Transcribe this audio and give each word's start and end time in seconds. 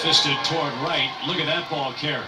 fisted 0.00 0.36
toward 0.44 0.72
right. 0.80 1.10
Look 1.26 1.36
at 1.36 1.46
that 1.46 1.68
ball 1.68 1.92
carry. 1.92 2.24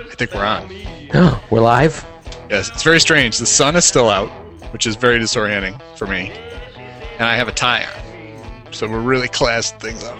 I 0.00 0.14
think 0.16 0.32
we're 0.32 0.44
on. 0.44 1.40
We're 1.50 1.60
live. 1.60 2.17
Yes, 2.58 2.70
it's 2.70 2.82
very 2.82 2.98
strange. 2.98 3.38
The 3.38 3.46
sun 3.46 3.76
is 3.76 3.84
still 3.84 4.10
out, 4.10 4.30
which 4.72 4.84
is 4.84 4.96
very 4.96 5.20
disorienting 5.20 5.80
for 5.96 6.08
me, 6.08 6.32
and 7.16 7.22
I 7.22 7.36
have 7.36 7.46
a 7.46 7.52
tie 7.52 7.84
on, 7.84 8.72
so 8.72 8.88
we're 8.88 8.98
really 8.98 9.28
classed 9.28 9.78
things 9.78 10.02
up. 10.02 10.18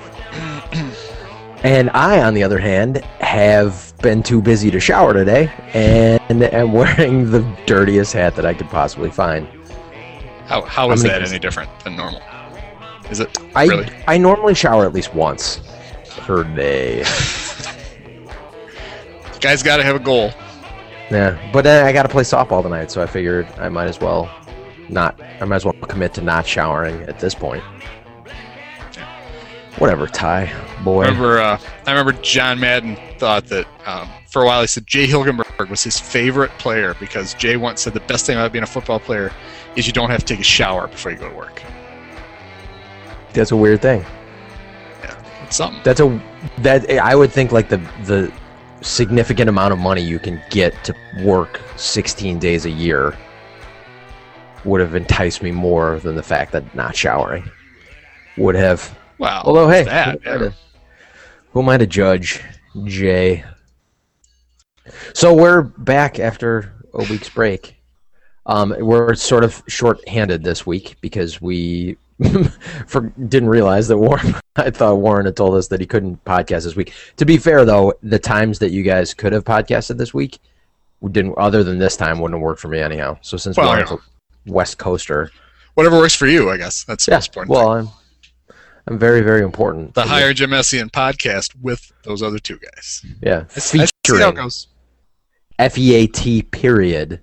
And 1.64 1.90
I, 1.90 2.22
on 2.22 2.34
the 2.34 2.44
other 2.44 2.60
hand, 2.60 2.98
have 3.18 3.92
been 4.00 4.22
too 4.22 4.40
busy 4.40 4.70
to 4.70 4.78
shower 4.78 5.12
today 5.12 5.50
and 5.74 6.44
am 6.44 6.72
wearing 6.80 7.32
the 7.32 7.40
dirtiest 7.66 8.12
hat 8.12 8.36
that 8.36 8.46
I 8.46 8.54
could 8.54 8.68
possibly 8.68 9.10
find. 9.10 9.48
How 10.46 10.62
how 10.62 10.92
is 10.92 11.02
that 11.02 11.18
guess- 11.18 11.30
any 11.30 11.40
different 11.40 11.68
than 11.80 11.96
normal? 11.96 12.22
Is 13.10 13.18
it 13.18 13.36
I, 13.56 13.64
really? 13.64 13.88
I 14.06 14.18
normally 14.18 14.54
shower 14.54 14.86
at 14.86 14.92
least 14.92 15.12
once 15.12 15.60
per 16.18 16.44
day. 16.44 16.98
Guys, 19.40 19.64
got 19.64 19.78
to 19.78 19.82
have 19.82 19.96
a 19.96 19.98
goal. 19.98 20.30
Yeah, 21.10 21.50
but 21.52 21.62
then 21.62 21.86
I 21.86 21.92
got 21.92 22.02
to 22.02 22.08
play 22.08 22.22
softball 22.22 22.62
tonight, 22.62 22.90
so 22.90 23.02
I 23.02 23.06
figured 23.06 23.46
I 23.58 23.68
might 23.68 23.88
as 23.88 23.98
well 24.00 24.30
not. 24.88 25.18
I 25.40 25.44
might 25.44 25.56
as 25.56 25.64
well 25.64 25.74
commit 25.74 26.14
to 26.14 26.20
not 26.20 26.46
showering 26.46 27.02
at 27.02 27.18
this 27.18 27.34
point. 27.34 27.64
Whatever, 29.78 30.06
Ty, 30.06 30.52
boy. 30.82 31.04
I 31.04 31.06
Remember, 31.06 31.38
uh, 31.38 31.60
I 31.86 31.90
remember 31.92 32.12
John 32.20 32.58
Madden 32.58 32.98
thought 33.18 33.46
that 33.46 33.66
um, 33.86 34.08
for 34.26 34.42
a 34.42 34.46
while 34.46 34.60
he 34.60 34.66
said 34.66 34.86
Jay 34.86 35.06
Hilgenberg 35.06 35.70
was 35.70 35.82
his 35.84 35.98
favorite 35.98 36.50
player 36.58 36.94
because 36.98 37.34
Jay 37.34 37.56
once 37.56 37.82
said 37.82 37.94
the 37.94 38.00
best 38.00 38.26
thing 38.26 38.36
about 38.36 38.52
being 38.52 38.64
a 38.64 38.66
football 38.66 38.98
player 38.98 39.32
is 39.76 39.86
you 39.86 39.92
don't 39.92 40.10
have 40.10 40.20
to 40.20 40.26
take 40.26 40.40
a 40.40 40.44
shower 40.44 40.88
before 40.88 41.12
you 41.12 41.18
go 41.18 41.28
to 41.28 41.34
work. 41.34 41.62
That's 43.32 43.52
a 43.52 43.56
weird 43.56 43.80
thing. 43.80 44.04
It's 45.44 45.56
something. 45.56 45.80
That's 45.84 46.00
a 46.00 46.20
that 46.58 46.90
I 46.90 47.14
would 47.14 47.32
think 47.32 47.52
like 47.52 47.68
the 47.68 47.78
the 48.04 48.32
significant 48.80 49.48
amount 49.48 49.72
of 49.72 49.78
money 49.78 50.02
you 50.02 50.18
can 50.18 50.40
get 50.50 50.84
to 50.84 50.94
work 51.22 51.60
16 51.76 52.38
days 52.38 52.64
a 52.64 52.70
year 52.70 53.16
would 54.64 54.80
have 54.80 54.94
enticed 54.94 55.42
me 55.42 55.50
more 55.50 55.98
than 56.00 56.14
the 56.14 56.22
fact 56.22 56.52
that 56.52 56.74
not 56.74 56.94
showering 56.94 57.48
would 58.36 58.54
have. 58.54 58.96
Wow. 59.18 59.42
Although, 59.44 59.68
hey, 59.68 59.84
that, 59.84 60.22
who, 60.22 60.30
am 60.30 60.34
I 60.34 60.38
to, 60.38 60.54
who 61.52 61.62
am 61.62 61.68
I 61.68 61.76
to 61.78 61.86
judge, 61.86 62.42
Jay? 62.84 63.44
So 65.14 65.34
we're 65.34 65.62
back 65.62 66.18
after 66.18 66.72
a 66.94 67.04
week's 67.10 67.28
break. 67.28 67.76
Um, 68.46 68.74
we're 68.78 69.14
sort 69.14 69.44
of 69.44 69.62
short-handed 69.68 70.42
this 70.42 70.66
week 70.66 70.96
because 71.00 71.40
we 71.40 71.98
for, 72.86 73.12
didn't 73.28 73.48
realize 73.48 73.88
that 73.88 73.98
Warren. 73.98 74.34
I 74.56 74.70
thought 74.70 74.96
Warren 74.96 75.26
had 75.26 75.36
told 75.36 75.54
us 75.54 75.68
that 75.68 75.80
he 75.80 75.86
couldn't 75.86 76.24
podcast 76.24 76.64
this 76.64 76.76
week. 76.76 76.92
To 77.16 77.24
be 77.24 77.36
fair, 77.36 77.64
though, 77.64 77.94
the 78.02 78.18
times 78.18 78.58
that 78.58 78.70
you 78.70 78.82
guys 78.82 79.14
could 79.14 79.32
have 79.32 79.44
podcasted 79.44 79.98
this 79.98 80.12
week 80.12 80.38
didn't. 81.12 81.34
Other 81.38 81.62
than 81.62 81.78
this 81.78 81.96
time, 81.96 82.18
wouldn't 82.18 82.38
have 82.38 82.42
worked 82.42 82.60
for 82.60 82.68
me 82.68 82.80
anyhow. 82.80 83.18
So 83.20 83.36
since 83.36 83.56
Well, 83.56 83.68
Warren's 83.68 83.90
a 83.90 83.98
West 84.46 84.78
Coaster, 84.78 85.30
Whatever 85.74 85.98
works 85.98 86.14
for 86.14 86.26
you, 86.26 86.50
I 86.50 86.56
guess. 86.56 86.82
That's 86.82 87.06
the 87.06 87.12
yeah. 87.12 87.16
most 87.18 87.28
important 87.28 87.50
Well, 87.50 87.82
thing. 87.82 87.92
I'm 88.48 88.54
I'm 88.88 88.98
very 88.98 89.20
very 89.20 89.42
important. 89.42 89.94
The 89.94 90.02
Hire 90.02 90.32
Jim 90.32 90.50
Essian 90.50 90.90
podcast 90.90 91.54
with 91.60 91.92
those 92.02 92.20
other 92.20 92.40
two 92.40 92.58
guys. 92.58 93.06
Yeah, 93.22 93.44
I 93.54 93.60
see 93.60 93.80
I 93.80 93.84
see 93.84 94.18
how 94.18 94.30
it 94.30 94.34
featuring. 94.34 94.50
F-E-A-T 95.60 96.42
period 96.42 97.20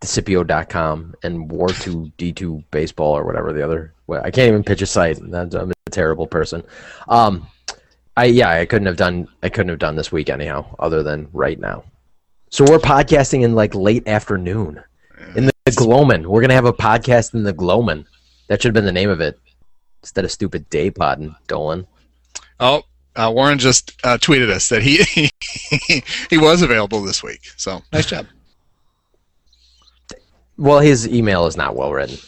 Decipio.com 0.00 1.14
and 1.22 1.50
War 1.50 1.68
2 1.68 2.12
D2 2.18 2.64
Baseball 2.70 3.16
or 3.16 3.24
whatever 3.24 3.52
the 3.52 3.62
other. 3.62 3.94
Well, 4.10 4.22
I 4.24 4.32
can't 4.32 4.48
even 4.48 4.64
pitch 4.64 4.82
a 4.82 4.86
site. 4.86 5.18
I'm 5.18 5.54
a 5.54 5.90
terrible 5.92 6.26
person. 6.26 6.64
Um, 7.06 7.46
I 8.16 8.24
yeah, 8.24 8.48
I 8.48 8.66
couldn't 8.66 8.86
have 8.86 8.96
done. 8.96 9.28
I 9.44 9.48
couldn't 9.48 9.68
have 9.68 9.78
done 9.78 9.94
this 9.94 10.10
week 10.10 10.28
anyhow, 10.28 10.66
other 10.80 11.04
than 11.04 11.28
right 11.32 11.60
now. 11.60 11.84
So 12.50 12.64
we're 12.64 12.80
podcasting 12.80 13.42
in 13.42 13.54
like 13.54 13.72
late 13.72 14.08
afternoon 14.08 14.82
in 15.36 15.46
the, 15.46 15.52
the 15.64 15.70
Gloman. 15.70 16.26
We're 16.26 16.40
gonna 16.40 16.54
have 16.54 16.64
a 16.64 16.72
podcast 16.72 17.34
in 17.34 17.44
the 17.44 17.54
Gloman. 17.54 18.04
That 18.48 18.60
should 18.60 18.70
have 18.70 18.74
been 18.74 18.84
the 18.84 18.90
name 18.90 19.10
of 19.10 19.20
it 19.20 19.38
instead 20.02 20.24
of 20.24 20.32
stupid 20.32 20.68
day 20.70 20.90
podding, 20.90 21.36
Dolan. 21.46 21.86
Oh, 22.58 22.82
uh, 23.14 23.30
Warren 23.32 23.60
just 23.60 23.92
uh, 24.02 24.18
tweeted 24.18 24.50
us 24.50 24.68
that 24.70 24.82
he, 24.82 25.04
he 25.40 26.02
he 26.28 26.36
was 26.36 26.62
available 26.62 27.00
this 27.04 27.22
week. 27.22 27.42
So 27.56 27.80
nice 27.92 28.06
job. 28.06 28.26
Well, 30.56 30.80
his 30.80 31.06
email 31.06 31.46
is 31.46 31.56
not 31.56 31.76
well 31.76 31.92
written, 31.92 32.18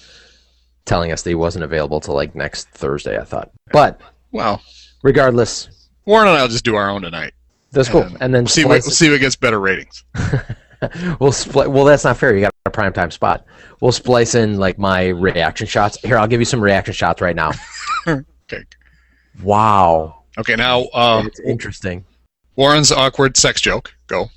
telling 0.84 1.12
us 1.12 1.22
that 1.22 1.30
he 1.30 1.34
wasn't 1.34 1.64
available 1.64 2.00
till 2.00 2.14
like 2.14 2.34
next 2.34 2.68
Thursday. 2.70 3.18
I 3.18 3.24
thought, 3.24 3.50
but 3.72 4.00
Well, 4.32 4.60
regardless, 5.02 5.68
Warren 6.06 6.28
and 6.28 6.36
I'll 6.36 6.48
just 6.48 6.64
do 6.64 6.74
our 6.76 6.90
own 6.90 7.02
tonight. 7.02 7.32
that's 7.70 7.88
cool. 7.88 8.02
And 8.02 8.16
And 8.20 8.34
then 8.34 8.42
We'll 8.44 8.48
see 8.48 8.64
what 8.64 8.82
we'll 8.82 8.90
see 8.90 9.10
what 9.10 9.20
gets 9.20 9.36
better 9.36 9.60
ratings. 9.60 10.04
we'll 11.20 11.32
split. 11.32 11.70
Well, 11.70 11.84
that's 11.84 12.04
not 12.04 12.16
fair. 12.16 12.34
You 12.34 12.42
got 12.42 12.52
a 12.66 12.70
prime 12.70 12.92
time 12.92 13.10
spot. 13.10 13.44
We'll 13.80 13.92
splice 13.92 14.34
in 14.34 14.58
like 14.58 14.78
my 14.78 15.08
reaction 15.08 15.66
shots. 15.66 15.98
Here, 16.02 16.18
I'll 16.18 16.26
give 16.28 16.40
you 16.40 16.44
some 16.44 16.60
reaction 16.60 16.94
shots 16.94 17.20
right 17.20 17.36
now. 17.36 17.52
Okay. 18.52 18.64
Wow, 19.42 20.24
Okay, 20.38 20.56
now 20.56 20.82
uh, 20.92 21.22
it's 21.26 21.40
interesting. 21.40 22.04
Warren's 22.56 22.92
awkward 22.92 23.36
sex 23.38 23.60
joke. 23.62 23.94
Go. 24.08 24.28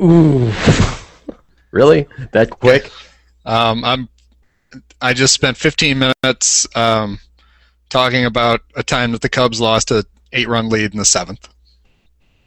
Ooh, 0.00 0.52
really? 1.72 2.06
That 2.32 2.50
quick? 2.50 2.90
Um, 3.44 3.84
I'm. 3.84 4.08
I 5.04 5.12
just 5.12 5.34
spent 5.34 5.58
15 5.58 5.98
minutes 6.22 6.66
um, 6.74 7.18
talking 7.90 8.24
about 8.24 8.62
a 8.74 8.82
time 8.82 9.12
that 9.12 9.20
the 9.20 9.28
Cubs 9.28 9.60
lost 9.60 9.90
a 9.90 10.06
eight-run 10.32 10.70
lead 10.70 10.92
in 10.92 10.98
the 10.98 11.04
seventh. 11.04 11.46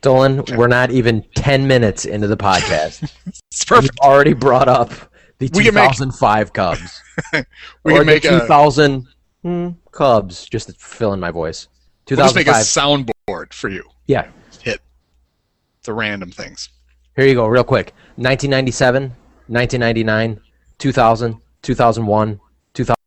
Dolan, 0.01 0.43
we're 0.55 0.67
not 0.67 0.89
even 0.89 1.23
ten 1.35 1.67
minutes 1.67 2.05
into 2.05 2.25
the 2.27 2.35
podcast. 2.37 3.11
It's 3.51 3.63
perfect. 3.63 3.93
You've 4.01 4.09
already 4.09 4.33
brought 4.33 4.67
up 4.67 4.89
the 5.37 5.49
We 5.53 5.65
can 5.65 5.73
make- 5.75 5.91
2005 5.91 6.53
Cubs. 6.53 7.01
We 7.83 7.93
or 7.93 7.97
can 7.99 8.05
make 8.07 8.23
the 8.23 8.37
a 8.37 8.39
2000 8.41 9.07
hmm, 9.43 9.69
Cubs, 9.91 10.49
just 10.49 10.67
to 10.67 10.73
fill 10.73 11.13
in 11.13 11.19
my 11.19 11.29
voice. 11.31 11.67
we'll 12.09 12.17
just 12.17 12.35
make 12.35 12.47
a 12.47 12.51
soundboard 12.51 13.53
for 13.53 13.69
you. 13.69 13.83
yeah, 14.07 14.29
Hit 14.61 14.81
the 15.83 15.93
random 15.93 16.31
things. 16.31 16.69
here 17.15 17.25
you 17.27 17.35
go, 17.35 17.45
real 17.47 17.63
quick. 17.63 17.93
1997, 18.15 19.03
1999, 19.47 20.39
2000, 20.79 21.41
2001, 21.61 22.39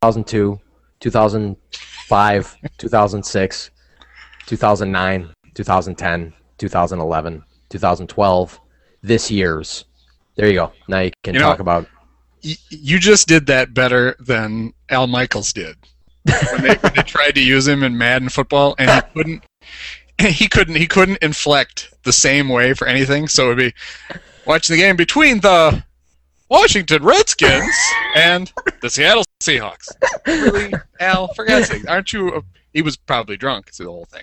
2002, 0.02 0.58
2005, 1.00 2.56
2006, 2.78 3.70
2009, 4.46 5.34
2010, 5.54 6.32
2011, 6.56 7.42
2012, 7.68 8.60
this 9.02 9.30
year's. 9.30 9.84
There 10.36 10.46
you 10.48 10.54
go. 10.54 10.72
Now 10.88 11.00
you 11.00 11.10
can 11.22 11.34
You 11.34 11.40
know- 11.40 11.46
talk 11.48 11.58
about. 11.60 11.86
Y- 12.42 12.54
you 12.70 12.98
just 12.98 13.28
did 13.28 13.44
that 13.48 13.74
better 13.74 14.16
than 14.20 14.72
Al 14.88 15.06
Michaels 15.06 15.52
did 15.52 15.76
when 16.24 16.62
they, 16.62 16.74
when 16.76 16.94
they 16.94 17.02
tried 17.02 17.32
to 17.32 17.42
use 17.42 17.68
him 17.68 17.82
in 17.82 17.98
Madden 17.98 18.30
football, 18.30 18.74
and 18.78 18.90
he 18.90 19.00
couldn't. 19.12 19.44
He 20.20 20.48
couldn't. 20.48 20.74
He 20.76 20.86
couldn't 20.86 21.16
inflect 21.22 21.94
the 22.04 22.12
same 22.12 22.50
way 22.50 22.74
for 22.74 22.86
anything. 22.86 23.26
So 23.26 23.46
it'd 23.52 23.56
be 23.56 23.74
watching 24.44 24.76
the 24.76 24.82
game 24.82 24.94
between 24.96 25.40
the 25.40 25.82
Washington 26.50 27.04
Redskins 27.04 27.74
and 28.16 28.52
the 28.82 28.91
Seattle 28.91 29.24
Seahawks. 29.41 29.88
Really, 30.26 30.74
Al? 30.98 31.32
For 31.34 31.44
God's 31.44 31.68
sake, 31.68 31.88
aren't 31.88 32.12
you? 32.12 32.34
A, 32.34 32.42
he 32.72 32.82
was 32.82 32.97
probably 32.97 33.36
drunk. 33.36 33.66
It's 33.68 33.78
the 33.78 33.84
whole 33.84 34.06
thing. 34.06 34.22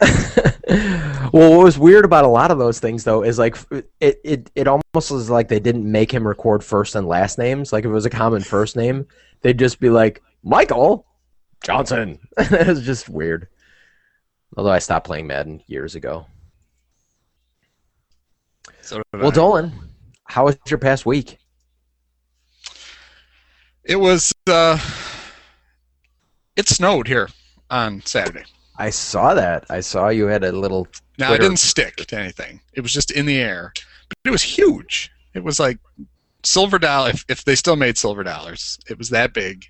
well, 1.33 1.57
what 1.57 1.63
was 1.63 1.79
weird 1.79 2.05
about 2.05 2.25
a 2.25 2.29
lot 2.29 2.51
of 2.51 2.59
those 2.59 2.79
things, 2.79 3.03
though, 3.05 3.23
is 3.23 3.39
like 3.39 3.57
it, 3.71 4.19
it, 4.23 4.51
it 4.55 4.67
almost 4.67 5.09
was 5.09 5.29
like 5.29 5.47
they 5.47 5.59
didn't 5.59 5.89
make 5.89 6.11
him 6.13 6.27
record 6.27 6.63
first 6.63 6.95
and 6.95 7.07
last 7.07 7.37
names. 7.37 7.71
Like 7.71 7.85
if 7.85 7.89
it 7.89 7.93
was 7.93 8.05
a 8.05 8.11
common 8.11 8.43
first 8.43 8.75
name, 8.75 9.07
they'd 9.41 9.57
just 9.57 9.79
be 9.79 9.89
like 9.89 10.21
Michael 10.43 11.05
Johnson. 11.63 12.19
it 12.37 12.67
was 12.67 12.85
just 12.85 13.09
weird. 13.09 13.47
Although 14.55 14.71
I 14.71 14.79
stopped 14.79 15.05
playing 15.05 15.27
Madden 15.27 15.61
years 15.67 15.95
ago. 15.95 16.25
So 18.81 19.01
Well, 19.13 19.27
I. 19.27 19.33
Dolan, 19.33 19.71
how 20.25 20.45
was 20.45 20.57
your 20.67 20.79
past 20.79 21.05
week? 21.05 21.37
It 23.87 23.95
was. 23.95 24.33
Uh, 24.45 24.77
it 26.55 26.67
snowed 26.67 27.07
here 27.07 27.29
on 27.69 28.01
Saturday. 28.05 28.43
I 28.77 28.89
saw 28.89 29.33
that. 29.33 29.65
I 29.69 29.79
saw 29.79 30.09
you 30.09 30.27
had 30.27 30.43
a 30.43 30.51
little. 30.51 30.87
Now 31.17 31.33
it 31.33 31.39
didn't 31.39 31.57
stick 31.57 31.95
to 31.95 32.19
anything. 32.19 32.61
It 32.73 32.81
was 32.81 32.93
just 32.93 33.09
in 33.11 33.25
the 33.25 33.39
air, 33.39 33.73
but 34.09 34.17
it 34.25 34.29
was 34.31 34.43
huge. 34.43 35.11
It 35.33 35.43
was 35.43 35.59
like 35.59 35.79
silver 36.43 36.77
dollar. 36.77 37.09
If, 37.09 37.25
if 37.27 37.45
they 37.45 37.55
still 37.55 37.75
made 37.75 37.97
silver 37.97 38.23
dollars, 38.23 38.77
it 38.89 38.97
was 38.97 39.09
that 39.09 39.33
big, 39.33 39.65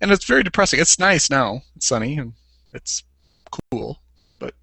and 0.00 0.10
it's 0.10 0.24
very 0.24 0.42
depressing. 0.42 0.80
It's 0.80 0.98
nice 0.98 1.28
now. 1.28 1.62
It's 1.76 1.86
sunny 1.86 2.16
and 2.16 2.32
it's 2.72 3.02
cool, 3.70 4.00
but 4.38 4.54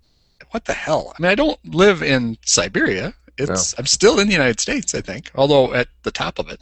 what 0.52 0.66
the 0.66 0.74
hell? 0.74 1.14
I 1.18 1.22
mean, 1.22 1.32
I 1.32 1.36
don't 1.36 1.60
live 1.66 2.02
in 2.02 2.38
Siberia. 2.46 3.14
It's 3.38 3.78
I'm 3.78 3.86
still 3.86 4.20
in 4.20 4.28
the 4.28 4.34
United 4.34 4.60
States, 4.60 4.96
I 4.96 5.02
think, 5.02 5.30
although 5.36 5.74
at 5.74 5.90
the 6.04 6.12
top 6.12 6.40
of 6.40 6.50
it. 6.50 6.62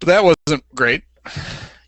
But 0.00 0.06
that 0.06 0.24
wasn't 0.24 0.64
great. 0.74 1.04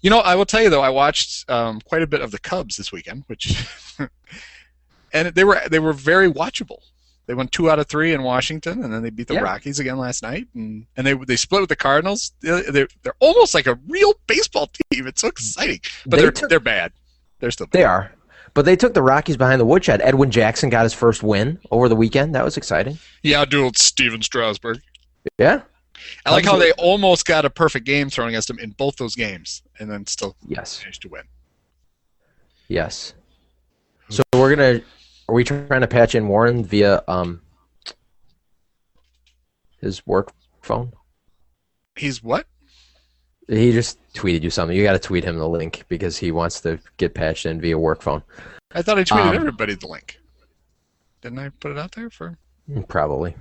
You 0.03 0.11
know, 0.11 0.19
I 0.20 0.35
will 0.35 0.44
tell 0.47 0.62
you 0.62 0.69
though, 0.70 0.82
I 0.82 0.91
watched 0.91 1.49
um, 1.50 1.81
quite 1.81 2.03
a 2.03 2.06
bit 2.06 2.20
of 2.20 2.31
the 2.31 2.38
Cubs 2.38 2.76
this 2.76 2.93
weekend, 2.93 3.25
which, 3.26 3.67
and 5.12 5.29
they 5.29 5.44
were 5.44 5.61
they 5.70 5.79
were 5.79 5.93
very 5.93 6.31
watchable. 6.31 6.81
They 7.26 7.35
won 7.35 7.47
two 7.49 7.70
out 7.70 7.79
of 7.79 7.87
three 7.87 8.12
in 8.12 8.23
Washington, 8.25 8.82
and 8.82 8.93
then 8.93 9.03
they 9.03 9.11
beat 9.11 9.29
the 9.29 9.35
Yeah. 9.35 9.41
Rockies 9.43 9.79
again 9.79 9.97
last 9.97 10.23
night, 10.23 10.49
and, 10.55 10.87
and 10.97 11.06
they 11.06 11.14
they 11.14 11.37
split 11.37 11.61
with 11.62 11.69
the 11.69 11.76
Cardinals. 11.76 12.32
They're, 12.41 12.70
they're 12.70 12.88
they're 13.03 13.14
almost 13.20 13.55
like 13.55 13.67
a 13.67 13.79
real 13.88 14.15
baseball 14.26 14.70
team. 14.91 15.06
It's 15.06 15.20
so 15.20 15.29
exciting, 15.29 15.81
but 16.06 16.19
They 16.19 16.26
are 16.26 16.31
took- 16.32 16.49
they're 16.50 16.61
bad. 16.61 16.93
They're 17.38 17.50
still 17.50 17.67
bad. 17.67 17.79
They 17.79 17.85
are. 17.85 18.12
But 18.55 18.67
they 18.67 18.76
took 18.76 18.93
the 18.93 19.03
Rockies 19.03 19.38
behind 19.38 19.61
the 19.61 19.65
woodshed. 19.65 20.03
Edwin 20.03 20.31
Jackson 20.31 20.69
got 20.69 20.82
his 20.82 20.93
first 20.93 21.23
win 21.23 21.58
over 21.70 21.88
the 21.88 21.97
weekend. 21.97 22.35
That 22.35 22.44
was 22.44 22.58
exciting. 22.58 22.99
Yeah, 23.23 23.47
dueled 23.47 23.79
Stephen 23.79 24.20
Strasburg. 24.20 24.81
Yeah. 25.38 25.62
I 26.27 26.31
like 26.31 26.44
how 26.44 26.56
they 26.56 26.73
almost 26.73 27.27
got 27.27 27.44
a 27.44 27.50
perfect 27.50 27.87
game 27.87 28.11
thrown 28.11 28.29
against 28.29 28.49
them 28.49 28.59
in 28.59 28.71
both 28.71 28.97
those 28.97 29.15
games, 29.15 29.62
and 29.79 29.91
then 29.91 30.06
still 30.06 30.37
Yes. 30.47 30.81
managed 30.83 31.03
to 31.03 31.09
win. 31.09 31.23
Yes. 32.69 33.15
So 34.09 34.23
we're 34.35 34.55
gonna. 34.55 34.81
Are 35.29 35.35
we 35.35 35.44
trying 35.44 35.81
to 35.81 35.87
patch 35.87 36.15
in 36.15 36.29
Warren 36.29 36.65
via 36.65 37.03
um 37.09 37.41
his 39.81 40.06
work 40.06 40.33
phone? 40.62 40.93
He's 41.97 42.23
what? 42.23 42.47
He 43.49 43.73
just 43.73 43.99
tweeted 44.15 44.43
you 44.43 44.50
something. 44.50 44.77
You 44.77 44.83
got 44.85 44.93
to 44.93 44.99
tweet 44.99 45.25
him 45.25 45.37
the 45.37 45.49
link 45.49 45.85
because 45.89 46.17
he 46.17 46.31
wants 46.31 46.61
to 46.62 46.79
get 46.97 47.15
patched 47.15 47.44
in 47.44 47.61
via 47.61 47.77
work 47.79 48.00
phone. 48.00 48.23
I 48.75 48.83
thought 48.83 48.99
I 48.99 49.05
tweeted 49.05 49.31
Um, 49.31 49.35
everybody 49.35 49.75
the 49.75 49.89
link. 49.89 50.21
Didn't 51.21 51.39
I 51.39 51.50
put 51.50 51.73
it 51.73 51.79
out 51.79 51.93
there 51.93 52.09
for? 52.09 52.39
Probably. 52.89 53.35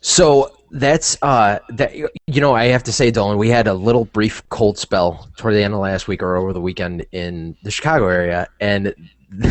So 0.00 0.55
that's 0.70 1.16
uh 1.22 1.58
that 1.70 1.94
you 1.94 2.40
know 2.40 2.54
I 2.54 2.66
have 2.66 2.82
to 2.84 2.92
say, 2.92 3.10
Dolan, 3.10 3.38
we 3.38 3.48
had 3.48 3.66
a 3.66 3.74
little 3.74 4.04
brief 4.06 4.46
cold 4.48 4.78
spell 4.78 5.28
toward 5.36 5.54
the 5.54 5.62
end 5.62 5.74
of 5.74 5.80
last 5.80 6.08
week 6.08 6.22
or 6.22 6.36
over 6.36 6.52
the 6.52 6.60
weekend 6.60 7.06
in 7.12 7.56
the 7.62 7.70
Chicago 7.70 8.08
area, 8.08 8.48
and 8.60 8.94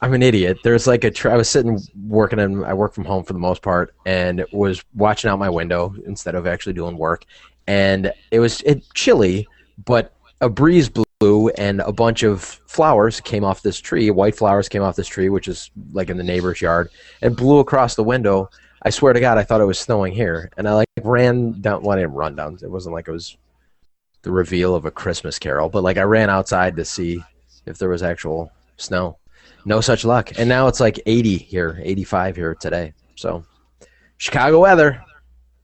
I'm 0.00 0.14
an 0.14 0.22
idiot. 0.22 0.58
There's 0.64 0.86
like 0.86 1.04
a 1.04 1.10
tr- 1.10 1.30
I 1.30 1.36
was 1.36 1.48
sitting 1.48 1.80
working 2.06 2.40
and 2.40 2.64
I 2.64 2.74
work 2.74 2.92
from 2.92 3.04
home 3.04 3.22
for 3.24 3.32
the 3.32 3.38
most 3.38 3.62
part, 3.62 3.94
and 4.04 4.44
was 4.52 4.84
watching 4.94 5.30
out 5.30 5.38
my 5.38 5.50
window 5.50 5.94
instead 6.06 6.34
of 6.34 6.46
actually 6.46 6.74
doing 6.74 6.98
work, 6.98 7.24
and 7.66 8.12
it 8.30 8.40
was 8.40 8.60
it 8.62 8.84
chilly, 8.94 9.46
but 9.84 10.12
a 10.40 10.48
breeze 10.48 10.88
blew 10.88 11.50
and 11.50 11.80
a 11.82 11.92
bunch 11.92 12.24
of 12.24 12.42
flowers 12.66 13.20
came 13.20 13.44
off 13.44 13.62
this 13.62 13.78
tree. 13.78 14.10
White 14.10 14.36
flowers 14.36 14.68
came 14.68 14.82
off 14.82 14.96
this 14.96 15.06
tree, 15.06 15.28
which 15.28 15.46
is 15.46 15.70
like 15.92 16.10
in 16.10 16.16
the 16.16 16.24
neighbor's 16.24 16.60
yard, 16.60 16.90
and 17.22 17.36
blew 17.36 17.60
across 17.60 17.94
the 17.94 18.04
window. 18.04 18.50
I 18.84 18.90
swear 18.90 19.12
to 19.12 19.20
God, 19.20 19.38
I 19.38 19.44
thought 19.44 19.60
it 19.60 19.66
was 19.66 19.78
snowing 19.78 20.12
here, 20.12 20.50
and 20.56 20.68
I 20.68 20.74
like 20.74 20.88
ran 21.02 21.60
down. 21.60 21.82
Well, 21.82 21.96
I 21.96 22.00
didn't 22.00 22.14
run 22.14 22.34
down. 22.34 22.58
It 22.62 22.70
wasn't 22.70 22.94
like 22.94 23.06
it 23.06 23.12
was 23.12 23.36
the 24.22 24.32
reveal 24.32 24.74
of 24.74 24.84
a 24.84 24.90
Christmas 24.90 25.38
Carol, 25.38 25.68
but 25.68 25.84
like 25.84 25.98
I 25.98 26.02
ran 26.02 26.30
outside 26.30 26.76
to 26.76 26.84
see 26.84 27.22
if 27.66 27.78
there 27.78 27.88
was 27.88 28.02
actual 28.02 28.50
snow. 28.78 29.18
No 29.64 29.80
such 29.80 30.04
luck, 30.04 30.32
and 30.36 30.48
now 30.48 30.66
it's 30.66 30.80
like 30.80 31.00
80 31.06 31.36
here, 31.36 31.80
85 31.82 32.34
here 32.34 32.54
today. 32.56 32.92
So, 33.14 33.44
Chicago 34.16 34.60
weather. 34.60 35.00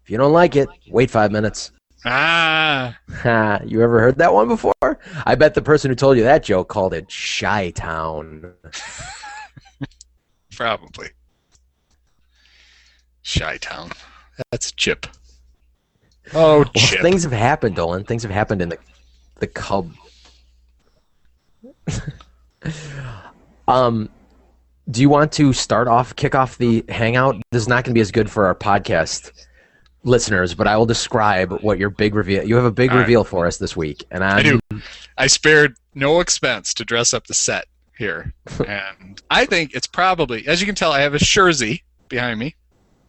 If 0.04 0.10
you 0.10 0.16
don't 0.16 0.32
like 0.32 0.54
it, 0.54 0.68
wait 0.88 1.10
five 1.10 1.32
minutes. 1.32 1.72
Ah, 2.04 2.96
you 3.66 3.82
ever 3.82 4.00
heard 4.00 4.18
that 4.18 4.32
one 4.32 4.46
before? 4.46 5.00
I 5.26 5.34
bet 5.34 5.54
the 5.54 5.62
person 5.62 5.90
who 5.90 5.96
told 5.96 6.16
you 6.16 6.22
that 6.22 6.44
joke 6.44 6.68
called 6.68 6.94
it 6.94 7.10
Shy 7.10 7.70
Town. 7.70 8.54
probably. 10.56 11.08
Shy 13.28 13.58
Town. 13.58 13.90
That's 14.50 14.72
Chip. 14.72 15.06
Oh, 16.32 16.60
Well, 16.60 16.64
Chip. 16.74 17.02
things 17.02 17.24
have 17.24 17.32
happened, 17.32 17.76
Dolan. 17.76 18.04
Things 18.04 18.22
have 18.22 18.32
happened 18.32 18.62
in 18.62 18.70
the 18.70 18.78
the 19.38 19.46
Cub. 19.46 19.92
um, 23.68 24.08
do 24.90 25.02
you 25.02 25.10
want 25.10 25.30
to 25.32 25.52
start 25.52 25.88
off, 25.88 26.16
kick 26.16 26.34
off 26.34 26.56
the 26.56 26.82
hangout? 26.88 27.36
This 27.52 27.60
is 27.62 27.68
not 27.68 27.84
going 27.84 27.92
to 27.92 27.94
be 27.94 28.00
as 28.00 28.10
good 28.10 28.30
for 28.30 28.46
our 28.46 28.54
podcast 28.54 29.30
listeners, 30.04 30.54
but 30.54 30.66
I 30.66 30.78
will 30.78 30.86
describe 30.86 31.52
what 31.60 31.78
your 31.78 31.90
big 31.90 32.14
reveal. 32.14 32.42
You 32.44 32.56
have 32.56 32.64
a 32.64 32.72
big 32.72 32.90
All 32.90 32.96
right. 32.96 33.02
reveal 33.02 33.24
for 33.24 33.46
us 33.46 33.58
this 33.58 33.76
week, 33.76 34.04
and 34.10 34.24
I'm, 34.24 34.38
I 34.38 34.42
do. 34.42 34.60
I 35.18 35.26
spared 35.26 35.76
no 35.94 36.20
expense 36.20 36.72
to 36.74 36.84
dress 36.84 37.12
up 37.12 37.26
the 37.26 37.34
set 37.34 37.66
here, 37.98 38.32
and 38.66 39.20
I 39.30 39.44
think 39.44 39.74
it's 39.74 39.86
probably, 39.86 40.48
as 40.48 40.60
you 40.60 40.66
can 40.66 40.74
tell, 40.74 40.92
I 40.92 41.00
have 41.02 41.12
a 41.14 41.18
jersey 41.18 41.84
behind 42.08 42.40
me. 42.40 42.54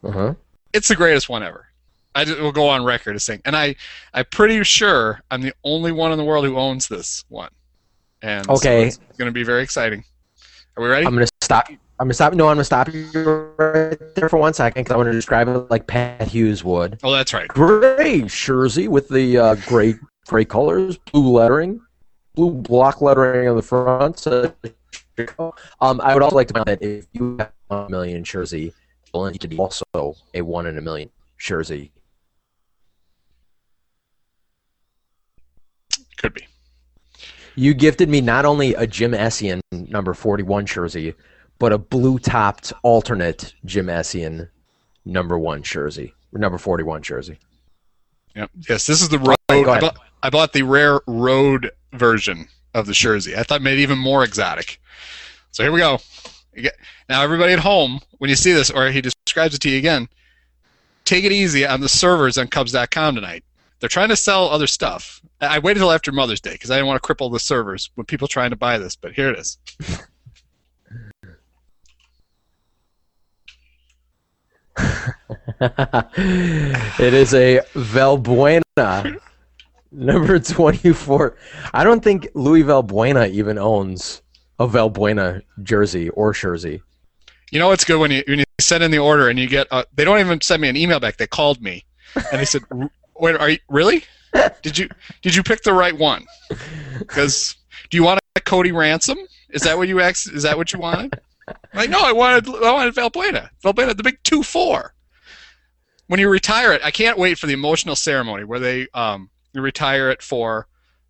Uh-huh. 0.04 0.34
It's 0.72 0.88
the 0.88 0.96
greatest 0.96 1.28
one 1.28 1.42
ever. 1.42 1.66
I 2.14 2.24
just, 2.24 2.40
will 2.40 2.52
go 2.52 2.68
on 2.68 2.84
record 2.84 3.14
as 3.16 3.24
saying, 3.24 3.42
and 3.44 3.56
I, 3.56 3.76
I'm 4.14 4.24
pretty 4.32 4.62
sure 4.64 5.20
I'm 5.30 5.42
the 5.42 5.52
only 5.64 5.92
one 5.92 6.10
in 6.12 6.18
the 6.18 6.24
world 6.24 6.44
who 6.44 6.56
owns 6.56 6.88
this 6.88 7.24
one. 7.28 7.50
And 8.22 8.44
so 8.46 8.52
Okay. 8.54 8.86
it's 8.88 8.98
going 9.16 9.28
to 9.28 9.32
be 9.32 9.44
very 9.44 9.62
exciting. 9.62 10.04
Are 10.76 10.82
we 10.82 10.88
ready? 10.88 11.06
I'm 11.06 11.14
gonna 11.14 11.26
stop. 11.42 11.68
I'm 11.68 12.06
gonna 12.06 12.14
stop. 12.14 12.32
No, 12.32 12.48
I'm 12.48 12.54
gonna 12.54 12.64
stop 12.64 12.88
you 12.92 13.04
right 13.58 13.98
there 14.14 14.28
for 14.28 14.38
one 14.38 14.54
second 14.54 14.84
because 14.84 14.94
I 14.94 14.96
want 14.96 15.08
to 15.08 15.12
describe 15.12 15.48
it 15.48 15.70
like 15.70 15.86
Pat 15.86 16.28
Hughes 16.28 16.62
would. 16.64 16.98
oh, 17.02 17.12
that's 17.12 17.34
right. 17.34 17.48
Gray 17.48 18.22
jersey 18.22 18.88
with 18.88 19.08
the 19.08 19.36
uh, 19.36 19.54
gray 19.66 19.96
gray 20.26 20.44
colors, 20.44 20.96
blue 20.96 21.28
lettering, 21.28 21.80
blue 22.34 22.52
block 22.52 23.00
lettering 23.02 23.48
on 23.48 23.56
the 23.56 23.62
front. 23.62 24.18
So, 24.18 24.54
um, 25.80 26.00
I 26.00 26.14
would 26.14 26.22
also 26.22 26.36
like 26.36 26.48
to 26.48 26.54
point 26.54 26.66
that 26.66 26.80
if 26.82 27.06
you 27.12 27.36
have 27.38 27.52
a 27.68 27.88
million 27.90 28.22
jersey, 28.24 28.72
well, 29.12 29.30
you 29.30 29.38
could 29.38 29.50
be 29.50 29.58
also 29.58 30.16
a 30.34 30.42
one 30.42 30.66
in 30.66 30.78
a 30.78 30.80
million 30.80 31.10
jersey. 31.38 31.92
Could 36.16 36.34
be. 36.34 36.46
You 37.54 37.74
gifted 37.74 38.08
me 38.08 38.20
not 38.20 38.44
only 38.44 38.74
a 38.74 38.86
Jim 38.86 39.12
Essian 39.12 39.60
number 39.72 40.14
41 40.14 40.66
jersey, 40.66 41.14
but 41.58 41.72
a 41.72 41.78
blue 41.78 42.18
topped 42.18 42.72
alternate 42.82 43.54
Jim 43.64 43.86
Essian 43.86 44.48
number 45.04 45.38
one 45.38 45.62
jersey, 45.62 46.14
number 46.32 46.58
41 46.58 47.02
jersey. 47.02 47.38
Yep. 48.36 48.50
Yes, 48.68 48.86
this 48.86 49.02
is 49.02 49.08
the 49.08 49.18
road. 49.18 49.36
I 49.48 49.80
bought, 49.80 49.96
I 50.22 50.30
bought 50.30 50.52
the 50.52 50.62
rare 50.62 51.00
road 51.06 51.70
version 51.92 52.48
of 52.74 52.86
the 52.86 52.92
jersey. 52.92 53.36
I 53.36 53.42
thought 53.42 53.60
it 53.60 53.64
made 53.64 53.78
it 53.78 53.82
even 53.82 53.98
more 53.98 54.22
exotic. 54.24 54.80
So 55.50 55.62
here 55.62 55.72
we 55.72 55.80
go. 55.80 55.98
Now, 57.08 57.22
everybody 57.22 57.52
at 57.52 57.60
home, 57.60 58.00
when 58.18 58.30
you 58.30 58.36
see 58.36 58.52
this, 58.52 58.70
or 58.70 58.90
he 58.90 59.00
describes 59.00 59.54
it 59.54 59.60
to 59.62 59.70
you 59.70 59.78
again, 59.78 60.08
take 61.04 61.24
it 61.24 61.32
easy 61.32 61.66
on 61.66 61.80
the 61.80 61.88
servers 61.88 62.38
on 62.38 62.48
Cubs.com 62.48 63.14
tonight. 63.14 63.44
They're 63.78 63.88
trying 63.88 64.10
to 64.10 64.16
sell 64.16 64.48
other 64.48 64.66
stuff. 64.66 65.22
I 65.40 65.58
waited 65.58 65.80
till 65.80 65.90
after 65.90 66.12
Mother's 66.12 66.40
Day 66.40 66.52
because 66.52 66.70
I 66.70 66.74
didn't 66.74 66.88
want 66.88 67.02
to 67.02 67.14
cripple 67.14 67.32
the 67.32 67.40
servers 67.40 67.90
with 67.96 68.06
people 68.06 68.28
trying 68.28 68.50
to 68.50 68.56
buy 68.56 68.76
this. 68.78 68.94
But 68.94 69.12
here 69.12 69.30
it 69.30 69.38
is. 69.38 69.58
it 76.98 77.14
is 77.14 77.32
a 77.32 77.60
Valbuena 77.74 79.20
number 79.90 80.38
24. 80.38 81.36
I 81.72 81.84
don't 81.84 82.04
think 82.04 82.28
Louis 82.34 82.62
Valbuena 82.62 83.30
even 83.30 83.56
owns 83.58 84.20
a 84.60 84.68
Valbuena 84.68 85.42
jersey 85.62 86.10
or 86.10 86.32
jersey. 86.32 86.82
You 87.50 87.58
know 87.58 87.68
what's 87.68 87.84
good 87.84 87.98
when 87.98 88.12
you 88.12 88.22
when 88.28 88.38
you 88.38 88.44
send 88.60 88.84
in 88.84 88.92
the 88.92 88.98
order 88.98 89.28
and 89.28 89.38
you 89.38 89.48
get 89.48 89.66
uh, 89.72 89.84
they 89.94 90.04
don't 90.04 90.20
even 90.20 90.40
send 90.40 90.62
me 90.62 90.68
an 90.68 90.76
email 90.76 91.00
back. 91.00 91.16
They 91.16 91.26
called 91.26 91.60
me 91.60 91.84
and 92.14 92.40
they 92.40 92.44
said, 92.44 92.62
"Wait, 93.18 93.36
are 93.36 93.50
you 93.50 93.58
really? 93.68 94.04
Did 94.62 94.78
you 94.78 94.88
did 95.22 95.34
you 95.34 95.42
pick 95.42 95.62
the 95.62 95.72
right 95.72 95.96
one? 95.96 96.24
Because 96.98 97.56
do 97.88 97.96
you 97.96 98.04
want 98.04 98.20
a 98.36 98.40
Cody 98.40 98.70
Ransom? 98.70 99.18
Is 99.48 99.62
that 99.62 99.76
what 99.76 99.88
you 99.88 100.00
asked? 100.00 100.30
Is 100.30 100.44
that 100.44 100.56
what 100.56 100.72
you 100.72 100.78
wanted? 100.78 101.18
Like, 101.74 101.90
no, 101.90 101.98
I 102.00 102.12
wanted 102.12 102.48
I 102.48 102.72
wanted 102.72 102.94
Valbuena. 102.94 103.48
Valbuena, 103.64 103.96
the 103.96 104.04
big 104.04 104.18
two 104.22 104.44
four. 104.44 104.94
When 106.06 106.20
you 106.20 106.28
retire 106.28 106.72
it, 106.72 106.82
I 106.84 106.92
can't 106.92 107.18
wait 107.18 107.38
for 107.38 107.46
the 107.48 107.54
emotional 107.54 107.96
ceremony 107.96 108.44
where 108.44 108.60
they 108.60 108.86
um 108.94 109.30
retire 109.54 110.10
it 110.10 110.22
for 110.22 110.68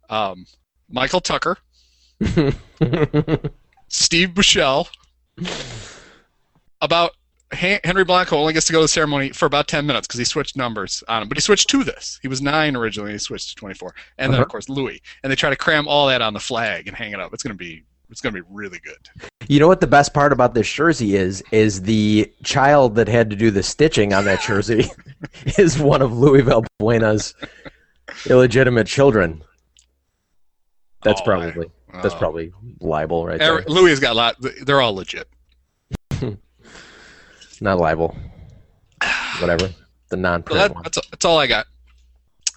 um, 0.08 0.46
Michael 0.88 1.20
Tucker, 1.20 1.58
Steve 3.88 4.30
Buechele, 4.30 4.86
about 6.80 7.12
Henry 7.52 8.04
Blanco 8.04 8.36
only 8.36 8.52
gets 8.52 8.66
to 8.66 8.72
go 8.72 8.78
to 8.78 8.84
the 8.84 8.88
ceremony 8.88 9.30
for 9.30 9.46
about 9.46 9.66
10 9.66 9.84
minutes 9.84 10.06
because 10.06 10.18
he 10.18 10.24
switched 10.24 10.56
numbers 10.56 11.02
on 11.08 11.22
him. 11.22 11.28
But 11.28 11.36
he 11.36 11.40
switched 11.42 11.68
to 11.70 11.82
this. 11.82 12.18
He 12.22 12.28
was 12.28 12.40
nine 12.40 12.76
originally. 12.76 13.12
He 13.12 13.18
switched 13.18 13.48
to 13.50 13.54
24, 13.56 13.94
and 14.18 14.32
then 14.32 14.40
of 14.40 14.44
Uh-huh. 14.44 14.50
course 14.50 14.68
Louis. 14.68 15.02
And 15.22 15.30
they 15.32 15.36
try 15.36 15.50
to 15.50 15.56
cram 15.56 15.88
all 15.88 16.06
that 16.08 16.22
on 16.22 16.32
the 16.32 16.40
flag 16.40 16.86
and 16.86 16.96
hang 16.96 17.12
it 17.12 17.20
up. 17.20 17.34
It's 17.34 17.42
gonna 17.42 17.54
be 17.54 17.82
it's 18.08 18.20
gonna 18.20 18.34
be 18.34 18.42
really 18.50 18.80
good. 18.80 19.08
You 19.48 19.58
know 19.60 19.68
what 19.68 19.80
the 19.80 19.86
best 19.86 20.12
part 20.14 20.32
about 20.32 20.52
this 20.54 20.70
jersey 20.72 21.16
is? 21.16 21.42
Is 21.52 21.82
the 21.82 22.32
child 22.44 22.94
that 22.96 23.08
had 23.08 23.30
to 23.30 23.36
do 23.36 23.50
the 23.50 23.62
stitching 23.62 24.12
on 24.12 24.24
that 24.26 24.40
jersey 24.42 24.84
is 25.58 25.78
one 25.78 26.02
of 26.02 26.16
Louis 26.16 26.42
Valbuena's 26.42 27.34
illegitimate 28.28 28.86
children. 28.86 29.42
That's 31.02 31.20
Oh, 31.20 31.24
probably 31.24 31.66
that's 31.94 32.14
oh. 32.14 32.18
probably 32.18 32.52
libel 32.80 33.26
right 33.26 33.38
there. 33.38 33.58
Er- 33.58 33.64
Louis 33.66 33.90
has 33.90 34.00
got 34.00 34.12
a 34.12 34.14
lot. 34.14 34.36
They're 34.62 34.80
all 34.80 34.94
legit. 34.94 35.28
Not 37.60 37.78
libel. 37.78 38.16
Whatever. 39.38 39.70
The 40.10 40.16
non-print 40.16 40.74
that, 40.74 40.82
that's, 40.82 41.08
that's 41.08 41.24
all 41.24 41.38
I 41.38 41.46
got. 41.46 41.66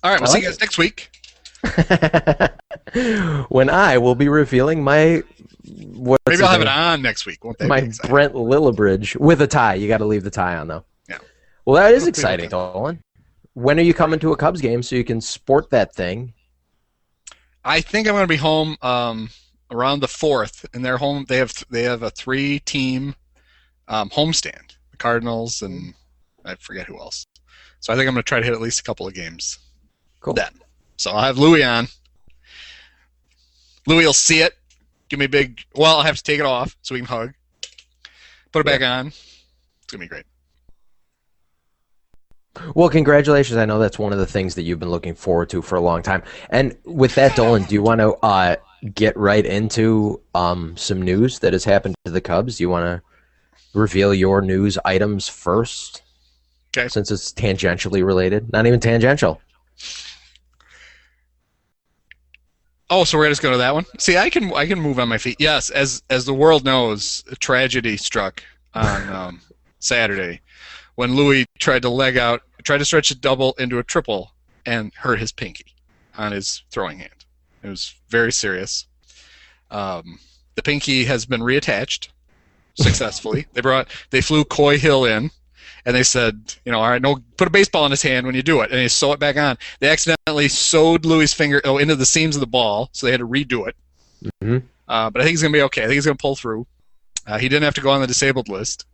All 0.03 0.11
right, 0.11 0.19
we'll 0.19 0.27
see 0.27 0.39
you 0.39 0.45
guys 0.45 0.59
next 0.59 0.77
week. 0.77 1.09
when 3.49 3.69
I 3.69 3.97
will 3.97 4.15
be 4.15 4.27
revealing 4.27 4.83
my 4.83 5.23
what's 5.93 6.21
Maybe 6.27 6.43
I'll 6.43 6.49
have 6.49 6.61
it 6.61 6.67
on 6.67 7.01
next 7.01 7.25
week. 7.25 7.39
My? 7.61 7.89
Brent 8.07 8.33
Lillibridge 8.33 9.15
with 9.17 9.41
a 9.41 9.47
tie. 9.47 9.75
You 9.75 9.87
got 9.87 9.99
to 9.99 10.05
leave 10.05 10.23
the 10.23 10.31
tie 10.31 10.57
on 10.57 10.67
though. 10.67 10.83
Yeah. 11.07 11.19
Well, 11.65 11.75
that 11.75 11.93
is 11.93 12.07
exciting. 12.07 12.49
Dolan. 12.49 12.99
When 13.53 13.79
are 13.79 13.83
you 13.83 13.93
coming 13.93 14.19
to 14.19 14.31
a 14.33 14.37
Cubs 14.37 14.61
game 14.61 14.83
so 14.83 14.95
you 14.95 15.03
can 15.03 15.21
sport 15.21 15.69
that 15.69 15.93
thing? 15.93 16.33
I 17.65 17.81
think 17.81 18.07
I'm 18.07 18.13
going 18.13 18.23
to 18.23 18.27
be 18.27 18.35
home 18.35 18.77
um, 18.81 19.29
around 19.71 20.01
the 20.01 20.07
fourth, 20.07 20.65
and 20.73 20.83
they're 20.83 20.97
home. 20.97 21.25
They 21.27 21.37
have 21.37 21.53
they 21.69 21.83
have 21.83 22.03
a 22.03 22.09
three-team 22.09 23.15
um, 23.87 24.09
homestand: 24.09 24.75
the 24.91 24.97
Cardinals 24.97 25.61
and 25.61 25.93
I 26.45 26.55
forget 26.55 26.87
who 26.87 26.97
else. 26.97 27.25
So 27.79 27.93
I 27.93 27.95
think 27.95 28.07
I'm 28.07 28.13
going 28.13 28.23
to 28.23 28.27
try 28.27 28.39
to 28.39 28.45
hit 28.45 28.53
at 28.53 28.61
least 28.61 28.79
a 28.79 28.83
couple 28.83 29.07
of 29.07 29.13
games. 29.13 29.59
Cool. 30.19 30.33
Then, 30.33 30.53
so 30.97 31.11
I'll 31.11 31.23
have 31.23 31.37
Louis 31.37 31.63
on. 31.63 31.87
Louis 33.87 34.05
will 34.05 34.13
see 34.13 34.41
it. 34.41 34.53
Give 35.09 35.19
me 35.19 35.25
a 35.25 35.29
big. 35.29 35.61
Well, 35.75 35.97
I'll 35.97 36.03
have 36.03 36.17
to 36.17 36.23
take 36.23 36.39
it 36.39 36.45
off 36.45 36.75
so 36.81 36.95
we 36.95 36.99
can 36.99 37.07
hug. 37.07 37.33
Put 38.51 38.59
it 38.59 38.65
back 38.65 38.81
on. 38.81 39.07
It's 39.07 39.91
gonna 39.91 40.01
be 40.01 40.07
great. 40.07 40.25
Well, 42.75 42.89
congratulations. 42.89 43.57
I 43.57 43.65
know 43.65 43.79
that's 43.79 43.97
one 43.97 44.13
of 44.13 44.19
the 44.19 44.27
things 44.27 44.55
that 44.55 44.63
you've 44.63 44.79
been 44.79 44.91
looking 44.91 45.15
forward 45.15 45.49
to 45.49 45.61
for 45.61 45.75
a 45.75 45.81
long 45.81 46.03
time. 46.03 46.23
And 46.49 46.77
with 46.85 47.15
that, 47.15 47.35
Dolan, 47.35 47.63
do 47.63 47.73
you 47.73 47.81
want 47.81 47.99
to 47.99 48.13
uh, 48.23 48.57
get 48.93 49.17
right 49.17 49.45
into 49.45 50.21
um, 50.35 50.77
some 50.77 51.01
news 51.01 51.39
that 51.39 51.53
has 51.53 51.63
happened 51.63 51.95
to 52.05 52.11
the 52.11 52.21
Cubs? 52.21 52.57
Do 52.57 52.63
you 52.63 52.69
want 52.69 52.85
to 52.85 53.01
reveal 53.73 54.13
your 54.13 54.41
news 54.41 54.77
items 54.85 55.27
first? 55.27 56.03
Okay. 56.75 56.87
Since 56.87 57.09
it's 57.09 57.31
tangentially 57.33 58.05
related. 58.05 58.51
Not 58.51 58.67
even 58.67 58.79
tangential. 58.79 59.41
Oh, 62.89 63.03
so 63.03 63.17
we're 63.17 63.29
just 63.29 63.41
going 63.41 63.53
to 63.53 63.59
that 63.59 63.73
one. 63.73 63.85
See, 63.97 64.17
I 64.17 64.29
can 64.29 64.53
I 64.53 64.67
can 64.67 64.79
move 64.79 64.99
on 64.99 65.09
my 65.09 65.17
feet. 65.17 65.37
Yes, 65.39 65.71
as 65.71 66.03
as 66.11 66.25
the 66.25 66.33
world 66.33 66.63
knows, 66.63 67.23
a 67.31 67.35
tragedy 67.35 67.97
struck 67.97 68.43
on 68.75 69.09
um, 69.09 69.41
Saturday 69.79 70.41
when 70.95 71.15
Louis 71.15 71.45
tried 71.59 71.81
to 71.83 71.89
leg 71.89 72.17
out, 72.17 72.41
tried 72.63 72.79
to 72.79 72.85
stretch 72.85 73.11
a 73.11 73.15
double 73.15 73.53
into 73.53 73.79
a 73.79 73.83
triple, 73.83 74.31
and 74.65 74.93
hurt 74.95 75.19
his 75.19 75.31
pinky 75.31 75.65
on 76.17 76.31
his 76.31 76.63
throwing 76.71 76.99
hand. 76.99 77.25
It 77.63 77.69
was 77.69 77.93
very 78.09 78.31
serious. 78.31 78.85
Um, 79.71 80.19
the 80.55 80.61
pinky 80.61 81.05
has 81.05 81.25
been 81.25 81.41
reattached 81.41 82.09
successfully. 82.75 83.47
they 83.53 83.61
brought 83.61 83.87
they 84.11 84.21
flew 84.21 84.43
Coy 84.43 84.77
Hill 84.77 85.05
in, 85.05 85.31
and 85.85 85.95
they 85.95 86.03
said, 86.03 86.55
you 86.65 86.71
know, 86.71 86.79
all 86.79 86.89
right, 86.89 87.01
no, 87.01 87.17
put 87.37 87.47
a 87.47 87.51
baseball 87.51 87.85
in 87.85 87.91
his 87.91 88.01
hand 88.01 88.25
when 88.25 88.35
you 88.35 88.43
do 88.43 88.61
it, 88.61 88.71
and 88.71 88.79
they 88.79 88.87
sew 88.87 89.13
it 89.13 89.19
back 89.19 89.37
on. 89.37 89.57
They 89.79 89.89
accidentally 89.89 90.47
sewed 90.47 91.05
Louis' 91.05 91.33
finger 91.33 91.61
oh, 91.65 91.77
into 91.77 91.95
the 91.95 92.05
seams 92.05 92.35
of 92.35 92.41
the 92.41 92.47
ball, 92.47 92.89
so 92.93 93.05
they 93.05 93.11
had 93.11 93.19
to 93.19 93.27
redo 93.27 93.67
it. 93.67 93.75
Mhm. 94.41 94.63
Uh, 94.87 95.09
but 95.09 95.21
I 95.21 95.23
think 95.23 95.33
he's 95.33 95.41
gonna 95.41 95.53
be 95.53 95.61
okay. 95.63 95.81
I 95.81 95.85
think 95.85 95.95
he's 95.95 96.05
gonna 96.05 96.15
pull 96.15 96.35
through. 96.35 96.67
Uh, 97.25 97.37
he 97.37 97.47
didn't 97.47 97.63
have 97.63 97.75
to 97.75 97.81
go 97.81 97.89
on 97.89 98.01
the 98.01 98.07
disabled 98.07 98.49
list, 98.49 98.85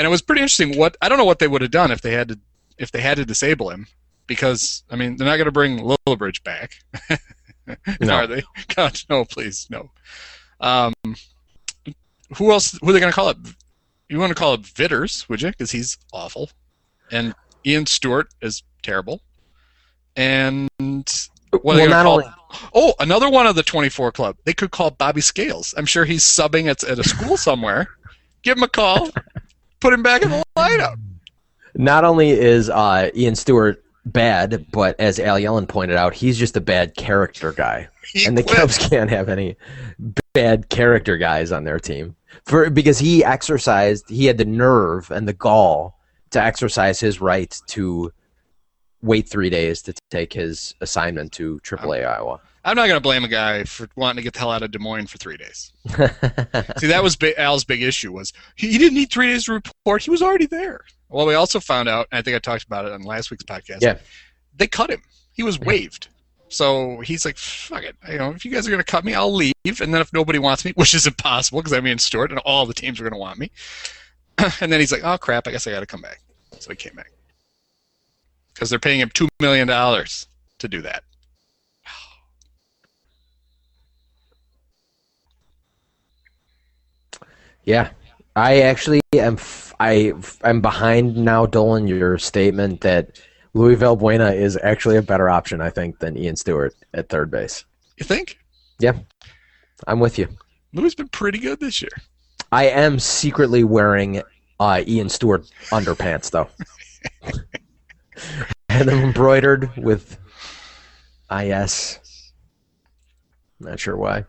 and 0.00 0.06
it 0.06 0.08
was 0.10 0.22
pretty 0.22 0.40
interesting. 0.40 0.78
What 0.78 0.96
I 1.02 1.10
don't 1.10 1.18
know 1.18 1.26
what 1.26 1.38
they 1.40 1.46
would 1.46 1.60
have 1.60 1.70
done 1.70 1.90
if 1.90 2.00
they 2.00 2.12
had 2.12 2.28
to 2.28 2.38
if 2.78 2.90
they 2.90 3.02
had 3.02 3.18
to 3.18 3.26
disable 3.26 3.68
him, 3.68 3.86
because 4.26 4.82
I 4.90 4.96
mean 4.96 5.16
they're 5.16 5.26
not 5.28 5.36
gonna 5.36 5.50
bring 5.52 5.78
Lillibridge 5.78 6.42
back, 6.42 6.72
No. 8.00 8.14
are 8.14 8.26
they? 8.26 8.42
God, 8.74 8.98
no, 9.10 9.26
please, 9.26 9.66
no. 9.68 9.90
Um, 10.60 10.94
who 12.36 12.50
else? 12.50 12.78
Who 12.80 12.88
are 12.88 12.92
they 12.94 13.00
gonna 13.00 13.12
call 13.12 13.28
it? 13.28 13.36
You 14.08 14.18
want 14.18 14.30
to 14.30 14.34
call 14.34 14.54
it 14.54 14.60
Vitters, 14.62 15.28
would 15.28 15.42
you? 15.42 15.50
Because 15.50 15.70
he's 15.70 15.98
awful, 16.14 16.50
and 17.12 17.34
Ian 17.66 17.84
Stewart 17.84 18.28
is 18.40 18.62
terrible, 18.82 19.20
and 20.16 20.68
what 21.50 21.62
well, 21.62 21.88
not 21.88 22.04
call- 22.04 22.14
only 22.14 22.26
Oh, 22.74 22.94
another 22.98 23.30
one 23.30 23.46
of 23.46 23.54
the 23.54 23.62
24 23.62 24.10
club. 24.10 24.36
They 24.44 24.52
could 24.52 24.72
call 24.72 24.90
Bobby 24.90 25.20
Scales. 25.20 25.72
I'm 25.76 25.86
sure 25.86 26.04
he's 26.04 26.24
subbing 26.24 26.66
at, 26.68 26.82
at 26.82 26.98
a 26.98 27.04
school 27.04 27.36
somewhere. 27.36 27.86
Give 28.42 28.56
him 28.56 28.64
a 28.64 28.68
call. 28.68 29.10
Put 29.80 29.92
him 29.92 30.02
back 30.02 30.22
in 30.22 30.30
the 30.30 30.42
lineup. 30.56 30.96
not 31.74 32.04
only 32.04 32.30
is 32.30 32.68
uh, 32.68 33.10
Ian 33.14 33.34
Stewart 33.34 33.82
bad, 34.06 34.66
but 34.72 34.98
as 34.98 35.18
Al 35.18 35.36
Yellon 35.36 35.66
pointed 35.68 35.96
out, 35.96 36.14
he's 36.14 36.38
just 36.38 36.56
a 36.56 36.60
bad 36.60 36.94
character 36.96 37.52
guy. 37.52 37.88
He 38.12 38.26
and 38.26 38.36
the 38.36 38.42
quit. 38.42 38.56
Cubs 38.56 38.78
can't 38.88 39.10
have 39.10 39.28
any 39.28 39.56
bad 40.32 40.68
character 40.68 41.16
guys 41.16 41.52
on 41.52 41.64
their 41.64 41.78
team 41.78 42.16
for 42.44 42.70
because 42.70 42.98
he 42.98 43.24
exercised 43.24 44.08
he 44.08 44.26
had 44.26 44.38
the 44.38 44.44
nerve 44.44 45.10
and 45.10 45.26
the 45.26 45.32
gall 45.32 45.98
to 46.30 46.42
exercise 46.42 47.00
his 47.00 47.20
right 47.20 47.60
to 47.68 48.12
wait 49.02 49.28
three 49.28 49.50
days 49.50 49.82
to 49.82 49.94
take 50.10 50.32
his 50.32 50.74
assignment 50.80 51.32
to 51.32 51.58
AAA 51.60 52.06
Iowa. 52.06 52.40
I'm 52.64 52.76
not 52.76 52.88
going 52.88 52.96
to 52.96 53.02
blame 53.02 53.24
a 53.24 53.28
guy 53.28 53.64
for 53.64 53.88
wanting 53.96 54.16
to 54.16 54.22
get 54.22 54.34
the 54.34 54.40
hell 54.40 54.50
out 54.50 54.62
of 54.62 54.70
Des 54.70 54.78
Moines 54.78 55.06
for 55.06 55.16
three 55.16 55.36
days. 55.36 55.72
See, 56.78 56.86
that 56.88 57.00
was 57.02 57.16
Al's 57.38 57.64
big 57.64 57.82
issue 57.82 58.12
was 58.12 58.32
he, 58.56 58.76
didn't 58.76 58.94
need 58.94 59.10
three 59.10 59.28
days 59.28 59.44
to 59.44 59.54
report. 59.54 60.02
He 60.02 60.10
was 60.10 60.22
already 60.22 60.46
there. 60.46 60.84
Well, 61.08 61.26
we 61.26 61.34
also 61.34 61.58
found 61.58 61.88
out, 61.88 62.06
and 62.12 62.18
I 62.18 62.22
think 62.22 62.36
I 62.36 62.38
talked 62.38 62.64
about 62.64 62.84
it 62.84 62.92
on 62.92 63.02
last 63.02 63.30
week's 63.30 63.44
podcast. 63.44 63.78
Yeah. 63.80 63.98
They 64.56 64.66
cut 64.66 64.90
him. 64.90 65.02
He 65.32 65.42
was 65.42 65.58
waived. 65.58 66.08
So 66.48 67.00
he's 67.00 67.24
like, 67.24 67.38
fuck 67.38 67.84
it. 67.84 67.96
You 68.10 68.18
know, 68.18 68.30
if 68.30 68.44
you 68.44 68.50
guys 68.50 68.66
are 68.66 68.70
going 68.70 68.82
to 68.82 68.84
cut 68.84 69.04
me, 69.04 69.14
I'll 69.14 69.32
leave. 69.32 69.54
And 69.64 69.94
then 69.94 70.00
if 70.00 70.12
nobody 70.12 70.38
wants 70.38 70.64
me, 70.64 70.72
which 70.74 70.94
is 70.94 71.06
impossible 71.06 71.60
because 71.60 71.72
I'm 71.72 71.86
Ian 71.86 71.98
Stewart 71.98 72.30
and 72.30 72.40
all 72.40 72.66
the 72.66 72.74
teams 72.74 73.00
are 73.00 73.04
going 73.04 73.14
to 73.14 73.18
want 73.18 73.38
me. 73.38 73.50
and 74.60 74.70
then 74.70 74.80
he's 74.80 74.92
like, 74.92 75.04
oh, 75.04 75.16
crap, 75.16 75.46
I 75.48 75.52
guess 75.52 75.66
I 75.66 75.70
got 75.70 75.80
to 75.80 75.86
come 75.86 76.02
back. 76.02 76.20
So 76.58 76.70
he 76.70 76.76
came 76.76 76.94
back. 76.94 77.10
Because 78.52 78.68
they're 78.68 78.78
paying 78.78 79.00
him 79.00 79.08
$2 79.10 79.28
million 79.40 79.66
to 79.66 80.68
do 80.68 80.82
that. 80.82 81.04
Yeah, 87.70 87.90
I 88.34 88.62
actually 88.62 89.00
am. 89.12 89.34
F- 89.34 89.72
I 89.78 90.12
I'm 90.42 90.60
behind 90.60 91.14
now, 91.14 91.46
Dolan. 91.46 91.86
Your 91.86 92.18
statement 92.18 92.80
that 92.80 93.20
Louis 93.54 93.76
Valbuena 93.76 94.34
is 94.34 94.58
actually 94.60 94.96
a 94.96 95.02
better 95.02 95.30
option, 95.30 95.60
I 95.60 95.70
think, 95.70 96.00
than 96.00 96.18
Ian 96.18 96.34
Stewart 96.34 96.74
at 96.94 97.08
third 97.08 97.30
base. 97.30 97.64
You 97.96 98.04
think? 98.04 98.40
Yeah, 98.80 98.98
I'm 99.86 100.00
with 100.00 100.18
you. 100.18 100.26
Louis 100.72 100.96
been 100.96 101.10
pretty 101.10 101.38
good 101.38 101.60
this 101.60 101.80
year. 101.80 101.92
I 102.50 102.64
am 102.64 102.98
secretly 102.98 103.62
wearing 103.62 104.20
uh, 104.58 104.82
Ian 104.84 105.08
Stewart 105.08 105.48
underpants 105.70 106.32
though, 106.32 106.48
and 108.68 108.88
them 108.88 108.98
embroidered 108.98 109.70
with 109.76 110.18
IS. 111.30 112.00
Not 113.60 113.78
sure 113.78 113.96
why. 113.96 114.24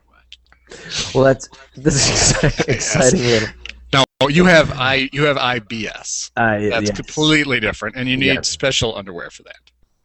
Well, 1.14 1.24
that's 1.26 1.50
this 1.76 1.96
is 1.96 2.32
exciting. 2.44 2.66
exciting 2.76 3.22
little, 3.22 3.50
No, 3.94 4.04
you 4.30 4.46
have 4.46 4.72
I 4.74 5.10
you 5.12 5.24
have 5.26 5.38
IBS. 5.38 6.32
uh, 6.38 6.60
That's 6.70 6.88
yes. 6.88 6.96
completely 6.96 7.60
different, 7.60 7.96
and 7.96 8.08
you 8.08 8.18
need 8.18 8.34
Yes. 8.34 8.50
special 8.50 8.96
underwear 8.96 9.30
for 9.30 9.44
that. 9.44 9.60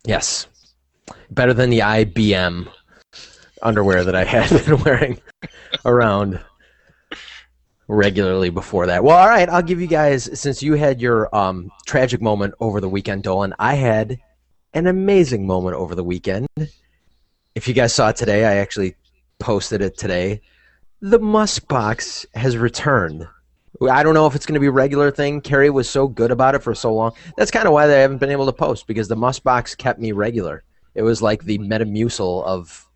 Yes. 0.04 0.46
Better 1.30 1.54
than 1.54 1.70
the 1.70 1.80
IBM 1.80 2.68
underwear 3.62 4.04
that 4.04 4.14
I 4.14 4.24
had 4.24 4.50
been 4.66 4.82
wearing 4.82 5.20
around 5.84 6.40
regularly 7.88 8.50
before 8.50 8.86
that. 8.86 9.04
Well, 9.04 9.16
all 9.16 9.28
right, 9.28 9.48
I'll 9.48 9.62
give 9.62 9.80
you 9.80 9.86
guys 9.86 10.28
since 10.38 10.62
you 10.62 10.74
had 10.74 11.00
your 11.00 11.34
um, 11.34 11.70
tragic 11.86 12.20
moment 12.20 12.54
over 12.60 12.80
the 12.80 12.88
weekend, 12.88 13.22
Dolan. 13.22 13.54
I 13.58 13.74
had 13.74 14.18
an 14.74 14.86
amazing 14.86 15.46
moment 15.46 15.76
over 15.76 15.94
the 15.94 16.04
weekend. 16.04 16.48
If 17.54 17.68
you 17.68 17.74
guys 17.74 17.94
saw 17.94 18.08
it 18.10 18.16
today, 18.16 18.44
I 18.44 18.56
actually 18.56 18.96
posted 19.38 19.80
it 19.82 19.96
today. 19.96 20.40
The 21.02 21.18
Musk 21.18 21.68
box 21.68 22.24
has 22.34 22.56
returned. 22.56 23.28
I 23.90 24.02
don't 24.02 24.14
know 24.14 24.26
if 24.26 24.34
it's 24.34 24.46
going 24.46 24.54
to 24.54 24.60
be 24.60 24.68
a 24.68 24.72
regular 24.72 25.10
thing. 25.10 25.42
Carrie 25.42 25.68
was 25.68 25.88
so 25.88 26.08
good 26.08 26.30
about 26.30 26.54
it 26.54 26.62
for 26.62 26.74
so 26.74 26.94
long. 26.94 27.12
That's 27.36 27.50
kind 27.50 27.66
of 27.66 27.74
why 27.74 27.86
they 27.86 28.00
haven't 28.00 28.16
been 28.18 28.30
able 28.30 28.46
to 28.46 28.52
post 28.52 28.86
because 28.86 29.06
the 29.06 29.16
Musk 29.16 29.42
box 29.42 29.74
kept 29.74 30.00
me 30.00 30.12
regular. 30.12 30.64
It 30.94 31.02
was 31.02 31.20
like 31.20 31.44
the 31.44 31.58
Metamucil 31.58 32.44
of 32.44 32.88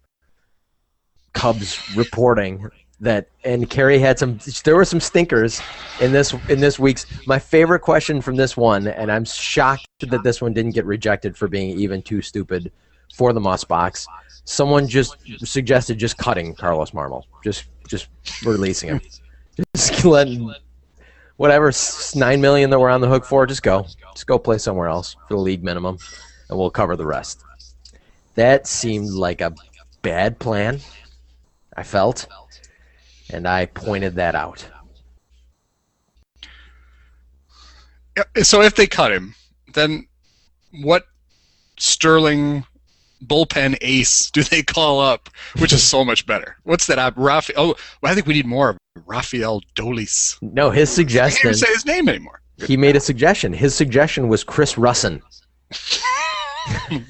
Cubs 1.35 1.95
reporting 1.95 2.71
that 3.01 3.29
and 3.45 3.69
Carrie 3.69 3.99
had 3.99 4.19
some 4.19 4.39
there 4.65 4.77
were 4.77 4.85
some 4.85 5.01
stinkers 5.01 5.63
in 6.01 6.13
this 6.13 6.35
in 6.51 6.61
this 6.61 6.79
week's 6.79 7.07
my 7.27 7.39
favorite 7.39 7.81
question 7.81 8.21
from 8.21 8.37
this 8.37 8.57
one 8.59 8.89
and 8.89 9.11
I'm 9.11 9.25
shocked 9.25 9.87
that 10.01 10.23
this 10.23 10.43
one 10.43 10.53
didn't 10.53 10.73
get 10.73 10.85
rejected 10.85 11.35
for 11.37 11.49
being 11.49 11.79
even 11.79 12.03
too 12.03 12.21
stupid 12.21 12.71
for 13.15 13.33
the 13.33 13.41
Musk 13.41 13.69
box. 13.69 14.07
Someone 14.45 14.89
just 14.89 15.17
suggested 15.39 15.99
just 15.99 16.19
cutting 16.19 16.55
Carlos 16.55 16.91
Marmol. 16.91 17.23
Just 17.45 17.65
just 17.91 18.09
releasing 18.45 18.89
him. 18.89 19.01
Just 19.77 20.05
let 20.07 20.29
whatever 21.37 21.71
nine 22.15 22.41
million 22.41 22.71
that 22.71 22.79
we're 22.79 22.89
on 22.89 23.03
the 23.03 23.09
hook 23.09 23.27
for, 23.27 23.45
just 23.47 23.63
go. 23.63 23.87
Just 24.15 24.27
go 24.27 24.39
play 24.39 24.57
somewhere 24.57 24.89
else 24.89 25.17
for 25.29 25.35
the 25.35 25.41
league 25.41 25.63
minimum, 25.63 25.99
and 26.49 26.59
we'll 26.59 26.71
cover 26.71 26.97
the 26.97 27.05
rest. 27.05 27.43
That 28.37 28.67
seemed 28.67 29.11
like 29.11 29.43
a 29.43 29.55
bad 30.01 30.39
plan. 30.39 30.81
I 31.77 31.83
felt, 31.83 32.27
and 33.29 33.47
I 33.47 33.67
pointed 33.67 34.15
that 34.15 34.35
out. 34.35 34.67
So 38.43 38.63
if 38.63 38.77
they 38.77 38.87
cut 38.87 39.13
him, 39.13 39.35
then 39.75 40.07
what 40.83 41.05
sterling 41.79 42.65
bullpen 43.25 43.77
ace 43.81 44.31
do 44.33 44.43
they 44.43 44.63
call 44.63 45.01
up, 45.01 45.29
which 45.59 45.73
is 45.73 45.83
so 45.83 46.05
much 46.11 46.27
better? 46.27 46.57
What's 46.65 46.87
that? 46.87 46.99
Uh, 46.99 47.11
Rafa- 47.17 47.53
oh, 47.57 47.75
well, 48.03 48.13
I 48.13 48.15
think 48.15 48.27
we 48.27 48.35
need 48.35 48.47
more 48.47 48.71
of 48.71 48.79
Rafael 49.07 49.63
Dolis. 49.75 50.37
No, 50.43 50.71
his 50.71 50.89
I 50.91 51.03
can't 51.03 51.09
suggestion. 51.09 51.49
even 51.49 51.59
say 51.59 51.73
his 51.73 51.87
name 51.87 52.09
anymore. 52.09 52.41
He 52.67 52.77
made 52.77 52.95
a 52.97 53.01
suggestion. 53.01 53.53
His 53.53 53.75
suggestion 53.75 54.29
was 54.29 54.45
Chris 54.45 54.75
Rusin. 54.75 55.23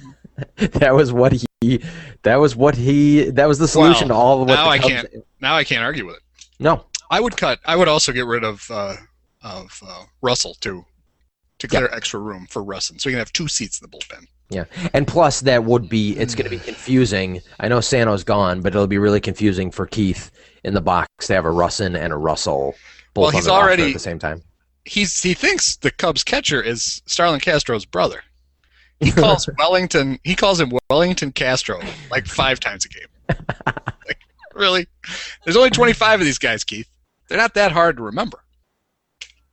that 0.57 0.95
was 0.95 1.13
what 1.13 1.33
he. 1.61 1.83
That 2.23 2.37
was 2.37 2.55
what 2.57 2.75
he. 2.77 3.31
That 3.31 3.47
was 3.47 3.59
the 3.59 3.69
solution 3.69 4.09
Well, 4.09 4.19
to 4.19 4.23
all 4.23 4.43
of 4.43 4.49
what 4.49 4.55
now 4.55 4.65
the 4.67 4.71
I 4.71 4.79
Cubs- 4.79 4.91
can't. 4.93 5.09
Now 5.41 5.55
I 5.57 5.65
can't 5.65 5.83
argue 5.83 6.07
with 6.07 6.17
it. 6.17 6.23
No, 6.59 6.85
I 7.11 7.21
would 7.21 7.37
cut. 7.37 7.59
I 7.65 7.77
would 7.77 7.89
also 7.89 8.13
get 8.13 8.27
rid 8.27 8.45
of 8.45 8.65
uh, 8.71 8.97
of 9.43 9.83
uh, 9.87 10.05
Russell 10.23 10.55
too, 10.61 10.85
to 11.61 11.69
clear 11.69 11.89
extra 11.93 12.21
room 12.21 12.47
for 12.51 12.63
Russell, 12.63 12.97
so 12.99 13.09
you 13.09 13.15
can 13.15 13.21
have 13.21 13.33
two 13.33 13.49
seats 13.49 13.81
in 13.81 13.89
the 13.89 13.97
bullpen. 13.97 14.27
Yeah, 14.51 14.65
and 14.93 15.07
plus 15.07 15.41
that 15.43 15.65
would 15.65 15.89
be 15.89 16.17
it's 16.19 16.35
going 16.35 16.45
to 16.45 16.51
be 16.51 16.59
mm. 16.59 16.65
confusing. 16.65 17.41
I 17.61 17.69
know 17.69 17.81
Sano's 17.81 18.25
gone, 18.25 18.61
but 18.61 18.75
it'll 18.75 18.87
be 18.87 18.99
really 18.99 19.21
confusing 19.21 19.71
for 19.71 19.87
Keith 19.87 20.31
in 20.65 20.75
the 20.75 20.81
box 20.81 21.09
to 21.29 21.35
have 21.35 21.45
a 21.45 21.51
Rusin 21.51 21.99
and 21.99 22.13
a 22.13 22.17
Russell 22.17 22.75
both 23.15 23.23
Well, 23.23 23.27
on 23.29 23.33
the 23.33 23.51
roster 23.51 23.53
already- 23.53 23.87
at 23.89 23.93
the 23.93 23.99
same 23.99 24.19
time. 24.19 24.43
He's 24.87 25.23
he 25.23 25.35
thinks 25.35 25.77
the 25.77 25.91
Cubs 25.91 26.25
catcher 26.25 26.61
is 26.61 27.03
Starlin 27.07 27.41
Castro's 27.41 27.85
brother. 27.85 28.23
He 29.03 29.13
calls 29.13 29.49
Wellington. 29.57 30.19
He 30.25 30.35
calls 30.35 30.61
him 30.61 30.73
Wellington 30.91 31.33
Castro 31.33 31.81
like 32.11 32.27
five 32.27 32.61
times 32.61 32.85
a 32.85 32.89
game. 32.91 33.07
like, 34.07 34.19
really? 34.55 34.87
There's 35.43 35.57
only 35.57 35.71
25 35.71 36.21
of 36.21 36.27
these 36.27 36.37
guys, 36.37 36.65
Keith. 36.65 36.87
They're 37.27 37.39
not 37.39 37.55
that 37.55 37.73
hard 37.73 37.97
to 37.97 38.03
remember. 38.03 38.45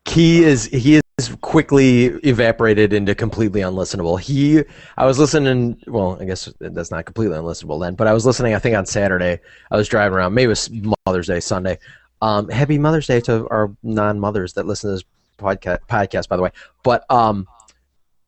He 0.09 0.43
is 0.43 0.65
he 0.65 0.95
is 0.95 1.01
quickly 1.41 2.05
evaporated 2.24 2.93
into 2.93 3.15
completely 3.15 3.62
unlistenable. 3.62 4.19
He 4.19 4.63
I 4.97 5.05
was 5.05 5.17
listening. 5.17 5.81
Well, 5.88 6.17
I 6.21 6.25
guess 6.25 6.51
that's 6.59 6.91
not 6.91 7.05
completely 7.05 7.38
unlistenable 7.38 7.81
then, 7.81 7.95
but 7.95 8.07
I 8.07 8.13
was 8.13 8.25
listening. 8.25 8.53
I 8.53 8.59
think 8.59 8.75
on 8.75 8.86
Saturday 8.86 9.39
I 9.71 9.77
was 9.77 9.88
driving 9.88 10.15
around. 10.15 10.36
Maybe 10.36 10.45
it 10.45 10.50
was 10.50 10.69
Mother's 11.07 11.27
Day, 11.27 11.39
Sunday. 11.39 11.79
Um, 12.21 12.50
happy 12.50 12.77
Mother's 12.77 13.07
Day 13.07 13.19
to 13.21 13.47
our 13.50 13.75
non-mothers 13.81 14.53
that 14.53 14.67
listen 14.67 14.89
to 14.91 14.95
this 14.95 15.03
podcast. 15.39 15.79
Podcast, 15.89 16.27
by 16.27 16.38
the 16.38 16.43
way. 16.43 16.51
But 16.83 17.03
um, 17.09 17.47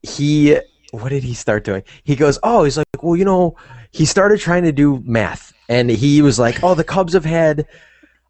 he 0.01 0.57
what 0.91 1.09
did 1.09 1.23
he 1.23 1.35
start 1.35 1.63
doing? 1.63 1.83
He 2.03 2.15
goes, 2.15 2.39
oh, 2.41 2.63
he's 2.63 2.77
like, 2.77 2.87
well, 3.03 3.15
you 3.15 3.25
know, 3.25 3.55
he 3.91 4.05
started 4.05 4.39
trying 4.39 4.63
to 4.63 4.71
do 4.71 4.99
math, 5.05 5.53
and 5.67 5.91
he 5.91 6.23
was 6.23 6.39
like, 6.39 6.63
oh, 6.63 6.73
the 6.73 6.83
Cubs 6.83 7.13
have 7.13 7.25
had, 7.25 7.67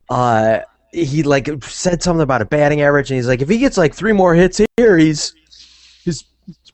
uh, 0.09 0.59
he 0.91 1.23
like 1.23 1.63
said 1.63 2.01
something 2.01 2.21
about 2.21 2.41
a 2.41 2.45
batting 2.45 2.81
average, 2.81 3.11
and 3.11 3.17
he's 3.17 3.27
like, 3.27 3.41
if 3.41 3.49
he 3.49 3.57
gets 3.57 3.77
like 3.77 3.93
three 3.93 4.13
more 4.13 4.35
hits 4.35 4.61
here, 4.77 4.97
he's 4.97 5.33
his 6.03 6.25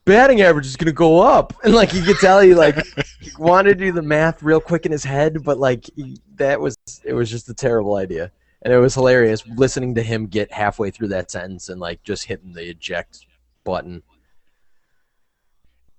batting 0.05 0.41
average 0.41 0.65
is 0.65 0.75
gonna 0.75 0.91
go 0.91 1.19
up, 1.19 1.53
and 1.63 1.73
like 1.73 1.91
he 1.91 2.01
could 2.01 2.17
tell 2.17 2.39
he 2.39 2.53
like 2.53 2.75
he 3.19 3.31
wanted 3.37 3.77
to 3.77 3.85
do 3.85 3.91
the 3.91 4.01
math 4.01 4.43
real 4.43 4.59
quick 4.59 4.85
in 4.85 4.91
his 4.91 5.03
head, 5.03 5.43
but 5.43 5.57
like 5.59 5.85
he, 5.95 6.17
that 6.35 6.59
was 6.59 6.75
it 7.03 7.13
was 7.13 7.29
just 7.29 7.49
a 7.49 7.53
terrible 7.53 7.95
idea. 7.95 8.31
And 8.61 8.73
it 8.73 8.79
was 8.79 8.95
hilarious 8.95 9.45
listening 9.47 9.93
to 9.93 10.01
him 10.01 10.25
get 10.25 10.51
halfway 10.51 10.89
through 10.89 11.09
that 11.09 11.29
sentence 11.29 11.69
and 11.69 11.79
like 11.79 12.01
just 12.03 12.25
hitting 12.25 12.53
the 12.53 12.67
eject 12.67 13.27
button. 13.63 14.01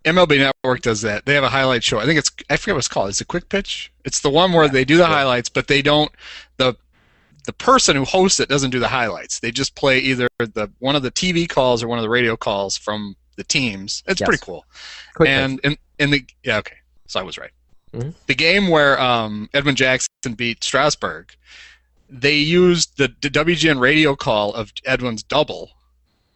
MLB 0.04 0.38
Network 0.38 0.82
does 0.82 1.02
that. 1.02 1.26
They 1.26 1.34
have 1.34 1.44
a 1.44 1.48
highlight 1.48 1.84
show. 1.84 1.98
I 1.98 2.06
think 2.06 2.18
it's 2.18 2.30
I 2.48 2.56
forget 2.56 2.74
what 2.74 2.78
it's 2.78 2.88
called. 2.88 3.08
It's 3.10 3.20
a 3.20 3.24
quick 3.24 3.48
pitch. 3.48 3.92
It's 4.04 4.20
the 4.20 4.30
one 4.30 4.52
where 4.52 4.68
they 4.68 4.84
do 4.84 4.96
the 4.96 5.06
highlights, 5.06 5.48
but 5.48 5.68
they 5.68 5.82
don't 5.82 6.10
the 6.56 6.76
the 7.46 7.52
person 7.54 7.96
who 7.96 8.04
hosts 8.04 8.38
it 8.40 8.48
doesn't 8.48 8.70
do 8.70 8.78
the 8.78 8.88
highlights. 8.88 9.40
They 9.40 9.50
just 9.50 9.74
play 9.74 9.98
either 10.00 10.28
the 10.38 10.70
one 10.80 10.96
of 10.96 11.02
the 11.02 11.10
TV 11.10 11.48
calls 11.48 11.82
or 11.82 11.88
one 11.88 11.98
of 11.98 12.02
the 12.02 12.08
radio 12.10 12.36
calls 12.36 12.76
from 12.76 13.16
the 13.36 13.44
teams. 13.44 14.02
It's 14.06 14.20
Yes. 14.20 14.28
pretty 14.28 14.44
cool. 14.44 14.64
Quick 15.14 15.28
and 15.30 15.58
in 15.64 15.76
in 15.98 16.10
the 16.10 16.24
yeah 16.42 16.58
okay, 16.58 16.76
so 17.06 17.20
I 17.20 17.22
was 17.22 17.38
right. 17.38 17.52
Mhm. 17.94 18.14
The 18.26 18.34
game 18.34 18.68
where 18.68 19.00
um, 19.00 19.48
Edwin 19.54 19.76
Jackson 19.76 20.34
beat 20.36 20.62
Strasburg, 20.62 21.32
they 22.10 22.36
used 22.36 22.98
the, 22.98 23.14
the 23.22 23.30
WGN 23.30 23.78
radio 23.80 24.14
call 24.16 24.52
of 24.54 24.72
Edwin's 24.84 25.22
double, 25.22 25.70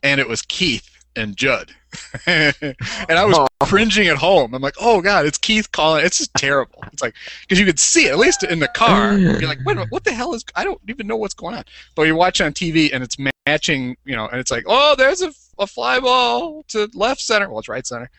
and 0.03 0.20
it 0.20 0.29
was 0.29 0.42
Keith 0.42 0.88
and 1.16 1.37
Judd, 1.37 1.75
and 2.26 2.76
I 3.09 3.24
was 3.24 3.37
Oh. 3.38 3.46
cringing 3.66 4.09
at 4.09 4.16
home. 4.16 4.55
I'm 4.55 4.62
like, 4.62 4.74
oh 4.81 5.00
god, 5.00 5.26
it's 5.26 5.38
Keith 5.38 5.70
calling. 5.72 6.05
It's 6.05 6.18
just 6.18 6.33
terrible. 6.35 6.83
It's 6.92 7.03
like 7.03 7.14
because 7.42 7.59
you 7.59 7.66
could 7.66 7.79
see 7.79 8.07
it, 8.07 8.11
at 8.12 8.18
least 8.18 8.42
in 8.42 8.59
the 8.59 8.68
car. 8.68 9.16
You're 9.18 9.48
like, 9.48 9.59
wait 9.64 9.72
a 9.72 9.76
minute, 9.76 9.90
what 9.90 10.05
the 10.05 10.12
hell 10.12 10.35
is? 10.35 10.44
I 10.55 10.64
don't 10.64 10.81
even 10.88 11.07
know 11.07 11.16
what's 11.16 11.35
going 11.35 11.55
on. 11.55 11.64
But 11.94 12.03
you're 12.05 12.16
watching 12.16 12.46
on 12.46 12.53
TV 12.53 12.90
and 12.92 13.03
it's 13.05 13.16
matching, 13.46 13.96
you 14.05 14.16
know, 14.16 14.26
and 14.29 14.40
it's 14.40 14.50
like, 14.50 14.64
oh, 14.66 14.94
there's 14.96 15.20
a, 15.22 15.33
a 15.59 15.66
fly 15.66 16.00
ball 16.00 16.64
to 16.68 16.88
left 16.94 17.20
center. 17.20 17.48
Well, 17.48 17.59
it's 17.59 17.68
right 17.68 17.87
center, 17.87 18.11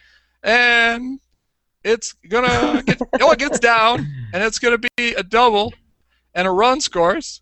and 0.44 1.20
it's 1.84 2.14
gonna 2.30 2.84
get 2.86 3.02
oh, 3.22 3.32
it 3.32 3.40
gets 3.40 3.60
down, 3.60 4.06
and 4.34 4.44
it's 4.44 4.60
gonna 4.60 4.78
be 4.78 5.14
a 5.16 5.24
double, 5.24 5.74
and 6.36 6.48
a 6.48 6.52
run 6.52 6.82
scores, 6.82 7.42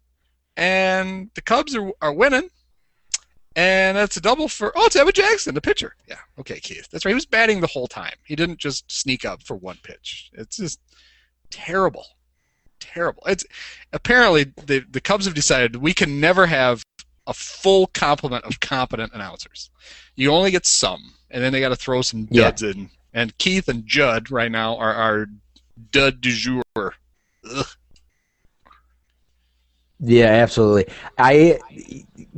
and 0.55 1.29
the 1.35 1.41
Cubs 1.41 1.75
are 1.75 1.91
are 2.01 2.13
winning. 2.13 2.49
And 3.59 3.97
that's 3.97 4.15
a 4.15 4.21
double 4.21 4.47
for 4.47 4.71
oh, 4.77 4.85
it's 4.85 4.95
Evan 4.95 5.11
Jackson, 5.13 5.53
the 5.53 5.59
pitcher. 5.59 5.93
Yeah, 6.07 6.19
okay, 6.39 6.61
Keith. 6.61 6.87
That's 6.89 7.03
right. 7.03 7.11
He 7.11 7.15
was 7.15 7.25
batting 7.25 7.59
the 7.59 7.67
whole 7.67 7.87
time. 7.87 8.13
He 8.23 8.35
didn't 8.35 8.57
just 8.57 8.89
sneak 8.89 9.25
up 9.25 9.43
for 9.43 9.55
one 9.57 9.77
pitch. 9.83 10.31
It's 10.33 10.55
just 10.57 10.79
terrible, 11.49 12.05
terrible. 12.79 13.21
It's 13.27 13.43
apparently 13.91 14.45
the 14.65 14.85
the 14.89 15.01
Cubs 15.01 15.25
have 15.25 15.33
decided 15.35 15.75
we 15.75 15.93
can 15.93 16.21
never 16.21 16.45
have 16.45 16.83
a 17.27 17.33
full 17.33 17.87
complement 17.87 18.45
of 18.45 18.61
competent 18.61 19.13
announcers. 19.13 19.69
You 20.15 20.31
only 20.31 20.51
get 20.51 20.65
some, 20.65 21.13
and 21.29 21.43
then 21.43 21.51
they 21.51 21.59
got 21.59 21.69
to 21.69 21.75
throw 21.75 22.01
some 22.01 22.27
Yeah. 22.31 22.43
duds 22.43 22.63
in. 22.63 22.89
And 23.13 23.37
Keith 23.39 23.67
and 23.67 23.85
Judd 23.85 24.31
right 24.31 24.51
now 24.51 24.77
are 24.77 24.93
our 24.93 25.27
dud 25.91 26.21
du 26.21 26.31
jour. 26.31 26.63
Ugh. 27.49 27.65
Yeah, 29.99 30.27
absolutely. 30.27 30.93
I 31.17 31.59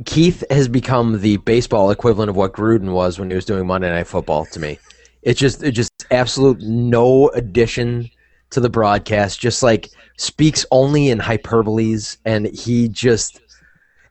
Keith 0.04 0.42
has 0.50 0.68
become 0.68 1.20
the 1.20 1.36
baseball 1.38 1.90
equivalent 1.90 2.28
of 2.28 2.36
what 2.36 2.52
Gruden 2.52 2.92
was 2.92 3.18
when 3.18 3.30
he 3.30 3.36
was 3.36 3.44
doing 3.44 3.66
Monday 3.66 3.90
Night 3.90 4.06
Football 4.06 4.46
to 4.46 4.60
me. 4.60 4.78
It's 5.22 5.38
just 5.38 5.62
it 5.62 5.72
just 5.72 5.92
absolute 6.10 6.60
no 6.60 7.28
addition 7.30 8.10
to 8.50 8.60
the 8.60 8.68
broadcast. 8.68 9.40
Just 9.40 9.62
like 9.62 9.90
speaks 10.16 10.66
only 10.72 11.08
in 11.10 11.18
hyperboles, 11.18 12.16
and 12.24 12.46
he 12.46 12.88
just. 12.88 13.40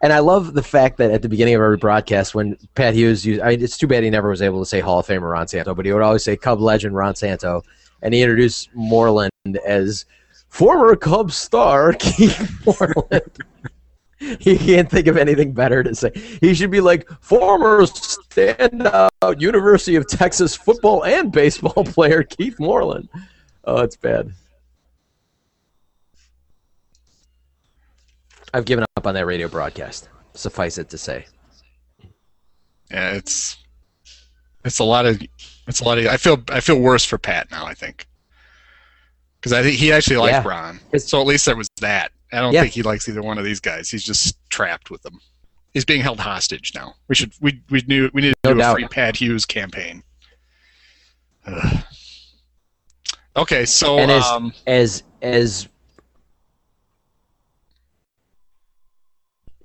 And 0.04 0.12
I 0.12 0.18
love 0.18 0.56
the 0.56 0.64
fact 0.64 0.98
that 0.98 1.12
at 1.12 1.22
the 1.22 1.30
beginning 1.30 1.54
of 1.54 1.62
every 1.62 1.78
broadcast, 1.78 2.34
when 2.34 2.58
Pat 2.74 2.96
Hughes 2.96 3.24
used, 3.24 3.40
I 3.40 3.50
mean, 3.50 3.62
it's 3.62 3.78
too 3.78 3.86
bad 3.86 4.04
he 4.04 4.10
never 4.10 4.30
was 4.30 4.42
able 4.42 4.60
to 4.60 4.66
say 4.66 4.80
Hall 4.80 4.98
of 4.98 5.06
Famer 5.06 5.32
Ron 5.32 5.48
Santo, 5.48 5.76
but 5.76 5.86
he 5.86 5.94
would 5.94 6.02
always 6.02 6.24
say 6.24 6.36
Cub 6.36 6.60
legend 6.60 6.96
Ron 6.96 7.14
Santo, 7.14 7.62
and 8.02 8.12
he 8.12 8.24
introduced 8.24 8.70
Moreland 8.74 9.32
as 9.64 10.06
former 10.52 10.96
Cubs 10.96 11.36
star 11.36 11.94
Keith 12.00 12.62
Moreland. 12.66 13.32
he 14.40 14.58
can't 14.58 14.90
think 14.90 15.08
of 15.08 15.18
anything 15.18 15.54
better 15.54 15.82
to 15.82 15.96
say. 15.96 16.12
He 16.42 16.54
should 16.54 16.70
be 16.70 16.82
like 16.82 17.10
former 17.22 17.82
standout 17.84 19.42
University 19.42 19.96
of 19.96 20.08
Texas 20.08 20.56
football 20.56 21.04
and 21.06 21.32
baseball 21.32 21.84
player 21.86 22.22
Keith 22.22 22.60
Moreland. 22.60 23.10
Oh, 23.64 23.78
it's 23.78 23.96
bad. 23.96 24.34
I've 28.54 28.66
given 28.66 28.86
up 28.98 29.08
on 29.08 29.16
that 29.16 29.26
radio 29.26 29.48
broadcast. 29.48 30.10
Suffice 30.34 30.78
it 30.78 30.90
to 30.90 30.98
say. 30.98 31.26
Yeah, 32.92 33.12
it's 33.12 33.58
it's 34.66 34.80
a 34.80 34.84
lot 34.84 35.06
of 35.06 35.22
it's 35.68 35.80
a 35.80 35.86
lot 35.86 35.98
of. 35.98 36.08
I 36.08 36.18
feel 36.18 36.44
I 36.50 36.60
feel 36.60 36.78
worse 36.78 37.06
for 37.06 37.18
Pat 37.18 37.50
now. 37.52 37.66
I 37.66 37.74
think 37.74 38.06
because 39.42 39.54
I 39.54 39.64
think 39.64 39.78
he 39.78 39.92
actually 39.92 40.18
likes 40.18 40.34
Yeah. 40.34 40.48
Ron, 40.48 40.80
so 41.00 41.20
at 41.20 41.26
least 41.26 41.46
there 41.48 41.56
was 41.56 41.68
that. 41.80 42.12
I 42.32 42.40
don't 42.40 42.54
Yeah. 42.54 42.62
think 42.62 42.74
he 42.74 42.84
likes 42.84 43.10
either 43.10 43.24
one 43.24 43.38
of 43.40 43.44
these 43.44 43.60
guys. 43.60 43.90
He's 43.90 44.04
just 44.04 44.38
trapped 44.50 44.92
with 44.92 45.02
them. 45.02 45.20
He's 45.74 45.84
being 45.86 46.02
held 46.02 46.20
hostage 46.20 46.74
now. 46.76 46.96
We 47.08 47.16
should 47.16 47.34
we 47.42 47.62
we 47.70 47.84
knew 47.88 48.10
we 48.14 48.22
need 48.22 48.34
to 48.44 48.50
No 48.50 48.54
do 48.54 48.60
doubt. 48.60 48.72
a 48.74 48.76
free 48.76 48.88
Pat 48.88 49.16
Hughes 49.18 49.46
campaign. 49.46 50.04
Ugh. 51.48 51.84
Okay, 53.36 53.66
so 53.66 53.98
And 53.98 54.12
as- 54.12 54.26
um, 54.26 54.54
As 54.68 55.04
as 55.22 55.68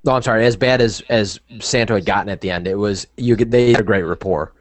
No, 0.04 0.12
I'm 0.12 0.22
sorry. 0.22 0.46
As 0.46 0.56
bad 0.56 0.80
as 0.80 1.02
as 1.08 1.40
Santo 1.60 1.94
had 1.94 2.04
gotten 2.06 2.28
at 2.28 2.40
the 2.40 2.50
end, 2.50 2.66
it 2.68 2.76
was 2.76 3.06
you 3.16 3.36
could 3.36 3.50
they 3.50 3.72
had 3.72 3.80
a 3.80 3.84
great 3.84 4.04
rapport, 4.04 4.52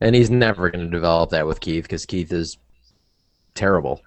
and 0.00 0.14
he's 0.14 0.30
never 0.30 0.70
going 0.70 0.84
to 0.84 0.90
develop 0.90 1.30
that 1.30 1.46
with 1.46 1.60
Keith 1.60 1.82
because 1.84 2.06
Keith 2.06 2.32
is 2.32 2.56
terrible. 3.54 4.00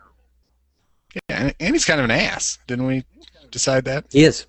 Yeah, 1.16 1.22
and, 1.30 1.56
and 1.60 1.76
he's 1.76 1.86
kind 1.86 2.00
of 2.00 2.06
an 2.06 2.12
ass. 2.12 2.60
Didn't 2.68 2.86
we 2.86 3.04
decide 3.52 3.86
that? 3.86 4.06
He 4.12 4.24
is. 4.24 4.46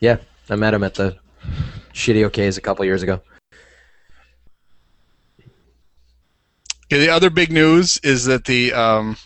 Yeah, 0.00 0.18
I 0.50 0.56
met 0.56 0.74
him 0.74 0.84
at 0.84 0.94
the 0.94 1.16
Shitty 1.94 2.28
OKs 2.28 2.58
a 2.58 2.60
couple 2.60 2.84
years 2.84 3.02
ago. 3.02 3.20
Okay, 6.86 7.00
the 7.00 7.08
other 7.08 7.30
big 7.30 7.50
news 7.50 7.98
is 8.02 8.26
that 8.26 8.44
the 8.44 8.72
um, 8.74 9.16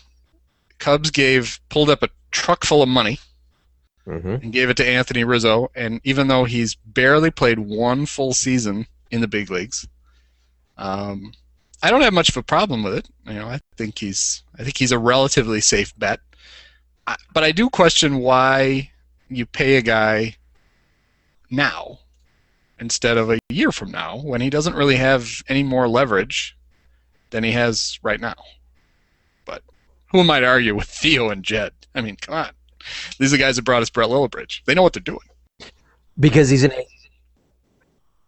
Cubs 0.79 1.11
gave 1.11 1.59
pulled 1.69 1.89
up 1.89 2.01
a 2.01 2.09
truck 2.31 2.63
full 2.63 2.81
of 2.81 2.89
money 2.89 3.19
hmm 4.05 4.35
and 4.35 4.53
gave 4.53 4.69
it 4.69 4.77
to 4.77 4.87
Anthony 4.87 5.25
Rizzo. 5.25 5.69
And 5.75 5.99
even 6.05 6.27
though 6.29 6.45
he's 6.45 6.75
barely 6.75 7.29
played 7.29 7.59
one 7.59 8.05
full 8.05 8.33
season 8.33 8.87
in 9.11 9.19
the 9.19 9.27
big 9.27 9.51
leagues, 9.51 9.85
um, 10.77 11.33
I 11.83 11.89
don't 11.89 12.01
have 12.01 12.13
much 12.13 12.29
of 12.29 12.37
a 12.37 12.43
problem 12.43 12.83
with 12.83 12.93
it. 12.93 13.09
You 13.25 13.33
know, 13.33 13.47
I 13.47 13.59
think 13.75 13.99
he's 13.99 14.43
I 14.57 14.63
think 14.63 14.77
he's 14.77 14.93
a 14.93 14.99
relatively 14.99 15.59
safe 15.59 15.97
bet. 15.97 16.21
But 17.33 17.43
I 17.43 17.51
do 17.51 17.69
question 17.69 18.17
why 18.17 18.91
you 19.29 19.45
pay 19.45 19.77
a 19.77 19.81
guy 19.81 20.35
now 21.49 21.99
instead 22.79 23.17
of 23.17 23.31
a 23.31 23.39
year 23.49 23.71
from 23.71 23.91
now 23.91 24.17
when 24.17 24.41
he 24.41 24.49
doesn't 24.49 24.75
really 24.75 24.95
have 24.95 25.41
any 25.47 25.63
more 25.63 25.87
leverage 25.87 26.57
than 27.29 27.43
he 27.43 27.51
has 27.51 27.99
right 28.03 28.19
now. 28.19 28.35
But 29.45 29.63
who 30.11 30.19
am 30.19 30.29
I 30.29 30.39
to 30.39 30.45
argue 30.45 30.75
with 30.75 30.87
Theo 30.87 31.29
and 31.29 31.43
Jed? 31.43 31.73
I 31.95 32.01
mean, 32.01 32.17
come 32.17 32.35
on. 32.35 32.51
These 33.19 33.33
are 33.33 33.37
the 33.37 33.43
guys 33.43 33.55
that 33.55 33.65
brought 33.65 33.81
us 33.81 33.89
Brett 33.89 34.09
Lillibridge. 34.09 34.63
They 34.65 34.75
know 34.75 34.83
what 34.83 34.93
they're 34.93 35.01
doing. 35.01 35.19
Because 36.19 36.49
he's 36.49 36.65
gonna 36.65 36.81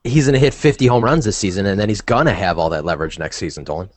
he's 0.03 0.25
gonna 0.25 0.39
hit 0.39 0.53
50 0.53 0.85
home 0.87 1.03
runs 1.03 1.25
this 1.25 1.37
season, 1.37 1.65
and 1.65 1.79
then 1.79 1.89
he's 1.89 2.01
gonna 2.01 2.33
have 2.33 2.59
all 2.59 2.69
that 2.69 2.85
leverage 2.85 3.17
next 3.17 3.37
season, 3.37 3.63
Dolan. 3.63 3.89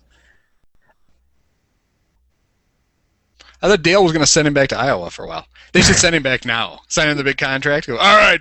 I 3.62 3.68
thought 3.68 3.82
Dale 3.82 4.02
was 4.02 4.12
going 4.12 4.24
to 4.24 4.30
send 4.30 4.48
him 4.48 4.54
back 4.54 4.68
to 4.70 4.78
Iowa 4.78 5.10
for 5.10 5.24
a 5.24 5.28
while. 5.28 5.46
They 5.72 5.82
should 5.82 5.96
send 5.96 6.14
him 6.16 6.22
back 6.22 6.44
now. 6.44 6.80
Sign 6.88 7.08
him 7.08 7.16
the 7.16 7.24
big 7.24 7.38
contract. 7.38 7.86
Go, 7.86 7.96
all 7.96 8.16
right, 8.16 8.40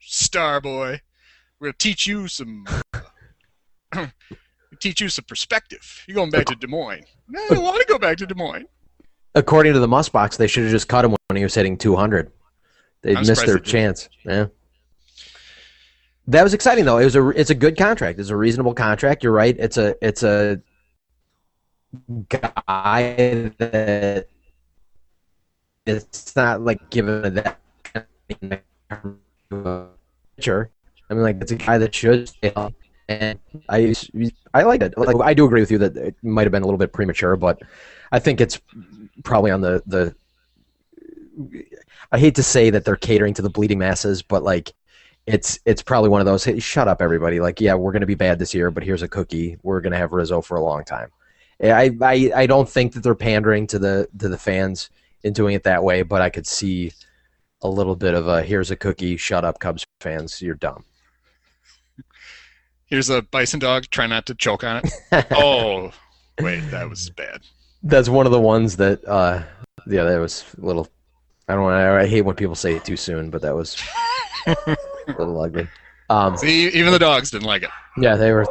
star 0.00 0.60
boy, 0.60 1.00
we're 1.58 1.68
going 1.68 1.72
to 1.72 1.78
teach 1.78 2.06
you 2.06 2.28
some. 2.28 2.66
teach 4.80 5.00
you 5.00 5.08
some 5.08 5.24
perspective. 5.24 6.04
You're 6.06 6.14
going 6.14 6.30
back 6.30 6.46
to 6.46 6.54
Des 6.54 6.66
Moines. 6.66 7.04
No, 7.28 7.40
I 7.50 7.54
don't 7.54 7.62
want 7.64 7.80
to 7.80 7.86
go 7.86 7.98
back 7.98 8.18
to 8.18 8.26
Des 8.26 8.34
Moines. 8.34 8.66
According 9.34 9.72
to 9.72 9.80
the 9.80 9.88
Musk 9.88 10.12
Box, 10.12 10.36
they 10.36 10.46
should 10.46 10.64
have 10.64 10.72
just 10.72 10.88
cut 10.88 11.04
him 11.04 11.16
when 11.28 11.36
he 11.36 11.42
was 11.42 11.54
hitting 11.54 11.76
200. 11.76 12.30
They 13.02 13.16
I'm 13.16 13.26
missed 13.26 13.46
their 13.46 13.58
they 13.58 13.60
chance. 13.60 14.08
Yeah. 14.24 14.46
That 16.26 16.42
was 16.42 16.52
exciting 16.52 16.84
though. 16.84 16.98
It 16.98 17.04
was 17.04 17.16
a 17.16 17.28
it's 17.30 17.50
a 17.50 17.54
good 17.54 17.78
contract. 17.78 18.18
It's 18.18 18.28
a 18.28 18.36
reasonable 18.36 18.74
contract. 18.74 19.22
You're 19.24 19.32
right. 19.32 19.56
It's 19.58 19.78
a 19.78 19.94
it's 20.06 20.22
a 20.22 20.60
guy 22.28 23.50
that 23.58 24.28
it's 25.88 26.36
not 26.36 26.60
like 26.62 26.90
given 26.90 27.34
that 27.34 27.58
pitcher. 30.36 30.70
I 31.10 31.14
mean, 31.14 31.22
like 31.22 31.40
it's 31.40 31.52
a 31.52 31.56
guy 31.56 31.78
that 31.78 31.94
should 31.94 32.28
stay 32.28 32.52
healthy. 32.54 32.74
and 33.08 33.38
I 33.68 33.94
I 34.54 34.62
like 34.62 34.82
it. 34.82 34.96
Like 34.96 35.16
I 35.22 35.34
do 35.34 35.46
agree 35.46 35.60
with 35.60 35.70
you 35.70 35.78
that 35.78 35.96
it 35.96 36.16
might 36.22 36.42
have 36.42 36.52
been 36.52 36.62
a 36.62 36.66
little 36.66 36.78
bit 36.78 36.92
premature, 36.92 37.36
but 37.36 37.60
I 38.12 38.18
think 38.18 38.40
it's 38.40 38.60
probably 39.24 39.50
on 39.50 39.60
the 39.60 39.82
the. 39.86 40.14
I 42.10 42.18
hate 42.18 42.34
to 42.34 42.42
say 42.42 42.70
that 42.70 42.84
they're 42.84 42.96
catering 42.96 43.34
to 43.34 43.42
the 43.42 43.50
bleeding 43.50 43.78
masses, 43.78 44.22
but 44.22 44.42
like 44.42 44.72
it's 45.26 45.58
it's 45.64 45.82
probably 45.82 46.10
one 46.10 46.20
of 46.20 46.26
those. 46.26 46.44
Hey, 46.44 46.58
shut 46.58 46.88
up, 46.88 47.00
everybody! 47.00 47.40
Like, 47.40 47.60
yeah, 47.60 47.74
we're 47.74 47.92
to 48.00 48.06
be 48.06 48.14
bad 48.14 48.38
this 48.38 48.54
year, 48.54 48.70
but 48.70 48.82
here's 48.82 49.02
a 49.02 49.08
cookie. 49.08 49.56
We're 49.62 49.80
to 49.92 49.98
have 49.98 50.12
Rizzo 50.12 50.40
for 50.40 50.56
a 50.56 50.62
long 50.62 50.84
time. 50.84 51.10
I, 51.62 51.96
I 52.00 52.32
I 52.34 52.46
don't 52.46 52.68
think 52.68 52.92
that 52.92 53.02
they're 53.02 53.14
pandering 53.14 53.66
to 53.68 53.78
the 53.78 54.08
to 54.18 54.28
the 54.28 54.38
fans 54.38 54.90
in 55.22 55.32
doing 55.32 55.54
it 55.54 55.64
that 55.64 55.82
way, 55.82 56.02
but 56.02 56.22
I 56.22 56.30
could 56.30 56.46
see 56.46 56.92
a 57.62 57.68
little 57.68 57.96
bit 57.96 58.14
of 58.14 58.28
a 58.28 58.42
here's 58.42 58.70
a 58.70 58.76
cookie. 58.76 59.16
Shut 59.16 59.44
up, 59.44 59.58
Cubs 59.58 59.84
fans. 60.00 60.40
You're 60.40 60.54
dumb. 60.54 60.84
Here's 62.86 63.10
a 63.10 63.22
bison 63.22 63.60
dog. 63.60 63.84
Try 63.90 64.06
not 64.06 64.26
to 64.26 64.34
choke 64.34 64.64
on 64.64 64.82
it. 64.84 64.92
oh, 65.32 65.92
wait, 66.40 66.60
that 66.70 66.88
was 66.88 67.10
bad. 67.10 67.42
That's 67.82 68.08
one 68.08 68.26
of 68.26 68.32
the 68.32 68.40
ones 68.40 68.76
that, 68.78 69.06
uh, 69.06 69.42
yeah, 69.86 70.04
that 70.04 70.18
was 70.18 70.44
a 70.60 70.64
little. 70.64 70.88
I 71.48 71.54
don't. 71.54 71.70
I, 71.70 72.00
I 72.02 72.06
hate 72.06 72.22
when 72.22 72.36
people 72.36 72.54
say 72.54 72.74
it 72.74 72.84
too 72.84 72.96
soon, 72.96 73.30
but 73.30 73.42
that 73.42 73.54
was 73.54 73.76
a 74.46 74.76
little 75.06 75.40
ugly. 75.40 75.68
Um, 76.10 76.36
See, 76.36 76.68
even 76.68 76.92
the 76.92 76.98
dogs 76.98 77.30
didn't 77.30 77.46
like 77.46 77.62
it. 77.62 77.70
yeah, 77.98 78.16
they 78.16 78.32
were. 78.32 78.46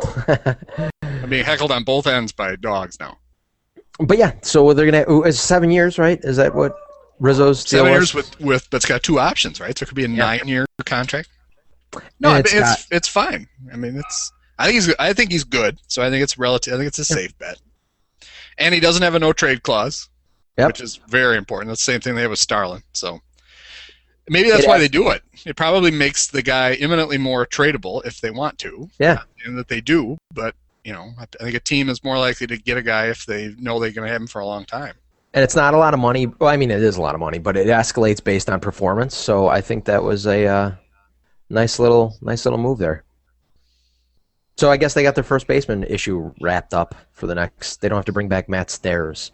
I'm 1.01 1.29
being 1.29 1.43
heckled 1.43 1.71
on 1.71 1.83
both 1.83 2.05
ends 2.07 2.31
by 2.31 2.55
dogs 2.55 2.99
now. 2.99 3.17
But 3.99 4.17
yeah, 4.17 4.33
so 4.41 4.73
they're 4.73 4.89
gonna. 4.89 5.05
ooh, 5.11 5.23
It's 5.23 5.39
seven 5.39 5.71
years, 5.71 5.97
right? 5.97 6.19
Is 6.23 6.37
that 6.37 6.53
what 6.53 6.75
Rizzo's 7.19 7.63
deal 7.63 7.79
Seven 7.79 7.91
years 7.93 8.13
with 8.13 8.39
with, 8.39 8.69
but 8.69 8.77
it's 8.77 8.85
got 8.85 9.03
two 9.03 9.19
options, 9.19 9.59
right? 9.59 9.77
So 9.77 9.83
it 9.83 9.87
could 9.87 9.95
be 9.95 10.05
a 10.05 10.07
nine-year 10.07 10.65
contract. 10.85 11.29
No, 12.19 12.35
it's 12.35 12.53
it's 12.53 12.71
it's, 12.73 12.87
it's 12.91 13.07
fine. 13.07 13.47
I 13.73 13.75
mean, 13.77 13.97
it's. 13.97 14.31
I 14.59 14.65
think 14.65 14.75
he's. 14.75 14.95
I 14.99 15.13
think 15.13 15.31
he's 15.31 15.43
good. 15.43 15.79
So 15.87 16.01
I 16.03 16.09
think 16.09 16.23
it's 16.23 16.37
relative. 16.37 16.73
I 16.73 16.77
think 16.77 16.87
it's 16.87 16.99
a 16.99 17.05
safe 17.05 17.37
bet. 17.37 17.59
And 18.59 18.73
he 18.73 18.79
doesn't 18.79 19.03
have 19.03 19.13
a 19.15 19.19
no 19.19 19.33
trade 19.33 19.61
clause, 19.63 20.09
Yep. 20.57 20.67
which 20.67 20.81
is 20.81 20.95
very 21.07 21.37
important. 21.37 21.69
That's 21.69 21.85
the 21.85 21.91
same 21.91 22.01
thing 22.01 22.15
they 22.15 22.21
have 22.21 22.31
with 22.31 22.39
Starlin. 22.39 22.81
So 22.93 23.19
maybe 24.29 24.49
that's 24.49 24.63
It 24.63 24.67
why 24.67 24.73
has- 24.79 24.83
they 24.83 24.87
do 24.87 25.09
it. 25.09 25.21
It 25.45 25.55
probably 25.55 25.91
makes 25.91 26.27
the 26.27 26.41
guy 26.41 26.73
imminently 26.73 27.17
more 27.19 27.45
tradable 27.45 28.03
if 28.05 28.19
they 28.19 28.31
want 28.31 28.57
to, 28.59 28.89
Yeah, 28.99 29.21
and 29.45 29.57
that 29.59 29.67
they 29.67 29.79
do. 29.81 30.17
But 30.33 30.55
you 30.87 30.93
know, 30.93 31.11
I 31.19 31.25
think 31.43 31.53
a 31.53 31.59
team 31.59 31.89
is 31.89 32.01
more 32.01 32.17
likely 32.17 32.47
to 32.47 32.55
get 32.55 32.77
a 32.77 32.81
guy 32.81 33.07
if 33.07 33.25
they 33.25 33.53
know 33.59 33.77
they're 33.77 33.91
going 33.91 34.07
to 34.07 34.11
have 34.11 34.21
him 34.21 34.27
for 34.27 34.39
a 34.39 34.45
long 34.45 34.63
time. 34.63 34.93
and 35.33 35.43
it's 35.43 35.55
not 35.55 35.73
a 35.73 35.77
lot 35.77 35.93
of 35.93 35.99
money. 35.99 36.27
Well, 36.27 36.49
I 36.49 36.55
mean, 36.55 36.71
it 36.71 36.81
is 36.81 36.95
a 36.95 37.01
lot 37.01 37.13
of 37.13 37.19
money, 37.19 37.39
but 37.39 37.57
it 37.57 37.67
escalates 37.67 38.23
based 38.23 38.49
on 38.49 38.61
performance. 38.61 39.13
So 39.13 39.49
I 39.49 39.59
think 39.59 39.83
that 39.83 40.01
was 40.01 40.25
a 40.25 40.47
uh, 40.47 40.71
nice 41.49 41.77
little, 41.77 42.15
nice 42.21 42.45
little 42.45 42.57
move 42.57 42.77
there. 42.77 43.03
So 44.55 44.71
I 44.71 44.77
guess 44.77 44.93
they 44.93 45.03
got 45.03 45.15
their 45.15 45.25
first 45.25 45.45
baseman 45.45 45.83
issue 45.83 46.31
wrapped 46.39 46.73
up 46.73 46.95
for 47.11 47.27
the 47.27 47.35
next. 47.35 47.81
They 47.81 47.89
don't 47.89 47.97
have 47.97 48.05
to 48.05 48.13
bring 48.13 48.29
back 48.29 48.47
Matt 48.47 48.71
Stairs. 48.71 49.33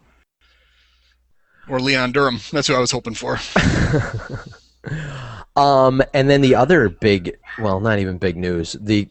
Or 1.69 1.79
Leon 1.79 2.13
Durham. 2.13 2.39
That's 2.51 2.67
who 2.67 2.73
I 2.73 2.79
was 2.79 2.89
hoping 2.89 3.13
for. 3.13 3.39
Um, 5.55 6.01
and 6.13 6.29
then 6.29 6.41
the 6.41 6.55
other 6.55 6.89
big, 6.89 7.37
well, 7.59 7.79
not 7.79 7.99
even 7.99 8.17
big 8.17 8.37
news. 8.37 8.75
The 8.79 9.07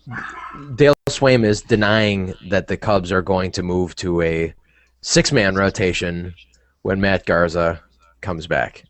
Dale 0.75 0.95
Sveum 1.09 1.45
is 1.45 1.63
denying 1.63 2.35
that 2.49 2.67
the 2.67 2.77
Cubs 2.77 3.13
are 3.13 3.23
going 3.23 3.53
to 3.53 3.63
move 3.63 3.95
to 3.97 4.23
a 4.23 4.53
six-man 5.03 5.55
rotation 5.55 6.35
when 6.83 7.01
Matt 7.01 7.27
Garza 7.27 7.81
comes 8.21 8.49
back, 8.49 8.85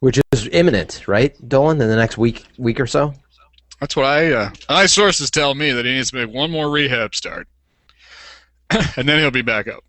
which 0.00 0.20
is 0.32 0.48
imminent, 0.48 1.08
right, 1.08 1.34
Dolan? 1.48 1.80
In 1.80 1.88
the 1.88 1.96
next 1.96 2.18
week, 2.18 2.44
week 2.58 2.78
or 2.78 2.86
so. 2.86 3.14
That's 3.80 3.96
what 3.96 4.06
I. 4.06 4.32
Uh, 4.32 4.50
my 4.68 4.86
sources 4.86 5.30
tell 5.30 5.54
me 5.54 5.70
that 5.70 5.86
he 5.86 5.92
needs 5.92 6.10
to 6.10 6.26
make 6.26 6.34
one 6.34 6.50
more 6.50 6.70
rehab 6.70 7.14
start, 7.14 7.48
and 8.96 9.08
then 9.08 9.18
he'll 9.18 9.30
be 9.30 9.42
back 9.42 9.66
up. 9.66 9.82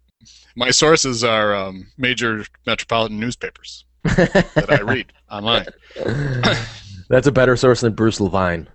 My 0.56 0.72
sources 0.72 1.24
are 1.24 1.54
um, 1.54 1.88
major 1.98 2.46
metropolitan 2.65 3.20
newspapers 3.20 3.86
that 4.15 4.65
I 4.70 4.82
read 4.82 5.12
online. 5.32 5.67
That's 7.10 7.28
a 7.28 7.32
better 7.32 7.56
source 7.56 7.82
than 7.82 7.93
Bruce 7.93 8.20
Levine. 8.20 8.67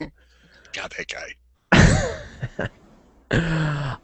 God, 0.72 0.92
that 0.96 1.06
guy. 1.08 2.68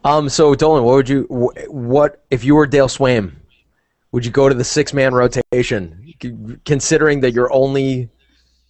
Um, 0.03 0.29
so 0.29 0.55
Dolan, 0.55 0.85
what 0.85 0.95
would 0.95 1.09
you, 1.09 1.23
what 1.67 2.23
if 2.31 2.45
you 2.45 2.55
were 2.55 2.65
Dale 2.65 2.87
Sveum? 2.87 3.33
Would 4.13 4.25
you 4.25 4.31
go 4.31 4.47
to 4.47 4.55
the 4.55 4.63
six-man 4.63 5.13
rotation, 5.13 6.13
considering 6.63 7.19
that 7.21 7.33
your 7.33 7.51
only 7.51 8.09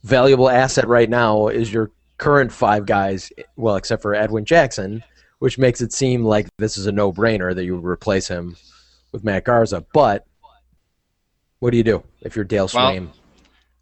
valuable 0.03 0.49
asset 0.49 0.88
right 0.88 1.10
now 1.10 1.47
is 1.47 1.71
your 1.71 1.91
current 2.17 2.51
five 2.51 2.88
guys? 2.88 3.32
Well, 3.56 3.75
except 3.75 4.01
for 4.01 4.15
Edwin 4.15 4.45
Jackson, 4.45 5.03
which 5.38 5.60
makes 5.60 5.80
it 5.80 5.93
seem 5.93 6.25
like 6.25 6.47
this 6.58 6.75
is 6.75 6.88
a 6.88 6.91
no-brainer 6.91 7.53
that 7.53 7.65
you 7.65 7.75
would 7.75 7.86
replace 7.86 8.27
him 8.27 8.58
with 9.12 9.23
Matt 9.23 9.43
Garza. 9.43 9.86
But 9.93 10.25
what 11.60 11.72
do 11.72 11.78
you 11.78 11.84
do 11.84 12.04
if 12.22 12.36
you're 12.36 12.46
Dale 12.46 12.70
Well, 12.74 13.08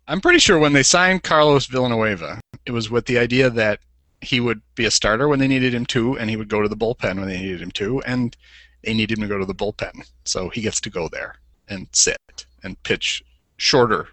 I'm 0.07 0.21
pretty 0.21 0.39
sure 0.39 0.59
when 0.59 0.73
they 0.73 0.83
signed 0.83 1.23
Carlos 1.23 1.65
Villanueva, 1.65 2.39
it 2.65 2.71
was 2.71 2.89
with 2.89 3.05
the 3.05 3.17
idea 3.17 3.49
that 3.49 3.79
he 4.21 4.39
would 4.39 4.61
be 4.75 4.85
a 4.85 4.91
starter 4.91 5.27
when 5.27 5.39
they 5.39 5.47
needed 5.47 5.73
him 5.73 5.85
to, 5.87 6.17
and 6.17 6.29
he 6.29 6.35
would 6.35 6.49
go 6.49 6.61
to 6.61 6.69
the 6.69 6.77
bullpen 6.77 7.17
when 7.17 7.27
they 7.27 7.39
needed 7.39 7.61
him 7.61 7.71
to, 7.71 8.01
and 8.03 8.35
they 8.83 8.93
needed 8.93 9.17
him 9.17 9.23
to 9.23 9.27
go 9.27 9.39
to 9.39 9.45
the 9.45 9.53
bullpen. 9.53 10.07
So 10.25 10.49
he 10.49 10.61
gets 10.61 10.79
to 10.81 10.89
go 10.89 11.09
there 11.09 11.35
and 11.67 11.87
sit 11.91 12.45
and 12.63 12.81
pitch 12.83 13.23
shorter 13.57 14.07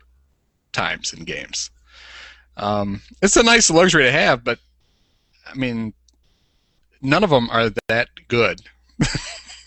times 0.73 1.13
in 1.13 1.25
games. 1.25 1.71
Um, 2.57 3.03
it's 3.21 3.37
a 3.37 3.43
nice 3.43 3.71
luxury 3.71 4.05
to 4.05 4.13
have, 4.13 4.45
but 4.45 4.59
I 5.47 5.55
mean, 5.55 5.93
none 7.03 7.25
of 7.25 7.31
them 7.31 7.51
are 7.51 7.71
that 7.89 8.09
good 8.29 8.63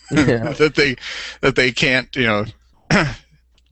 Yeah. 0.12 0.54
that 0.54 0.76
they 0.76 0.96
that 1.42 1.56
they 1.56 1.72
can't 1.72 2.16
you 2.16 2.26
know 2.28 2.46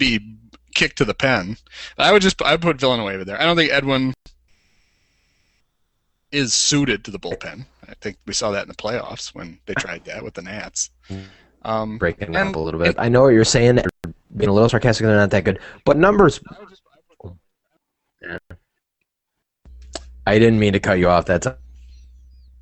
be 0.03 0.37
kicked 0.73 0.97
to 0.97 1.05
the 1.05 1.13
pen. 1.13 1.57
I 1.97 2.11
would 2.11 2.21
just 2.21 2.41
I 2.41 2.51
would 2.51 2.61
put 2.61 2.79
Villanueva 2.79 3.25
there. 3.25 3.39
I 3.39 3.45
don't 3.45 3.55
think 3.55 3.71
Edwin 3.71 4.13
is 6.31 6.53
suited 6.53 7.05
to 7.05 7.11
the 7.11 7.19
bullpen. 7.19 7.65
I 7.87 7.93
think 8.01 8.17
we 8.25 8.33
saw 8.33 8.51
that 8.51 8.63
in 8.63 8.67
the 8.67 8.75
playoffs 8.75 9.33
when 9.35 9.59
they 9.65 9.73
tried 9.75 10.05
that 10.05 10.23
with 10.23 10.33
the 10.33 10.41
Nats. 10.41 10.89
Um, 11.61 11.97
Breaking 11.97 12.35
and 12.35 12.49
up 12.49 12.55
a 12.55 12.59
little 12.59 12.79
bit. 12.79 12.95
I 12.97 13.07
know 13.07 13.21
what 13.23 13.29
you're 13.29 13.45
saying. 13.45 13.79
Being 14.35 14.49
a 14.49 14.53
little 14.53 14.69
sarcastic, 14.69 15.05
they're 15.05 15.15
not 15.15 15.29
that 15.29 15.43
good, 15.43 15.59
but 15.85 15.95
numbers. 15.95 16.39
I 20.25 20.39
didn't 20.39 20.59
mean 20.59 20.73
to 20.73 20.79
cut 20.79 20.97
you 20.97 21.07
off. 21.09 21.25
That's 21.25 21.47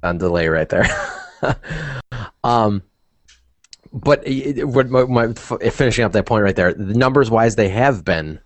on 0.03 0.17
delay 0.17 0.47
right 0.47 0.67
there. 0.67 0.85
um, 2.43 2.83
but 3.93 4.25
it- 4.25 4.65
my, 4.89 5.05
my, 5.05 5.33
finishing 5.33 6.05
up 6.05 6.11
that 6.13 6.25
point 6.25 6.43
right 6.43 6.55
there, 6.55 6.73
the 6.73 6.93
numbers 6.93 7.29
wise, 7.29 7.55
they 7.55 7.69
have 7.69 8.03
been 8.05 8.39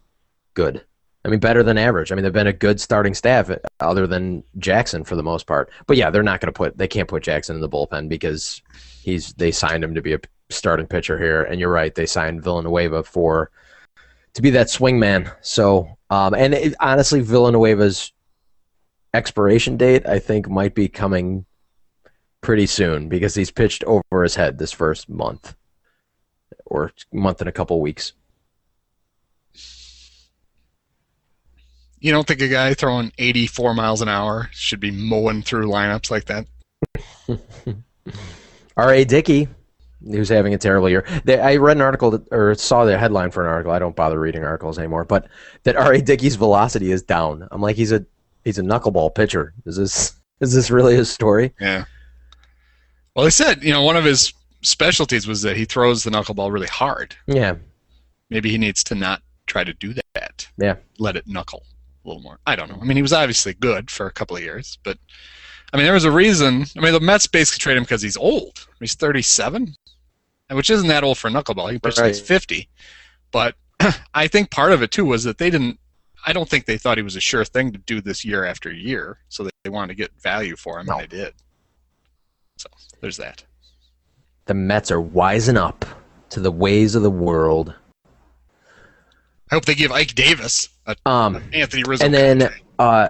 good. 0.53 0.83
I 1.23 1.27
mean, 1.27 1.39
better 1.39 1.63
than 1.63 1.79
average. 1.79 2.11
I 2.11 2.15
mean, 2.15 2.23
they've 2.23 2.31
been 2.31 2.45
a 2.45 2.53
good 2.53 2.79
starting 2.79 3.15
staff, 3.15 3.49
uh, 3.49 3.57
other 3.79 4.05
than 4.05 4.43
Jackson 4.59 5.03
for 5.03 5.15
the 5.15 5.23
most 5.23 5.47
part. 5.47 5.71
But 5.87 5.97
yeah, 5.97 6.11
they're 6.11 6.21
not 6.21 6.39
going 6.39 6.53
to 6.53 6.57
put. 6.57 6.77
They 6.77 6.87
can't 6.87 7.09
put 7.09 7.23
Jackson 7.23 7.55
in 7.55 7.61
the 7.61 7.69
bullpen 7.69 8.09
because 8.09 8.61
he's. 9.01 9.33
They 9.33 9.51
signed 9.51 9.83
him 9.83 9.95
to 9.95 10.03
be 10.03 10.13
a 10.13 10.19
starting 10.51 10.85
pitcher 10.85 11.17
here, 11.17 11.41
and 11.41 11.59
you're 11.59 11.71
right. 11.71 11.95
They 11.95 12.05
signed 12.05 12.43
Villanueva 12.43 13.03
for 13.03 13.49
to 14.35 14.41
be 14.43 14.51
that 14.51 14.69
swing 14.69 14.99
man. 14.99 15.31
So, 15.41 15.97
um, 16.11 16.35
and 16.35 16.53
it, 16.53 16.75
honestly, 16.79 17.21
Villanueva's 17.21 18.11
expiration 19.15 19.77
date, 19.77 20.05
I 20.05 20.19
think, 20.19 20.47
might 20.47 20.75
be 20.75 20.87
coming 20.87 21.45
pretty 22.45 22.67
soon 22.67 23.09
because 23.09 23.33
he's 23.33 23.49
pitched 23.49 23.83
over 23.85 24.21
his 24.21 24.35
head 24.35 24.59
this 24.59 24.71
first 24.71 25.09
month 25.09 25.55
or 26.67 26.91
month 27.11 27.41
and 27.41 27.49
a 27.49 27.51
couple 27.51 27.81
weeks. 27.81 28.13
You 31.99 32.11
don't 32.11 32.27
think 32.27 32.41
a 32.41 32.47
guy 32.47 32.75
throwing 32.75 33.11
84 33.17 33.73
miles 33.73 34.03
an 34.03 34.09
hour 34.09 34.47
should 34.51 34.79
be 34.79 34.91
mowing 34.91 35.41
through 35.41 35.65
lineups 35.65 36.11
like 36.11 36.25
that? 36.25 36.45
R.A. 38.77 39.05
Dickey, 39.05 39.47
who's 40.03 40.29
having 40.29 40.53
a 40.53 40.59
terrible 40.59 40.87
year. 40.87 41.03
They, 41.23 41.39
I 41.39 41.55
read 41.55 41.77
an 41.77 41.81
article 41.81 42.11
that, 42.11 42.31
or 42.31 42.53
saw 42.53 42.85
the 42.85 42.95
headline 42.95 43.31
for 43.31 43.43
an 43.43 43.49
article. 43.49 43.71
I 43.71 43.79
don't 43.79 43.95
bother 43.95 44.19
reading 44.19 44.43
articles 44.43 44.77
anymore, 44.77 45.03
but 45.03 45.27
that 45.63 45.75
R.A. 45.75 45.99
Dickey's 45.99 46.35
velocity 46.35 46.91
is 46.91 47.01
down. 47.01 47.47
I'm 47.49 47.61
like, 47.61 47.75
he's 47.75 47.91
a 47.91 48.05
he's 48.43 48.59
a 48.59 48.61
knuckleball 48.61 49.15
pitcher. 49.15 49.55
Is 49.65 49.77
this 49.77 50.13
is 50.41 50.53
this 50.53 50.69
really 50.69 50.95
his 50.95 51.09
story? 51.09 51.55
Yeah. 51.59 51.85
Well, 53.15 53.25
he 53.25 53.31
said, 53.31 53.63
you 53.63 53.71
know, 53.71 53.83
one 53.83 53.95
of 53.95 54.03
his 54.03 54.33
specialties 54.61 55.27
was 55.27 55.41
that 55.43 55.55
he 55.57 55.65
throws 55.65 56.03
the 56.03 56.09
knuckleball 56.11 56.51
really 56.51 56.67
hard. 56.67 57.15
Yeah, 57.27 57.55
Maybe 58.29 58.49
he 58.49 58.57
needs 58.57 58.83
to 58.85 58.95
not 58.95 59.21
try 59.45 59.63
to 59.63 59.73
do 59.73 59.93
that. 60.15 60.47
Yeah. 60.57 60.75
Let 60.97 61.15
it 61.15 61.27
knuckle 61.27 61.63
a 62.03 62.07
little 62.07 62.23
more. 62.23 62.39
I 62.47 62.55
don't 62.55 62.69
know. 62.69 62.79
I 62.81 62.83
mean, 62.85 62.97
he 62.97 63.03
was 63.03 63.13
obviously 63.13 63.53
good 63.53 63.91
for 63.91 64.07
a 64.07 64.11
couple 64.11 64.35
of 64.35 64.41
years, 64.43 64.77
but 64.83 64.97
I 65.71 65.77
mean, 65.77 65.85
there 65.85 65.93
was 65.93 66.05
a 66.05 66.11
reason. 66.11 66.65
I 66.75 66.79
mean, 66.81 66.91
the 66.93 66.99
Mets 66.99 67.27
basically 67.27 67.59
trade 67.61 67.77
him 67.77 67.83
because 67.83 68.01
he's 68.01 68.17
old. 68.17 68.67
He's 68.79 68.95
37, 68.95 69.75
which 70.51 70.69
isn't 70.71 70.87
that 70.87 71.03
old 71.03 71.17
for 71.19 71.27
a 71.27 71.31
knuckleball. 71.31 71.71
He 71.71 71.79
pitched 71.79 71.97
till 71.97 72.07
he's 72.07 72.19
Right. 72.19 72.27
50. 72.27 72.69
But 73.31 73.55
I 74.13 74.27
think 74.27 74.49
part 74.51 74.71
of 74.71 74.81
it 74.81 74.91
too 74.91 75.05
was 75.05 75.23
that 75.23 75.37
they 75.37 75.49
didn't. 75.51 75.79
I 76.25 76.33
don't 76.33 76.49
think 76.49 76.65
they 76.65 76.77
thought 76.79 76.97
he 76.97 77.03
was 77.03 77.15
a 77.15 77.21
sure 77.21 77.45
thing 77.45 77.71
to 77.73 77.77
do 77.77 78.01
this 78.01 78.25
year 78.25 78.43
after 78.45 78.71
year, 78.73 79.19
so 79.29 79.43
they, 79.43 79.51
they 79.63 79.69
wanted 79.69 79.89
to 79.89 79.95
get 79.95 80.11
value 80.19 80.55
for 80.55 80.79
him, 80.79 80.87
No. 80.87 80.93
and 80.97 81.03
they 81.03 81.15
did. 81.17 81.33
So 82.57 82.69
there's 83.01 83.17
that. 83.17 83.43
the 84.45 84.53
Mets 84.53 84.91
are 84.91 85.01
wising 85.01 85.57
up 85.57 85.85
to 86.29 86.39
the 86.39 86.51
ways 86.51 86.95
of 86.95 87.03
the 87.03 87.09
world. 87.11 87.73
I 89.51 89.55
hope 89.55 89.65
they 89.65 89.75
give 89.75 89.91
Ike 89.91 90.15
Davis 90.15 90.69
a 90.85 90.95
Um, 91.05 91.43
Anthony 91.53 91.83
Rizzo. 91.83 92.05
and 92.05 92.13
then 92.13 92.43
uh, 92.79 93.07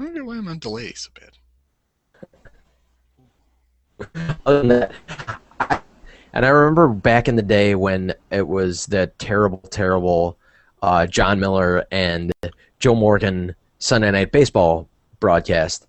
I 0.00 0.04
know 0.04 0.24
why 0.24 0.36
I'm 0.36 0.48
on 0.48 0.58
delay 0.58 0.92
so 0.94 1.10
bad. 1.18 1.30
other 4.46 4.58
than 4.58 4.68
that, 4.68 4.92
I- 5.60 5.80
and 6.32 6.44
I 6.46 6.48
remember 6.50 6.88
back 6.88 7.26
in 7.28 7.36
the 7.36 7.42
day 7.42 7.74
when 7.74 8.14
it 8.30 8.46
was 8.46 8.86
the 8.86 9.08
terrible, 9.18 9.58
terrible 9.70 10.38
uh, 10.82 11.06
Jon 11.06 11.40
Miller 11.40 11.84
and 11.90 12.32
Joe 12.78 12.94
Morgan 12.94 13.54
Sunday 13.78 14.10
Night 14.10 14.30
Baseball 14.30 14.88
broadcast, 15.20 15.86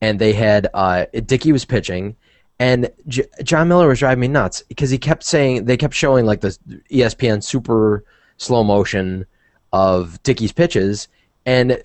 and 0.00 0.18
they 0.18 0.32
had 0.32 0.68
uh, 0.74 1.06
Dickey 1.26 1.52
was 1.52 1.64
pitching, 1.64 2.16
and 2.58 2.90
J- 3.06 3.26
Jon 3.42 3.68
Miller 3.68 3.88
was 3.88 3.98
driving 3.98 4.20
me 4.20 4.28
nuts 4.28 4.62
because 4.68 4.90
he 4.90 4.98
kept 4.98 5.24
saying 5.24 5.64
they 5.64 5.76
kept 5.76 5.94
showing 5.94 6.24
like 6.26 6.40
the 6.40 6.56
ESPN 6.90 7.42
super 7.42 8.04
slow 8.38 8.64
motion 8.64 9.26
of 9.72 10.22
Dickey's 10.22 10.52
pitches, 10.52 11.08
and 11.44 11.80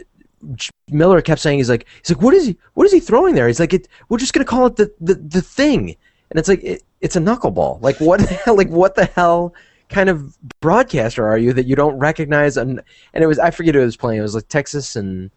J- 0.56 0.72
Miller 0.90 1.22
kept 1.22 1.42
saying 1.42 1.60
he's 1.60 1.70
like 1.70 1.88
he's 2.02 2.16
like 2.16 2.24
what 2.24 2.34
is 2.34 2.46
he 2.48 2.58
what 2.74 2.86
is 2.86 2.94
he 2.94 3.00
throwing 3.00 3.36
there? 3.36 3.48
He's 3.48 3.60
like 3.60 3.74
it, 3.74 3.88
we're 4.10 4.18
just 4.18 4.34
gonna 4.34 4.46
call 4.46 4.66
it 4.66 4.76
the 4.76 4.94
the, 5.00 5.16
the 5.16 5.42
thing, 5.42 5.96
and 6.30 6.40
it's 6.40 6.50
like 6.50 6.64
it, 6.64 6.84
it's 7.02 7.16
a 7.16 7.20
knuckleball. 7.20 7.82
Like 7.82 8.00
what 8.00 8.20
the 8.22 8.28
hell? 8.28 8.56
Like 8.56 8.70
what 8.70 8.96
the 8.96 9.06
hell 9.06 9.54
kind 9.90 10.10
of 10.10 10.38
broadcaster 10.62 11.28
are 11.28 11.38
you 11.38 11.52
that 11.54 11.66
you 11.66 11.76
don't 11.76 12.00
recognize? 12.00 12.58
And 12.58 12.82
and 13.14 13.24
it 13.24 13.28
was 13.28 13.40
I 13.40 13.52
forget 13.52 13.76
who 13.76 13.82
it 13.82 13.86
was 13.86 13.98
playing. 13.98 14.20
It 14.20 14.24
was 14.24 14.36
like 14.36 14.48
Texas 14.48 14.96
and 14.96 15.32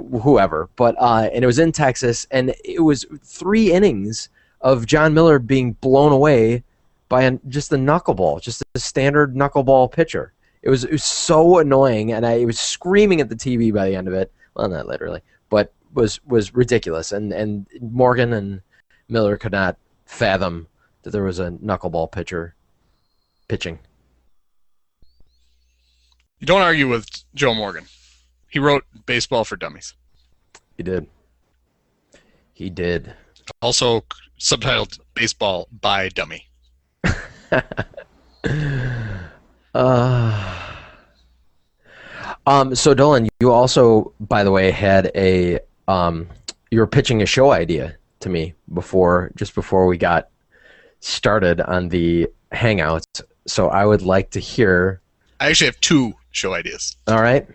wh- 0.00 0.22
whoever, 0.22 0.68
but 0.76 0.94
uh, 0.98 1.28
and 1.32 1.42
it 1.42 1.46
was 1.46 1.58
in 1.58 1.72
Texas, 1.72 2.26
and 2.30 2.54
it 2.64 2.82
was 2.82 3.06
three 3.22 3.72
innings 3.72 4.28
of 4.60 4.86
Jon 4.86 5.14
Miller 5.14 5.38
being 5.38 5.72
blown 5.74 6.12
away 6.12 6.64
by 7.08 7.22
an, 7.22 7.40
just 7.48 7.72
a 7.72 7.76
knuckleball, 7.76 8.40
just 8.40 8.62
a 8.74 8.78
standard 8.78 9.34
knuckleball 9.34 9.92
pitcher. 9.92 10.32
It 10.62 10.70
was, 10.70 10.84
it 10.84 10.90
was 10.90 11.04
so 11.04 11.58
annoying, 11.58 12.12
and 12.12 12.26
I 12.26 12.44
was 12.44 12.58
screaming 12.58 13.20
at 13.20 13.28
the 13.28 13.36
TV 13.36 13.72
by 13.72 13.88
the 13.88 13.96
end 13.96 14.08
of 14.08 14.14
it. 14.14 14.32
Well, 14.54 14.68
not 14.68 14.86
literally, 14.86 15.20
but 15.48 15.72
was 15.94 16.20
was 16.24 16.54
ridiculous. 16.54 17.12
And 17.12 17.32
and 17.32 17.66
Morgan 17.80 18.32
and 18.32 18.62
Miller 19.08 19.36
could 19.36 19.52
not 19.52 19.76
fathom 20.06 20.66
that 21.02 21.10
there 21.10 21.22
was 21.22 21.38
a 21.38 21.50
knuckleball 21.50 22.10
pitcher 22.10 22.54
pitching. 23.48 23.78
You 26.40 26.46
don't 26.46 26.62
argue 26.62 26.88
with 26.88 27.08
Joe 27.34 27.54
Morgan. 27.54 27.86
He 28.56 28.60
wrote 28.60 28.86
Baseball 29.04 29.44
for 29.44 29.56
Dummies, 29.56 29.92
He 30.78 30.82
did. 30.82 31.06
He 32.54 32.70
did. 32.70 33.12
also 33.60 34.06
subtitled 34.40 34.98
Baseball 35.12 35.68
by 35.78 36.08
Dummy. 36.08 36.48
Uh, 39.74 40.72
um, 42.46 42.74
so 42.74 42.94
Dolan, 42.94 43.28
you 43.40 43.52
also, 43.52 44.14
by 44.20 44.42
the 44.42 44.50
way, 44.50 44.70
had 44.70 45.10
a 45.14 45.58
um, 45.86 46.26
you 46.70 46.78
were 46.78 46.86
pitching 46.86 47.20
a 47.20 47.26
show 47.26 47.50
idea 47.52 47.94
to 48.20 48.30
me 48.30 48.54
before, 48.72 49.32
just 49.36 49.54
before 49.54 49.86
we 49.86 49.98
got 49.98 50.30
started 51.00 51.60
on 51.60 51.90
the 51.90 52.26
Hangouts. 52.52 53.20
So 53.46 53.68
I 53.68 53.84
would 53.84 54.00
like 54.00 54.30
to 54.30 54.40
hear. 54.40 55.02
I 55.40 55.50
actually 55.50 55.66
have 55.66 55.80
two 55.80 56.14
show 56.30 56.54
ideas. 56.54 56.96
All 57.06 57.20
right. 57.20 57.46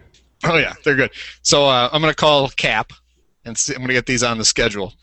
Oh 0.50 0.58
yeah, 0.58 0.74
they're 0.84 0.96
good. 0.96 1.12
So 1.44 1.66
uh, 1.66 1.90
I'm 1.92 2.02
gonna 2.02 2.14
call 2.14 2.50
Cap, 2.50 2.94
and 3.46 3.58
see, 3.58 3.74
I'm 3.76 3.82
gonna 3.82 3.94
get 3.94 4.06
these 4.08 4.24
on 4.24 4.38
the 4.38 4.46
schedule. 4.46 4.94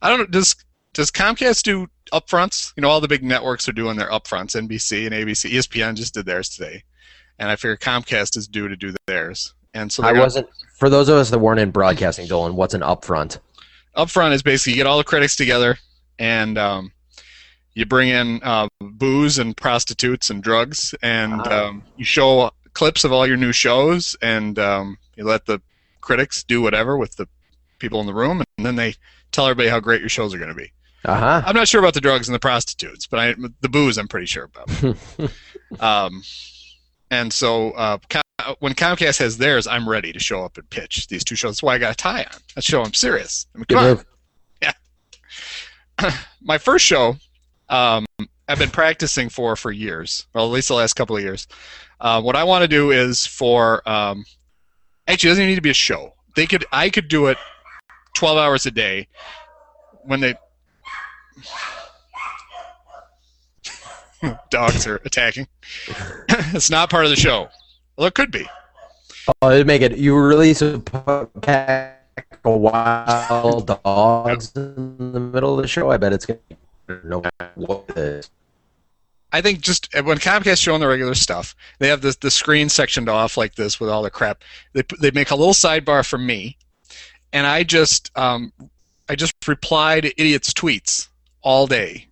I 0.00 0.08
don't 0.08 0.18
know. 0.20 0.26
Does 0.26 0.54
does 0.94 1.10
Comcast 1.10 1.62
do 1.64 1.88
upfronts? 2.12 2.72
You 2.76 2.82
know, 2.82 2.88
all 2.88 3.00
the 3.00 3.08
big 3.08 3.22
networks 3.24 3.68
are 3.68 3.72
doing 3.72 3.96
their 3.96 4.10
upfronts. 4.10 4.54
NBC 4.54 5.06
and 5.06 5.14
ABC, 5.14 5.50
ESPN 5.50 5.94
just 5.94 6.14
did 6.14 6.26
theirs 6.26 6.48
today, 6.50 6.82
and 7.38 7.50
I 7.50 7.56
figure 7.56 7.76
Comcast 7.76 8.36
is 8.36 8.46
due 8.48 8.68
to 8.68 8.76
do 8.76 8.94
theirs. 9.06 9.54
And 9.74 9.90
so 9.92 10.02
I 10.04 10.12
wasn't. 10.12 10.48
For 10.78 10.88
those 10.88 11.08
of 11.08 11.16
us 11.16 11.30
that 11.30 11.38
weren't 11.38 11.60
in 11.60 11.70
broadcasting, 11.70 12.26
Dolan, 12.28 12.54
what's 12.56 12.74
an 12.74 12.80
upfront? 12.82 13.38
upfront 13.96 14.32
is 14.32 14.42
basically 14.42 14.72
you 14.72 14.76
get 14.76 14.86
all 14.86 14.98
the 14.98 15.04
critics 15.04 15.34
together 15.34 15.76
and 16.20 16.56
um, 16.56 16.92
you 17.74 17.84
bring 17.84 18.08
in 18.10 18.40
uh, 18.44 18.68
booze 18.80 19.38
and 19.38 19.56
prostitutes 19.56 20.30
and 20.30 20.42
drugs 20.42 20.94
and 21.02 21.32
Ah. 21.44 21.66
um, 21.66 21.82
you 21.96 22.04
show 22.04 22.50
clips 22.78 23.02
of 23.02 23.12
all 23.12 23.26
your 23.26 23.36
new 23.36 23.50
shows 23.50 24.14
and 24.22 24.56
um, 24.56 24.96
you 25.16 25.24
let 25.24 25.46
the 25.46 25.60
critics 26.00 26.44
do 26.44 26.62
whatever 26.62 26.96
with 26.96 27.16
the 27.16 27.26
people 27.80 27.98
in 28.00 28.06
the 28.06 28.14
room 28.14 28.40
and 28.56 28.64
then 28.64 28.76
they 28.76 28.94
tell 29.32 29.46
everybody 29.48 29.68
how 29.68 29.80
great 29.80 29.98
your 30.00 30.08
shows 30.08 30.32
are 30.32 30.38
going 30.38 30.48
to 30.48 30.54
be. 30.54 30.70
Uh 31.04 31.16
huh. 31.18 31.42
i'm 31.44 31.56
not 31.56 31.66
sure 31.66 31.80
about 31.80 31.94
the 31.94 32.00
drugs 32.00 32.28
and 32.28 32.34
the 32.36 32.38
prostitutes 32.38 33.08
but 33.08 33.18
I, 33.18 33.34
the 33.62 33.68
booze 33.68 33.98
i'm 33.98 34.06
pretty 34.06 34.26
sure 34.26 34.44
about. 34.44 34.70
Um, 35.80 36.22
and 37.10 37.30
so 37.32 37.72
uh, 37.72 37.98
Com- 38.08 38.22
when 38.60 38.74
comcast 38.74 39.18
has 39.18 39.36
theirs 39.38 39.66
i'm 39.66 39.88
ready 39.88 40.12
to 40.12 40.20
show 40.20 40.44
up 40.44 40.56
and 40.56 40.70
pitch 40.70 41.08
these 41.08 41.24
two 41.24 41.34
shows. 41.34 41.50
That's 41.56 41.62
why 41.64 41.74
i 41.74 41.78
got 41.78 41.92
a 41.92 41.96
tie 41.96 42.22
on. 42.22 42.40
That's 42.54 42.66
show 42.66 42.80
i'm 42.82 42.94
serious. 42.94 43.46
I 43.54 43.58
mean, 43.58 43.64
Good 43.68 43.74
come 43.76 43.84
on. 43.84 44.04
move. 46.00 46.14
my 46.42 46.58
first 46.58 46.84
show 46.86 47.16
um, 47.68 48.06
I've 48.48 48.58
been 48.58 48.70
practicing 48.70 49.28
for 49.28 49.56
for 49.56 49.70
years, 49.70 50.26
well, 50.32 50.46
at 50.46 50.52
least 50.52 50.68
the 50.68 50.74
last 50.74 50.94
couple 50.94 51.16
of 51.16 51.22
years. 51.22 51.46
Uh, 52.00 52.20
what 52.22 52.36
I 52.36 52.44
want 52.44 52.62
to 52.62 52.68
do 52.68 52.90
is 52.90 53.26
for 53.26 53.88
um, 53.88 54.24
actually 55.06 55.28
it 55.28 55.32
doesn't 55.32 55.42
even 55.42 55.50
need 55.50 55.56
to 55.56 55.62
be 55.62 55.70
a 55.70 55.74
show. 55.74 56.14
They 56.36 56.46
could 56.46 56.64
I 56.72 56.90
could 56.90 57.08
do 57.08 57.26
it 57.26 57.38
twelve 58.14 58.38
hours 58.38 58.66
a 58.66 58.70
day 58.70 59.08
when 60.04 60.20
they 60.20 60.34
dogs 64.50 64.86
are 64.86 65.00
attacking. 65.04 65.48
it's 66.28 66.70
not 66.70 66.90
part 66.90 67.04
of 67.04 67.10
the 67.10 67.16
show. 67.16 67.48
Well, 67.96 68.06
it 68.06 68.14
could 68.14 68.30
be. 68.30 68.46
Oh, 69.42 69.50
it'd 69.50 69.66
make 69.66 69.82
it. 69.82 69.98
You 69.98 70.16
release 70.16 70.62
a 70.62 70.78
pack 70.78 72.38
of 72.44 72.60
wild 72.60 73.66
dogs 73.66 74.52
in 74.54 75.12
the 75.12 75.20
middle 75.20 75.56
of 75.56 75.62
the 75.62 75.68
show. 75.68 75.90
I 75.90 75.96
bet 75.96 76.12
it's 76.12 76.26
gonna 76.26 76.38
no 77.04 77.22
what. 77.54 78.28
I 79.32 79.40
think 79.40 79.60
just 79.60 79.94
uh, 79.94 80.02
when 80.02 80.18
Comcast 80.18 80.60
showing 80.60 80.80
the 80.80 80.88
regular 80.88 81.14
stuff, 81.14 81.54
they 81.78 81.88
have 81.88 82.00
the 82.00 82.16
the 82.20 82.30
screen 82.30 82.68
sectioned 82.68 83.08
off 83.08 83.36
like 83.36 83.54
this 83.54 83.78
with 83.78 83.90
all 83.90 84.02
the 84.02 84.10
crap. 84.10 84.42
They 84.72 84.82
they 85.00 85.10
make 85.10 85.30
a 85.30 85.36
little 85.36 85.54
sidebar 85.54 86.06
for 86.06 86.18
me, 86.18 86.56
and 87.32 87.46
I 87.46 87.62
just 87.62 88.10
um, 88.16 88.52
I 89.08 89.16
just 89.16 89.34
reply 89.46 90.00
to 90.00 90.20
idiots' 90.20 90.52
tweets 90.52 91.08
all 91.42 91.66
day, 91.66 92.06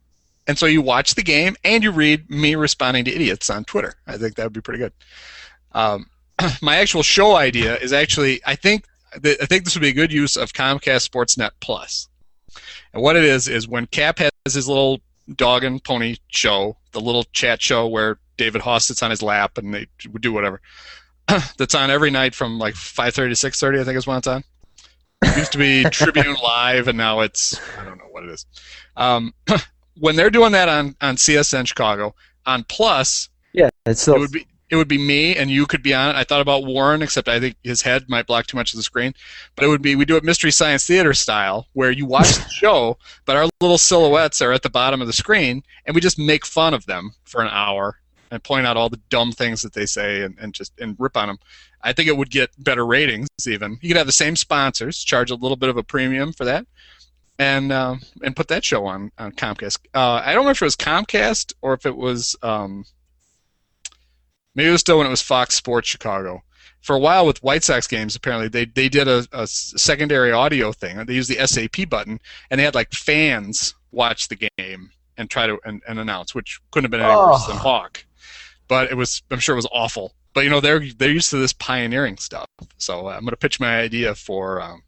and 0.47 0.59
so 0.59 0.67
you 0.67 0.83
watch 0.83 1.15
the 1.15 1.23
game 1.23 1.57
and 1.65 1.83
you 1.83 1.91
read 1.91 2.29
me 2.31 2.55
responding 2.55 3.05
to 3.07 3.15
idiots 3.15 3.49
on 3.49 3.65
Twitter. 3.65 3.95
I 4.07 4.19
think 4.19 4.35
that 4.37 4.45
would 4.45 4.53
be 4.53 4.61
pretty 4.61 4.81
good. 4.81 4.93
Um, 5.73 6.07
my 6.63 6.77
actual 6.77 7.03
show 7.03 7.37
idea 7.37 7.77
is 7.79 7.93
actually 7.93 8.41
I 8.45 8.57
think 8.57 8.85
th- 9.23 9.39
I 9.41 9.47
think 9.47 9.65
this 9.65 9.75
would 9.75 9.83
be 9.83 9.89
a 9.89 9.95
good 9.95 10.13
use 10.13 10.37
of 10.37 10.53
Comcast 10.53 11.09
Sportsnet 11.09 11.53
Plus. 11.61 12.09
And 12.93 13.03
what 13.03 13.17
it 13.17 13.25
is 13.25 13.49
is 13.49 13.69
when 13.69 13.87
Cap 13.87 14.19
has 14.19 14.55
his 14.55 14.69
little 14.69 15.01
dog 15.35 15.65
and 15.65 15.83
pony 15.83 16.17
show, 16.29 16.77
the 16.97 17.03
little 17.03 17.25
chat 17.25 17.61
show 17.61 17.87
where 17.87 18.19
David 18.39 18.63
Haugh 18.63 18.81
sits 18.81 19.03
on 19.03 19.11
his 19.11 19.23
lap 19.23 19.59
and 19.59 19.73
they 19.73 19.87
would 20.11 20.23
do 20.23 20.33
whatever. 20.33 20.63
That's 21.59 21.75
on 21.75 21.91
every 21.91 22.11
night 22.11 22.35
from 22.35 22.59
like 22.59 22.75
5:30 22.75 23.15
to 23.15 23.51
6:30, 23.51 23.81
I 23.81 23.85
think 23.85 23.99
is 23.99 24.07
when 24.07 24.17
it's 24.17 24.27
on. 24.27 24.43
It 25.23 25.37
used 25.37 25.53
to 25.53 25.59
be 25.59 25.85
Tribune 25.91 26.37
Live, 26.43 26.89
and 26.89 26.97
now 26.97 27.21
it's 27.21 27.61
I 27.79 27.85
don't 27.85 27.99
know 27.99 28.09
what 28.11 28.25
it 28.25 28.31
is. 28.31 28.47
Um, 28.97 29.35
when 29.99 30.17
they're 30.17 30.31
doing 30.31 30.53
that 30.53 30.71
on 30.71 30.97
on 31.03 31.17
CSN 31.17 31.67
Chicago 31.67 32.15
on 32.47 32.65
Plus, 32.65 33.29
Yeah, 33.53 33.69
it's 33.85 34.01
still 34.01 34.15
it 34.15 34.21
would 34.21 34.33
be 34.33 34.47
it 34.69 34.77
would 34.77 34.89
be 34.89 34.99
me 34.99 35.37
and 35.37 35.51
you 35.51 35.67
could 35.67 35.83
be 35.83 35.95
on 35.95 36.11
it. 36.11 36.19
I 36.19 36.25
thought 36.25 36.41
about 36.41 36.65
Warren, 36.65 37.03
except 37.03 37.29
I 37.29 37.39
think 37.39 37.57
his 37.63 37.83
head 37.83 38.09
might 38.09 38.27
block 38.27 38.47
too 38.47 38.57
much 38.57 38.73
of 38.73 38.77
the 38.77 38.83
screen. 38.83 39.15
But 39.55 39.65
it 39.65 39.69
would 39.69 39.83
be 39.83 39.95
we 39.95 40.05
do 40.05 40.17
it 40.17 40.25
Mystery 40.25 40.51
Science 40.51 40.87
Theater 40.87 41.15
style, 41.15 41.67
where 41.75 41.91
you 41.91 42.07
watch 42.07 42.35
the 42.35 42.49
show, 42.51 42.99
but 43.25 43.37
our 43.37 43.49
little 43.61 43.79
silhouettes 43.79 44.43
are 44.43 44.53
at 44.53 44.63
the 44.63 44.71
bottom 44.71 45.01
of 45.01 45.07
the 45.07 45.13
screen, 45.13 45.63
and 45.85 45.95
we 45.95 46.01
just 46.01 46.19
make 46.19 46.45
fun 46.45 46.75
of 46.75 46.87
them 46.87 47.13
for 47.25 47.41
an 47.41 47.49
hour 47.49 47.99
and 48.31 48.43
point 48.43 48.67
out 48.67 48.77
all 48.77 48.89
the 48.89 49.01
dumb 49.09 49.31
things 49.31 49.63
that 49.63 49.73
they 49.73 49.87
say 49.87 50.23
and, 50.23 50.37
and 50.41 50.53
just 50.53 50.73
and 50.81 50.97
rip 50.99 51.17
on 51.17 51.29
them. 51.29 51.39
I 51.83 51.93
think 51.93 52.09
it 52.09 52.17
would 52.17 52.31
get 52.31 52.51
better 52.59 52.85
ratings 52.85 53.29
even. 53.47 53.79
You 53.81 53.89
could 53.91 53.97
have 53.97 54.07
the 54.07 54.13
same 54.13 54.35
sponsors, 54.35 55.05
charge 55.05 55.31
a 55.31 55.37
little 55.37 55.57
bit 55.57 55.69
of 55.69 55.77
a 55.77 55.85
premium 55.85 56.33
for 56.33 56.45
that, 56.45 56.67
and 57.39 57.71
uh, 57.71 57.97
and 58.25 58.35
put 58.35 58.49
that 58.49 58.65
show 58.65 58.85
on 58.87 59.13
on 59.19 59.31
Comcast. 59.33 59.79
Uh, 59.95 60.23
I 60.25 60.33
don't 60.33 60.39
remember 60.45 60.53
if 60.53 60.63
it 60.63 60.65
was 60.65 60.77
Comcast 60.77 61.55
or 61.63 61.75
if 61.75 61.87
it 61.87 61.97
was. 61.97 62.35
Um, 62.43 62.85
Maybe 64.57 64.69
it 64.69 64.73
was 64.73 64.81
still 64.81 64.99
when 64.99 65.07
it 65.07 65.11
was 65.11 65.23
Fox 65.23 65.55
Sports 65.55 65.89
Chicago. 65.89 66.43
For 66.81 66.97
a 66.97 66.99
while 67.01 67.27
with 67.27 67.43
White 67.43 67.63
Sox 67.65 67.87
games, 67.87 68.15
apparently 68.17 68.49
they, 68.49 68.65
they 68.65 68.89
did 68.89 69.07
a, 69.09 69.25
a 69.33 69.47
secondary 69.47 70.33
audio 70.33 70.73
thing. 70.73 71.05
They 71.05 71.15
used 71.15 71.29
the 71.31 71.45
SAP 71.47 71.89
button, 71.89 72.19
and 72.51 72.59
they 72.59 72.65
had 72.65 72.75
like 72.75 72.93
fans 72.93 73.75
watch 73.93 74.29
the 74.29 74.49
game 74.59 74.91
and 75.17 75.29
try 75.31 75.47
to 75.47 75.59
and, 75.65 75.83
and 75.89 75.99
announce, 75.99 76.35
which 76.35 76.61
couldn't 76.71 76.85
have 76.85 76.91
been 76.91 77.01
any 77.01 77.15
worse 77.17 77.43
Oh. 77.45 77.49
than 77.49 77.57
Hawk. 77.59 78.05
But 78.69 78.91
it 78.91 78.97
was, 78.97 79.23
I'm 79.31 79.39
sure 79.41 79.55
it 79.55 79.57
was 79.57 79.69
awful. 79.73 80.15
But 80.33 80.45
you 80.45 80.51
know 80.51 80.61
they're 80.61 80.83
they're 80.99 81.11
used 81.11 81.31
to 81.31 81.39
this 81.39 81.53
pioneering 81.55 82.19
stuff. 82.19 82.47
So 82.79 83.07
uh, 83.09 83.13
I'm 83.15 83.21
going 83.23 83.31
to 83.31 83.37
pitch 83.37 83.59
my 83.59 83.79
idea 83.81 84.15
for 84.15 84.61
um, 84.61 84.83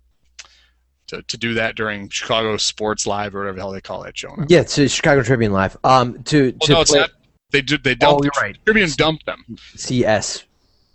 to 1.08 1.22
to 1.22 1.36
do 1.38 1.54
that 1.54 1.74
during 1.74 2.08
Chicago 2.10 2.56
Sports 2.58 3.06
Live 3.06 3.34
or 3.34 3.40
whatever 3.40 3.56
the 3.56 3.62
hell 3.62 3.72
they 3.72 3.80
call 3.80 4.02
that 4.02 4.16
show. 4.16 4.34
Now. 4.36 4.44
yeah, 4.48 4.60
uh, 4.60 4.64
Chicago 4.88 5.22
Tribune 5.22 5.52
Live. 5.52 5.76
Um, 5.84 6.22
to 6.24 6.52
Well, 6.60 6.66
to 6.66 6.72
no, 6.72 6.80
it's 6.82 6.90
play- 6.90 7.00
not. 7.00 7.10
They 7.50 7.62
do. 7.62 7.78
They 7.78 7.92
Oh, 7.92 7.94
dumped. 8.20 8.24
you're 8.24 8.32
right. 8.42 8.56
Tribune 8.64 8.90
dumped 8.96 9.26
them. 9.26 9.56
CS. 9.74 10.44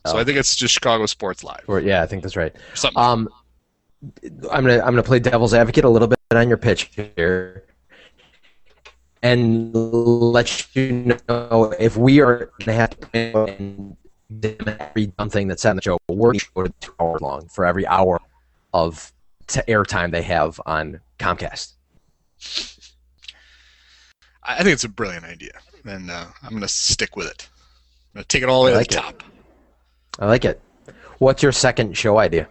So 0.05 0.15
Oh. 0.15 0.17
I 0.19 0.23
think 0.23 0.37
it's 0.37 0.55
just 0.55 0.73
Chicago 0.73 1.05
Sports 1.05 1.43
Live. 1.43 1.63
Or 1.67 1.79
yeah, 1.79 2.01
I 2.03 2.05
think 2.05 2.23
that's 2.23 2.35
right. 2.35 2.53
Something. 2.73 3.01
Um, 3.01 3.29
I'm 4.51 4.63
gonna 4.65 4.79
I'm 4.79 4.91
gonna 4.93 5.03
play 5.03 5.19
devil's 5.19 5.53
advocate 5.53 5.85
a 5.85 5.89
little 5.89 6.07
bit 6.07 6.17
on 6.31 6.49
your 6.49 6.57
pitch 6.57 6.89
here, 6.93 7.63
and 9.21 9.73
let 9.73 10.75
you 10.75 11.17
know 11.27 11.73
if 11.79 11.95
we 11.97 12.19
are 12.19 12.51
gonna 12.59 12.73
have 12.77 12.99
to 13.13 13.95
every 14.43 15.07
dumb 15.07 15.29
thing 15.29 15.47
that's 15.47 15.63
in 15.65 15.77
the 15.77 15.81
show. 15.81 15.97
We're 16.09 16.33
go 16.53 16.63
to 16.63 16.73
two 16.81 16.93
hours 16.99 17.21
long 17.21 17.47
for 17.47 17.65
every 17.65 17.87
hour 17.87 18.19
of 18.73 19.11
t- 19.47 19.61
airtime 19.61 20.11
they 20.11 20.23
have 20.23 20.59
on 20.65 20.99
Comcast. 21.17 21.73
I 24.43 24.57
think 24.57 24.69
it's 24.73 24.83
a 24.83 24.89
brilliant 24.89 25.23
idea, 25.23 25.51
and 25.85 26.09
uh, 26.11 26.25
I'm 26.41 26.49
going 26.49 26.61
to 26.61 26.67
stick 26.67 27.15
with 27.15 27.27
it. 27.27 27.47
I'm 28.13 28.19
going 28.19 28.23
to 28.23 28.27
take 28.27 28.43
it 28.43 28.49
all 28.49 28.63
the 28.63 28.71
way 28.71 28.77
like 28.77 28.87
to 28.89 28.97
it. 28.97 29.01
the 29.01 29.03
top. 29.03 29.23
I 30.19 30.25
like 30.27 30.45
it. 30.45 30.61
What's 31.19 31.41
your 31.41 31.51
second 31.51 31.97
show 31.97 32.17
idea? 32.19 32.47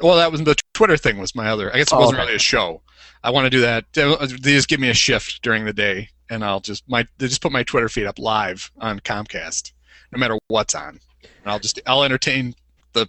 Well, 0.00 0.16
that 0.16 0.30
was 0.30 0.42
the 0.42 0.56
Twitter 0.74 0.96
thing 0.96 1.18
was 1.18 1.34
my 1.34 1.48
other. 1.48 1.72
I 1.74 1.78
guess 1.78 1.88
it 1.88 1.94
Oh, 1.94 2.00
wasn't 2.00 2.18
okay. 2.18 2.26
really 2.26 2.36
a 2.36 2.40
show. 2.40 2.80
I 3.24 3.30
want 3.30 3.46
to 3.46 3.50
do 3.50 3.60
that. 3.62 3.84
They 3.92 4.14
they 4.16 4.52
just 4.52 4.68
give 4.68 4.78
me 4.78 4.88
a 4.90 4.94
shift 4.94 5.42
during 5.42 5.64
the 5.64 5.72
day, 5.72 6.08
and 6.30 6.44
I'll 6.44 6.60
just 6.60 6.88
my 6.88 7.04
they 7.18 7.26
just 7.26 7.42
put 7.42 7.50
my 7.50 7.64
Twitter 7.64 7.88
feed 7.88 8.06
up 8.06 8.18
live 8.20 8.70
on 8.78 9.00
Comcast, 9.00 9.72
no 10.12 10.20
matter 10.20 10.38
what's 10.46 10.76
on, 10.76 11.00
and 11.22 11.46
I'll 11.52 11.58
just 11.58 11.80
I'll 11.84 12.04
entertain 12.04 12.54
the 12.92 13.08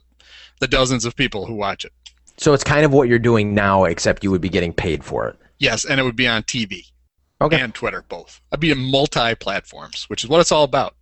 the 0.59 0.67
dozens 0.67 1.05
of 1.05 1.15
people 1.15 1.45
who 1.45 1.53
watch 1.53 1.85
it. 1.85 1.93
So 2.37 2.53
it's 2.53 2.63
kind 2.63 2.83
of 2.85 2.91
what 2.91 3.07
you're 3.07 3.19
doing 3.19 3.53
now, 3.53 3.83
except 3.83 4.23
you 4.23 4.31
would 4.31 4.41
be 4.41 4.49
getting 4.49 4.73
paid 4.73 5.03
for 5.03 5.27
it. 5.27 5.35
Yes, 5.59 5.85
and 5.85 5.99
it 5.99 6.03
would 6.03 6.15
be 6.15 6.27
on 6.27 6.41
TV 6.41 6.89
Okay. 7.41 7.59
and 7.61 7.73
Twitter 7.73 8.03
both. 8.09 8.41
I'd 8.51 8.59
be 8.59 8.71
in 8.71 8.77
multi 8.91 9.33
platforms, 9.35 10.05
which 10.09 10.23
is 10.23 10.29
what 10.29 10.41
it's 10.41 10.51
all 10.51 10.63
about. 10.65 10.95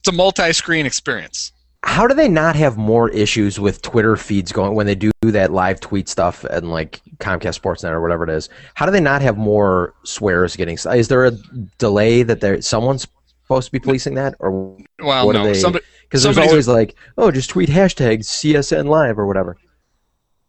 It's 0.00 0.08
a 0.08 0.12
multi 0.12 0.52
screen 0.52 0.84
experience. 0.84 1.52
how 1.84 2.06
do 2.06 2.14
they 2.14 2.28
not 2.28 2.54
have 2.56 2.76
more 2.76 3.08
issues 3.10 3.58
with 3.58 3.82
Twitter 3.82 4.16
feeds 4.16 4.52
going 4.52 4.74
when 4.74 4.86
they 4.86 4.94
do 4.94 5.10
that 5.22 5.50
live 5.52 5.80
tweet 5.80 6.08
stuff 6.08 6.44
and 6.44 6.70
like 6.70 7.00
Comcast 7.18 7.60
Sportsnet 7.60 7.90
or 7.90 8.00
whatever 8.00 8.24
it 8.24 8.30
is? 8.30 8.48
How 8.74 8.84
do 8.86 8.92
they 8.92 9.00
not 9.00 9.22
have 9.22 9.36
more 9.38 9.94
swears 10.04 10.56
getting? 10.56 10.76
Is 10.76 11.08
there 11.08 11.24
a 11.24 11.32
delay 11.78 12.22
that 12.22 12.40
there 12.40 12.60
someone's 12.60 13.06
supposed 13.42 13.66
to 13.66 13.72
be 13.72 13.78
policing 13.80 14.14
that, 14.14 14.34
or 14.40 14.76
Well, 15.00 15.26
What 15.26 15.32
no, 15.34 15.52
somebody 15.54 15.84
because 16.02 16.22
there's 16.22 16.38
always 16.38 16.68
like, 16.68 16.94
oh, 17.16 17.30
just 17.30 17.48
tweet 17.50 17.70
hashtag 17.70 18.18
CSN 18.20 18.86
Live 18.86 19.18
or 19.18 19.26
whatever. 19.26 19.56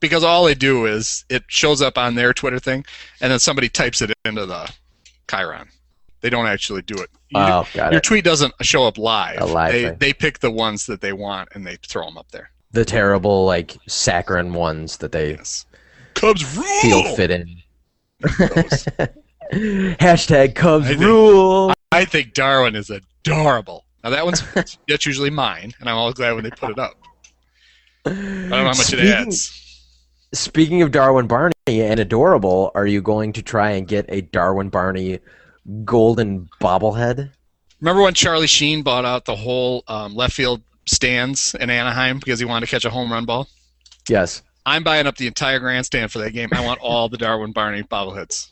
because 0.01 0.23
all 0.23 0.43
they 0.43 0.53
do 0.55 0.85
is 0.85 1.23
it 1.29 1.43
shows 1.47 1.81
up 1.81 1.97
on 1.97 2.15
their 2.15 2.33
Twitter 2.33 2.59
thing, 2.59 2.83
and 3.21 3.31
then 3.31 3.39
somebody 3.39 3.69
types 3.69 4.01
it 4.01 4.11
into 4.25 4.45
the 4.45 4.69
Chiron. 5.29 5.67
They 6.21 6.29
don't 6.29 6.47
actually 6.47 6.81
do 6.83 6.95
it. 6.95 7.09
You- 7.29 7.39
Oh, 7.41 7.67
got 7.73 7.91
your 7.91 7.97
it. 7.99 8.03
tweet 8.03 8.23
doesn't 8.23 8.53
show 8.61 8.85
up 8.85 8.97
live. 8.97 9.41
A 9.41 9.45
live 9.45 9.71
they 9.73 9.83
thing. 9.85 9.97
they 9.99 10.13
pick 10.13 10.39
the 10.39 10.51
ones 10.51 10.85
that 10.85 11.01
they 11.01 11.11
want 11.13 11.49
and 11.53 11.65
they 11.65 11.77
throw 11.87 12.05
them 12.05 12.17
up 12.17 12.29
there. 12.31 12.49
The 12.71 12.85
terrible 12.85 13.45
like 13.45 13.75
saccharine 13.87 14.53
ones 14.53 14.97
that 14.97 15.11
they 15.11 15.31
Yes. 15.31 15.65
Cubs 16.13 16.55
rule. 16.55 16.65
feel 16.81 17.15
fit 17.15 17.31
in. 17.31 17.57
Hashtag 19.53 20.55
Cubs 20.55 20.85
I 20.85 20.89
think- 20.89 21.01
rule. 21.01 21.73
I 21.91 22.05
think 22.05 22.33
Darwin 22.33 22.75
is 22.75 22.89
adorable. 22.89 23.85
Now 24.03 24.09
that 24.11 24.25
one's 24.25 24.41
that's 24.87 25.05
usually 25.05 25.29
mine, 25.29 25.73
and 25.79 25.89
I'm 25.89 25.95
always 25.95 26.15
glad 26.15 26.33
when 26.33 26.43
they 26.43 26.49
put 26.51 26.71
it 26.71 26.79
up. 26.79 26.93
I 28.05 28.09
don't 28.09 28.49
know 28.49 28.57
how 28.57 28.63
much 28.65 28.77
Speaking- 28.77 29.07
it 29.07 29.11
adds. 29.11 29.59
Speaking 30.33 30.81
of 30.81 30.89
Darwin 30.89 31.27
Barney 31.27 31.53
and 31.67 31.99
adorable, 31.99 32.71
are 32.73 32.87
you 32.87 33.03
going 33.03 33.33
to 33.33 33.43
try 33.43 33.71
and 33.71 33.87
get 33.87 34.05
a 34.09 34.21
Darwin 34.21 34.69
Barney 34.69 35.19
golden 35.85 36.49
bobblehead? 36.59 37.29
Remember 37.79 38.01
when 38.01 38.15
Charlie 38.15 38.47
Sheen 38.47 38.81
bought 38.81 39.05
out 39.05 39.25
the 39.25 39.35
whole 39.35 39.83
um, 39.87 40.15
left 40.15 40.33
field 40.33 40.61
stands 40.87 41.55
in 41.55 41.69
Anaheim 41.69 42.17
because 42.17 42.39
he 42.39 42.45
wanted 42.45 42.65
to 42.65 42.71
catch 42.71 42.83
a 42.83 42.89
home 42.89 43.11
run 43.11 43.25
ball? 43.25 43.47
Yes. 44.09 44.41
I'm 44.65 44.83
buying 44.83 45.05
up 45.05 45.17
the 45.17 45.27
entire 45.27 45.59
grandstand 45.59 46.11
for 46.11 46.17
that 46.19 46.31
game. 46.31 46.49
I 46.51 46.65
want 46.65 46.79
all 46.81 47.09
the 47.09 47.17
Darwin 47.17 47.51
Barney 47.51 47.83
bobbleheads. 47.83 48.49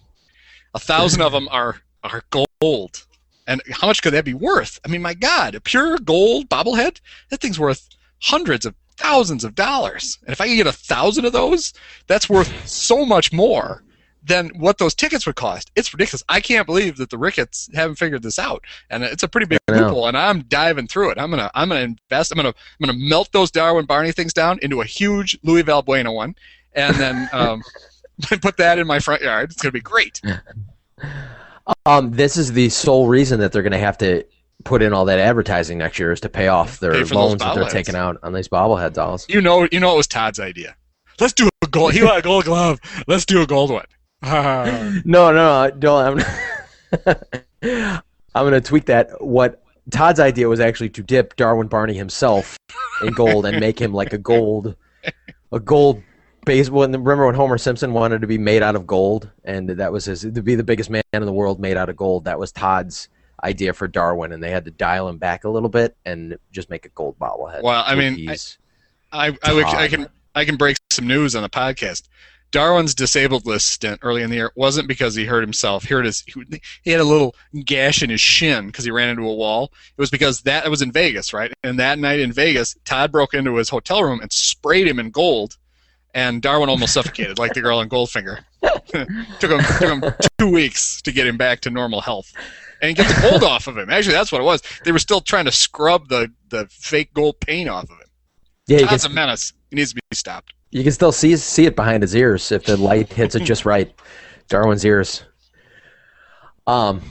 A 0.76 0.80
thousand 0.80 1.22
of 1.22 1.32
them 1.32 1.48
are 1.50 1.78
are 2.04 2.24
gold. 2.30 3.06
And 3.48 3.62
how 3.72 3.88
much 3.88 4.04
could 4.04 4.14
that 4.14 4.26
be 4.26 4.34
worth? 4.34 4.80
I 4.86 4.88
mean, 4.88 5.02
my 5.02 5.14
God, 5.16 5.56
a 5.56 5.62
pure 5.62 5.98
gold 5.98 6.48
bobblehead? 6.48 7.00
That 7.30 7.42
thing's 7.42 7.60
worth 7.60 7.90
hundreds 8.20 8.66
of 8.66 8.76
thousands 9.02 9.44
of 9.44 9.56
dollars. 9.56 10.18
And 10.24 10.32
if 10.32 10.42
I 10.42 10.48
could 10.48 10.56
get 10.56 10.68
a 10.68 10.72
thousand 10.72 11.26
of 11.26 11.34
those, 11.34 11.74
that's 12.08 12.30
worth 12.30 12.68
so 12.68 13.06
much 13.06 13.34
more 13.34 13.84
than 14.24 14.50
what 14.50 14.78
those 14.78 14.94
tickets 14.94 15.26
would 15.26 15.36
cost. 15.36 15.72
It's 15.76 15.94
ridiculous. 15.94 16.24
I 16.30 16.42
can't 16.42 16.68
believe 16.68 16.98
that 16.98 17.10
the 17.10 17.18
Ricketts 17.18 17.70
haven't 17.74 17.96
figured 17.96 18.22
this 18.22 18.38
out. 18.38 18.64
And 18.90 19.04
it's 19.04 19.24
a 19.24 19.28
pretty 19.28 19.48
big 19.48 19.60
loophole. 19.68 20.08
And 20.08 20.18
I'm 20.18 20.44
diving 20.44 20.88
through 20.88 21.12
it. 21.12 21.18
I'm 21.18 21.32
gonna 21.32 21.50
I'm 21.56 21.70
gonna 21.70 21.82
invest. 21.82 22.32
I'm 22.32 22.36
gonna 22.36 22.50
I'm 22.50 22.86
gonna 22.86 22.98
melt 22.98 23.32
those 23.32 23.52
Darwin 23.52 23.86
Barney 23.86 24.12
things 24.12 24.34
down 24.34 24.60
into 24.62 24.82
a 24.82 24.86
huge 24.86 25.38
Louis 25.44 25.64
Valbuena 25.64 26.14
one, 26.14 26.36
and 26.74 26.96
then 26.98 27.30
um, 27.34 27.64
put 28.42 28.58
that 28.58 28.78
in 28.78 28.86
my 28.86 29.00
front 29.00 29.22
yard. 29.24 29.52
It's 29.52 29.62
gonna 29.62 29.72
be 29.72 29.82
great. 29.82 30.22
Um, 31.86 32.12
this 32.12 32.38
is 32.38 32.52
the 32.52 32.70
sole 32.70 33.08
reason 33.08 33.40
that 33.40 33.52
they're 33.52 33.64
going 33.64 33.72
to 33.72 33.78
have 33.78 33.98
to 34.00 34.26
put 34.64 34.82
in 34.82 34.94
all 34.94 35.06
that 35.06 35.20
advertising 35.20 35.78
next 35.78 36.00
year 36.00 36.12
is 36.12 36.20
to 36.22 36.30
pay 36.30 36.48
off 36.48 36.80
their 36.80 36.94
Pay 36.94 37.16
loans 37.16 37.40
that 37.40 37.56
they're 37.56 37.70
taking 37.70 37.96
out 37.96 38.18
on 38.24 38.34
these 38.34 38.48
bobblehead 38.48 38.94
dolls. 38.94 39.26
You 39.30 39.42
know, 39.42 39.68
you 39.72 39.80
know, 39.80 39.94
it 39.94 39.98
was 39.98 40.08
Todd's 40.08 40.40
idea. 40.40 40.76
Let's 41.20 41.34
do 41.34 41.50
a 41.62 41.68
gold. 41.68 41.94
He 41.94 42.04
wanted 42.04 42.20
a 42.20 42.22
gold 42.22 42.46
glove. 42.46 42.80
Let's 43.08 43.26
do 43.26 43.42
a 43.42 43.48
gold 43.48 43.72
one. 43.72 43.86
No, 44.24 45.32
no, 45.32 45.32
no, 45.32 45.72
don't. 45.72 46.24
I'm, 47.04 47.22
I'm 48.36 48.44
going 48.44 48.54
to 48.54 48.62
tweak 48.62 48.86
that. 48.86 49.22
What 49.22 49.64
Todd's 49.90 50.20
idea 50.20 50.48
was 50.48 50.60
actually 50.60 50.90
to 50.90 51.04
dip 51.04 51.36
Darwin 51.36 51.68
Barney 51.68 51.96
himself 51.96 52.58
in 53.04 53.14
gold 53.14 53.46
and 53.46 53.60
make 53.60 53.80
him 53.80 53.94
like 53.94 54.14
a 54.14 54.18
gold, 54.18 54.76
a 55.52 55.60
gold 55.60 56.04
base. 56.46 56.70
When 56.70 56.92
remember 56.92 57.26
when 57.26 57.36
Homer 57.36 57.58
Simpson 57.58 57.94
wanted 57.94 58.22
to 58.22 58.28
be 58.28 58.38
made 58.38 58.62
out 58.62 58.76
of 58.76 58.86
gold, 58.86 59.30
and 59.44 59.70
that 59.70 59.92
was 59.92 60.06
his 60.06 60.22
to 60.22 60.42
be 60.44 60.56
the 60.56 60.64
biggest 60.64 60.90
man 60.90 61.04
in 61.14 61.26
the 61.26 61.34
world 61.34 61.60
made 61.60 61.78
out 61.78 61.90
of 61.90 61.96
gold. 61.96 62.26
That 62.26 62.40
was 62.40 62.52
Todd's 62.52 63.10
idea 63.44 63.74
for 63.74 63.88
Darwin, 63.88 64.32
and 64.32 64.44
they 64.44 64.52
had 64.52 64.66
to 64.66 64.72
dial 64.72 65.08
him 65.10 65.18
back 65.18 65.44
a 65.44 65.50
little 65.50 65.70
bit 65.70 65.96
and 66.06 66.38
just 66.52 66.70
make 66.70 66.86
a 66.86 66.90
gold 66.90 67.18
bobblehead. 67.20 67.64
Well, 67.64 67.84
I 67.86 67.96
mean, 67.96 68.16
He's- 68.16 68.58
I, 69.12 69.38
I, 69.44 69.64
I 69.84 69.88
can 69.88 70.08
I 70.34 70.46
can 70.46 70.56
break 70.56 70.78
some 70.90 71.08
news 71.08 71.36
on 71.36 71.44
the 71.44 71.50
podcast. 71.50 72.08
Darwin's 72.52 72.94
disabled 72.94 73.46
list 73.46 73.70
stint 73.70 74.00
early 74.04 74.22
in 74.24 74.30
the 74.30 74.36
year 74.36 74.52
wasn't 74.56 74.88
because 74.88 75.16
he 75.16 75.26
hurt 75.26 75.42
himself. 75.42 75.86
Here 75.86 76.02
it 76.02 76.06
is. 76.06 76.22
he, 76.28 76.44
he 76.84 76.92
had 76.92 77.00
a 77.00 77.06
little 77.06 77.34
gash 77.64 78.04
in 78.04 78.10
his 78.10 78.20
shin 78.20 78.68
because 78.68 78.84
he 78.84 78.92
ran 78.92 79.10
into 79.10 79.24
a 79.24 79.34
wall. 79.34 79.72
It 79.98 80.02
was 80.02 80.10
because 80.10 80.42
that 80.42 80.66
it 80.66 80.70
was 80.70 80.82
in 80.82 80.92
Vegas, 80.92 81.34
right? 81.34 81.52
And 81.64 81.80
that 81.80 81.98
night 81.98 82.20
in 82.20 82.34
Vegas, 82.34 82.76
Todd 82.84 83.12
broke 83.12 83.34
into 83.34 83.56
his 83.56 83.70
hotel 83.70 84.04
room 84.04 84.20
and 84.20 84.32
sprayed 84.32 84.86
him 84.88 85.00
in 85.00 85.12
gold, 85.12 85.58
and 86.14 86.42
Darwin 86.42 86.68
almost 86.68 86.94
suffocated 86.94 87.40
like 87.40 87.54
the 87.54 87.62
girl 87.62 87.80
in 87.80 87.88
Goldfinger. 87.88 88.44
took 88.62 89.52
him 89.52 89.62
took 89.80 89.82
him 89.82 90.04
two 90.38 90.52
weeks 90.52 91.02
to 91.04 91.14
get 91.14 91.26
him 91.28 91.38
back 91.38 91.62
to 91.62 91.70
normal 91.70 92.02
health. 92.02 92.34
And 92.82 92.96
get 92.96 93.08
the 93.08 93.30
gold 93.30 93.44
off 93.44 93.68
of 93.68 93.78
him. 93.78 93.90
Actually, 93.90 94.14
that's 94.14 94.32
what 94.32 94.42
it 94.42 94.46
was. 94.46 94.64
They 94.84 94.92
were 94.92 95.00
still 95.00 95.22
trying 95.22 95.46
to 95.46 95.52
scrub 95.52 96.08
the, 96.10 96.32
the 96.50 96.68
fake 96.70 97.14
gold 97.14 97.40
paint 97.40 97.70
off 97.70 97.84
of 97.84 97.90
him. 97.92 98.08
yeah, 98.68 98.80
you 98.80 98.88
can, 98.88 99.00
a 99.06 99.10
menace. 99.10 99.54
He 99.70 99.76
needs 99.76 99.94
to 99.94 99.96
be 100.10 100.16
stopped. 100.16 100.54
you 100.72 100.84
can 100.84 100.92
still 100.92 101.12
see 101.12 101.36
see 101.38 101.66
it 101.66 101.76
behind 101.76 102.02
his 102.02 102.16
ears 102.16 102.52
if 102.52 102.64
the 102.66 102.78
light 102.78 103.14
hits 103.14 103.36
it 103.36 103.44
just 103.44 103.66
right. 103.66 103.94
Darwin's 104.50 104.84
ears. 104.84 105.24
Um, 106.68 107.02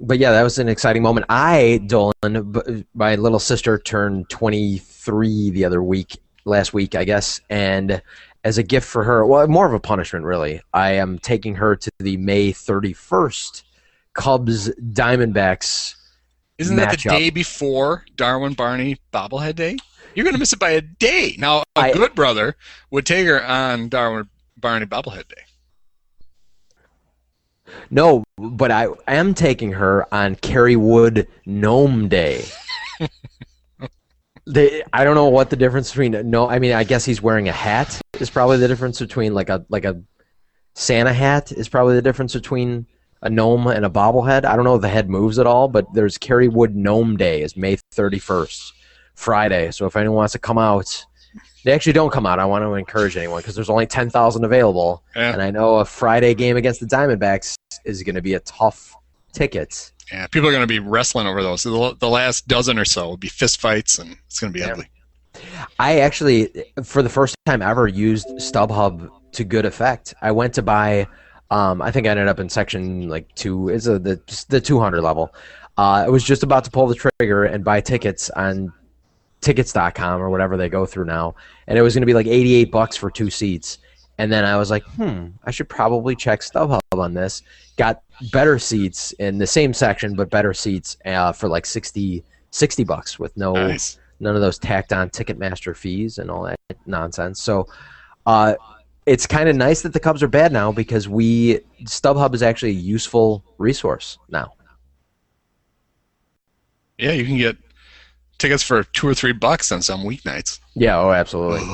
but 0.00 0.18
yeah, 0.18 0.30
that 0.32 0.42
was 0.42 0.58
an 0.58 0.68
exciting 0.68 1.02
moment. 1.02 1.26
I, 1.28 1.80
Dolan, 1.86 2.52
b- 2.52 2.84
my 2.94 3.16
little 3.16 3.38
sister 3.38 3.78
turned 3.78 4.28
23 4.30 5.50
the 5.50 5.64
other 5.64 5.82
week, 5.82 6.18
last 6.44 6.72
week, 6.72 6.94
I 6.94 7.04
guess, 7.04 7.40
and 7.50 8.00
as 8.44 8.58
a 8.58 8.62
gift 8.62 8.86
for 8.86 9.02
her, 9.04 9.26
well, 9.26 9.46
more 9.48 9.66
of 9.66 9.72
a 9.72 9.80
punishment, 9.80 10.24
really. 10.24 10.60
I 10.72 10.92
am 10.92 11.18
taking 11.18 11.56
her 11.56 11.74
to 11.76 11.90
the 11.98 12.16
May 12.16 12.52
31st 12.52 13.62
Cubs 14.18 14.68
Diamondbacks. 14.70 15.94
Isn't 16.58 16.76
that 16.76 16.90
the 16.90 17.08
day 17.08 17.30
before 17.30 18.04
Darwin 18.16 18.52
Barney 18.52 18.96
bobblehead 19.12 19.54
day? 19.54 19.76
You're 20.14 20.24
going 20.24 20.34
to 20.34 20.40
miss 20.40 20.52
it 20.52 20.58
by 20.58 20.70
a 20.70 20.80
day. 20.80 21.36
Now, 21.38 21.62
a 21.76 21.80
I- 21.80 21.92
good 21.92 22.14
brother 22.16 22.56
would 22.90 23.06
take 23.06 23.26
her 23.26 23.42
on 23.44 23.88
Darwin 23.88 24.28
Barney 24.56 24.86
bobblehead 24.86 25.28
day. 25.28 25.42
No, 27.90 28.24
but 28.36 28.72
I 28.72 28.88
am 29.06 29.34
taking 29.34 29.72
her 29.72 30.12
on 30.12 30.34
Kerry 30.36 30.74
Wood 30.74 31.28
Gnome 31.46 32.08
Day. 32.08 32.44
they, 34.46 34.82
I 34.92 35.04
don't 35.04 35.14
know 35.14 35.28
what 35.28 35.50
the 35.50 35.56
difference 35.56 35.90
between 35.90 36.30
no. 36.30 36.48
I 36.48 36.58
mean, 36.58 36.72
I 36.72 36.82
guess 36.82 37.04
he's 37.04 37.22
wearing 37.22 37.48
a 37.48 37.52
hat 37.52 38.00
is 38.18 38.30
probably 38.30 38.56
the 38.56 38.68
difference 38.68 38.98
between 38.98 39.34
like 39.34 39.50
a 39.50 39.66
like 39.68 39.84
a 39.84 40.02
Santa 40.74 41.12
hat 41.12 41.52
is 41.52 41.68
probably 41.68 41.94
the 41.94 42.02
difference 42.02 42.32
between 42.32 42.86
a 43.22 43.30
gnome 43.30 43.66
and 43.66 43.84
a 43.84 43.90
bobblehead. 43.90 44.44
I 44.44 44.54
don't 44.56 44.64
know 44.64 44.76
if 44.76 44.82
the 44.82 44.88
head 44.88 45.08
moves 45.10 45.38
at 45.38 45.46
all, 45.46 45.68
but 45.68 45.92
there's 45.94 46.18
Kerry 46.18 46.48
Wood 46.48 46.74
Gnome 46.76 47.16
Day 47.16 47.42
is 47.42 47.56
May 47.56 47.76
31st, 47.94 48.72
Friday. 49.14 49.70
So 49.70 49.86
if 49.86 49.96
anyone 49.96 50.16
wants 50.16 50.32
to 50.32 50.38
come 50.38 50.58
out, 50.58 51.04
they 51.64 51.72
actually 51.72 51.92
don't 51.92 52.10
come 52.12 52.26
out. 52.26 52.38
I 52.38 52.44
want 52.44 52.62
to 52.62 52.74
encourage 52.74 53.16
anyone 53.16 53.40
because 53.40 53.54
there's 53.54 53.70
only 53.70 53.86
10,000 53.86 54.44
available. 54.44 55.02
Yeah. 55.16 55.32
And 55.32 55.42
I 55.42 55.50
know 55.50 55.76
a 55.76 55.84
Friday 55.84 56.34
game 56.34 56.56
against 56.56 56.80
the 56.80 56.86
Diamondbacks 56.86 57.54
is 57.84 58.02
going 58.02 58.14
to 58.14 58.22
be 58.22 58.34
a 58.34 58.40
tough 58.40 58.94
ticket. 59.32 59.92
Yeah, 60.12 60.26
people 60.28 60.48
are 60.48 60.52
going 60.52 60.62
to 60.62 60.66
be 60.66 60.78
wrestling 60.78 61.26
over 61.26 61.42
those. 61.42 61.64
The, 61.64 61.96
the 61.98 62.08
last 62.08 62.48
dozen 62.48 62.78
or 62.78 62.84
so 62.86 63.08
will 63.08 63.16
be 63.18 63.28
fist 63.28 63.60
fights, 63.60 63.98
and 63.98 64.16
it's 64.26 64.40
going 64.40 64.52
to 64.52 64.58
be 64.58 64.64
Yeah. 64.64 64.72
ugly. 64.72 64.88
I 65.78 66.00
actually, 66.00 66.48
for 66.82 67.02
the 67.02 67.08
first 67.10 67.36
time 67.46 67.60
ever, 67.62 67.86
used 67.86 68.26
StubHub 68.38 69.10
to 69.32 69.44
good 69.44 69.66
effect. 69.66 70.14
I 70.22 70.32
went 70.32 70.54
to 70.54 70.62
buy, 70.62 71.06
um, 71.50 71.80
I 71.82 71.90
think 71.90 72.06
I 72.06 72.10
ended 72.10 72.28
up 72.28 72.38
in 72.40 72.48
section 72.48 73.08
like 73.08 73.34
two, 73.34 73.68
is 73.68 73.86
a, 73.86 73.98
the 73.98 74.20
the 74.48 74.60
200 74.60 75.00
level. 75.02 75.34
Uh, 75.76 76.04
I 76.06 76.08
was 76.08 76.24
just 76.24 76.42
about 76.42 76.64
to 76.64 76.70
pull 76.70 76.86
the 76.86 76.94
trigger 76.94 77.44
and 77.44 77.64
buy 77.64 77.80
tickets 77.80 78.30
on 78.30 78.72
tickets.com 79.40 80.20
or 80.20 80.30
whatever 80.30 80.56
they 80.56 80.68
go 80.68 80.84
through 80.86 81.04
now, 81.04 81.34
and 81.66 81.78
it 81.78 81.82
was 81.82 81.94
going 81.94 82.02
to 82.02 82.06
be 82.06 82.14
like 82.14 82.26
88 82.26 82.70
bucks 82.72 82.96
for 82.96 83.10
two 83.10 83.30
seats. 83.30 83.78
And 84.20 84.32
then 84.32 84.44
I 84.44 84.56
was 84.56 84.68
like, 84.68 84.82
hmm, 84.96 85.26
I 85.44 85.52
should 85.52 85.68
probably 85.68 86.16
check 86.16 86.40
StubHub 86.40 86.80
on 86.92 87.14
this. 87.14 87.42
Got 87.76 88.02
better 88.32 88.58
seats 88.58 89.12
in 89.12 89.38
the 89.38 89.46
same 89.46 89.72
section, 89.72 90.16
but 90.16 90.28
better 90.28 90.52
seats 90.52 90.96
uh, 91.06 91.30
for 91.30 91.48
like 91.48 91.64
60, 91.64 92.24
60 92.50 92.82
bucks 92.84 93.20
with 93.20 93.36
no 93.36 93.52
Nice. 93.52 94.00
none 94.18 94.34
of 94.34 94.40
those 94.40 94.58
tacked 94.58 94.92
on 94.92 95.08
Ticketmaster 95.10 95.76
fees 95.76 96.18
and 96.18 96.32
all 96.32 96.42
that 96.42 96.58
nonsense. 96.84 97.40
So 97.40 97.68
uh, 98.26 98.54
it's 99.08 99.26
kind 99.26 99.48
of 99.48 99.56
nice 99.56 99.82
that 99.82 99.92
the 99.94 100.00
Cubs 100.00 100.22
are 100.22 100.28
bad 100.28 100.52
now 100.52 100.70
because 100.70 101.08
we 101.08 101.60
StubHub 101.84 102.34
is 102.34 102.42
actually 102.42 102.70
a 102.72 102.74
useful 102.74 103.42
resource 103.56 104.18
now. 104.28 104.52
Yeah, 106.98 107.12
you 107.12 107.24
can 107.24 107.38
get 107.38 107.56
tickets 108.38 108.62
for 108.62 108.84
two 108.84 109.08
or 109.08 109.14
three 109.14 109.32
bucks 109.32 109.72
on 109.72 109.82
some 109.82 110.02
weeknights. 110.02 110.60
Yeah, 110.74 110.98
oh, 110.98 111.12
absolutely. 111.12 111.66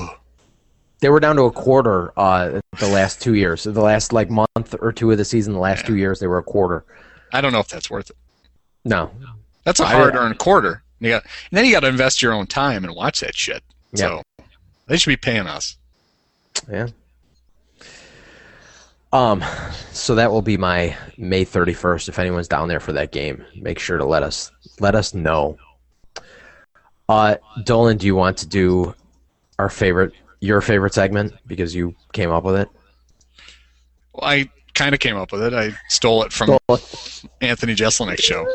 They 1.00 1.08
were 1.10 1.20
down 1.20 1.36
to 1.36 1.42
a 1.42 1.50
quarter 1.50 2.12
uh, 2.18 2.60
the 2.78 2.88
last 2.88 3.20
two 3.20 3.34
years. 3.34 3.64
The 3.64 3.72
last 3.72 4.12
like 4.12 4.30
month 4.30 4.74
or 4.80 4.92
two 4.92 5.10
of 5.10 5.18
the 5.18 5.24
season, 5.24 5.52
the 5.52 5.58
last 5.58 5.84
two 5.84 5.96
years, 5.96 6.20
they 6.20 6.26
were 6.26 6.38
a 6.38 6.42
quarter. 6.42 6.84
I 7.32 7.40
don't 7.40 7.52
know 7.52 7.58
if 7.58 7.68
that's 7.68 7.90
worth 7.90 8.10
it. 8.10 8.16
No, 8.84 9.10
That's 9.64 9.80
a 9.80 9.86
hard-earned 9.86 10.38
quarter. 10.38 10.82
You 11.00 11.10
got, 11.10 11.24
and 11.24 11.58
then 11.58 11.64
you 11.64 11.72
got 11.72 11.80
to 11.80 11.88
invest 11.88 12.22
your 12.22 12.32
own 12.32 12.46
time 12.46 12.84
and 12.84 12.94
watch 12.94 13.20
that 13.20 13.34
shit. 13.34 13.62
Yeah. 13.92 13.98
So 13.98 14.22
they 14.86 14.96
should 14.96 15.10
be 15.10 15.16
paying 15.16 15.46
us. 15.46 15.76
yeah. 16.70 16.88
Um, 19.14 19.42
so 19.92 20.14
that 20.16 20.30
will 20.32 20.42
be 20.42 20.56
my 20.56 20.96
May 21.16 21.44
thirty 21.44 21.72
first. 21.72 22.08
If 22.08 22.18
anyone's 22.18 22.48
down 22.48 22.68
there 22.68 22.80
for 22.80 22.92
that 22.92 23.12
game, 23.12 23.44
make 23.54 23.78
sure 23.78 23.96
to 23.96 24.04
let 24.04 24.22
us 24.22 24.50
let 24.80 24.94
us 24.94 25.14
know. 25.14 25.56
Uh, 27.08 27.36
Dolan, 27.64 27.96
do 27.96 28.06
you 28.06 28.16
want 28.16 28.36
to 28.38 28.46
do 28.46 28.92
our 29.58 29.68
favorite, 29.68 30.12
your 30.40 30.60
favorite 30.60 30.94
segment 30.94 31.32
because 31.46 31.74
you 31.74 31.94
came 32.12 32.30
up 32.30 32.42
with 32.44 32.56
it? 32.56 32.68
Well, 34.14 34.28
I 34.28 34.50
kind 34.74 34.94
of 34.94 35.00
came 35.00 35.16
up 35.16 35.30
with 35.30 35.42
it. 35.42 35.54
I 35.54 35.70
stole 35.88 36.24
it 36.24 36.32
from 36.32 36.58
Anthony 37.40 37.74
Jeselnik's 37.74 38.24
show. 38.24 38.46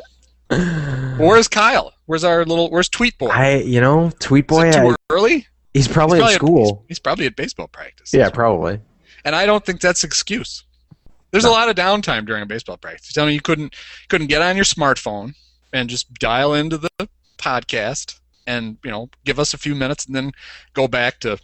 Where's 1.20 1.47
Kyle? 1.47 1.93
Where's 2.07 2.24
our 2.26 2.43
little? 2.43 2.70
Where's 2.70 2.89
Tweet 2.89 3.18
Boy? 3.18 3.28
I, 3.28 3.55
you 3.57 3.80
know, 3.80 4.12
Tweet 4.20 4.45
Is 4.45 4.47
Boy, 4.47 4.68
it 4.70 4.74
too 4.74 4.89
I, 4.89 4.95
early? 5.10 5.47
he's 5.74 5.88
probably 5.88 6.20
He's 6.20 6.28
in 6.30 6.34
at- 6.34 6.36
school. 6.36 6.84
he's, 6.88 6.97
he's 6.97 6.99
probably 6.99 7.28
at 7.28 7.36
baseball 7.38 7.68
practice. 7.70 8.14
Yeah, 8.14 8.30
probably. 8.30 8.82
And 9.26 9.36
I 9.36 9.45
don't 9.45 9.65
think 9.65 9.82
that's 9.82 10.03
excuse. 10.03 10.63
There's 11.32 11.45
a 11.45 11.51
lot 11.51 11.70
of 11.70 11.76
downtime 11.76 12.26
during 12.26 12.41
a 12.41 12.45
baseball 12.45 12.78
practice. 12.78 13.13
Tell 13.13 13.26
me 13.26 13.34
you 13.34 13.41
couldn't 13.41 13.76
couldn't 14.07 14.28
get 14.28 14.41
on 14.41 14.55
your 14.55 14.65
smartphone 14.65 15.36
and 15.74 15.89
just 15.89 16.13
dial 16.15 16.53
into 16.53 16.78
the 16.78 16.89
podcast 17.38 18.20
and 18.47 18.78
you 18.84 18.91
know 18.91 19.09
give 19.26 19.39
us 19.39 19.53
a 19.53 19.57
few 19.57 19.76
minutes 19.76 20.05
and 20.05 20.15
then 20.15 20.32
go 20.74 20.88
back 20.88 21.20
to 21.20 21.39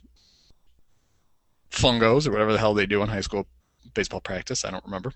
fungos 1.71 2.27
or 2.27 2.31
whatever 2.31 2.51
the 2.51 2.57
hell 2.57 2.73
they 2.73 2.85
do 2.85 3.01
in 3.03 3.09
high 3.09 3.21
school 3.21 3.45
baseball 3.93 4.21
practice. 4.21 4.65
I 4.65 4.71
don't 4.71 4.83
remember. 4.85 5.13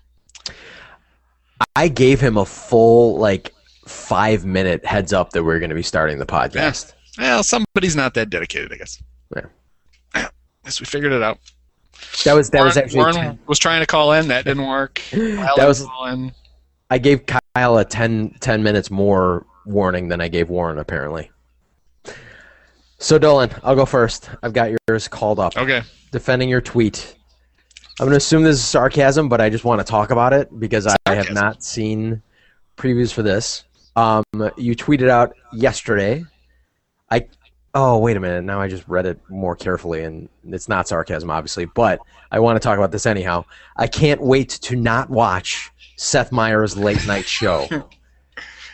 I 1.76 1.88
gave 1.88 2.20
him 2.20 2.36
a 2.36 2.44
full 2.44 3.18
like 3.18 3.52
five 3.86 4.44
minute 4.44 4.84
heads 4.84 5.12
up 5.12 5.30
that 5.30 5.42
we 5.42 5.52
are 5.52 5.58
going 5.58 5.70
to 5.70 5.76
be 5.76 5.82
starting 5.82 6.18
the 6.18 6.26
podcast. 6.26 6.94
Well, 7.18 7.42
somebody's 7.42 7.96
not 7.96 8.14
that 8.14 8.30
dedicated, 8.30 8.72
I 8.72 8.76
guess. 8.76 9.02
Yeah. 9.34 9.42
Yeah. 10.14 10.28
Guess 10.64 10.80
we 10.80 10.86
figured 10.86 11.12
it 11.12 11.22
out. 11.22 11.38
That 12.24 12.34
was 12.34 12.50
that 12.50 12.62
was 12.62 12.76
Warren- 12.76 12.84
actually 12.84 12.98
Warren 12.98 13.38
was 13.46 13.58
trying 13.58 13.80
to 13.80 13.86
call 13.86 14.12
in. 14.12 14.28
That 14.28 14.44
didn't 14.44 14.66
work. 14.66 15.00
Kyle 15.10 15.56
that 15.56 15.66
was. 15.66 15.86
I 16.92 16.98
gave 16.98 17.24
Kyle 17.26 17.78
a 17.78 17.84
10, 17.84 18.36
10 18.40 18.62
minutes 18.64 18.90
more 18.90 19.46
warning 19.64 20.08
than 20.08 20.20
I 20.20 20.28
gave 20.28 20.50
Warren 20.50 20.78
apparently. 20.78 21.30
So 22.98 23.18
Dolan, 23.18 23.50
I'll 23.62 23.76
go 23.76 23.86
first. 23.86 24.28
I've 24.42 24.52
got 24.52 24.72
yours 24.88 25.08
called 25.08 25.38
up. 25.38 25.56
Okay. 25.56 25.82
Defending 26.10 26.48
your 26.48 26.60
tweet. 26.60 27.16
I'm 27.98 28.06
going 28.06 28.12
to 28.12 28.16
assume 28.16 28.42
this 28.42 28.56
is 28.56 28.64
sarcasm, 28.64 29.28
but 29.28 29.40
I 29.40 29.48
just 29.48 29.64
want 29.64 29.80
to 29.80 29.84
talk 29.84 30.10
about 30.10 30.32
it 30.32 30.58
because 30.58 30.86
I 30.86 31.14
have 31.14 31.32
not 31.32 31.62
seen 31.62 32.22
previews 32.76 33.12
for 33.12 33.22
this. 33.22 33.64
Um, 33.96 34.24
you 34.56 34.74
tweeted 34.74 35.08
out 35.08 35.34
yesterday. 35.52 36.24
I 37.10 37.26
oh 37.74 37.98
wait 37.98 38.16
a 38.16 38.20
minute. 38.20 38.42
Now 38.44 38.60
I 38.60 38.68
just 38.68 38.86
read 38.88 39.06
it 39.06 39.18
more 39.28 39.54
carefully, 39.56 40.04
and 40.04 40.28
it's 40.48 40.68
not 40.68 40.88
sarcasm, 40.88 41.30
obviously. 41.30 41.64
But 41.66 42.00
I 42.30 42.38
want 42.40 42.56
to 42.56 42.60
talk 42.60 42.78
about 42.78 42.92
this 42.92 43.06
anyhow. 43.06 43.44
I 43.76 43.86
can't 43.86 44.20
wait 44.20 44.48
to 44.50 44.76
not 44.76 45.10
watch 45.10 45.70
Seth 45.96 46.32
Meyers' 46.32 46.76
late 46.76 47.06
night 47.06 47.26
show. 47.26 47.66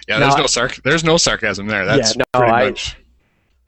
Yeah, 0.09 0.21
there's 0.21 0.35
No, 0.37 0.43
no 0.43 0.45
sarc- 0.47 0.83
there's 0.85 1.03
no 1.03 1.17
sarcasm 1.17 1.67
there. 1.67 1.85
That's 1.85 2.15
Yeah, 2.15 2.23
no, 2.33 2.39
pretty 2.41 2.53
I- 2.53 2.65
much. 2.71 2.97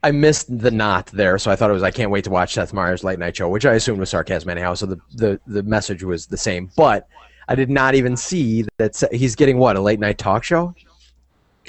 I 0.03 0.11
missed 0.11 0.57
the 0.57 0.71
not 0.71 1.07
there, 1.07 1.37
so 1.37 1.51
I 1.51 1.57
thought 1.57 1.69
it 1.69 1.73
was 1.73 1.83
I 1.83 1.91
can't 1.91 2.09
wait 2.11 2.23
to 2.23 2.29
watch 2.29 2.53
Seth 2.53 2.71
Meyers' 2.71 3.03
late 3.03 3.19
night 3.19 3.35
show, 3.35 3.49
which 3.49 3.65
I 3.65 3.73
assumed 3.73 3.99
was 3.99 4.09
sarcasm 4.09 4.49
anyhow. 4.49 4.73
So 4.73 4.85
the 4.85 4.97
the, 5.15 5.39
the 5.47 5.63
message 5.63 6.01
was 6.01 6.27
the 6.27 6.37
same, 6.37 6.71
but 6.77 7.09
I 7.49 7.55
did 7.55 7.69
not 7.69 7.93
even 7.95 8.15
see 8.15 8.63
that 8.77 9.03
he's 9.11 9.35
getting 9.35 9.57
what 9.57 9.75
a 9.75 9.81
late 9.81 9.99
night 9.99 10.17
talk 10.17 10.45
show. 10.45 10.73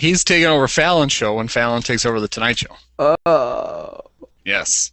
He's 0.01 0.25
taking 0.25 0.47
over 0.47 0.67
Fallon's 0.67 1.13
show 1.13 1.35
when 1.35 1.49
Fallon 1.49 1.83
takes 1.83 2.07
over 2.07 2.21
the 2.21 2.29
Tonight 2.29 2.57
Show. 2.59 2.75
Oh, 2.99 4.01
Yes. 4.47 4.93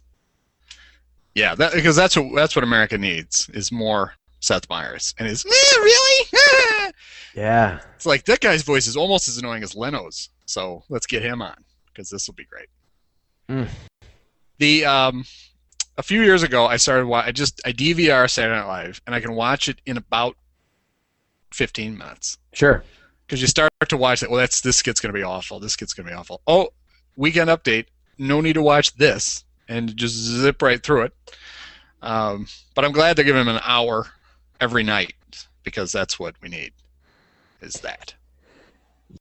Yeah, 1.34 1.54
that, 1.54 1.72
because 1.72 1.96
that's 1.96 2.14
what 2.16 2.34
that's 2.34 2.54
what 2.54 2.62
America 2.62 2.98
needs 2.98 3.48
is 3.54 3.72
more 3.72 4.12
Seth 4.40 4.68
Meyers, 4.68 5.14
and 5.18 5.26
his 5.26 5.46
"Eh, 5.46 5.76
really. 5.78 6.26
Yeah. 7.34 7.80
it's 7.94 8.04
like 8.04 8.24
that 8.24 8.40
guy's 8.40 8.62
voice 8.62 8.86
is 8.86 8.96
almost 8.96 9.28
as 9.28 9.38
annoying 9.38 9.62
as 9.62 9.74
Leno's. 9.74 10.28
So 10.46 10.82
let's 10.88 11.06
get 11.06 11.22
him 11.22 11.40
on 11.40 11.54
because 11.86 12.10
this 12.10 12.26
will 12.26 12.34
be 12.34 12.44
great. 12.44 12.66
Mm. 13.48 13.68
The 14.58 14.84
um, 14.84 15.24
a 15.96 16.02
few 16.02 16.20
years 16.22 16.42
ago, 16.42 16.66
I 16.66 16.76
started. 16.76 17.10
I 17.10 17.30
just 17.32 17.60
I 17.64 17.72
DVR 17.72 18.28
Saturday 18.28 18.56
Night 18.60 18.66
Live, 18.66 19.00
and 19.06 19.14
I 19.14 19.20
can 19.20 19.34
watch 19.34 19.68
it 19.68 19.80
in 19.86 19.96
about 19.96 20.36
fifteen 21.54 21.96
minutes 21.96 22.36
Sure. 22.52 22.82
Because 23.28 23.42
you 23.42 23.46
start 23.46 23.70
to 23.86 23.96
watch 23.96 24.22
it. 24.22 24.30
Well, 24.30 24.40
that's 24.40 24.62
this 24.62 24.78
skit's 24.78 25.00
going 25.00 25.12
to 25.12 25.18
be 25.18 25.22
awful. 25.22 25.60
This 25.60 25.74
skit's 25.74 25.92
going 25.92 26.06
to 26.06 26.12
be 26.12 26.16
awful. 26.18 26.40
Oh, 26.46 26.70
weekend 27.16 27.50
update. 27.50 27.86
No 28.16 28.40
need 28.40 28.54
to 28.54 28.62
watch 28.62 28.96
this, 28.96 29.44
and 29.68 29.94
just 29.96 30.14
zip 30.14 30.62
right 30.62 30.82
through 30.82 31.02
it. 31.02 31.14
Um, 32.00 32.46
but 32.74 32.84
I'm 32.84 32.92
glad 32.92 33.16
they're 33.16 33.24
giving 33.24 33.42
him 33.42 33.48
an 33.48 33.60
hour 33.64 34.06
every 34.60 34.82
night 34.82 35.14
because 35.62 35.92
that's 35.92 36.18
what 36.18 36.34
we 36.40 36.48
need. 36.48 36.72
Is 37.60 37.74
that? 37.74 38.14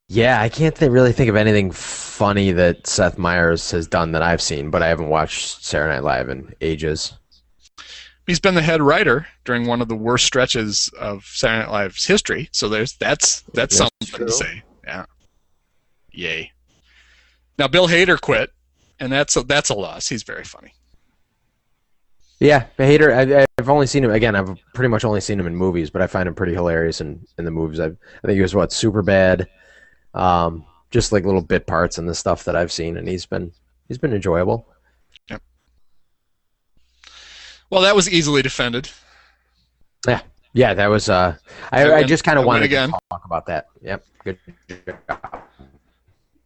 Yeah, 0.08 0.42
I 0.42 0.50
can't 0.50 0.76
th- 0.76 0.92
really 0.92 1.12
think 1.12 1.30
of 1.30 1.36
anything 1.36 1.72
funny 1.72 2.52
that 2.52 2.88
Seth 2.88 3.18
Meyers 3.18 3.72
has 3.72 3.88
done 3.88 4.14
that 4.14 4.22
I've 4.22 4.42
seen, 4.42 4.70
but 4.70 4.82
I 4.82 4.88
haven't 4.88 5.10
watched 5.10 5.64
Saturday 5.64 5.96
Night 5.96 6.04
Live 6.04 6.30
in 6.30 6.54
ages. 6.62 7.14
He's 8.28 8.40
been 8.42 8.56
the 8.56 8.62
head 8.62 8.82
writer 8.82 9.26
during 9.46 9.66
one 9.66 9.82
of 9.82 9.88
the 9.88 9.96
worst 9.96 10.26
stretches 10.26 10.90
of 11.00 11.24
Saturday 11.26 11.66
Night 11.66 11.72
Live's 11.72 12.06
history. 12.06 12.50
So 12.52 12.68
there's 12.68 12.94
that's 12.98 13.42
that's, 13.54 13.54
That's 13.54 13.78
something 13.78 14.08
true. 14.08 14.26
to 14.26 14.32
say. 14.32 14.64
Yeah. 14.86 15.06
Yay. 16.12 16.52
Now 17.58 17.68
Bill 17.70 17.88
Hader 17.88 18.20
quit, 18.20 18.52
and 19.00 19.12
that's 19.12 19.36
a, 19.38 19.44
that's 19.44 19.70
a 19.70 19.74
loss. 19.74 20.10
He's 20.10 20.24
very 20.24 20.44
funny. 20.44 20.74
Yeah, 22.40 22.66
Hader. 22.78 23.38
I, 23.40 23.46
I've 23.58 23.70
only 23.70 23.88
seen 23.88 24.04
him 24.04 24.12
again. 24.12 24.36
I've 24.36 24.60
pretty 24.76 24.90
much 24.90 25.04
only 25.06 25.22
seen 25.22 25.40
him 25.40 25.48
in 25.48 25.56
movies, 25.56 25.90
but 25.90 26.02
I 26.02 26.08
find 26.08 26.28
him 26.28 26.36
pretty 26.36 26.54
hilarious 26.54 27.02
in, 27.02 27.26
in 27.40 27.46
the 27.46 27.52
movies. 27.52 27.80
I've, 27.80 27.98
I 28.24 28.28
think 28.28 28.36
he 28.36 28.42
was 28.42 28.54
what 28.54 28.72
super 28.72 29.02
bad, 29.02 29.48
um, 30.14 30.64
just 30.92 31.12
like 31.12 31.26
little 31.26 31.42
bit 31.42 31.66
parts 31.66 31.98
and 31.98 32.08
the 32.08 32.14
stuff 32.14 32.44
that 32.44 32.56
I've 32.56 32.72
seen, 32.72 32.98
and 32.98 33.08
he's 33.08 33.26
been 33.26 33.52
he's 33.88 33.98
been 33.98 34.14
enjoyable. 34.14 34.68
Well, 37.70 37.82
that 37.82 37.96
was 37.96 38.10
easily 38.10 38.42
defended. 38.42 38.90
Yeah, 40.08 40.22
yeah, 40.54 40.74
that 40.74 40.88
was. 40.88 41.10
Uh, 41.10 41.36
I, 41.72 41.84
I 41.84 41.96
I 41.98 42.04
just 42.04 42.24
kind 42.24 42.40
of 42.40 42.46
wanted 42.46 42.64
again. 42.64 42.90
to 42.90 43.00
talk 43.10 43.26
about 43.26 43.46
that. 43.48 43.68
Yep, 43.82 44.06
good. 44.24 44.40
job. 44.88 45.44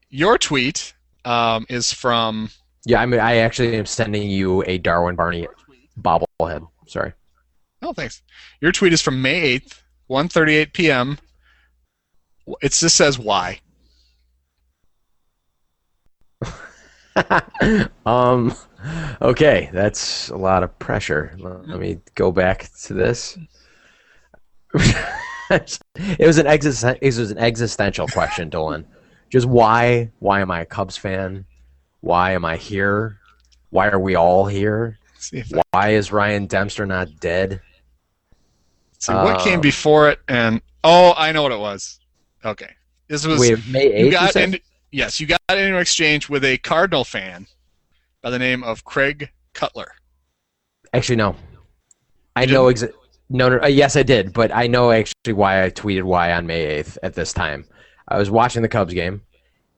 Your 0.10 0.38
tweet 0.38 0.94
um, 1.26 1.66
is 1.70 1.94
from 1.94 2.50
Yeah, 2.86 3.02
I 3.02 3.06
mean, 3.06 3.20
I 3.20 3.38
actually 3.38 3.76
am 3.78 3.86
sending 3.86 4.30
you 4.30 4.64
a 4.66 4.78
Darwin 4.78 5.16
Barney 5.16 5.48
bobblehead. 6.00 6.68
Sorry. 6.88 7.14
oh 7.82 7.94
thanks. 7.94 8.22
Your 8.60 8.72
tweet 8.72 8.94
is 8.94 9.02
from 9.02 9.22
May 9.22 9.40
eighth, 9.42 9.84
1:38 10.10 10.74
p.m. 10.74 11.18
It 12.62 12.72
just 12.72 12.96
says 12.96 13.20
why. 13.20 13.62
um, 18.06 18.56
okay, 19.22 19.70
that's 19.74 20.30
a 20.30 20.38
lot 20.38 20.64
of 20.64 20.78
pressure. 20.80 21.36
Let 21.40 21.80
me 21.80 22.00
go 22.16 22.32
back 22.32 22.70
to 22.84 22.94
this. 22.94 23.38
it 25.50 26.26
was 26.26 26.38
an 26.38 26.48
existen- 26.48 26.98
it 27.02 27.18
was 27.18 27.32
an 27.32 27.38
existential 27.38 28.08
question, 28.08 28.50
Dolan. 28.50 28.86
Just 29.30 29.48
why? 29.48 30.12
Why 30.20 30.42
am 30.42 30.52
I 30.52 30.62
a 30.62 30.66
Cubs 30.66 30.98
fan? 30.98 31.46
Why 32.02 32.32
am 32.34 32.46
I 32.46 32.58
here? 32.58 33.18
Why 33.70 33.88
are 33.90 34.00
we 34.00 34.16
all 34.16 34.46
here? 34.46 34.98
If 35.32 35.54
I, 35.54 35.62
Why 35.72 35.90
is 35.90 36.12
Ryan 36.12 36.48
Dempster 36.48 36.86
not 36.86 37.20
dead? 37.20 37.62
see 38.98 39.14
what 39.14 39.42
came 39.42 39.56
Um, 39.56 39.62
before 39.62 40.10
it, 40.10 40.20
and 40.28 40.62
oh, 40.84 41.14
I 41.18 41.32
know 41.32 41.44
what 41.44 41.52
it 41.52 41.60
was. 41.60 42.00
Okay, 42.44 42.70
this 43.08 43.26
was 43.26 43.40
Wait, 43.40 43.60
May 43.68 43.92
eighth. 43.92 44.62
yes, 44.92 45.20
you 45.20 45.28
got 45.28 45.40
into 45.50 45.76
an 45.76 45.82
exchange 45.82 46.30
with 46.30 46.44
a 46.44 46.58
Cardinal 46.60 47.04
fan 47.04 47.48
by 48.22 48.30
the 48.30 48.40
name 48.40 48.64
of 48.64 48.84
Craig 48.84 49.32
Cutler. 49.54 49.92
Actually, 50.94 51.16
no. 51.18 51.36
I 52.36 52.44
You 52.44 52.54
know 52.54 52.66
exa- 52.66 52.94
No, 53.30 53.50
no. 53.50 53.60
Uh, 53.62 53.68
yes, 53.68 53.96
I 53.96 54.04
did, 54.04 54.34
but 54.34 54.54
I 54.54 54.68
know 54.68 54.92
actually 54.92 55.34
why 55.34 55.64
I 55.64 55.70
tweeted 55.70 56.04
why 56.04 56.32
on 56.34 56.46
May 56.46 56.66
eighth 56.66 56.98
at 57.04 57.14
this 57.14 57.34
time. 57.34 57.66
I 58.08 58.18
was 58.18 58.30
watching 58.30 58.62
the 58.62 58.68
Cubs 58.68 58.94
game, 58.94 59.22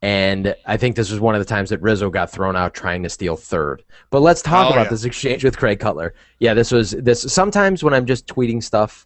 and 0.01 0.55
I 0.65 0.75
think 0.77 0.95
this 0.95 1.11
was 1.11 1.19
one 1.19 1.35
of 1.35 1.39
the 1.39 1.45
times 1.45 1.69
that 1.69 1.81
Rizzo 1.81 2.09
got 2.09 2.31
thrown 2.31 2.55
out 2.55 2.73
trying 2.73 3.03
to 3.03 3.09
steal 3.09 3.35
third. 3.35 3.83
But 4.09 4.21
let's 4.21 4.41
talk 4.41 4.67
Oh, 4.69 4.73
about 4.73 4.85
yeah. 4.85 4.89
this 4.89 5.03
exchange 5.03 5.43
with 5.43 5.57
Craig 5.57 5.79
Cutler. 5.79 6.13
Yeah, 6.39 6.53
this 6.53 6.71
was 6.71 6.91
this. 6.91 7.21
Sometimes 7.21 7.83
when 7.83 7.93
I'm 7.93 8.05
just 8.07 8.25
tweeting 8.27 8.63
stuff, 8.63 9.05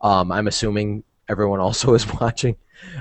um, 0.00 0.30
I'm 0.30 0.46
assuming 0.46 1.02
everyone 1.28 1.60
also 1.60 1.94
is 1.98 2.06
watching, 2.20 2.56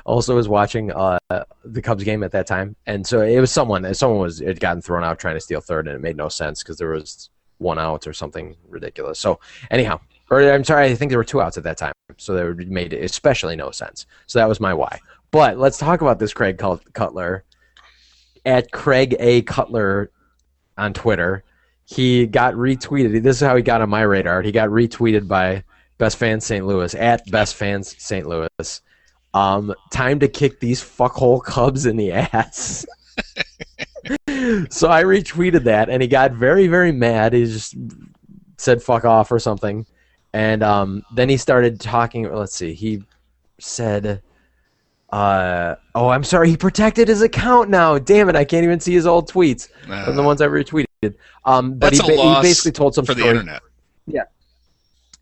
also 0.05 0.37
is 0.37 0.47
watching 0.47 0.91
uh, 0.91 1.19
the 1.63 1.81
Cubs 1.81 2.03
game 2.03 2.23
at 2.23 2.31
that 2.31 2.47
time, 2.47 2.75
and 2.85 3.05
so 3.05 3.21
it 3.21 3.39
was 3.39 3.51
someone. 3.51 3.93
Someone 3.93 4.19
was 4.19 4.39
had 4.39 4.59
gotten 4.59 4.81
thrown 4.81 5.03
out 5.03 5.19
trying 5.19 5.35
to 5.35 5.41
steal 5.41 5.61
third, 5.61 5.87
and 5.87 5.95
it 5.95 6.01
made 6.01 6.17
no 6.17 6.29
sense 6.29 6.63
because 6.63 6.77
there 6.77 6.89
was 6.89 7.29
one 7.57 7.79
out 7.79 8.05
or 8.07 8.13
something 8.13 8.55
ridiculous. 8.67 9.19
So 9.19 9.39
anyhow, 9.71 9.99
or 10.29 10.41
I'm 10.41 10.63
sorry, 10.63 10.87
I 10.87 10.95
think 10.95 11.09
there 11.09 11.19
were 11.19 11.23
two 11.23 11.41
outs 11.41 11.57
at 11.57 11.63
that 11.63 11.77
time, 11.77 11.93
so 12.17 12.33
that 12.33 12.67
made 12.67 12.93
especially 12.93 13.55
no 13.55 13.71
sense. 13.71 14.05
So 14.27 14.39
that 14.39 14.49
was 14.49 14.59
my 14.59 14.73
why. 14.73 14.99
But 15.31 15.57
let's 15.57 15.77
talk 15.77 16.01
about 16.01 16.19
this 16.19 16.33
Craig 16.33 16.57
Cut- 16.57 16.93
Cutler 16.93 17.43
at 18.45 18.71
Craig 18.71 19.15
A 19.19 19.41
Cutler 19.43 20.11
on 20.77 20.93
Twitter. 20.93 21.43
He 21.85 22.27
got 22.27 22.53
retweeted. 22.53 23.23
This 23.23 23.37
is 23.37 23.47
how 23.47 23.55
he 23.55 23.61
got 23.61 23.81
on 23.81 23.89
my 23.89 24.01
radar. 24.01 24.41
He 24.41 24.51
got 24.51 24.69
retweeted 24.69 25.27
by 25.27 25.63
Best 25.97 26.17
Fans 26.17 26.45
St. 26.45 26.65
Louis 26.65 26.93
at 26.95 27.29
Best 27.31 27.55
Fans 27.55 27.95
St. 27.97 28.27
Louis. 28.27 28.81
Um, 29.33 29.73
time 29.91 30.19
to 30.19 30.27
kick 30.27 30.59
these 30.59 30.81
fuckhole 30.81 31.43
Cubs 31.43 31.85
in 31.85 31.97
the 31.97 32.11
ass. 32.33 32.85
so 34.69 34.89
I 34.89 35.03
retweeted 35.03 35.63
that, 35.63 35.89
and 35.89 36.01
he 36.01 36.07
got 36.07 36.31
very, 36.33 36.67
very 36.67 36.91
mad. 36.91 37.33
He 37.33 37.45
just 37.45 37.75
said 38.57 38.81
"fuck 38.81 39.05
off" 39.05 39.31
or 39.31 39.39
something, 39.39 39.85
and 40.33 40.63
um, 40.63 41.03
then 41.15 41.29
he 41.29 41.37
started 41.37 41.79
talking. 41.79 42.31
Let's 42.33 42.55
see, 42.55 42.73
he 42.73 43.03
said, 43.59 44.21
uh, 45.11 45.75
"Oh, 45.95 46.09
I'm 46.09 46.23
sorry, 46.23 46.49
he 46.49 46.57
protected 46.57 47.07
his 47.07 47.21
account 47.21 47.69
now. 47.69 47.97
Damn 47.97 48.29
it, 48.29 48.35
I 48.35 48.45
can't 48.45 48.63
even 48.63 48.79
see 48.79 48.93
his 48.93 49.05
old 49.07 49.29
tweets 49.29 49.67
from 50.05 50.15
the 50.15 50.21
Uh, 50.23 50.25
ones 50.25 50.41
I 50.41 50.47
retweeted." 50.47 50.85
Um, 51.45 51.73
but 51.73 51.91
That's 51.93 51.99
he, 52.07 52.15
ba- 52.15 52.21
he 52.21 52.41
basically 52.41 52.71
told 52.71 52.95
some 52.95 53.05
for 53.05 53.13
the 53.13 53.27
internet. 53.27 53.61
Yeah, 54.07 54.23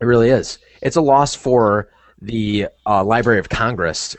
It 0.00 0.04
really 0.06 0.30
is. 0.30 0.58
It's 0.82 0.96
a 0.96 1.00
loss 1.00 1.34
for 1.34 1.88
the 2.20 2.68
uh, 2.86 3.04
Library 3.04 3.38
of 3.38 3.48
Congress 3.48 4.16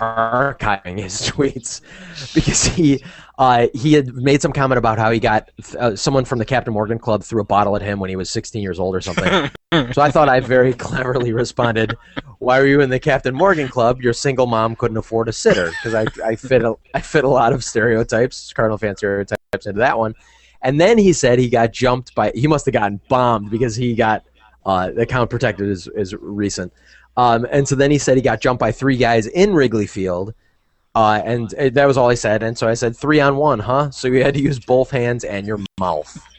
archiving 0.00 0.98
his 0.98 1.20
tweets 1.30 1.80
because 2.34 2.64
he 2.64 3.02
uh, 3.38 3.66
he 3.74 3.92
had 3.94 4.12
made 4.14 4.42
some 4.42 4.52
comment 4.52 4.78
about 4.78 4.98
how 4.98 5.10
he 5.10 5.18
got 5.18 5.50
uh, 5.78 5.96
someone 5.96 6.24
from 6.24 6.38
the 6.38 6.44
Captain 6.44 6.72
Morgan 6.72 6.98
Club 6.98 7.22
threw 7.22 7.40
a 7.40 7.44
bottle 7.44 7.74
at 7.76 7.82
him 7.82 7.98
when 7.98 8.10
he 8.10 8.16
was 8.16 8.30
16 8.30 8.62
years 8.62 8.78
old 8.78 8.94
or 8.94 9.00
something. 9.00 9.50
so 9.92 10.02
I 10.02 10.10
thought 10.10 10.28
I 10.28 10.40
very 10.40 10.72
cleverly 10.74 11.32
responded, 11.32 11.96
"Why 12.38 12.60
were 12.60 12.66
you 12.66 12.80
in 12.80 12.90
the 12.90 13.00
Captain 13.00 13.34
Morgan 13.34 13.68
Club? 13.68 14.00
Your 14.02 14.12
single 14.12 14.46
mom 14.46 14.76
couldn't 14.76 14.96
afford 14.96 15.28
a 15.28 15.32
sitter." 15.32 15.70
Because 15.70 15.94
I, 15.94 16.06
I 16.24 16.36
fit 16.36 16.62
a, 16.62 16.74
I 16.94 17.00
fit 17.00 17.24
a 17.24 17.28
lot 17.28 17.52
of 17.52 17.64
stereotypes, 17.64 18.52
Cardinal 18.52 18.78
fan 18.78 18.96
stereotypes 18.96 19.66
into 19.66 19.78
that 19.78 19.98
one. 19.98 20.14
And 20.64 20.80
then 20.80 20.96
he 20.96 21.12
said 21.12 21.38
he 21.38 21.48
got 21.48 21.72
jumped 21.72 22.14
by. 22.14 22.32
He 22.34 22.46
must 22.46 22.66
have 22.66 22.72
gotten 22.72 23.00
bombed 23.08 23.50
because 23.50 23.74
he 23.74 23.94
got 23.94 24.24
uh, 24.64 24.90
the 24.90 25.02
account 25.02 25.30
protected 25.30 25.68
is 25.68 25.88
is 25.88 26.14
recent. 26.14 26.72
Um, 27.16 27.46
and 27.50 27.66
so 27.68 27.74
then 27.74 27.90
he 27.90 27.98
said 27.98 28.16
he 28.16 28.22
got 28.22 28.40
jumped 28.40 28.60
by 28.60 28.72
three 28.72 28.96
guys 28.96 29.26
in 29.26 29.52
Wrigley 29.52 29.86
Field. 29.86 30.34
Uh, 30.94 31.22
and 31.24 31.54
uh, 31.54 31.70
that 31.70 31.86
was 31.86 31.96
all 31.96 32.10
I 32.10 32.14
said. 32.14 32.42
And 32.42 32.56
so 32.56 32.68
I 32.68 32.74
said, 32.74 32.96
three 32.96 33.20
on 33.20 33.36
one, 33.36 33.58
huh? 33.58 33.90
So 33.90 34.08
you 34.08 34.22
had 34.22 34.34
to 34.34 34.40
use 34.40 34.58
both 34.58 34.90
hands 34.90 35.24
and 35.24 35.46
your 35.46 35.58
mouth. 35.80 36.22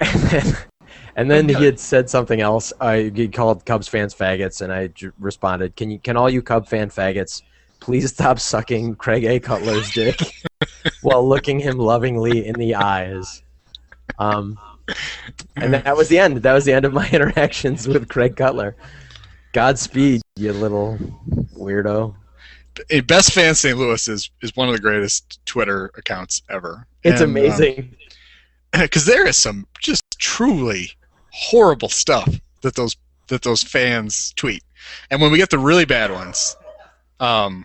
and 0.00 0.22
then, 0.30 0.56
and 1.16 1.30
then 1.30 1.48
he 1.48 1.64
had 1.64 1.80
said 1.80 2.08
something 2.08 2.40
else. 2.40 2.72
Uh, 2.80 2.96
he 2.96 3.28
called 3.28 3.64
Cubs 3.64 3.88
fans 3.88 4.14
faggots, 4.14 4.62
and 4.62 4.72
I 4.72 4.88
j- 4.88 5.10
responded, 5.18 5.76
"Can 5.76 5.90
you, 5.90 5.98
can 5.98 6.16
all 6.16 6.30
you 6.30 6.42
Cub 6.42 6.66
fan 6.66 6.90
faggots 6.90 7.42
please 7.80 8.10
stop 8.10 8.38
sucking 8.38 8.94
Craig 8.96 9.24
A. 9.24 9.40
Cutler's 9.40 9.90
dick 9.90 10.20
while 11.02 11.26
looking 11.26 11.58
him 11.58 11.76
lovingly 11.76 12.46
in 12.46 12.54
the 12.54 12.76
eyes?" 12.76 13.42
Um, 14.18 14.58
and 15.56 15.74
that 15.74 15.96
was 15.96 16.08
the 16.08 16.18
end. 16.18 16.38
That 16.38 16.52
was 16.52 16.64
the 16.64 16.72
end 16.72 16.84
of 16.84 16.92
my 16.92 17.08
interactions 17.12 17.86
with 17.86 18.08
Craig 18.08 18.36
Cutler. 18.36 18.76
Godspeed, 19.52 20.22
you 20.36 20.52
little 20.52 20.98
weirdo. 21.54 22.14
Best 23.06 23.32
Fan 23.32 23.54
St. 23.54 23.76
Louis 23.76 24.06
is, 24.08 24.30
is 24.42 24.54
one 24.56 24.68
of 24.68 24.74
the 24.74 24.80
greatest 24.80 25.44
Twitter 25.44 25.90
accounts 25.96 26.42
ever. 26.48 26.86
It's 27.02 27.20
And, 27.20 27.30
um, 27.30 27.36
amazing. 27.36 27.96
because 28.78 29.04
there 29.04 29.26
is 29.26 29.36
some 29.36 29.66
just 29.80 30.02
truly 30.18 30.92
horrible 31.32 31.88
stuff 31.88 32.28
that 32.62 32.74
those 32.74 32.96
that 33.28 33.42
those 33.42 33.62
fans 33.62 34.32
tweet, 34.34 34.62
and 35.10 35.20
when 35.20 35.30
we 35.30 35.38
get 35.38 35.50
the 35.50 35.58
really 35.58 35.84
bad 35.84 36.10
ones, 36.10 36.56
um, 37.20 37.64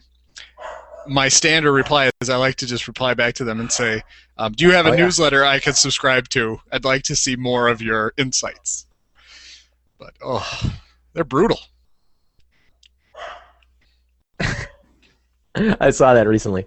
my 1.07 1.27
standard 1.27 1.71
reply 1.73 2.09
is 2.21 2.29
I 2.29 2.35
like 2.37 2.55
to 2.57 2.65
just 2.65 2.87
reply 2.87 3.13
back 3.13 3.35
to 3.35 3.43
them 3.43 3.59
and 3.59 3.71
say, 3.71 4.01
um, 4.37 4.53
"Do 4.53 4.65
you 4.65 4.71
have 4.71 4.85
a 4.85 4.89
Oh, 4.89 4.93
yeah. 4.93 5.03
newsletter 5.05 5.43
I 5.45 5.59
could 5.59 5.75
subscribe 5.75 6.29
to? 6.29 6.59
I'd 6.71 6.85
like 6.85 7.03
to 7.03 7.15
see 7.15 7.35
more 7.35 7.67
of 7.67 7.81
your 7.81 8.13
insights." 8.17 8.87
But 9.99 10.13
oh, 10.23 10.73
they're 11.13 11.23
brutal. 11.23 11.59
I 15.55 15.89
saw 15.91 16.13
that 16.13 16.27
recently. 16.27 16.65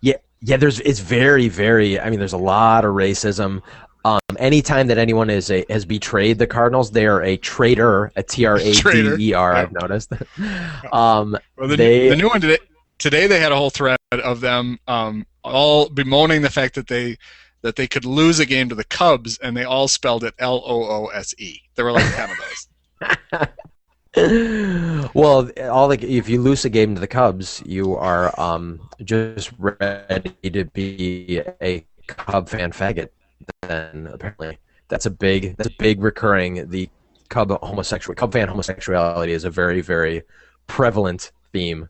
Yeah, 0.00 0.14
yeah. 0.40 0.56
There's 0.56 0.80
it's 0.80 1.00
very, 1.00 1.48
very. 1.48 1.98
I 1.98 2.10
mean, 2.10 2.18
there's 2.18 2.32
a 2.32 2.38
lot 2.38 2.84
of 2.84 2.94
racism. 2.94 3.60
Um, 4.06 4.20
anytime 4.38 4.86
that 4.88 4.98
anyone 4.98 5.30
is 5.30 5.50
a, 5.50 5.64
has 5.70 5.84
betrayed 5.84 6.38
the 6.38 6.46
Cardinals, 6.46 6.90
they 6.90 7.06
are 7.06 7.22
a 7.22 7.36
traitor. 7.38 8.12
A 8.16 8.22
T 8.22 8.44
R 8.44 8.56
A 8.58 8.72
D 8.72 9.30
E 9.30 9.32
R. 9.34 9.54
I've 9.54 9.72
noticed. 9.72 10.12
um, 10.92 11.36
Well, 11.56 11.68
the, 11.68 11.76
They- 11.76 12.08
the 12.10 12.16
new 12.16 12.28
one 12.28 12.40
today, 12.40 12.58
today 12.98 13.26
they 13.26 13.40
had 13.40 13.52
a 13.52 13.56
whole 13.56 13.70
thread 13.70 13.98
of 14.12 14.40
them 14.40 14.78
um, 14.88 15.26
all 15.42 15.88
bemoaning 15.88 16.42
the 16.42 16.50
fact 16.50 16.74
that 16.74 16.88
they 16.88 17.16
that 17.62 17.76
they 17.76 17.86
could 17.86 18.04
lose 18.04 18.40
a 18.40 18.46
game 18.46 18.68
to 18.68 18.74
the 18.74 18.84
Cubs, 18.84 19.38
and 19.38 19.56
they 19.56 19.64
all 19.64 19.88
spelled 19.88 20.22
it 20.22 20.34
L 20.38 20.62
O 20.66 20.84
O 20.84 21.06
S 21.06 21.34
E. 21.38 21.60
There 21.74 21.84
were 21.86 21.92
like 21.92 22.14
ten 22.14 22.30
of 22.30 22.36
those. 24.16 25.08
well, 25.14 25.50
all 25.70 25.88
the, 25.88 25.98
if 26.02 26.28
you 26.28 26.42
lose 26.42 26.64
a 26.66 26.68
game 26.68 26.94
to 26.94 27.00
the 27.00 27.06
Cubs, 27.06 27.62
you 27.64 27.96
are 27.96 28.38
um, 28.38 28.86
just 29.02 29.50
ready 29.58 30.34
to 30.42 30.64
be 30.66 31.40
a 31.62 31.84
Cub 32.06 32.50
fan 32.50 32.70
faggot. 32.70 33.08
Then 33.62 34.08
apparently, 34.12 34.58
that's 34.88 35.06
a 35.06 35.10
big 35.10 35.56
that's 35.56 35.70
a 35.70 35.76
big 35.78 36.02
recurring. 36.02 36.68
The 36.68 36.90
Cub 37.30 37.50
homosexual 37.62 38.14
Cub 38.14 38.32
fan 38.32 38.48
homosexuality 38.48 39.32
is 39.32 39.44
a 39.44 39.50
very 39.50 39.80
very 39.80 40.22
prevalent 40.66 41.32
theme. 41.52 41.88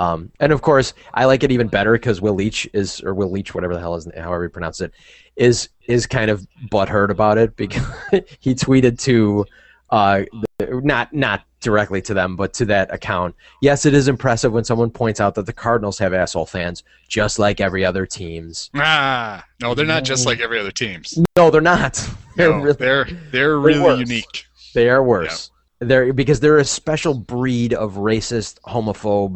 Um, 0.00 0.32
and 0.40 0.50
of 0.50 0.62
course, 0.62 0.94
I 1.12 1.26
like 1.26 1.42
it 1.44 1.52
even 1.52 1.68
better 1.68 1.92
because 1.92 2.22
Will 2.22 2.34
Leitch 2.34 2.66
is, 2.72 3.02
or 3.02 3.12
Will 3.14 3.30
Leitch, 3.30 3.54
whatever 3.54 3.74
the 3.74 3.80
hell 3.80 3.94
is, 3.96 4.08
however 4.16 4.44
you 4.44 4.48
pronounce 4.48 4.80
it, 4.80 4.92
is 5.36 5.68
is 5.86 6.06
kind 6.06 6.30
of 6.30 6.46
butthurt 6.72 7.10
about 7.10 7.36
it 7.36 7.54
because 7.56 7.84
he 8.40 8.54
tweeted 8.54 8.98
to, 9.00 9.44
uh, 9.90 10.22
the, 10.58 10.80
not 10.82 11.12
not 11.12 11.42
directly 11.60 12.00
to 12.00 12.14
them, 12.14 12.34
but 12.34 12.54
to 12.54 12.64
that 12.64 12.90
account. 12.94 13.34
Yes, 13.60 13.84
it 13.84 13.92
is 13.92 14.08
impressive 14.08 14.52
when 14.54 14.64
someone 14.64 14.90
points 14.90 15.20
out 15.20 15.34
that 15.34 15.44
the 15.44 15.52
Cardinals 15.52 15.98
have 15.98 16.14
asshole 16.14 16.46
fans, 16.46 16.82
just 17.08 17.38
like 17.38 17.60
every 17.60 17.84
other 17.84 18.06
teams. 18.06 18.70
Ah, 18.76 19.44
no, 19.60 19.74
they're 19.74 19.84
not 19.84 20.04
just 20.04 20.24
like 20.24 20.40
every 20.40 20.58
other 20.58 20.70
teams. 20.72 21.18
No, 21.36 21.50
they're 21.50 21.60
not. 21.60 21.94
They're 22.36 22.48
No, 22.50 22.58
really, 22.60 22.76
they're 22.78 23.04
they're 23.32 23.58
really 23.58 23.80
worse. 23.80 23.98
unique. 24.00 24.46
They 24.72 24.88
are 24.88 25.02
worse. 25.02 25.50
They're 25.80 26.12
because 26.14 26.40
they're 26.40 26.58
a 26.58 26.64
special 26.64 27.12
breed 27.12 27.74
of 27.74 27.94
racist, 27.96 28.60
homophobe, 28.60 29.34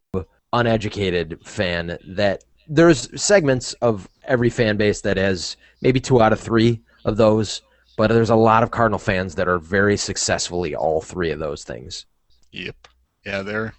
uneducated 0.55 1.39
fan 1.45 1.99
that 2.07 2.45
there's 2.67 3.21
segments 3.21 3.75
of 3.75 4.09
every 4.25 4.49
fan 4.49 4.77
base 4.77 5.03
that 5.03 5.17
has 5.17 5.57
maybe 5.83 6.01
two 6.01 6.23
out 6.23 6.33
of 6.33 6.41
three 6.41 6.81
of 7.05 7.17
those, 7.17 7.61
but 7.97 8.09
there's 8.09 8.31
a 8.31 8.37
lot 8.37 8.63
of 8.63 8.71
Cardinal 8.71 8.99
fans 8.99 9.35
that 9.35 9.49
are 9.49 9.59
very 9.59 9.97
successfully 9.97 10.75
all 10.75 11.01
three 11.01 11.31
of 11.31 11.39
those 11.39 11.65
things. 11.65 12.07
Yep. 12.53 12.89
Yeah, 13.27 13.43
they're. 13.43 13.75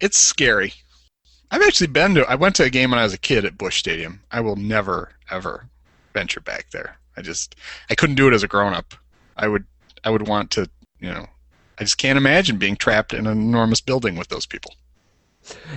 It's 0.00 0.18
scary. 0.18 0.74
I've 1.50 1.62
actually 1.62 1.86
been 1.86 2.14
to. 2.16 2.28
I 2.28 2.34
went 2.34 2.56
to 2.56 2.64
a 2.64 2.70
game 2.70 2.90
when 2.90 2.98
I 2.98 3.04
was 3.04 3.14
a 3.14 3.18
kid 3.18 3.44
at 3.44 3.56
Busch 3.56 3.78
Stadium. 3.78 4.20
I 4.30 4.40
will 4.40 4.56
never 4.56 5.12
ever 5.30 5.68
venture 6.12 6.40
back 6.40 6.70
there. 6.70 6.98
I 7.16 7.22
just 7.22 7.54
I 7.88 7.94
couldn't 7.94 8.16
do 8.16 8.28
it 8.28 8.34
as 8.34 8.42
a 8.42 8.48
grown 8.48 8.74
up. 8.74 8.94
I 9.36 9.48
would 9.48 9.64
I 10.04 10.10
would 10.10 10.28
want 10.28 10.50
to 10.52 10.68
you 11.00 11.10
know. 11.10 11.26
I 11.78 11.84
just 11.84 11.98
can't 11.98 12.16
imagine 12.16 12.56
being 12.56 12.76
trapped 12.76 13.12
in 13.12 13.26
an 13.26 13.38
enormous 13.38 13.82
building 13.82 14.16
with 14.16 14.28
those 14.28 14.46
people. 14.46 14.72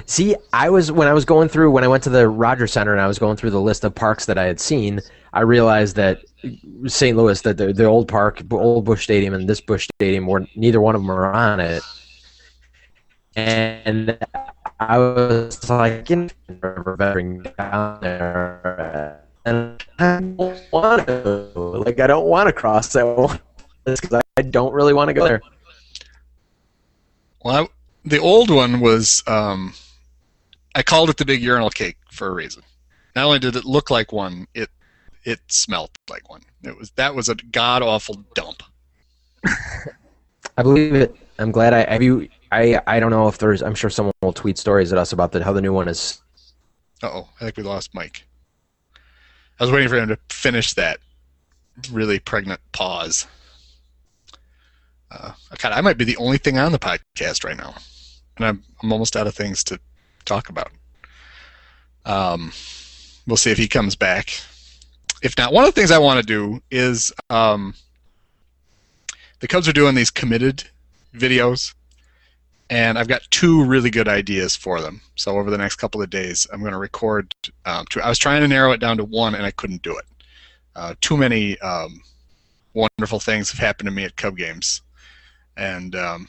See, 0.05 0.35
I 0.53 0.69
was 0.69 0.91
when 0.91 1.07
I 1.07 1.13
was 1.13 1.25
going 1.25 1.49
through 1.49 1.71
when 1.71 1.83
I 1.83 1.87
went 1.87 2.03
to 2.03 2.09
the 2.09 2.27
Rogers 2.27 2.71
Center 2.71 2.91
and 2.91 3.01
I 3.01 3.07
was 3.07 3.19
going 3.19 3.37
through 3.37 3.51
the 3.51 3.61
list 3.61 3.83
of 3.83 3.93
parks 3.93 4.25
that 4.25 4.37
I 4.37 4.45
had 4.45 4.59
seen. 4.59 5.01
I 5.33 5.41
realized 5.41 5.95
that 5.95 6.21
St. 6.87 7.15
Louis, 7.15 7.39
that 7.41 7.57
the, 7.57 7.71
the 7.71 7.85
old 7.85 8.07
park, 8.07 8.41
old 8.51 8.85
Busch 8.85 9.03
Stadium, 9.03 9.33
and 9.33 9.47
this 9.47 9.61
Busch 9.61 9.87
Stadium 9.95 10.25
were 10.25 10.47
neither 10.55 10.81
one 10.81 10.95
of 10.95 11.01
them 11.01 11.11
are 11.11 11.31
on 11.31 11.59
it. 11.59 11.83
And 13.35 14.17
I 14.79 14.97
was 14.97 15.69
like, 15.69 16.09
in 16.09 16.31
venturing 16.47 17.43
down 17.57 17.99
there, 18.01 19.21
and 19.45 19.83
I 19.99 20.19
don't 20.19 20.63
want 20.71 21.07
to. 21.07 21.51
Like, 21.85 21.99
I 21.99 22.07
don't 22.07 22.25
want 22.25 22.47
to 22.47 22.53
cross 22.53 22.93
that 22.93 23.05
one 23.05 23.39
because 23.85 24.21
I 24.37 24.41
don't 24.41 24.73
really 24.73 24.93
want 24.93 25.09
to 25.09 25.13
go 25.13 25.25
there. 25.25 25.41
Well, 27.43 27.55
I, 27.55 27.67
the 28.05 28.19
old 28.19 28.49
one 28.49 28.79
was. 28.79 29.23
Um, 29.27 29.73
I 30.75 30.83
called 30.83 31.09
it 31.09 31.17
the 31.17 31.25
big 31.25 31.41
urinal 31.41 31.69
cake 31.69 31.97
for 32.11 32.27
a 32.27 32.33
reason. 32.33 32.63
Not 33.15 33.25
only 33.25 33.39
did 33.39 33.55
it 33.55 33.65
look 33.65 33.89
like 33.89 34.11
one, 34.11 34.47
it 34.53 34.69
it 35.23 35.39
smelled 35.47 35.91
like 36.09 36.29
one. 36.29 36.41
It 36.63 36.77
was 36.77 36.91
that 36.91 37.15
was 37.15 37.29
a 37.29 37.35
god 37.35 37.81
awful 37.81 38.23
dump. 38.33 38.63
I 40.57 40.63
believe 40.63 40.95
it. 40.95 41.15
I'm 41.37 41.51
glad 41.51 41.73
I 41.73 41.91
have 41.91 42.03
you. 42.03 42.29
I 42.51 42.81
I 42.87 42.99
don't 42.99 43.11
know 43.11 43.27
if 43.27 43.37
there's. 43.37 43.61
I'm 43.61 43.75
sure 43.75 43.89
someone 43.89 44.13
will 44.21 44.33
tweet 44.33 44.57
stories 44.57 44.91
at 44.91 44.97
us 44.97 45.11
about 45.11 45.31
the, 45.31 45.43
how 45.43 45.53
the 45.53 45.61
new 45.61 45.73
one 45.73 45.87
is. 45.87 46.21
Uh 47.01 47.07
oh, 47.07 47.29
I 47.37 47.45
think 47.45 47.57
we 47.57 47.63
lost 47.63 47.93
Mike. 47.93 48.25
I 49.59 49.63
was 49.63 49.71
waiting 49.71 49.89
for 49.89 49.97
him 49.97 50.09
to 50.09 50.17
finish 50.29 50.73
that 50.73 50.99
really 51.91 52.19
pregnant 52.19 52.61
pause. 52.71 53.27
Uh, 55.11 55.31
God, 55.57 55.71
I 55.71 55.81
might 55.81 55.97
be 55.97 56.05
the 56.05 56.17
only 56.17 56.37
thing 56.37 56.57
on 56.57 56.71
the 56.71 56.79
podcast 56.79 57.43
right 57.43 57.57
now, 57.57 57.73
and 58.37 58.45
I'm 58.45 58.63
I'm 58.81 58.91
almost 58.91 59.15
out 59.15 59.27
of 59.27 59.35
things 59.35 59.63
to 59.65 59.79
talk 60.25 60.49
about. 60.49 60.71
Um, 62.05 62.51
we'll 63.27 63.37
see 63.37 63.51
if 63.51 63.57
he 63.57 63.67
comes 63.67 63.95
back. 63.95 64.29
If 65.21 65.37
not, 65.37 65.51
one 65.51 65.65
of 65.65 65.73
the 65.73 65.79
things 65.79 65.91
I 65.91 65.97
want 65.97 66.19
to 66.19 66.25
do 66.25 66.61
is 66.71 67.11
um, 67.29 67.73
the 69.39 69.47
Cubs 69.47 69.67
are 69.67 69.73
doing 69.73 69.95
these 69.95 70.11
committed 70.11 70.63
videos, 71.13 71.73
and 72.69 72.97
I've 72.97 73.07
got 73.07 73.21
two 73.31 73.63
really 73.65 73.89
good 73.89 74.07
ideas 74.07 74.55
for 74.55 74.79
them. 74.79 75.01
So 75.15 75.37
over 75.37 75.49
the 75.49 75.57
next 75.57 75.75
couple 75.75 76.01
of 76.01 76.09
days, 76.09 76.47
I'm 76.53 76.61
going 76.61 76.71
to 76.71 76.77
record. 76.77 77.35
Um, 77.65 77.85
two, 77.89 78.01
I 78.01 78.09
was 78.09 78.19
trying 78.19 78.41
to 78.41 78.47
narrow 78.47 78.71
it 78.71 78.79
down 78.79 78.97
to 78.97 79.03
one, 79.03 79.35
and 79.35 79.45
I 79.45 79.51
couldn't 79.51 79.81
do 79.81 79.97
it. 79.97 80.05
Uh, 80.75 80.93
too 81.01 81.17
many 81.17 81.59
um, 81.59 82.01
wonderful 82.73 83.19
things 83.19 83.51
have 83.51 83.59
happened 83.59 83.87
to 83.87 83.91
me 83.91 84.05
at 84.05 84.15
Cub 84.15 84.37
games, 84.37 84.81
and 85.59 85.93
um, 85.95 86.27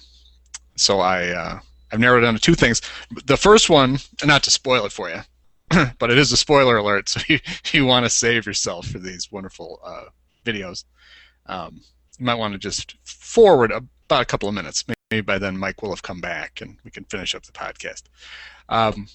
so 0.76 1.00
I 1.00 1.28
uh, 1.28 1.60
I've 1.92 2.00
narrowed 2.00 2.22
down 2.22 2.34
to 2.34 2.40
two 2.40 2.54
things. 2.54 2.82
The 3.24 3.36
first 3.36 3.70
one, 3.70 3.98
not 4.24 4.42
to 4.42 4.50
spoil 4.50 4.84
it 4.84 4.92
for 4.92 5.08
you, 5.08 5.20
but 5.98 6.10
it 6.10 6.18
is 6.18 6.32
a 6.32 6.36
spoiler 6.36 6.76
alert, 6.76 7.08
so 7.08 7.20
you 7.28 7.38
you 7.72 7.86
want 7.86 8.04
to 8.04 8.10
save 8.10 8.46
yourself 8.46 8.86
for 8.86 8.98
these 8.98 9.30
wonderful 9.32 9.80
uh, 9.84 10.10
videos. 10.44 10.84
Um, 11.46 11.80
you 12.18 12.26
might 12.26 12.34
want 12.34 12.52
to 12.52 12.58
just 12.58 12.96
forward 13.04 13.72
about 13.72 14.22
a 14.22 14.26
couple 14.26 14.48
of 14.48 14.54
minutes. 14.54 14.84
Maybe 15.10 15.22
by 15.22 15.38
then 15.38 15.56
Mike 15.56 15.80
will 15.80 15.90
have 15.90 16.02
come 16.02 16.20
back 16.20 16.60
and 16.60 16.76
we 16.84 16.90
can 16.90 17.04
finish 17.04 17.34
up 17.34 17.44
the 17.44 17.52
podcast. 17.52 18.02
Um, 18.68 19.08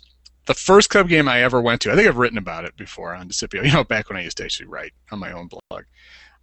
the 0.46 0.54
first 0.54 0.90
club 0.90 1.08
game 1.08 1.28
I 1.28 1.42
ever 1.42 1.62
went 1.62 1.82
to, 1.82 1.92
I 1.92 1.96
think 1.96 2.08
I've 2.08 2.18
written 2.18 2.38
about 2.38 2.66
it 2.66 2.76
before 2.76 3.14
on 3.14 3.30
Discipio, 3.30 3.64
you 3.66 3.72
know, 3.72 3.84
back 3.84 4.10
when 4.10 4.18
I 4.18 4.24
used 4.24 4.38
to 4.38 4.44
actually 4.44 4.68
write 4.68 4.94
on 5.12 5.20
my 5.20 5.32
own 5.32 5.48
blog. 5.48 5.84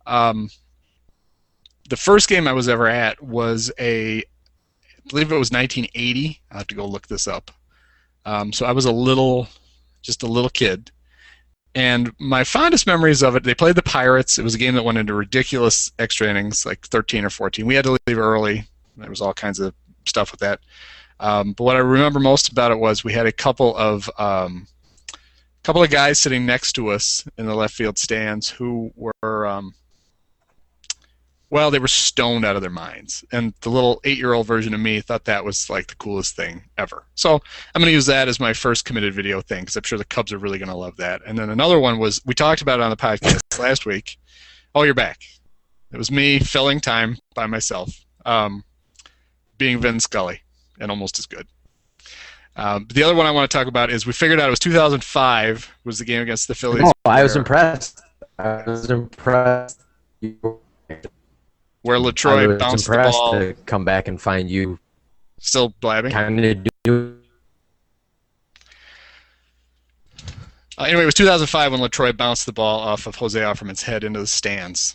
Um, 0.06 0.50
the 1.92 1.96
first 1.98 2.26
game 2.26 2.48
I 2.48 2.54
was 2.54 2.70
ever 2.70 2.88
at 2.88 3.22
was 3.22 3.70
a, 3.78 4.20
I 4.20 4.22
believe 5.10 5.30
it 5.30 5.38
was 5.38 5.50
1980. 5.50 6.40
I'll 6.50 6.56
have 6.56 6.66
to 6.68 6.74
go 6.74 6.86
look 6.86 7.06
this 7.06 7.28
up. 7.28 7.50
Um, 8.24 8.50
so 8.50 8.64
I 8.64 8.72
was 8.72 8.86
a 8.86 8.90
little, 8.90 9.46
just 10.00 10.22
a 10.22 10.26
little 10.26 10.48
kid. 10.48 10.90
And 11.74 12.10
my 12.18 12.44
fondest 12.44 12.86
memories 12.86 13.22
of 13.22 13.36
it, 13.36 13.44
they 13.44 13.54
played 13.54 13.74
the 13.74 13.82
Pirates. 13.82 14.38
It 14.38 14.42
was 14.42 14.54
a 14.54 14.58
game 14.58 14.74
that 14.74 14.84
went 14.84 14.96
into 14.96 15.12
ridiculous 15.12 15.92
extra 15.98 16.30
innings, 16.30 16.64
like 16.64 16.86
13 16.86 17.26
or 17.26 17.30
14. 17.30 17.66
We 17.66 17.74
had 17.74 17.84
to 17.84 17.98
leave 18.06 18.16
early. 18.16 18.64
There 18.96 19.10
was 19.10 19.20
all 19.20 19.34
kinds 19.34 19.60
of 19.60 19.74
stuff 20.06 20.30
with 20.30 20.40
that. 20.40 20.60
Um, 21.20 21.52
but 21.52 21.64
what 21.64 21.76
I 21.76 21.80
remember 21.80 22.20
most 22.20 22.48
about 22.48 22.72
it 22.72 22.78
was 22.78 23.04
we 23.04 23.12
had 23.12 23.26
a 23.26 23.32
couple 23.32 23.76
of 23.76 24.08
um, 24.18 24.66
couple 25.62 25.82
of 25.82 25.90
guys 25.90 26.18
sitting 26.18 26.46
next 26.46 26.72
to 26.72 26.88
us 26.88 27.22
in 27.36 27.44
the 27.44 27.54
left 27.54 27.74
field 27.74 27.98
stands 27.98 28.48
who 28.48 28.90
were 28.96 29.46
um, 29.46 29.74
well, 31.52 31.70
they 31.70 31.78
were 31.78 31.86
stoned 31.86 32.46
out 32.46 32.56
of 32.56 32.62
their 32.62 32.70
minds, 32.70 33.22
and 33.30 33.52
the 33.60 33.68
little 33.68 34.00
eight-year-old 34.04 34.46
version 34.46 34.72
of 34.72 34.80
me 34.80 35.02
thought 35.02 35.26
that 35.26 35.44
was 35.44 35.68
like 35.68 35.86
the 35.86 35.94
coolest 35.96 36.34
thing 36.34 36.62
ever. 36.78 37.04
So 37.14 37.34
I'm 37.34 37.80
going 37.82 37.90
to 37.90 37.92
use 37.92 38.06
that 38.06 38.26
as 38.26 38.40
my 38.40 38.54
first 38.54 38.86
committed 38.86 39.12
video 39.12 39.42
thing 39.42 39.60
because 39.60 39.76
I'm 39.76 39.82
sure 39.82 39.98
the 39.98 40.06
Cubs 40.06 40.32
are 40.32 40.38
really 40.38 40.56
going 40.56 40.70
to 40.70 40.74
love 40.74 40.96
that. 40.96 41.20
And 41.26 41.38
then 41.38 41.50
another 41.50 41.78
one 41.78 41.98
was 41.98 42.22
we 42.24 42.32
talked 42.32 42.62
about 42.62 42.80
it 42.80 42.82
on 42.82 42.88
the 42.88 42.96
podcast 42.96 43.40
last 43.58 43.84
week. 43.84 44.16
Oh, 44.74 44.84
you're 44.84 44.94
back. 44.94 45.18
It 45.92 45.98
was 45.98 46.10
me 46.10 46.38
filling 46.38 46.80
time 46.80 47.18
by 47.34 47.44
myself, 47.44 48.02
um, 48.24 48.64
being 49.58 49.78
Vin 49.78 50.00
Scully, 50.00 50.40
and 50.80 50.90
almost 50.90 51.18
as 51.18 51.26
good. 51.26 51.46
Um, 52.56 52.86
the 52.94 53.02
other 53.02 53.14
one 53.14 53.26
I 53.26 53.30
want 53.30 53.50
to 53.50 53.54
talk 53.54 53.66
about 53.66 53.90
is 53.90 54.06
we 54.06 54.14
figured 54.14 54.40
out 54.40 54.46
it 54.46 54.50
was 54.50 54.58
2005 54.58 55.70
was 55.84 55.98
the 55.98 56.06
game 56.06 56.22
against 56.22 56.48
the 56.48 56.54
Phillies. 56.54 56.82
Oh, 56.86 57.10
I 57.10 57.22
was 57.22 57.36
impressed. 57.36 58.00
I 58.38 58.62
was 58.66 58.90
impressed. 58.90 59.82
Where 61.82 61.96
I 61.96 62.00
LaTroy 62.00 62.48
was 62.48 62.58
bounced 62.58 62.86
the 62.86 62.96
ball, 62.96 63.32
to 63.32 63.54
come 63.66 63.84
back 63.84 64.08
and 64.08 64.20
find 64.20 64.50
you 64.50 64.78
still 65.38 65.70
blabbing. 65.80 66.12
kind 66.12 66.44
of 66.44 66.66
do. 66.84 67.18
Uh, 70.78 70.84
anyway, 70.84 71.02
it 71.02 71.06
was 71.06 71.14
2005 71.14 71.72
when 71.72 71.80
LaTroy 71.80 72.16
bounced 72.16 72.46
the 72.46 72.52
ball 72.52 72.80
off 72.80 73.06
of 73.06 73.16
Jose 73.16 73.38
Offerman's 73.38 73.82
head 73.82 74.04
into 74.04 74.20
the 74.20 74.26
stands, 74.26 74.94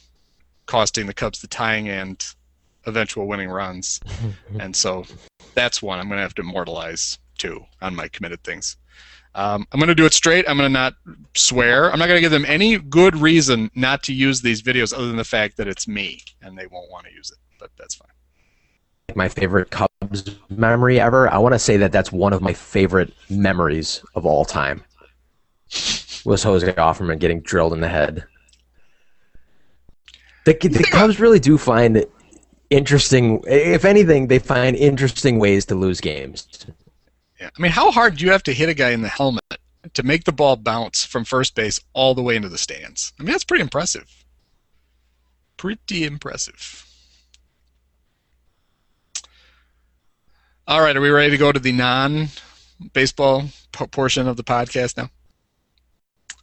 costing 0.66 1.06
the 1.06 1.14
Cubs 1.14 1.40
the 1.40 1.48
tying 1.48 1.90
and 1.90 2.26
eventual 2.86 3.28
winning 3.28 3.50
runs, 3.50 4.00
and 4.60 4.76
so 4.76 5.06
that's 5.54 5.82
one 5.82 6.00
I'm 6.00 6.08
going 6.08 6.18
to 6.18 6.24
have 6.24 6.36
to 6.36 6.42
immortalize 6.42 7.20
too 7.38 7.66
on 7.82 7.96
my 7.96 8.08
committed 8.08 8.44
things. 8.44 8.78
Um, 9.38 9.68
I'm 9.72 9.80
going 9.80 9.88
to 9.88 9.96
do 9.96 10.08
it 10.08 10.14
straight. 10.14 10.50
I'm 10.50 10.58
going 10.58 10.68
to 10.68 10.74
not 10.74 10.96
swear. 11.36 11.92
I'm 11.92 12.00
not 12.00 12.08
going 12.08 12.18
to 12.18 12.22
give 12.22 12.32
them 12.32 12.44
any 12.48 12.80
good 12.80 13.16
reason 13.16 13.70
not 13.76 14.02
to 14.04 14.14
use 14.14 14.42
these 14.42 14.64
videos 14.64 14.94
other 14.94 15.06
than 15.06 15.16
the 15.16 15.24
fact 15.24 15.58
that 15.58 15.68
it's 15.68 15.88
me 15.88 16.24
and 16.42 16.58
they 16.58 16.66
won't 16.66 16.90
want 16.90 17.06
to 17.06 17.14
use 17.14 17.30
it. 17.30 17.38
But 17.60 17.70
that's 17.78 17.94
fine. 17.94 18.10
My 19.16 19.30
favorite 19.30 19.70
Cubs 19.70 20.36
memory 20.50 21.00
ever. 21.00 21.32
I 21.32 21.38
want 21.38 21.54
to 21.54 21.60
say 21.60 21.78
that 21.78 21.92
that's 21.92 22.12
one 22.12 22.34
of 22.34 22.42
my 22.42 22.54
favorite 22.54 23.14
memories 23.30 24.04
of 24.16 24.26
all 24.26 24.44
time. 24.44 24.84
Was 26.26 26.42
Jose 26.42 26.74
Offerman 26.74 27.20
getting 27.20 27.42
drilled 27.42 27.74
in 27.74 27.82
the 27.82 27.88
head? 27.88 28.26
The, 30.46 30.54
the 30.54 30.88
Cubs 30.92 31.20
really 31.20 31.40
do 31.40 31.60
find 31.60 32.04
interesting. 32.72 33.44
If 33.46 33.86
anything, 33.86 34.28
they 34.28 34.40
find 34.40 34.76
interesting 34.76 35.38
ways 35.38 35.66
to 35.68 35.76
lose 35.76 36.02
games. 36.02 36.66
Yeah. 37.40 37.50
I 37.58 37.62
mean, 37.62 37.72
how 37.72 37.92
hard 37.92 38.18
do 38.18 38.26
you 38.26 38.32
have 38.32 38.44
to 38.44 38.54
hit 38.54 38.70
a 38.70 38.74
guy 38.74 38.92
in 38.92 39.02
the 39.02 39.08
helmet 39.08 39.44
to 39.94 40.04
make 40.04 40.24
the 40.24 40.32
ball 40.32 40.56
bounce 40.56 41.06
from 41.06 41.24
first 41.24 41.56
base 41.56 41.80
all 41.94 42.16
the 42.16 42.24
way 42.24 42.36
into 42.36 42.50
the 42.50 42.58
stands? 42.58 43.14
I 43.20 43.24
mean, 43.24 43.32
that's 43.32 43.44
pretty 43.44 43.62
impressive. 43.62 44.26
Pretty 45.56 46.04
impressive. 46.04 46.84
All 50.68 50.82
right, 50.82 50.98
are 50.98 51.02
we 51.02 51.10
ready 51.10 51.32
to 51.32 51.38
go 51.38 51.52
to 51.52 51.60
the 51.60 51.72
non-baseball 51.72 53.46
portion 53.72 54.28
of 54.28 54.36
the 54.36 54.44
podcast 54.44 54.98
now? 54.98 55.10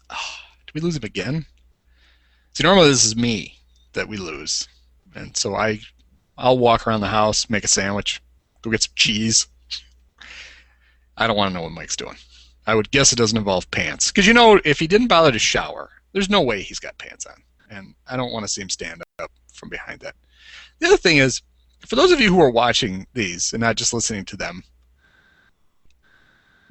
Oh, 0.09 0.37
did 0.67 0.75
we 0.75 0.81
lose 0.81 0.97
him 0.97 1.05
again? 1.05 1.45
See, 2.55 2.63
normally 2.63 2.89
this 2.89 3.05
is 3.05 3.17
me 3.17 3.59
that 3.93 4.09
we 4.09 4.17
lose, 4.17 4.67
and 5.15 5.37
so 5.37 5.55
I, 5.55 5.81
I'll 6.39 6.57
walk 6.57 6.87
around 6.87 7.01
the 7.03 7.09
house, 7.09 7.51
make 7.51 7.65
a 7.65 7.69
sandwich, 7.69 8.23
go 8.63 8.71
get 8.71 8.83
some 8.83 8.95
cheese. 8.97 9.47
I 11.17 11.27
don't 11.27 11.37
want 11.37 11.51
to 11.51 11.55
know 11.55 11.63
what 11.63 11.73
Mike's 11.73 11.97
doing. 11.97 12.17
I 12.67 12.75
would 12.75 12.91
guess 12.91 13.13
it 13.13 13.17
doesn't 13.17 13.37
involve 13.37 13.71
pants, 13.71 14.11
because 14.11 14.27
you 14.27 14.35
know, 14.35 14.61
if 14.65 14.79
he 14.79 14.87
didn't 14.87 15.09
bother 15.09 15.33
to 15.33 15.39
shower, 15.39 15.91
there's 16.13 16.31
no 16.31 16.41
way 16.41 16.63
he's 16.63 16.79
got 16.79 16.99
pants 16.99 17.27
on, 17.27 17.43
and 17.71 17.95
I 18.07 18.17
don't 18.17 18.33
want 18.33 18.45
to 18.45 18.49
see 18.49 18.63
him 18.63 18.71
stand 18.71 19.03
up 19.19 19.31
from 19.53 19.69
behind 19.69 20.01
that. 20.01 20.15
The 20.79 20.87
other 20.87 20.97
thing 20.97 21.19
is, 21.19 21.43
for 21.87 21.97
those 21.97 22.13
of 22.13 22.21
you 22.21 22.33
who 22.33 22.41
are 22.41 22.51
watching 22.51 23.07
these 23.13 23.53
and 23.53 23.61
not 23.61 23.77
just 23.77 23.93
listening 23.93 24.25
to 24.27 24.37
them, 24.37 24.63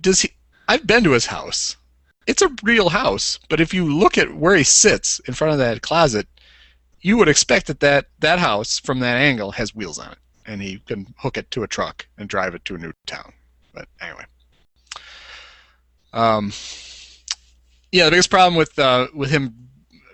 does 0.02 0.22
he? 0.22 0.32
I've 0.68 0.88
been 0.88 1.04
to 1.04 1.12
his 1.12 1.28
house. 1.28 1.78
It's 2.26 2.42
a 2.42 2.56
real 2.64 2.90
house, 2.90 3.38
but 3.50 3.60
if 3.60 3.74
you 3.74 3.86
look 3.86 4.18
at 4.18 4.34
where 4.34 4.56
he 4.56 4.64
sits 4.64 5.20
in 5.28 5.34
front 5.34 5.54
of 5.54 5.60
that 5.60 5.82
closet, 5.82 6.28
you 7.02 7.18
would 7.18 7.28
expect 7.28 7.68
that 7.68 7.82
that, 7.82 8.06
that 8.20 8.40
house 8.40 8.80
from 8.80 9.00
that 9.02 9.18
angle 9.18 9.52
has 9.52 9.76
wheels 9.76 10.00
on 10.00 10.14
it, 10.14 10.18
and 10.46 10.62
he 10.62 10.80
can 10.80 11.14
hook 11.18 11.38
it 11.38 11.52
to 11.52 11.64
a 11.64 11.68
truck 11.68 12.08
and 12.18 12.30
drive 12.30 12.56
it 12.56 12.64
to 12.66 12.76
a 12.76 12.78
new 12.78 12.94
town. 13.06 13.34
But 13.74 13.90
anyway, 14.02 14.24
um, 16.14 16.52
yeah, 17.92 18.06
the 18.06 18.12
biggest 18.12 18.30
problem 18.30 18.56
with 18.56 18.78
uh, 18.80 19.08
with 19.14 19.30
him 19.30 19.54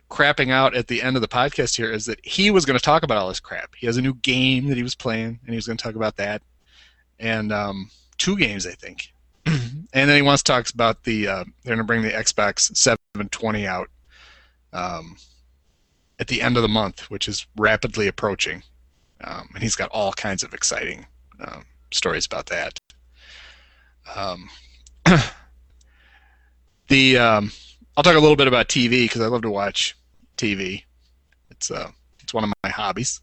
crapping 0.09 0.51
out 0.51 0.75
at 0.75 0.87
the 0.87 1.01
end 1.01 1.15
of 1.15 1.21
the 1.21 1.27
podcast 1.27 1.75
here 1.77 1.91
is 1.91 2.05
that 2.05 2.19
he 2.25 2.49
was 2.49 2.65
going 2.65 2.77
to 2.77 2.83
talk 2.83 3.03
about 3.03 3.17
all 3.17 3.27
this 3.27 3.39
crap. 3.39 3.75
He 3.75 3.85
has 3.85 3.97
a 3.97 4.01
new 4.01 4.15
game 4.15 4.67
that 4.67 4.77
he 4.77 4.83
was 4.83 4.95
playing, 4.95 5.39
and 5.43 5.49
he 5.49 5.55
was 5.55 5.67
going 5.67 5.77
to 5.77 5.83
talk 5.83 5.95
about 5.95 6.15
that, 6.17 6.41
and 7.19 7.51
um, 7.53 7.91
two 8.17 8.37
games, 8.37 8.65
I 8.65 8.71
think. 8.71 9.13
and 9.45 9.87
then 9.93 10.15
he 10.15 10.21
wants 10.21 10.43
to 10.43 10.51
talk 10.51 10.69
about 10.73 11.03
the 11.03 11.27
uh, 11.27 11.43
they're 11.63 11.75
going 11.75 11.77
to 11.77 11.83
bring 11.83 12.01
the 12.01 12.11
Xbox 12.11 12.75
720 12.75 13.67
out 13.67 13.89
um, 14.73 15.15
at 16.19 16.27
the 16.27 16.41
end 16.41 16.57
of 16.57 16.63
the 16.63 16.69
month, 16.69 17.09
which 17.11 17.27
is 17.27 17.45
rapidly 17.57 18.07
approaching, 18.07 18.63
um, 19.23 19.49
and 19.53 19.63
he's 19.63 19.75
got 19.75 19.89
all 19.91 20.13
kinds 20.13 20.43
of 20.43 20.53
exciting 20.53 21.05
um, 21.39 21.65
stories 21.91 22.25
about 22.25 22.47
that. 22.47 22.79
The 26.89 27.19
um, 27.19 27.51
I'll 27.95 28.03
talk 28.03 28.15
a 28.15 28.19
little 28.19 28.35
bit 28.35 28.47
about 28.47 28.67
TV 28.67 29.05
because 29.05 29.21
I 29.21 29.27
love 29.27 29.43
to 29.43 29.51
watch 29.51 29.95
TV. 30.37 30.83
It's 31.51 31.69
uh, 31.69 31.91
it's 32.19 32.33
one 32.33 32.43
of 32.43 32.51
my 32.63 32.69
hobbies, 32.69 33.21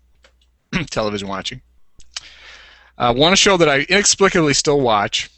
television 0.90 1.26
watching. 1.26 1.60
Uh, 2.96 3.12
one 3.12 3.34
show 3.34 3.56
that 3.56 3.68
I 3.68 3.80
inexplicably 3.80 4.54
still 4.54 4.80
watch, 4.80 5.30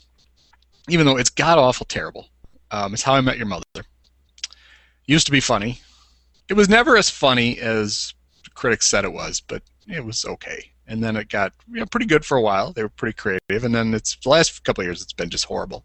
even 0.89 1.07
though 1.07 1.16
it's 1.16 1.31
god 1.31 1.59
awful 1.59 1.87
terrible, 1.87 2.29
um, 2.70 2.93
is 2.93 3.03
How 3.03 3.14
I 3.14 3.20
Met 3.22 3.39
Your 3.39 3.47
Mother. 3.47 3.64
Used 5.07 5.26
to 5.26 5.33
be 5.33 5.41
funny. 5.41 5.81
It 6.51 6.55
was 6.55 6.68
never 6.68 6.99
as 6.99 7.09
funny 7.09 7.59
as 7.59 8.12
critics 8.55 8.87
said 8.87 9.05
it 9.05 9.12
was, 9.12 9.41
but 9.41 9.62
it 9.89 10.05
was 10.05 10.26
okay. 10.26 10.70
And 10.89 11.05
then 11.05 11.16
it 11.16 11.28
got 11.28 11.53
you 11.70 11.80
know, 11.80 11.86
pretty 11.86 12.07
good 12.07 12.24
for 12.24 12.39
a 12.39 12.43
while. 12.43 12.72
They 12.72 12.82
were 12.82 12.89
pretty 12.89 13.14
creative, 13.14 13.64
and 13.64 13.74
then 13.74 13.93
it's 13.93 14.16
the 14.16 14.30
last 14.30 14.64
couple 14.64 14.82
of 14.82 14.86
years 14.86 15.03
it's 15.03 15.12
been 15.12 15.28
just 15.28 15.45
horrible. 15.45 15.84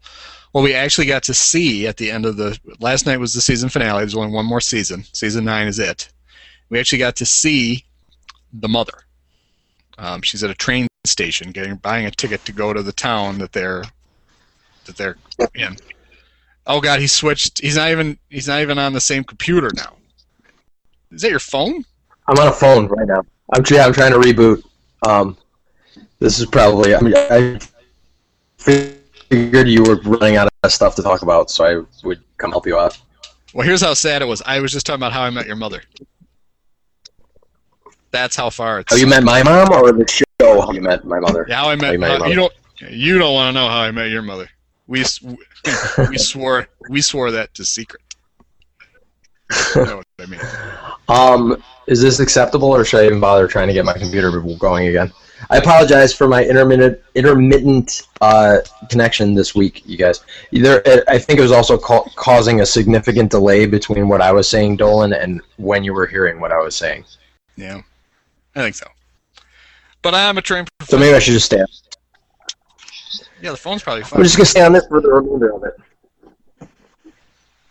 Well, 0.52 0.64
we 0.64 0.72
actually 0.74 1.06
got 1.06 1.22
to 1.24 1.34
see 1.34 1.86
at 1.86 1.98
the 1.98 2.10
end 2.10 2.24
of 2.24 2.36
the 2.36 2.58
last 2.80 3.06
night 3.06 3.18
was 3.18 3.34
the 3.34 3.40
season 3.40 3.68
finale. 3.68 3.98
There's 3.98 4.14
only 4.14 4.32
one 4.32 4.46
more 4.46 4.62
season. 4.62 5.04
Season 5.12 5.44
nine 5.44 5.66
is 5.66 5.78
it. 5.78 6.08
We 6.70 6.80
actually 6.80 6.98
got 6.98 7.16
to 7.16 7.26
see 7.26 7.84
the 8.52 8.68
mother. 8.68 8.94
Um, 9.98 10.22
she's 10.22 10.42
at 10.42 10.50
a 10.50 10.54
train 10.54 10.86
station, 11.04 11.52
getting 11.52 11.76
buying 11.76 12.06
a 12.06 12.10
ticket 12.10 12.44
to 12.46 12.52
go 12.52 12.72
to 12.72 12.82
the 12.82 12.92
town 12.92 13.38
that 13.38 13.52
they're 13.52 13.84
that 14.86 14.96
they're 14.96 15.16
in. 15.54 15.76
Oh 16.66 16.80
God, 16.80 17.00
he 17.00 17.06
switched. 17.06 17.60
He's 17.60 17.76
not 17.76 17.90
even 17.90 18.18
he's 18.30 18.48
not 18.48 18.60
even 18.60 18.78
on 18.78 18.92
the 18.92 19.00
same 19.00 19.24
computer 19.24 19.70
now. 19.74 19.96
Is 21.10 21.22
that 21.22 21.30
your 21.30 21.40
phone? 21.40 21.84
I'm 22.26 22.38
on 22.38 22.48
a 22.48 22.52
phone 22.52 22.86
right 22.86 23.06
now. 23.06 23.22
I'm 23.52 23.62
yeah, 23.70 23.86
I'm 23.86 23.92
trying 23.92 24.12
to 24.12 24.18
reboot. 24.18 24.62
Um, 25.04 25.36
this 26.18 26.38
is 26.38 26.46
probably. 26.46 26.94
I 26.94 27.00
mean, 27.00 27.14
I 27.16 27.58
figured 28.56 29.68
you 29.68 29.82
were 29.82 29.96
running 30.02 30.36
out 30.36 30.48
of 30.62 30.72
stuff 30.72 30.94
to 30.96 31.02
talk 31.02 31.22
about, 31.22 31.50
so 31.50 31.64
I 31.64 32.06
would 32.06 32.22
come 32.38 32.50
help 32.50 32.66
you 32.66 32.78
out. 32.78 32.98
Well, 33.52 33.66
here's 33.66 33.82
how 33.82 33.94
sad 33.94 34.22
it 34.22 34.24
was. 34.24 34.42
I 34.46 34.60
was 34.60 34.72
just 34.72 34.86
talking 34.86 35.00
about 35.00 35.12
how 35.12 35.22
I 35.22 35.30
met 35.30 35.46
your 35.46 35.56
mother. 35.56 35.82
That's 38.10 38.36
how 38.36 38.50
far 38.50 38.80
it's. 38.80 38.92
How 38.92 38.98
you 38.98 39.06
met 39.06 39.22
my 39.22 39.42
mom, 39.42 39.72
or 39.72 39.92
the 39.92 40.06
show? 40.08 40.60
How 40.60 40.72
you 40.72 40.80
met 40.80 41.04
my 41.04 41.20
mother? 41.20 41.46
Yeah, 41.48 41.56
how 41.56 41.70
I 41.70 41.76
met. 41.76 41.86
How 41.86 41.92
you 41.92 41.98
met 41.98 42.18
mother. 42.18 42.28
you 42.28 42.36
don't. 42.36 42.52
You 42.90 43.18
don't 43.18 43.34
want 43.34 43.54
to 43.54 43.60
know 43.60 43.68
how 43.68 43.80
I 43.80 43.90
met 43.90 44.10
your 44.10 44.22
mother. 44.22 44.48
We 44.86 45.04
we 46.08 46.18
swore 46.18 46.68
we 46.88 47.00
swore 47.00 47.30
that 47.30 47.54
to 47.54 47.64
secret. 47.64 48.02
You 49.74 49.84
know 49.84 49.96
what 49.96 50.06
I 50.18 50.26
mean? 50.26 50.40
Um, 51.06 51.62
is 51.86 52.00
this 52.00 52.18
acceptable, 52.18 52.74
or 52.74 52.82
should 52.82 53.00
I 53.00 53.04
even 53.04 53.20
bother 53.20 53.46
trying 53.46 53.68
to 53.68 53.74
get 53.74 53.84
my 53.84 53.92
computer 53.92 54.40
going 54.40 54.88
again? 54.88 55.12
I 55.50 55.58
apologize 55.58 56.14
for 56.14 56.26
my 56.26 56.42
intermittent 56.42 56.98
intermittent 57.14 58.08
uh, 58.20 58.60
connection 58.88 59.34
this 59.34 59.54
week, 59.54 59.82
you 59.84 59.98
guys. 59.98 60.20
There, 60.50 60.82
I 61.08 61.18
think 61.18 61.38
it 61.38 61.42
was 61.42 61.52
also 61.52 61.76
ca- 61.76 62.08
causing 62.16 62.60
a 62.60 62.66
significant 62.66 63.30
delay 63.30 63.66
between 63.66 64.08
what 64.08 64.22
I 64.22 64.32
was 64.32 64.48
saying, 64.48 64.76
Dolan, 64.76 65.12
and 65.12 65.42
when 65.56 65.84
you 65.84 65.92
were 65.92 66.06
hearing 66.06 66.40
what 66.40 66.52
I 66.52 66.58
was 66.58 66.74
saying. 66.74 67.04
Yeah, 67.56 67.82
I 68.56 68.62
think 68.62 68.76
so. 68.76 68.86
But 70.00 70.14
I'm 70.14 70.38
a 70.38 70.42
trained 70.42 70.68
So 70.84 70.98
maybe 70.98 71.14
I 71.14 71.18
should 71.18 71.32
just 71.34 71.46
stay. 71.46 71.62
Yeah, 73.42 73.50
the 73.50 73.56
phone's 73.56 73.82
probably 73.82 74.04
fine. 74.04 74.20
I'm 74.20 74.24
just 74.24 74.36
gonna 74.36 74.46
stay 74.46 74.62
on 74.62 74.72
this 74.72 74.86
for 74.86 75.02
the 75.02 75.10
remainder 75.10 75.54
of 75.54 75.64
it. 75.64 76.68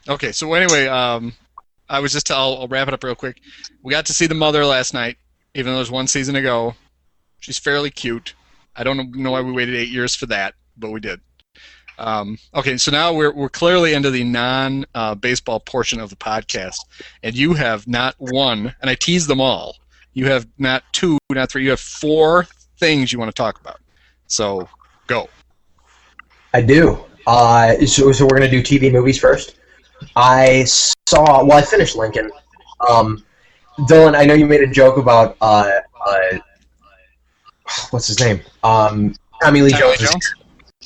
Okay, 0.08 0.32
so 0.32 0.54
anyway, 0.54 0.88
um, 0.88 1.34
I 1.94 2.00
was 2.00 2.12
just 2.12 2.32
I'll, 2.32 2.58
I'll 2.58 2.68
wrap 2.68 2.88
it 2.88 2.94
up 2.96 3.04
real 3.04 3.14
quick. 3.14 3.40
We 3.84 3.92
got 3.92 4.08
to 4.08 4.14
see 4.14 4.26
the 4.26 4.34
mother 4.34 4.66
last 4.66 4.96
night, 4.96 5.18
even 5.54 5.72
though 5.72 5.78
it 5.78 5.82
was 5.82 5.92
one 5.92 6.08
season 6.08 6.36
ago. 6.36 6.74
She's 7.40 7.60
fairly 7.60 7.92
cute. 7.92 8.34
I 8.76 8.84
don't 8.84 9.16
know 9.16 9.30
why 9.30 9.42
we 9.42 9.52
waited 9.52 9.76
eight 9.76 9.90
years 9.90 10.16
for 10.16 10.26
that, 10.26 10.56
but 10.76 10.90
we 10.90 11.00
did. 11.00 11.22
Um, 12.00 12.40
okay, 12.56 12.78
so 12.78 12.92
now 12.92 13.14
we're 13.14 13.32
we're 13.32 13.48
clearly 13.48 13.94
into 13.94 14.10
the 14.10 14.24
non 14.24 14.86
uh, 14.96 15.14
baseball 15.14 15.60
portion 15.60 16.00
of 16.00 16.10
the 16.10 16.16
podcast, 16.16 16.78
and 17.22 17.36
you 17.36 17.54
have 17.54 17.88
not 17.88 18.16
one, 18.18 18.74
and 18.82 18.90
I 18.90 18.96
tease 18.96 19.28
them 19.28 19.40
all. 19.40 19.76
You 20.14 20.26
have 20.26 20.48
not 20.58 20.84
two, 20.94 21.20
not 21.30 21.52
three. 21.52 21.64
You 21.64 21.70
have 21.70 21.80
four 21.80 22.48
things 22.80 23.14
you 23.14 23.20
want 23.20 23.30
to 23.30 23.40
talk 23.40 23.62
about. 23.62 23.80
So 24.26 24.68
go. 25.06 25.30
I 26.56 26.62
do. 26.62 27.06
Uh, 27.28 27.86
so, 27.86 28.12
so 28.12 28.26
we're 28.26 28.40
gonna 28.40 28.50
do 28.50 28.64
TV 28.64 28.92
movies 28.92 29.20
first. 29.20 29.58
I 30.16 30.64
saw. 30.64 31.44
Well, 31.44 31.58
I 31.58 31.62
finished 31.62 31.96
Lincoln. 31.96 32.32
Um, 32.90 33.24
Dylan, 33.80 34.16
I 34.16 34.26
know 34.26 34.34
you 34.34 34.46
made 34.46 34.62
a 34.62 34.68
joke 34.68 34.98
about 34.98 35.38
uh, 35.42 35.70
uh, 36.06 36.38
what's 37.92 38.08
his 38.08 38.20
name? 38.20 38.42
Um, 38.64 39.16
Tommy 39.42 39.62
Lee 39.62 39.72
Tommy 39.72 39.98
Jones. 39.98 40.12
Jones? 40.12 40.34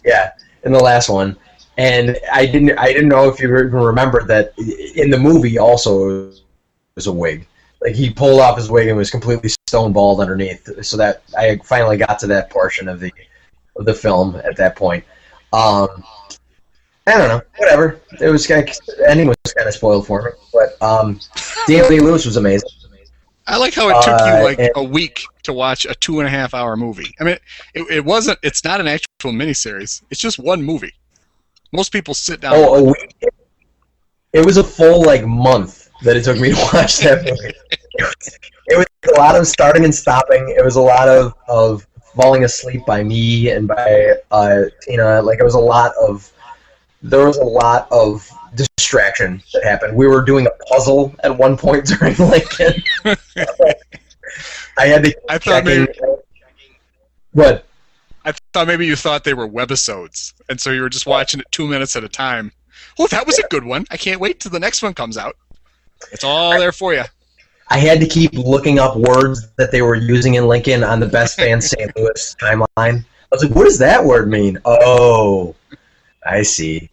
Yeah, 0.04 0.32
in 0.64 0.72
the 0.72 0.80
last 0.80 1.10
one, 1.10 1.36
and 1.78 2.18
I 2.32 2.46
didn't. 2.46 2.78
I 2.78 2.88
didn't 2.88 3.10
know 3.10 3.30
if 3.30 3.40
you 3.40 3.48
even 3.48 3.72
remembered 3.72 4.28
that 4.28 4.54
in 4.96 5.10
the 5.10 5.20
movie 5.20 5.58
also 5.58 6.30
it 6.30 6.42
was 6.96 7.08
a 7.08 7.12
wig. 7.12 7.48
Like 7.82 7.94
he 7.94 8.10
pulled 8.10 8.40
off 8.42 8.58
his 8.58 8.72
wig 8.72 8.88
and 8.88 8.98
was 8.98 9.12
completely 9.12 9.50
stone 9.68 9.94
bald 9.94 10.20
underneath. 10.20 10.84
So 10.84 10.98
that 10.98 11.24
I 11.38 11.58
finally 11.64 11.98
got 11.98 12.20
to 12.20 12.28
that 12.28 12.50
portion 12.50 12.88
of 12.88 13.00
the 13.00 13.12
of 13.76 13.86
the 13.86 13.94
film 13.94 14.36
at 14.38 14.56
that 14.58 14.76
point. 14.76 15.04
Um, 15.54 16.04
I 17.08 17.18
don't 17.18 17.30
know. 17.30 17.42
Whatever. 17.58 18.00
It 18.20 18.30
was 18.30 18.46
kind 18.46 18.68
of, 18.68 18.76
ending 19.08 19.28
was 19.28 19.38
kind 19.56 19.68
of 19.68 19.74
spoiled 19.74 20.06
for 20.06 20.22
me, 20.24 20.30
but 20.54 20.80
um, 20.82 21.20
Daniel 21.68 21.88
Day 21.90 22.00
Lewis 22.00 22.26
was 22.26 22.38
amazing. 22.38 22.70
I 23.50 23.58
like 23.58 23.74
how 23.74 23.88
it 23.90 24.04
took 24.04 24.20
Uh, 24.22 24.26
you 24.40 24.44
like 24.44 24.60
and- 24.60 24.72
a 24.76 24.84
week 24.84 25.24
to 25.44 25.54
watch 25.54 25.86
a 25.86 25.96
two 25.96 26.20
and 26.20 26.28
a 26.28 26.30
half 26.30 26.54
hour 26.54 26.76
movie. 26.76 27.14
I 27.22 27.24
mean, 27.24 27.38
it, 27.74 27.90
it 27.90 28.06
wasn't. 28.06 28.38
It's 28.44 28.64
not 28.66 28.82
an 28.82 28.88
actual 28.88 29.32
miniseries. 29.32 30.04
It's 30.12 30.20
just 30.20 30.38
one 30.38 30.62
movie. 30.62 30.94
Most 31.72 31.94
people 31.94 32.14
sit 32.14 32.42
down. 32.42 32.54
Oh, 32.56 32.76
a 32.76 32.84
week. 32.84 33.16
It 34.34 34.46
was 34.46 34.58
a 34.58 34.64
full 34.64 35.02
like 35.04 35.26
month 35.26 35.90
that 36.04 36.18
it 36.18 36.26
took 36.26 36.38
me 36.40 36.50
to 36.50 36.56
watch 36.74 36.98
that 37.00 37.24
movie. 37.24 37.54
it, 37.72 38.04
was, 38.04 38.38
it 38.68 38.78
was 38.78 38.86
a 39.18 39.20
lot 39.20 39.36
of 39.38 39.48
starting 39.48 39.86
and 39.86 39.96
stopping. 39.96 40.54
It 40.58 40.64
was 40.66 40.76
a 40.76 40.82
lot 40.82 41.08
of 41.08 41.34
of 41.48 41.88
falling 42.18 42.44
asleep 42.44 42.82
by 42.86 43.02
me 43.02 43.52
and 43.52 43.66
by 43.66 44.14
uh, 44.32 44.64
Tina. 44.82 45.22
Like 45.22 45.40
it 45.40 45.44
was 45.44 45.56
a 45.56 45.60
lot 45.60 45.94
of. 46.02 46.30
There 47.02 47.26
was 47.28 47.38
a 47.38 47.44
lot 47.44 47.88
of 47.92 48.30
distraction 48.56 49.42
that 49.54 49.64
happened. 49.64 49.96
We 49.96 50.08
were 50.08 50.24
doing 50.24 50.48
a 50.48 50.64
puzzle 50.66 51.14
at 51.24 51.38
one 51.38 51.58
point 51.58 51.86
during 52.00 52.16
Lincoln. 52.18 52.82
I 54.78 54.86
had 54.88 55.04
to. 55.04 55.10
keep 55.10 55.18
I 55.30 55.38
thought 55.38 55.64
checking- 55.66 55.86
maybe- 55.86 56.00
What? 57.34 57.66
I 58.26 58.34
thought 58.54 58.68
maybe 58.68 58.86
you 58.86 58.96
thought 58.96 59.24
they 59.24 59.34
were 59.34 59.48
webisodes, 59.48 60.34
and 60.50 60.60
so 60.60 60.72
you 60.72 60.82
were 60.82 60.90
just 60.90 61.06
watching 61.08 61.40
it 61.40 61.46
two 61.52 61.66
minutes 61.66 61.96
at 61.96 62.04
a 62.04 62.10
time. 62.10 62.52
Well, 62.98 63.08
that 63.10 63.26
was 63.26 63.40
a 63.40 63.48
good 63.50 63.64
one. 63.64 63.86
I 63.90 63.96
can't 63.98 64.20
wait 64.20 64.40
till 64.42 64.52
the 64.52 64.60
next 64.60 64.84
one 64.84 64.94
comes 64.94 65.18
out. 65.18 65.38
It's 66.12 66.24
all 66.26 66.58
there 66.60 66.72
for 66.74 66.94
you. 66.94 67.04
I 67.70 67.78
had 67.78 68.00
to 68.02 68.08
keep 68.08 68.34
looking 68.34 68.80
up 68.80 68.98
words 68.98 69.48
that 69.58 69.72
they 69.72 69.82
were 69.82 69.96
using 69.96 70.36
in 70.36 70.48
Lincoln 70.48 70.84
on 70.84 71.00
the 71.00 71.06
Best 71.08 71.38
Fan 71.38 71.62
St. 71.62 71.96
Louis 71.96 72.36
timeline. 72.42 72.68
I 72.78 73.06
was 73.32 73.44
like, 73.44 73.56
"What 73.56 73.64
does 73.64 73.78
that 73.80 74.04
word 74.04 74.30
mean?" 74.30 74.58
Oh, 74.66 75.56
I 76.28 76.44
see. 76.44 76.90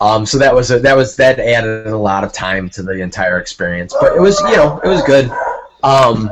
Um, 0.00 0.24
so 0.24 0.38
that 0.38 0.54
was 0.54 0.70
a, 0.70 0.78
that 0.78 0.96
was 0.96 1.16
that 1.16 1.40
added 1.40 1.88
a 1.88 1.96
lot 1.96 2.22
of 2.22 2.32
time 2.32 2.70
to 2.70 2.82
the 2.82 3.00
entire 3.00 3.40
experience, 3.40 3.94
but 4.00 4.14
it 4.14 4.20
was 4.20 4.40
you 4.42 4.56
know 4.56 4.80
it 4.84 4.88
was 4.88 5.02
good. 5.02 5.30
Um, 5.82 6.30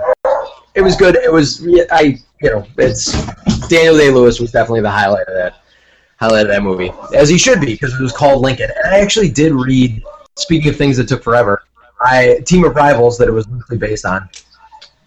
it 0.75 0.83
was 0.83 0.95
good. 0.95 1.17
It 1.17 1.33
was 1.33 1.67
I 1.91 2.19
you 2.41 2.51
know 2.51 2.67
it's 2.79 3.13
Daniel 3.69 3.97
Day 3.97 4.11
Lewis 4.11 4.39
was 4.39 4.53
definitely 4.53 4.83
the 4.83 4.91
highlight 4.91 5.27
of 5.27 5.35
that 5.35 5.63
highlight 6.19 6.47
of 6.47 6.53
that 6.53 6.63
movie, 6.63 6.93
as 7.15 7.29
he 7.29 7.37
should 7.37 7.61
be 7.61 7.67
because 7.67 7.93
it 7.93 8.01
was 8.01 8.13
called 8.13 8.41
Lincoln. 8.43 8.71
And 8.85 8.95
I 8.95 9.01
actually 9.01 9.31
did 9.31 9.53
read. 9.53 10.03
Speaking 10.39 10.69
of 10.69 10.77
things 10.77 10.99
that 10.99 11.09
took 11.09 11.25
forever, 11.25 11.63
I 12.01 12.41
Team 12.47 12.65
of 12.65 12.77
Rivals 12.77 13.17
that 13.19 13.27
it 13.27 13.33
was 13.33 13.49
loosely 13.49 13.79
based 13.79 14.05
on. 14.05 14.29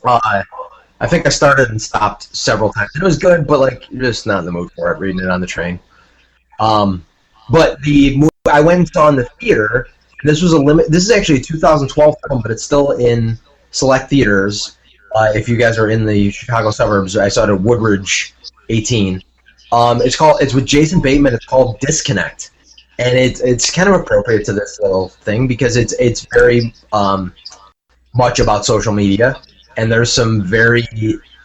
Uh, 0.04 0.44
I 1.00 1.08
think 1.08 1.26
I 1.26 1.30
started 1.30 1.70
and 1.70 1.82
stopped 1.82 2.36
several 2.36 2.74
times. 2.74 2.90
It 2.96 3.04
was 3.04 3.18
good, 3.18 3.48
but 3.48 3.60
like 3.60 3.84
just 3.92 4.26
not 4.26 4.40
in 4.40 4.46
the 4.46 4.52
mood 4.52 4.72
for 4.76 4.92
it. 4.92 5.00
Reading 5.00 5.22
it 5.22 5.30
on 5.30 5.40
the 5.40 5.48
train. 5.48 5.80
Um, 6.60 7.06
but 7.50 7.82
the 7.82 8.18
movie 8.18 8.30
I 8.52 8.62
went 8.62 8.80
and 8.80 8.88
saw 8.90 9.10
in 9.10 9.16
the 9.16 9.26
theater. 9.40 9.88
This 10.24 10.42
was 10.42 10.54
a 10.54 10.58
limit. 10.58 10.92
This 10.92 11.04
is 11.04 11.12
actually 11.12 11.40
a 11.40 11.44
2012 11.44 12.16
film, 12.28 12.42
but 12.42 12.52
it's 12.52 12.64
still 12.64 12.92
in 12.92 13.38
select 13.72 14.10
theaters. 14.10 14.78
Uh, 15.16 15.32
if 15.34 15.48
you 15.48 15.58
guys 15.58 15.78
are 15.78 15.90
in 15.90 16.06
the 16.06 16.30
Chicago 16.32 16.72
suburbs, 16.72 17.18
I 17.18 17.30
saw 17.30 17.46
it 17.46 17.50
at 17.50 17.62
Woodridge 17.62 18.34
18. 18.70 19.24
Um, 19.72 20.02
it's 20.02 20.16
called. 20.16 20.42
It's 20.42 20.54
with 20.54 20.66
Jason 20.66 21.02
Bateman. 21.02 21.34
It's 21.34 21.46
called 21.46 21.80
Disconnect, 21.80 22.52
and 22.98 23.18
it's 23.18 23.40
it's 23.42 23.72
kind 23.72 23.88
of 23.88 23.96
appropriate 24.02 24.46
to 24.46 24.54
this 24.54 24.80
little 24.82 25.10
thing 25.10 25.48
because 25.48 25.78
it's 25.78 25.94
it's 25.94 26.28
very 26.34 26.74
um, 26.92 27.34
much 28.16 28.40
about 28.40 28.66
social 28.66 28.94
media, 28.94 29.40
and 29.78 29.92
there's 29.92 30.12
some 30.12 30.42
very 30.42 30.84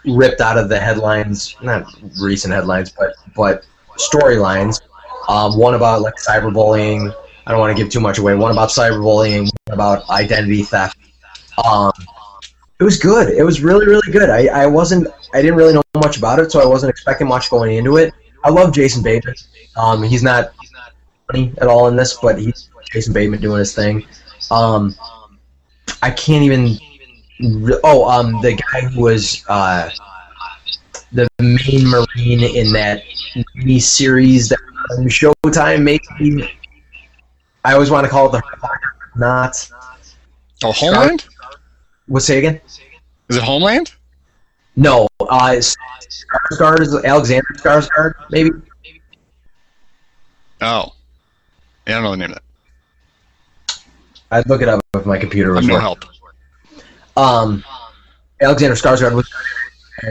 ripped 0.06 0.40
out 0.40 0.58
of 0.58 0.68
the 0.68 0.78
headlines, 0.78 1.54
not 1.62 1.86
recent 2.20 2.52
headlines, 2.52 2.90
but 2.90 3.14
but 3.36 3.66
storylines. 3.98 4.80
Um, 5.28 5.58
one 5.58 5.74
about 5.74 6.02
like 6.02 6.14
cyberbullying. 6.16 7.14
I 7.46 7.50
don't 7.50 7.60
want 7.60 7.76
to 7.76 7.82
give 7.82 7.92
too 7.92 8.00
much 8.00 8.18
away. 8.18 8.34
One 8.34 8.50
about 8.50 8.70
cyberbullying. 8.70 9.50
One 9.66 9.74
about 9.74 10.08
identity 10.10 10.62
theft. 10.62 10.98
Um, 11.64 11.92
it 12.80 12.84
was 12.84 12.98
good. 12.98 13.28
It 13.28 13.44
was 13.44 13.62
really, 13.62 13.86
really 13.86 14.10
good. 14.12 14.30
I, 14.30 14.46
I 14.46 14.66
wasn't. 14.66 15.08
I 15.32 15.40
didn't 15.42 15.56
really 15.56 15.74
know 15.74 15.82
much 15.96 16.16
about 16.16 16.38
it, 16.38 16.50
so 16.50 16.60
I 16.60 16.66
wasn't 16.66 16.90
expecting 16.90 17.28
much 17.28 17.50
going 17.50 17.76
into 17.76 17.96
it. 17.96 18.12
I 18.44 18.50
love 18.50 18.72
Jason 18.72 19.02
Bateman. 19.02 19.34
Um, 19.76 20.02
he's 20.02 20.22
not 20.22 20.52
funny 21.30 21.52
at 21.58 21.66
all 21.66 21.88
in 21.88 21.96
this, 21.96 22.18
but 22.20 22.38
he's 22.38 22.68
Jason 22.92 23.12
Bateman 23.12 23.40
doing 23.40 23.58
his 23.58 23.74
thing. 23.74 24.06
Um, 24.50 24.94
I 26.02 26.10
can't 26.10 26.44
even. 26.44 26.78
Oh, 27.82 28.08
um, 28.08 28.40
the 28.42 28.54
guy 28.54 28.82
who 28.82 29.02
was 29.02 29.44
uh, 29.48 29.90
the 31.12 31.28
main 31.38 31.88
marine 31.88 32.42
in 32.42 32.72
that 32.72 33.02
mini 33.54 33.80
series 33.80 34.48
that 34.48 34.58
Showtime. 34.90 35.82
Maybe 35.82 36.50
I 37.64 37.72
always 37.72 37.90
want 37.90 38.04
to 38.04 38.10
call 38.10 38.26
it 38.26 38.32
the 38.32 38.42
not. 39.16 39.70
Oh, 40.62 40.72
Homeland? 40.72 41.26
What's 42.06 42.26
say 42.26 42.38
again? 42.38 42.60
Is 43.28 43.36
it 43.36 43.42
Homeland? 43.42 43.92
No, 44.76 45.06
uh, 45.20 45.56
Skarsgård 45.58 46.80
is 46.80 46.94
Alexander 47.04 47.46
Skarsgård, 47.54 48.14
maybe. 48.30 48.50
Oh. 50.60 50.92
Yeah, 51.86 51.98
I 51.98 52.00
don't 52.00 52.02
know 52.02 52.10
the 52.10 52.16
name 52.16 52.30
of 52.30 52.36
that. 52.36 53.80
I'd 54.30 54.48
look 54.48 54.62
it 54.62 54.68
up 54.68 54.80
if 54.94 55.06
my 55.06 55.18
computer 55.18 55.52
was 55.52 55.64
I'm 55.64 55.74
no 55.74 55.78
help. 55.78 56.04
Um, 57.16 57.64
Alexander 58.40 58.74
Skarsgård 58.74 59.14
was, 59.14 59.32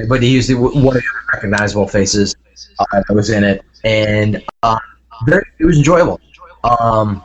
but 0.08 0.24
he 0.24 0.40
the, 0.40 0.56
one 0.56 0.76
of 0.76 1.02
the 1.02 1.04
recognizable 1.34 1.88
faces 1.88 2.36
uh, 2.80 2.86
that 3.08 3.14
was 3.14 3.30
in 3.30 3.44
it, 3.44 3.64
and 3.84 4.44
uh, 4.64 4.80
very, 5.26 5.46
it 5.60 5.66
was 5.66 5.78
enjoyable. 5.78 6.20
Um, 6.64 7.24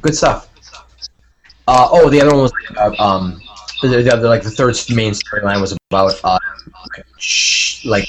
good 0.00 0.14
stuff. 0.14 0.48
Uh, 1.66 1.88
oh, 1.90 2.10
the 2.10 2.20
other 2.20 2.32
one 2.32 2.42
was 2.42 2.52
about, 2.70 2.98
um, 3.00 3.40
the, 3.80 3.88
the 3.88 4.12
other 4.12 4.28
like 4.28 4.42
the 4.42 4.50
third 4.50 4.76
main 4.94 5.12
storyline 5.12 5.60
was 5.60 5.76
about 5.90 6.12
uh, 6.24 6.38
like, 6.84 7.06
like 7.84 8.08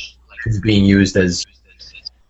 being 0.61 0.85
used 0.85 1.15
as 1.17 1.45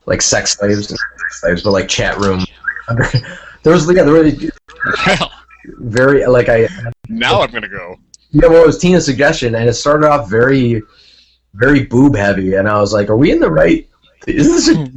like 0.05 0.21
sex 0.21 0.57
slaves, 0.57 0.89
sex 0.89 1.01
slaves, 1.41 1.63
but 1.63 1.71
like 1.71 1.87
chat 1.87 2.17
room. 2.17 2.45
there 3.63 3.73
was 3.73 3.91
yeah, 3.91 4.03
there 4.03 4.31
Well, 5.07 5.31
very 5.79 6.25
like 6.27 6.49
I 6.49 6.67
now 7.09 7.41
I'm 7.41 7.51
going 7.51 7.63
to 7.63 7.69
go. 7.69 7.97
Yeah, 8.31 8.47
well, 8.47 8.63
it 8.63 8.67
was 8.67 8.77
Tina's 8.77 9.05
suggestion, 9.05 9.55
and 9.55 9.69
it 9.69 9.73
started 9.73 10.07
off 10.07 10.29
very, 10.29 10.83
very 11.55 11.83
boob 11.85 12.15
heavy, 12.15 12.55
and 12.55 12.67
I 12.67 12.79
was 12.79 12.93
like, 12.93 13.09
"Are 13.09 13.17
we 13.17 13.31
in 13.31 13.39
the 13.39 13.51
right? 13.51 13.87
Is 14.27 14.47
this 14.47 14.69
a 14.75 14.91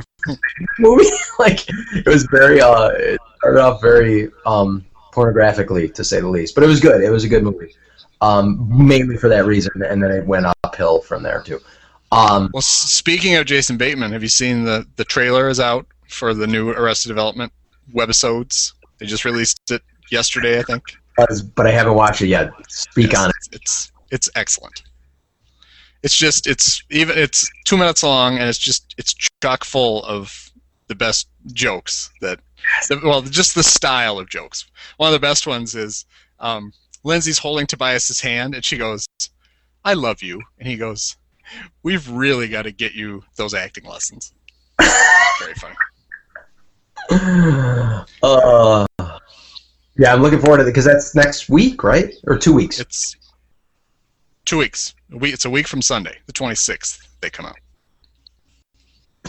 movie?" 0.79 1.05
like, 1.39 1.65
it 1.69 2.07
was 2.07 2.25
very. 2.31 2.61
Uh, 2.61 2.89
it 2.91 3.21
started 3.39 3.61
off 3.61 3.81
very 3.81 4.31
um, 4.47 4.85
pornographically, 5.13 5.93
to 5.95 6.05
say 6.05 6.21
the 6.21 6.29
least, 6.29 6.55
but 6.55 6.65
it 6.65 6.67
was 6.69 6.81
good. 6.81 7.03
It 7.03 7.11
was 7.11 7.25
a 7.25 7.29
good 7.29 7.43
movie, 7.43 7.75
um, 8.21 8.69
mainly 8.71 9.17
for 9.17 9.29
that 9.29 9.47
reason, 9.47 9.73
and 9.83 10.03
then 10.03 10.11
it 10.11 10.27
went 10.27 10.47
uphill 10.65 11.01
from 11.03 11.23
there 11.23 11.43
too. 11.43 11.61
Um, 12.11 12.51
Well, 12.55 12.63
speaking 12.63 13.37
of 13.37 13.45
Jason 13.47 13.77
Bateman, 13.77 14.13
have 14.13 14.23
you 14.23 14.29
seen 14.29 14.65
the 14.65 14.87
the 14.97 15.05
trailer 15.05 15.49
is 15.49 15.61
out 15.61 15.87
for 16.09 16.33
the 16.35 16.47
new 16.47 16.71
Arrested 16.71 17.09
Development 17.09 17.53
webisodes? 17.95 18.73
They 18.99 19.07
just 19.07 19.25
released 19.25 19.71
it 19.71 19.83
yesterday, 20.11 20.59
I 20.59 20.63
think. 20.63 20.83
but 21.55 21.67
I 21.67 21.71
haven't 21.71 21.95
watched 21.95 22.23
it 22.23 22.29
yet. 22.29 22.51
Speak 22.69 23.13
Yes, 23.13 23.21
on 23.23 23.31
it. 23.31 23.37
It's, 23.37 23.49
it's 23.53 23.93
it's 24.11 24.29
excellent. 24.37 24.83
It's 26.03 26.17
just 26.17 26.47
it's 26.47 26.83
even 26.91 27.19
it's 27.19 27.51
two 27.65 27.77
minutes 27.77 28.03
long 28.03 28.39
and 28.39 28.49
it's 28.49 28.59
just 28.59 28.95
it's 28.99 29.15
chock 29.43 29.65
full 29.65 30.05
of 30.05 30.51
the 30.87 30.95
best 30.95 31.29
jokes 31.53 32.11
that 32.21 32.41
well 33.03 33.23
just 33.23 33.55
the 33.55 33.63
style 33.63 34.19
of 34.19 34.29
jokes. 34.29 34.67
One 34.97 35.09
of 35.09 35.13
the 35.13 35.27
best 35.27 35.47
ones 35.47 35.75
is 35.75 36.07
um, 36.41 36.73
Lindsay's 37.05 37.39
holding 37.39 37.67
Tobias's 37.67 38.21
hand 38.21 38.55
and 38.55 38.65
she 38.65 38.77
goes, 38.77 39.07
"I 39.85 39.95
love 39.95 40.23
you," 40.23 40.41
and 40.59 40.69
he 40.69 40.77
goes, 40.77 41.17
"We've 41.83 42.09
really 42.09 42.49
got 42.49 42.63
to 42.63 42.73
get 42.73 42.95
you 42.95 43.25
those 43.37 43.55
acting 43.55 43.85
lessons." 43.85 44.33
Very 45.41 45.55
funny. 45.55 45.75
Uh, 48.23 48.87
yeah, 49.99 50.13
I'm 50.13 50.23
looking 50.23 50.41
forward 50.41 50.59
to 50.59 50.63
it 50.63 50.67
because 50.67 50.85
that's 50.85 51.15
next 51.15 51.49
week, 51.49 51.83
right? 51.83 52.15
Or 52.27 52.39
two 52.39 52.53
weeks. 52.53 52.79
It's 52.79 53.17
two 54.49 54.59
weeks. 54.59 54.95
A 55.13 55.19
week. 55.19 55.35
It's 55.35 55.45
a 55.45 55.51
week 55.51 55.69
from 55.69 55.83
Sunday, 55.83 56.17
the 56.27 56.33
26th. 56.33 57.07
They 57.21 57.29
come 57.29 57.47
out. 57.47 57.59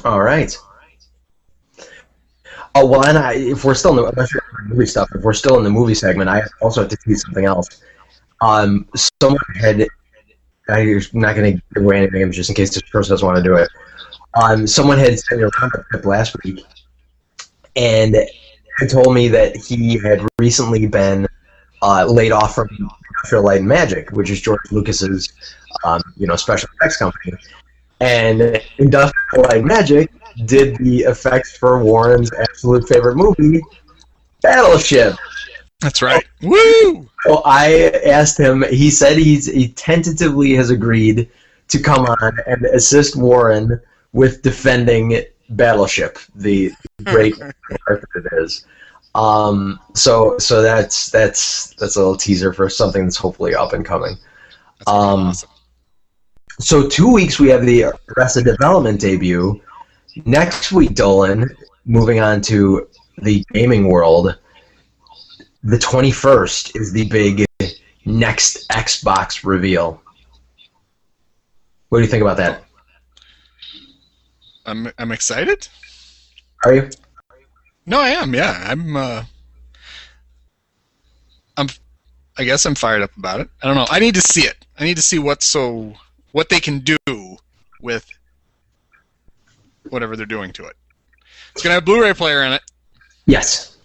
All 0.06 0.22
right. 0.22 0.58
Oh 2.76 2.86
well, 2.86 3.06
and 3.06 3.18
I, 3.18 3.34
if 3.34 3.66
we're 3.66 3.74
still 3.74 4.08
in 4.08 4.16
the, 4.16 4.28
I'm 4.58 4.70
movie 4.70 4.86
stuff, 4.86 5.10
if 5.14 5.22
we're 5.24 5.34
still 5.34 5.58
in 5.58 5.64
the 5.64 5.70
movie 5.70 5.96
segment, 5.96 6.30
I 6.30 6.44
also 6.62 6.82
have 6.82 6.90
to 6.92 6.98
tease 6.98 7.24
something 7.24 7.46
else. 7.46 7.82
Um, 8.42 8.88
someone 8.96 9.42
had, 9.60 9.86
I'm 10.70 11.02
not 11.14 11.36
going 11.36 11.56
to 11.58 11.64
give 11.74 11.84
away 11.84 11.98
any 11.98 12.10
names 12.12 12.36
just 12.36 12.50
in 12.50 12.56
case 12.56 12.74
this 12.74 12.84
person 12.84 13.12
doesn't 13.12 13.26
want 13.26 13.38
to 13.38 13.44
do 13.44 13.56
it. 13.56 13.68
Um, 14.42 14.68
someone 14.68 15.00
had 15.00 15.20
sent 15.20 15.42
me 15.42 15.48
a 15.48 15.70
tip 15.92 16.06
last 16.06 16.36
week, 16.44 16.64
and 17.76 18.16
had 18.78 18.90
told 18.90 19.14
me 19.14 19.28
that 19.30 19.58
he 19.58 19.98
had 19.98 20.26
recently 20.38 20.86
been 20.88 21.28
uh, 21.82 22.06
laid 22.06 22.32
off 22.32 22.56
from 22.56 22.70
Industrial 23.20 23.44
Light 23.44 23.60
and 23.60 23.68
Magic, 23.68 24.12
which 24.12 24.30
is 24.30 24.42
George 24.42 24.72
Lucas's, 24.72 25.34
um, 25.84 26.02
you 26.18 26.26
know, 26.26 26.36
special 26.36 26.70
effects 26.76 26.98
company. 26.98 27.34
And 28.00 28.62
Industrial 28.78 29.44
Light 29.44 29.58
and 29.58 29.66
Magic 29.66 30.12
did 30.46 30.78
the 30.78 31.00
effects 31.02 31.58
for 31.58 31.84
Warren's 31.84 32.32
absolute 32.34 32.88
favorite 32.88 33.18
movie, 33.18 33.62
Battleship. 34.42 35.16
That's 35.82 36.02
right. 36.02 36.26
Woo! 36.42 37.10
So 37.26 37.42
I 37.46 37.92
asked 38.06 38.38
him. 38.38 38.64
He 38.70 38.90
said 38.90 39.18
he's 39.18 39.46
he 39.46 39.70
tentatively 39.70 40.54
has 40.56 40.70
agreed 40.70 41.30
to 41.68 41.80
come 41.80 42.06
on 42.06 42.38
and 42.48 42.66
assist 42.66 43.16
Warren 43.16 43.80
with 44.14 44.42
defending 44.42 45.24
Battleship, 45.50 46.20
the 46.36 46.72
great 47.04 47.38
that 47.38 48.04
it 48.16 48.26
is. 48.34 48.66
Um, 49.16 49.80
so 49.96 50.38
so 50.38 50.62
that's 50.62 51.10
that's 51.10 51.74
that's 51.76 51.96
a 51.96 52.00
little 52.00 52.16
teaser 52.16 52.54
for 52.54 52.70
something 52.70 53.04
that's 53.04 53.18
hopefully 53.18 53.56
up 53.56 53.74
and 53.74 53.84
coming. 53.84 54.18
Um, 54.88 55.30
awesome. 55.30 55.50
So 56.60 56.88
two 56.88 57.12
weeks 57.12 57.40
we 57.40 57.50
have 57.50 57.66
the 57.66 57.86
Arrested 58.16 58.46
Development 58.46 59.00
debut. 59.00 59.62
Next 60.26 60.72
week, 60.72 60.94
Dolan, 60.94 61.50
moving 61.86 62.20
on 62.20 62.42
to 62.42 62.88
the 63.18 63.44
gaming 63.54 63.88
world. 63.88 64.38
The 65.64 65.80
twenty 65.80 66.12
first 66.12 66.76
is 66.76 66.92
the 66.92 67.08
big 67.10 67.46
next 68.06 68.68
Xbox 68.70 69.46
reveal. 69.46 70.02
What 71.90 72.00
do 72.00 72.04
you 72.04 72.10
think 72.10 72.22
about 72.22 72.38
that? 72.38 72.64
I'm 74.66 74.92
I'm 74.98 75.12
excited. 75.12 75.68
Are 76.64 76.74
you? 76.76 76.90
No, 77.86 78.00
I 78.00 78.10
am. 78.10 78.34
Yeah, 78.34 78.64
I'm. 78.68 78.96
Uh, 78.96 79.24
I'm. 81.58 81.68
I 82.38 82.44
guess 82.44 82.66
I'm 82.66 82.76
fired 82.76 83.02
up 83.02 83.16
about 83.18 83.42
it. 83.42 83.50
I 83.62 83.68
don't 83.68 83.76
know. 83.76 83.88
I 83.90 84.00
need 84.00 84.16
to 84.16 84.22
see 84.22 84.44
it. 84.44 84.66
I 84.80 84.84
need 84.84 84.96
to 84.96 85.02
see 85.02 85.20
what 85.20 85.44
so 85.44 85.94
what 86.32 86.50
they 86.50 86.60
can 86.60 86.80
do 86.80 86.98
with 87.82 88.10
whatever 89.90 90.16
they're 90.16 90.26
doing 90.26 90.52
to 90.54 90.66
it. 90.66 90.76
It's 91.54 91.64
gonna 91.64 91.74
have 91.74 91.84
a 91.84 91.86
Blu-ray 91.86 92.14
player 92.14 92.44
in 92.44 92.54
it. 92.54 92.62
Yes. 93.26 93.78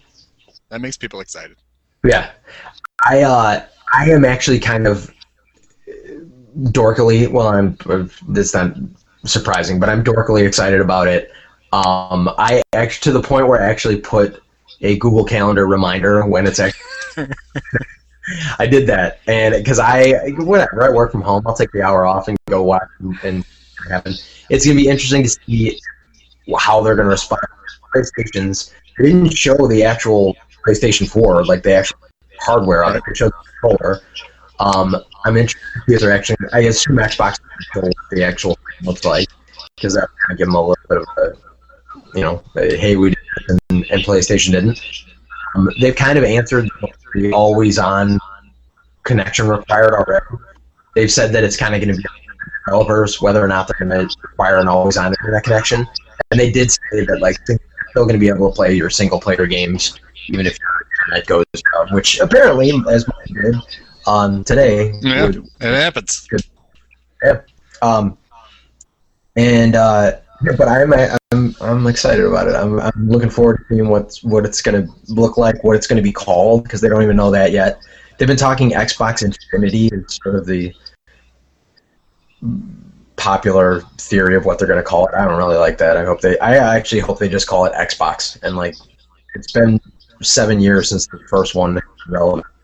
That 0.68 0.80
makes 0.80 0.96
people 0.96 1.20
excited. 1.20 1.56
Yeah, 2.04 2.30
I 3.04 3.22
uh, 3.22 3.66
I 3.92 4.10
am 4.10 4.24
actually 4.24 4.58
kind 4.58 4.86
of 4.86 5.12
dorkily. 6.56 7.30
Well, 7.30 7.48
I'm. 7.48 7.78
That's 8.28 8.54
not 8.54 8.74
surprising, 9.24 9.80
but 9.80 9.88
I'm 9.88 10.04
dorkily 10.04 10.46
excited 10.46 10.80
about 10.80 11.08
it. 11.08 11.30
Um, 11.74 12.30
I 12.38 12.62
actually 12.72 13.12
to 13.12 13.18
the 13.18 13.26
point 13.26 13.48
where 13.48 13.60
I 13.60 13.68
actually 13.68 13.96
put 13.96 14.40
a 14.80 14.96
Google 14.98 15.24
Calendar 15.24 15.66
reminder 15.66 16.24
when 16.24 16.46
it's 16.46 16.60
actually. 16.60 16.80
I 18.58 18.66
did 18.66 18.86
that, 18.86 19.20
and 19.26 19.54
because 19.54 19.78
I 19.78 20.30
whatever 20.38 20.84
I 20.84 20.90
work 20.90 21.10
from 21.12 21.20
home, 21.20 21.42
I'll 21.46 21.54
take 21.54 21.72
the 21.72 21.82
hour 21.82 22.06
off 22.06 22.28
and 22.28 22.38
go 22.48 22.62
watch 22.62 22.88
and, 23.00 23.18
and 23.24 23.44
happen. 23.88 24.14
It's 24.50 24.64
gonna 24.64 24.76
be 24.76 24.88
interesting 24.88 25.24
to 25.24 25.28
see 25.28 25.78
how 26.56 26.80
they're 26.80 26.96
gonna 26.96 27.08
respond. 27.08 27.42
PlayStations 27.94 28.72
they 28.96 29.06
didn't 29.06 29.34
show 29.34 29.56
the 29.66 29.82
actual 29.82 30.36
PlayStation 30.66 31.08
4, 31.08 31.44
like 31.46 31.62
the 31.62 31.74
actual 31.74 31.98
hardware 32.40 32.84
on 32.84 32.96
it. 32.96 33.02
They 33.06 33.14
showed 33.14 33.32
the 33.32 33.68
controller. 33.68 34.00
Um, 34.60 34.96
I'm 35.24 35.36
interested 35.36 35.60
to 35.74 35.80
see 35.88 35.94
if 35.94 36.00
they're 36.00 36.12
actually. 36.12 36.36
I 36.52 36.60
assume 36.60 36.96
Xbox 36.96 37.38
what 37.74 37.92
the 38.12 38.22
actual 38.22 38.54
thing 38.54 38.86
looks 38.86 39.04
like 39.04 39.28
because 39.76 39.94
that 39.94 40.08
kind 40.20 40.32
of 40.32 40.38
give 40.38 40.46
them 40.46 40.54
a 40.54 40.60
little 40.60 40.76
bit 40.88 40.98
of 40.98 41.06
a, 41.18 41.32
you 42.14 42.22
know, 42.22 42.42
hey, 42.54 42.96
we 42.96 43.10
did 43.10 43.18
and, 43.70 43.84
and 43.90 44.02
PlayStation 44.02 44.52
didn't. 44.52 44.80
Um, 45.54 45.68
they've 45.80 45.94
kind 45.96 46.18
of 46.18 46.24
answered 46.24 46.68
the 47.14 47.32
always-on 47.32 48.18
connection 49.04 49.48
required 49.48 49.92
already. 49.94 50.24
They've 50.94 51.10
said 51.10 51.32
that 51.32 51.44
it's 51.44 51.56
kind 51.56 51.74
of 51.74 51.80
going 51.80 51.94
to 51.96 52.00
be 52.02 52.08
developers 52.66 53.20
whether 53.20 53.44
or 53.44 53.48
not 53.48 53.68
they're 53.68 53.86
going 53.88 54.08
to 54.08 54.16
require 54.22 54.58
an 54.58 54.68
always-on 54.68 55.12
internet 55.20 55.44
connection, 55.44 55.86
and 56.30 56.40
they 56.40 56.50
did 56.50 56.70
say 56.70 57.04
that 57.04 57.18
like 57.20 57.36
they're 57.46 57.58
still 57.90 58.04
going 58.04 58.14
to 58.14 58.18
be 58.20 58.28
able 58.28 58.48
to 58.50 58.54
play 58.54 58.74
your 58.74 58.90
single-player 58.90 59.46
games 59.46 59.98
even 60.28 60.46
if 60.46 60.58
your 60.58 60.70
internet 61.06 61.26
goes 61.26 61.44
down, 61.74 61.92
which 61.94 62.18
apparently, 62.20 62.72
as 62.90 63.06
mine 63.06 63.42
did 63.42 63.54
um, 64.06 64.42
today, 64.44 64.92
Yeah, 65.02 65.26
would- 65.26 65.36
it 65.60 65.74
happens. 65.74 66.26
Yeah. 67.22 67.40
um, 67.82 68.16
and 69.36 69.74
uh, 69.76 70.12
yeah, 70.44 70.52
but 70.56 70.68
I'm 70.68 70.92
I'm 71.34 71.54
I'm 71.60 71.86
excited 71.86 72.24
about 72.24 72.48
it. 72.48 72.54
I'm 72.54 72.80
I'm 72.80 73.08
looking 73.08 73.30
forward 73.30 73.58
to 73.58 73.74
seeing 73.74 73.88
what's 73.88 74.22
what 74.22 74.44
it's 74.44 74.62
gonna 74.62 74.86
look 75.08 75.36
like, 75.36 75.62
what 75.64 75.76
it's 75.76 75.86
gonna 75.86 76.02
be 76.02 76.12
called, 76.12 76.62
because 76.62 76.80
they 76.80 76.88
don't 76.88 77.02
even 77.02 77.16
know 77.16 77.30
that 77.30 77.52
yet. 77.52 77.78
They've 78.16 78.28
been 78.28 78.36
talking 78.36 78.70
Xbox 78.70 79.24
Infinity 79.24 79.88
is 79.88 80.18
sort 80.22 80.36
of 80.36 80.46
the 80.46 80.72
popular 83.16 83.80
theory 83.98 84.36
of 84.36 84.44
what 84.44 84.58
they're 84.58 84.68
gonna 84.68 84.82
call 84.82 85.06
it. 85.06 85.14
I 85.14 85.24
don't 85.24 85.36
really 85.36 85.56
like 85.56 85.78
that. 85.78 85.96
I 85.96 86.04
hope 86.04 86.20
they 86.20 86.38
I 86.38 86.56
actually 86.56 87.00
hope 87.00 87.18
they 87.18 87.28
just 87.28 87.46
call 87.46 87.64
it 87.64 87.72
Xbox 87.72 88.40
and 88.42 88.56
like 88.56 88.76
it's 89.34 89.52
been 89.52 89.80
seven 90.22 90.60
years 90.60 90.88
since 90.90 91.06
the 91.06 91.18
first 91.28 91.54
one. 91.54 91.80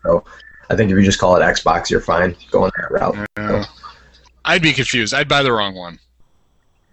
So 0.03 0.23
I 0.69 0.75
think 0.75 0.89
if 0.91 0.97
you 0.97 1.03
just 1.03 1.19
call 1.19 1.35
it 1.35 1.41
Xbox, 1.41 1.89
you're 1.89 1.99
fine 1.99 2.35
going 2.49 2.71
that 2.77 2.91
route. 2.91 3.27
Yeah. 3.37 3.65
I'd 4.45 4.61
be 4.61 4.73
confused. 4.73 5.13
I'd 5.13 5.27
buy 5.27 5.43
the 5.43 5.51
wrong 5.51 5.75
one. 5.75 5.99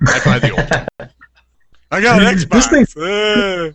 I'd 0.06 0.24
buy 0.24 0.38
the 0.38 0.50
old 0.50 0.88
one. 0.98 1.10
I 1.90 2.00
got 2.00 2.20
an 2.22 2.34
This 2.34 2.44
Xbox. 2.44 2.92
thing- 2.94 3.02
Uh, 3.02 3.72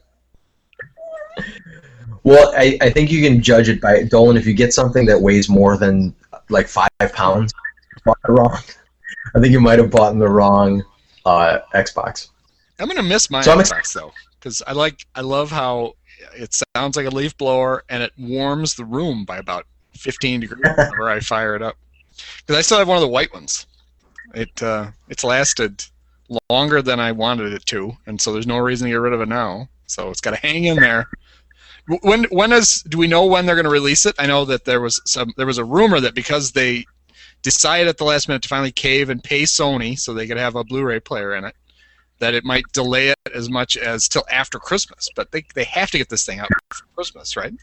Well, 2.24 2.54
I, 2.56 2.78
I 2.82 2.90
think 2.90 3.12
you 3.12 3.22
can 3.22 3.42
judge 3.42 3.68
it 3.68 3.82
by 3.82 4.04
Dolan. 4.04 4.38
If 4.38 4.46
you 4.46 4.54
get 4.54 4.74
something 4.74 5.06
that 5.08 5.20
weighs 5.20 5.50
more 5.50 5.76
than 5.78 6.16
like 6.50 6.68
five 6.68 6.88
pounds, 7.14 7.54
you 7.96 8.02
bought 8.06 8.18
it 8.28 8.32
wrong. 8.32 8.58
I 9.36 9.40
think 9.40 9.52
you 9.52 9.60
might 9.60 9.80
have 9.80 9.92
bought 9.92 10.18
the 10.18 10.30
wrong 10.30 10.84
uh, 11.26 11.60
Xbox. 11.74 12.30
I'm 12.80 12.88
gonna 12.88 13.04
miss 13.04 13.30
my 13.30 13.42
So 13.42 13.52
I'm 13.52 13.60
Xbox 13.60 13.94
though, 13.94 14.14
because 14.40 14.62
I 14.66 14.72
like 14.72 15.06
I 15.16 15.22
love 15.22 15.52
how 15.52 15.94
it 16.36 16.58
sounds 16.76 16.96
like 16.96 17.06
a 17.08 17.10
leaf 17.10 17.38
blower 17.38 17.84
and 17.90 18.02
it 18.02 18.14
warms 18.18 18.76
the 18.76 18.86
room 18.86 19.26
by 19.26 19.38
about 19.38 19.66
15 19.98 20.40
degrees 20.42 20.62
whenever 20.78 21.10
I 21.10 21.20
fire 21.20 21.56
it 21.56 21.62
up. 21.62 21.76
Because 22.38 22.58
I 22.58 22.62
still 22.62 22.78
have 22.80 22.88
one 22.88 22.98
of 22.98 23.02
the 23.02 23.08
white 23.10 23.34
ones. 23.34 23.68
It 24.34 24.64
uh, 24.64 24.92
it's 25.10 25.24
lasted 25.26 25.84
longer 26.50 26.82
than 26.82 27.00
I 27.00 27.12
wanted 27.12 27.54
it 27.54 27.66
to, 27.68 27.96
and 28.08 28.20
so 28.20 28.34
there's 28.34 28.48
no 28.48 28.58
reason 28.58 28.86
to 28.86 28.92
get 28.92 29.00
rid 29.00 29.14
of 29.14 29.22
it 29.22 29.28
now. 29.28 29.68
So 29.88 30.10
it's 30.10 30.22
got 30.22 30.32
to 30.32 30.38
hang 30.38 30.66
in 30.66 30.78
there. 30.78 31.08
When 32.02 32.24
when 32.26 32.54
is 32.54 32.82
do 32.84 32.98
we 32.98 33.08
know 33.08 33.26
when 33.26 33.46
they're 33.46 33.56
going 33.56 33.66
to 33.66 33.72
release 33.72 34.06
it? 34.06 34.16
I 34.18 34.26
know 34.26 34.46
that 34.46 34.66
there 34.66 34.80
was 34.80 35.02
some 35.06 35.34
there 35.36 35.46
was 35.46 35.58
a 35.58 35.66
rumor 35.66 36.00
that 36.00 36.16
because 36.16 36.52
they 36.52 36.86
decided 37.42 37.90
at 37.90 37.98
the 37.98 38.06
last 38.06 38.28
minute 38.28 38.42
to 38.44 38.50
finally 38.50 38.72
cave 38.72 39.10
and 39.10 39.22
pay 39.22 39.44
Sony 39.44 40.00
so 40.00 40.14
they 40.14 40.28
could 40.28 40.38
have 40.38 40.56
a 40.56 40.64
Blu-ray 40.64 41.02
player 41.02 41.36
in 41.36 41.44
it, 41.44 41.56
that 42.20 42.34
it 42.34 42.46
might 42.46 42.64
delay 42.72 43.10
it 43.10 43.18
as 43.36 43.50
much 43.50 43.76
as 43.76 44.08
till 44.08 44.24
after 44.32 44.60
Christmas. 44.60 45.10
But 45.16 45.32
they 45.32 45.44
they 45.54 45.66
have 45.66 45.92
to 45.92 45.98
get 45.98 46.10
this 46.10 46.26
thing 46.26 46.40
out 46.40 46.48
for 46.70 46.86
Christmas, 46.96 47.36
right? 47.36 47.54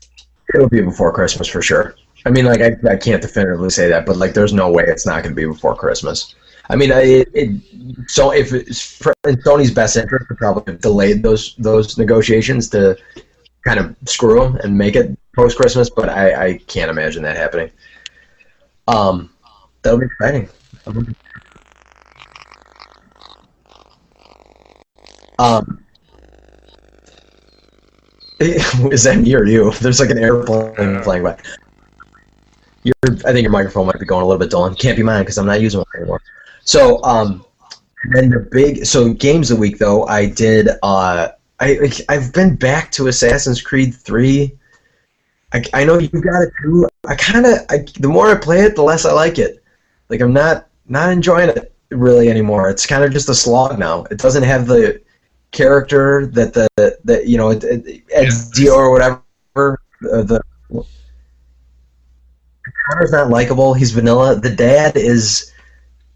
It'll 0.55 0.69
be 0.69 0.83
before 0.83 1.13
Christmas 1.13 1.49
for 1.49 1.63
sure. 1.63 1.95
I 2.27 2.31
mean, 2.31 2.45
like 2.45 2.61
I, 2.61 2.77
I 2.89 2.97
can't 2.97 3.23
definitively 3.23 3.71
say 3.71 3.89
that, 3.89 4.05
but 4.05 4.17
like 4.17 4.35
there's 4.35 4.53
no 4.53 4.71
way 4.71 4.85
it's 4.87 5.07
not 5.07 5.23
going 5.23 5.35
to 5.35 5.41
be 5.41 5.47
before 5.47 5.75
Christmas. 5.75 6.35
I 6.71 6.77
mean, 6.77 6.93
it, 6.93 7.29
it 7.35 7.61
so 8.09 8.31
if 8.33 8.53
it's 8.53 9.01
in 9.27 9.37
Sony's 9.43 9.73
best 9.73 9.97
interest 9.97 10.27
to 10.29 10.37
probably 10.37 10.73
have 10.73 10.81
delayed 10.81 11.21
those 11.21 11.57
those 11.57 11.99
negotiations 11.99 12.69
to 12.71 12.97
kind 13.65 13.81
of 13.81 13.97
screw 14.07 14.39
them 14.39 14.57
and 14.63 14.79
make 14.79 14.95
it 14.95 15.19
post 15.35 15.57
Christmas, 15.57 15.91
but 15.91 16.09
I, 16.09 16.47
I 16.47 16.59
can't 16.69 16.89
imagine 16.89 17.25
that 17.25 17.37
happening. 17.37 17.71
Um, 18.87 19.31
that'll 19.83 19.99
be 19.99 20.07
exciting. 20.07 20.49
Um, 25.41 25.85
is 28.41 29.03
that 29.05 29.19
me 29.21 29.35
or 29.35 29.45
you? 29.45 29.73
There's 29.81 29.99
like 29.99 30.11
an 30.11 30.19
airplane 30.19 31.03
flying 31.03 31.25
by. 31.25 31.37
Your, 32.85 32.95
I 33.05 33.33
think 33.33 33.43
your 33.43 33.51
microphone 33.51 33.87
might 33.87 33.99
be 33.99 34.07
going 34.07 34.23
a 34.23 34.27
little 34.27 34.39
bit 34.39 34.51
dull. 34.51 34.67
It 34.67 34.79
Can't 34.79 34.97
be 34.97 35.03
mine 35.03 35.23
because 35.23 35.37
I'm 35.37 35.47
not 35.47 35.61
using 35.61 35.79
one 35.79 35.87
anymore. 35.97 36.21
So, 36.65 37.03
um, 37.05 37.45
and 38.03 38.15
then 38.15 38.31
the 38.31 38.41
big 38.41 38.85
so 38.85 39.13
games 39.13 39.51
of 39.51 39.57
the 39.57 39.61
week 39.61 39.79
though 39.79 40.07
I 40.07 40.27
did. 40.27 40.69
Uh, 40.83 41.29
I 41.59 41.91
I've 42.09 42.33
been 42.33 42.57
back 42.57 42.91
to 42.93 43.09
Assassin's 43.09 43.61
Creed 43.61 43.95
three. 43.95 44.57
I, 45.53 45.63
I 45.75 45.85
know 45.85 45.99
you 45.99 46.09
got 46.09 46.43
it 46.43 46.53
too. 46.63 46.89
I 47.07 47.15
kind 47.17 47.45
of 47.45 47.59
I, 47.69 47.85
the 47.99 48.09
more 48.09 48.29
I 48.29 48.37
play 48.37 48.61
it, 48.61 48.77
the 48.77 48.83
less 48.83 49.05
I 49.05 49.13
like 49.13 49.39
it. 49.39 49.63
Like 50.09 50.21
I'm 50.21 50.33
not 50.33 50.69
not 50.89 51.13
enjoying 51.13 51.51
it 51.51 51.75
really 51.91 52.31
anymore. 52.31 52.71
It's 52.71 52.87
kind 52.87 53.05
of 53.05 53.13
just 53.13 53.29
a 53.29 53.35
slog 53.35 53.79
now. 53.79 54.05
It 54.11 54.19
doesn't 54.19 54.45
have 54.45 54.67
the 54.67 55.03
character 55.51 56.27
that 56.27 56.55
the 56.55 56.69
that 57.05 57.27
you 57.27 57.37
know 57.37 57.51
it, 57.51 57.65
it, 57.65 58.07
Ezio 58.09 58.75
or 58.75 58.91
whatever 58.93 59.23
uh, 60.13 60.23
the 60.23 60.41
Connor's 62.89 63.13
not 63.13 63.29
likable. 63.29 63.75
He's 63.75 63.91
vanilla. 63.91 64.37
The 64.37 64.55
dad 64.55 64.97
is 64.97 65.53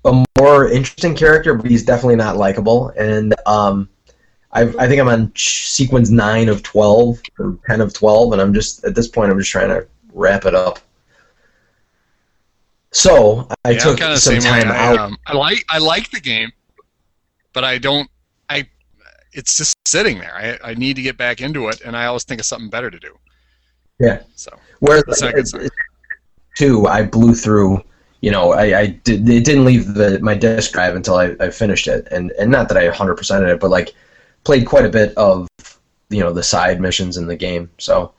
a 0.05 0.25
more 0.39 0.69
interesting 0.71 1.15
character, 1.15 1.55
but 1.55 1.71
he's 1.71 1.85
definitely 1.85 2.17
not 2.17 2.37
likable. 2.37 2.89
And 2.91 3.35
um, 3.47 3.89
I've, 4.53 4.77
I 4.77 4.87
think 4.87 5.01
I'm 5.01 5.09
on 5.09 5.33
sequence 5.37 6.11
nine 6.11 6.49
of 6.49 6.63
twelve 6.63 7.21
or 7.39 7.59
ten 7.67 7.81
of 7.81 7.93
twelve, 7.93 8.33
and 8.33 8.41
I'm 8.41 8.55
just 8.55 8.85
at 8.85 8.95
this 8.95 9.09
point 9.09 9.31
I'm 9.31 9.39
just 9.39 9.51
trying 9.51 9.69
to 9.69 9.87
wrap 10.13 10.45
it 10.45 10.55
up. 10.55 10.79
So 12.93 13.49
I 13.65 13.71
yeah, 13.71 13.79
took 13.79 13.99
some 14.19 14.39
time 14.39 14.69
I, 14.69 14.77
out. 14.77 14.99
um, 14.99 15.17
I 15.27 15.35
like 15.35 15.65
I 15.69 15.79
like 15.79 16.11
the 16.11 16.21
game, 16.21 16.53
but 17.53 17.65
I 17.65 17.79
don't. 17.79 18.09
I 18.49 18.69
it's 19.33 19.57
just 19.57 19.77
sitting 19.87 20.19
there. 20.19 20.35
I, 20.37 20.71
I 20.71 20.75
need 20.75 20.95
to 20.97 21.03
get 21.03 21.17
back 21.17 21.41
into 21.41 21.69
it, 21.69 21.81
and 21.81 21.97
I 21.97 22.07
always 22.07 22.23
think 22.23 22.41
of 22.41 22.47
something 22.47 22.71
better 22.71 22.91
to 22.91 22.99
do. 23.01 23.19
Yeah. 23.99 24.23
So 24.37 24.57
Where 24.79 25.03
the 25.03 25.19
not 25.21 25.31
a 25.31 25.33
good 25.33 25.49
sign. 25.49 25.69
two, 26.57 26.87
I 26.87 27.03
blew 27.03 27.35
through, 27.35 27.83
you 28.25 28.31
know, 28.31 28.55
I, 28.55 28.79
I 28.81 28.87
did, 28.87 29.29
it 29.29 29.45
didn't 29.45 29.67
leave 29.67 29.93
the 29.93 30.19
my 30.21 30.35
disk 30.35 30.73
drive 30.73 30.97
until 30.97 31.17
I, 31.17 31.37
I 31.41 31.51
finished 31.51 31.87
it, 31.87 32.09
and 32.11 32.31
and 32.41 32.51
not 32.51 32.69
that 32.71 32.79
I 32.79 32.89
100%ed 32.89 33.51
it, 33.51 33.61
but 33.61 33.69
like 33.69 33.95
played 34.45 34.67
quite 34.67 34.87
a 34.87 34.89
bit 34.89 35.15
of 35.19 35.47
you 36.09 36.21
know 36.21 36.33
the 36.33 36.43
side 36.43 36.81
missions 36.81 37.19
in 37.19 37.27
the 37.27 37.37
game. 37.37 37.69
So, 37.77 38.15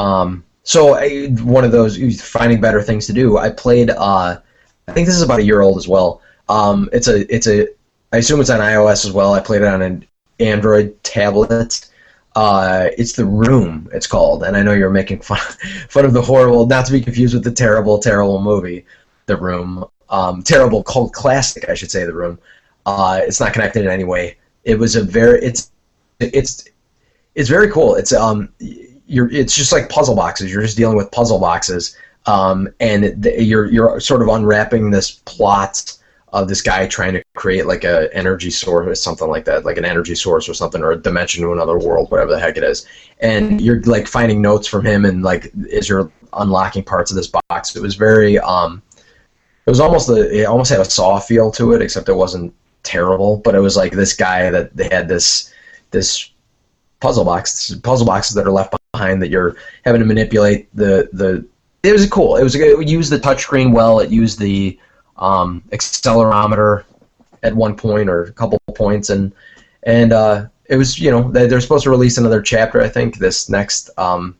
um, 0.00 0.42
so 0.64 0.96
I, 0.96 1.28
one 1.44 1.62
of 1.62 1.70
those 1.70 2.20
finding 2.20 2.60
better 2.60 2.82
things 2.82 3.06
to 3.06 3.12
do. 3.12 3.38
I 3.38 3.50
played. 3.50 3.90
Uh, 3.90 4.40
I 4.88 4.92
think 4.92 5.06
this 5.06 5.14
is 5.14 5.22
about 5.22 5.38
a 5.38 5.44
year 5.44 5.60
old 5.60 5.78
as 5.78 5.86
well. 5.86 6.22
Um, 6.48 6.88
it's 6.92 7.06
a 7.06 7.32
it's 7.32 7.46
a 7.46 7.68
I 8.12 8.16
assume 8.16 8.40
it's 8.40 8.50
on 8.50 8.58
iOS 8.58 9.06
as 9.06 9.12
well. 9.12 9.32
I 9.32 9.40
played 9.40 9.62
it 9.62 9.68
on 9.68 9.80
an 9.80 10.04
Android 10.40 11.00
tablet. 11.04 11.88
Uh, 12.34 12.88
it's 12.98 13.12
the 13.12 13.24
Room. 13.24 13.88
It's 13.92 14.08
called, 14.08 14.42
and 14.42 14.56
I 14.56 14.62
know 14.62 14.72
you're 14.72 14.90
making 14.90 15.20
fun 15.20 15.38
fun 15.88 16.04
of 16.04 16.14
the 16.14 16.22
horrible, 16.22 16.66
not 16.66 16.84
to 16.86 16.92
be 16.92 17.00
confused 17.00 17.34
with 17.34 17.44
the 17.44 17.52
terrible, 17.52 18.00
terrible 18.00 18.42
movie, 18.42 18.84
The 19.26 19.36
Room. 19.36 19.84
Um, 20.08 20.42
terrible 20.42 20.84
cult 20.84 21.12
classic, 21.12 21.68
I 21.68 21.74
should 21.74 21.90
say, 21.90 22.04
The 22.04 22.14
Room. 22.14 22.38
Uh, 22.86 23.20
it's 23.22 23.40
not 23.40 23.52
connected 23.52 23.84
in 23.84 23.90
any 23.90 24.04
way. 24.04 24.36
It 24.64 24.78
was 24.78 24.96
a 24.96 25.02
very 25.02 25.40
it's 25.40 25.70
it's 26.20 26.68
it's 27.34 27.48
very 27.48 27.70
cool. 27.70 27.96
It's 27.96 28.12
um 28.12 28.48
you're 29.06 29.30
it's 29.30 29.54
just 29.54 29.72
like 29.72 29.88
puzzle 29.88 30.16
boxes. 30.16 30.52
You're 30.52 30.62
just 30.62 30.76
dealing 30.76 30.96
with 30.96 31.10
puzzle 31.12 31.38
boxes, 31.38 31.96
um, 32.26 32.68
and 32.80 33.24
you're 33.24 33.66
you're 33.66 34.00
sort 34.00 34.22
of 34.22 34.28
unwrapping 34.28 34.90
this 34.90 35.22
plot 35.24 35.96
of 36.32 36.48
this 36.48 36.60
guy 36.60 36.86
trying 36.86 37.14
to 37.14 37.22
create 37.34 37.66
like 37.66 37.84
a 37.84 38.14
energy 38.14 38.50
source 38.50 38.86
or 38.86 38.94
something 38.94 39.28
like 39.28 39.44
that, 39.44 39.64
like 39.64 39.78
an 39.78 39.84
energy 39.84 40.14
source 40.14 40.48
or 40.48 40.54
something, 40.54 40.82
or 40.82 40.92
a 40.92 40.96
dimension 40.96 41.42
to 41.42 41.52
another 41.52 41.78
world, 41.78 42.10
whatever 42.10 42.32
the 42.32 42.38
heck 42.38 42.56
it 42.56 42.64
is. 42.64 42.86
And 43.20 43.60
you're 43.60 43.80
like 43.82 44.06
finding 44.06 44.42
notes 44.42 44.66
from 44.66 44.84
him, 44.84 45.04
and 45.04 45.22
like 45.22 45.52
as 45.72 45.88
you're 45.88 46.10
unlocking 46.34 46.84
parts 46.84 47.10
of 47.10 47.16
this 47.16 47.32
box, 47.48 47.76
it 47.76 47.82
was 47.82 47.94
very 47.94 48.38
um, 48.38 48.82
it 49.66 49.70
was 49.70 49.80
almost 49.80 50.08
a, 50.08 50.42
it 50.42 50.44
almost 50.44 50.70
had 50.70 50.80
a 50.80 50.84
saw 50.84 51.18
feel 51.18 51.50
to 51.52 51.72
it, 51.72 51.82
except 51.82 52.08
it 52.08 52.14
wasn't 52.14 52.54
terrible, 52.82 53.38
but 53.38 53.54
it 53.54 53.60
was 53.60 53.76
like 53.76 53.92
this 53.92 54.14
guy 54.14 54.48
that 54.50 54.74
they 54.76 54.88
had 54.88 55.08
this 55.08 55.52
this 55.90 56.30
puzzle 57.00 57.24
box 57.24 57.74
puzzle 57.82 58.06
boxes 58.06 58.34
that 58.34 58.46
are 58.46 58.52
left 58.52 58.74
behind 58.92 59.20
that 59.20 59.28
you're 59.28 59.56
having 59.84 60.00
to 60.00 60.06
manipulate 60.06 60.74
the 60.74 61.08
the 61.12 61.44
it 61.82 61.92
was 61.92 62.08
cool. 62.08 62.36
It 62.36 62.42
was 62.42 62.54
it 62.54 62.88
used 62.88 63.10
the 63.10 63.18
touchscreen 63.18 63.72
well. 63.72 64.00
It 64.00 64.10
used 64.10 64.38
the 64.38 64.78
um, 65.16 65.62
accelerometer 65.70 66.84
at 67.42 67.54
one 67.54 67.76
point 67.76 68.08
or 68.08 68.24
a 68.24 68.32
couple 68.32 68.58
points, 68.74 69.10
and 69.10 69.32
and 69.82 70.12
uh, 70.12 70.46
it 70.66 70.76
was 70.76 70.98
you 70.98 71.10
know 71.10 71.30
they, 71.30 71.46
they're 71.46 71.60
supposed 71.60 71.84
to 71.84 71.90
release 71.90 72.18
another 72.18 72.40
chapter 72.40 72.80
I 72.80 72.88
think 72.88 73.18
this 73.18 73.48
next 73.48 73.90
um, 73.98 74.36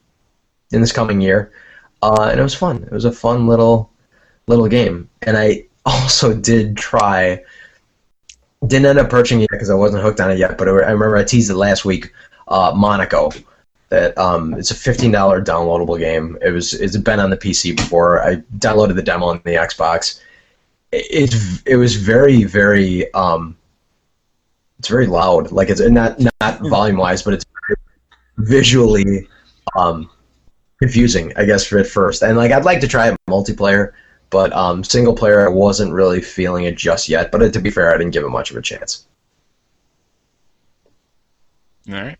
in 0.71 0.81
this 0.81 0.93
coming 0.93 1.21
year, 1.21 1.53
uh, 2.03 2.29
and 2.31 2.39
it 2.39 2.43
was 2.43 2.55
fun. 2.55 2.83
It 2.85 2.93
was 2.93 3.05
a 3.05 3.13
fun 3.13 3.47
little 3.47 3.91
little 4.47 4.69
game, 4.69 5.09
and 5.23 5.37
I 5.37 5.65
also 5.87 6.35
did 6.35 6.77
try. 6.77 7.43
Didn't 8.67 8.87
end 8.87 8.99
up 8.99 9.11
purchasing 9.11 9.43
it 9.43 9.51
because 9.51 9.71
I 9.71 9.75
wasn't 9.75 10.03
hooked 10.03 10.21
on 10.21 10.31
it 10.31 10.39
yet, 10.39 10.57
but 10.57 10.67
I 10.67 10.73
remember 10.73 11.17
I 11.17 11.25
teased 11.25 11.51
it 11.51 11.57
last 11.57 11.85
week. 11.85 12.13
Uh, 12.49 12.73
Monaco, 12.75 13.31
that 13.91 14.17
um, 14.19 14.55
it's 14.55 14.71
a 14.71 14.75
fifteen 14.75 15.13
dollar 15.13 15.43
downloadable 15.43 15.99
game. 15.99 16.39
It 16.43 16.51
was 16.51 16.75
it's 16.75 16.97
been 16.97 17.21
on 17.21 17.31
the 17.31 17.37
PC 17.37 17.77
before. 17.77 18.23
I 18.23 18.37
downloaded 18.59 18.97
the 18.97 19.03
demo 19.03 19.27
on 19.27 19.41
the 19.45 19.53
Xbox. 19.55 20.21
It 20.93 21.35
it 21.67 21.77
was 21.77 21.97
very 21.97 22.45
very 22.45 23.13
um, 23.15 23.57
it's 24.79 24.89
very 24.89 25.07
loud. 25.07 25.53
Like 25.53 25.69
it's 25.69 25.81
not 25.81 26.19
not 26.41 26.61
volume 26.61 26.97
wise, 26.97 27.23
but 27.23 27.35
it's 27.35 27.45
visually 28.39 29.29
um, 29.77 30.11
confusing. 30.79 31.33
I 31.37 31.45
guess 31.45 31.67
for 31.67 31.79
at 31.79 31.87
first, 31.87 32.23
and 32.23 32.37
like 32.37 32.53
I'd 32.53 32.65
like 32.65 32.81
to 32.81 32.89
try 32.89 33.11
it 33.11 33.17
multiplayer, 33.29 33.93
but 34.31 34.53
um, 34.53 34.83
single 34.85 35.15
player 35.15 35.45
I 35.45 35.49
wasn't 35.49 35.93
really 35.93 36.21
feeling 36.21 36.65
it 36.65 36.77
just 36.77 37.09
yet. 37.09 37.31
But 37.31 37.53
to 37.53 37.61
be 37.61 37.71
fair, 37.71 37.95
I 37.95 37.99
didn't 37.99 38.13
give 38.13 38.25
it 38.25 38.31
much 38.31 38.51
of 38.51 38.57
a 38.57 38.63
chance. 38.63 39.07
All 41.89 41.95
right. 41.95 42.19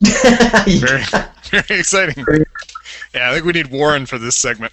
very, 0.66 1.02
very 1.50 1.80
exciting. 1.80 2.24
Yeah, 3.14 3.30
I 3.30 3.34
think 3.34 3.44
we 3.44 3.52
need 3.52 3.70
Warren 3.70 4.06
for 4.06 4.18
this 4.18 4.36
segment. 4.36 4.72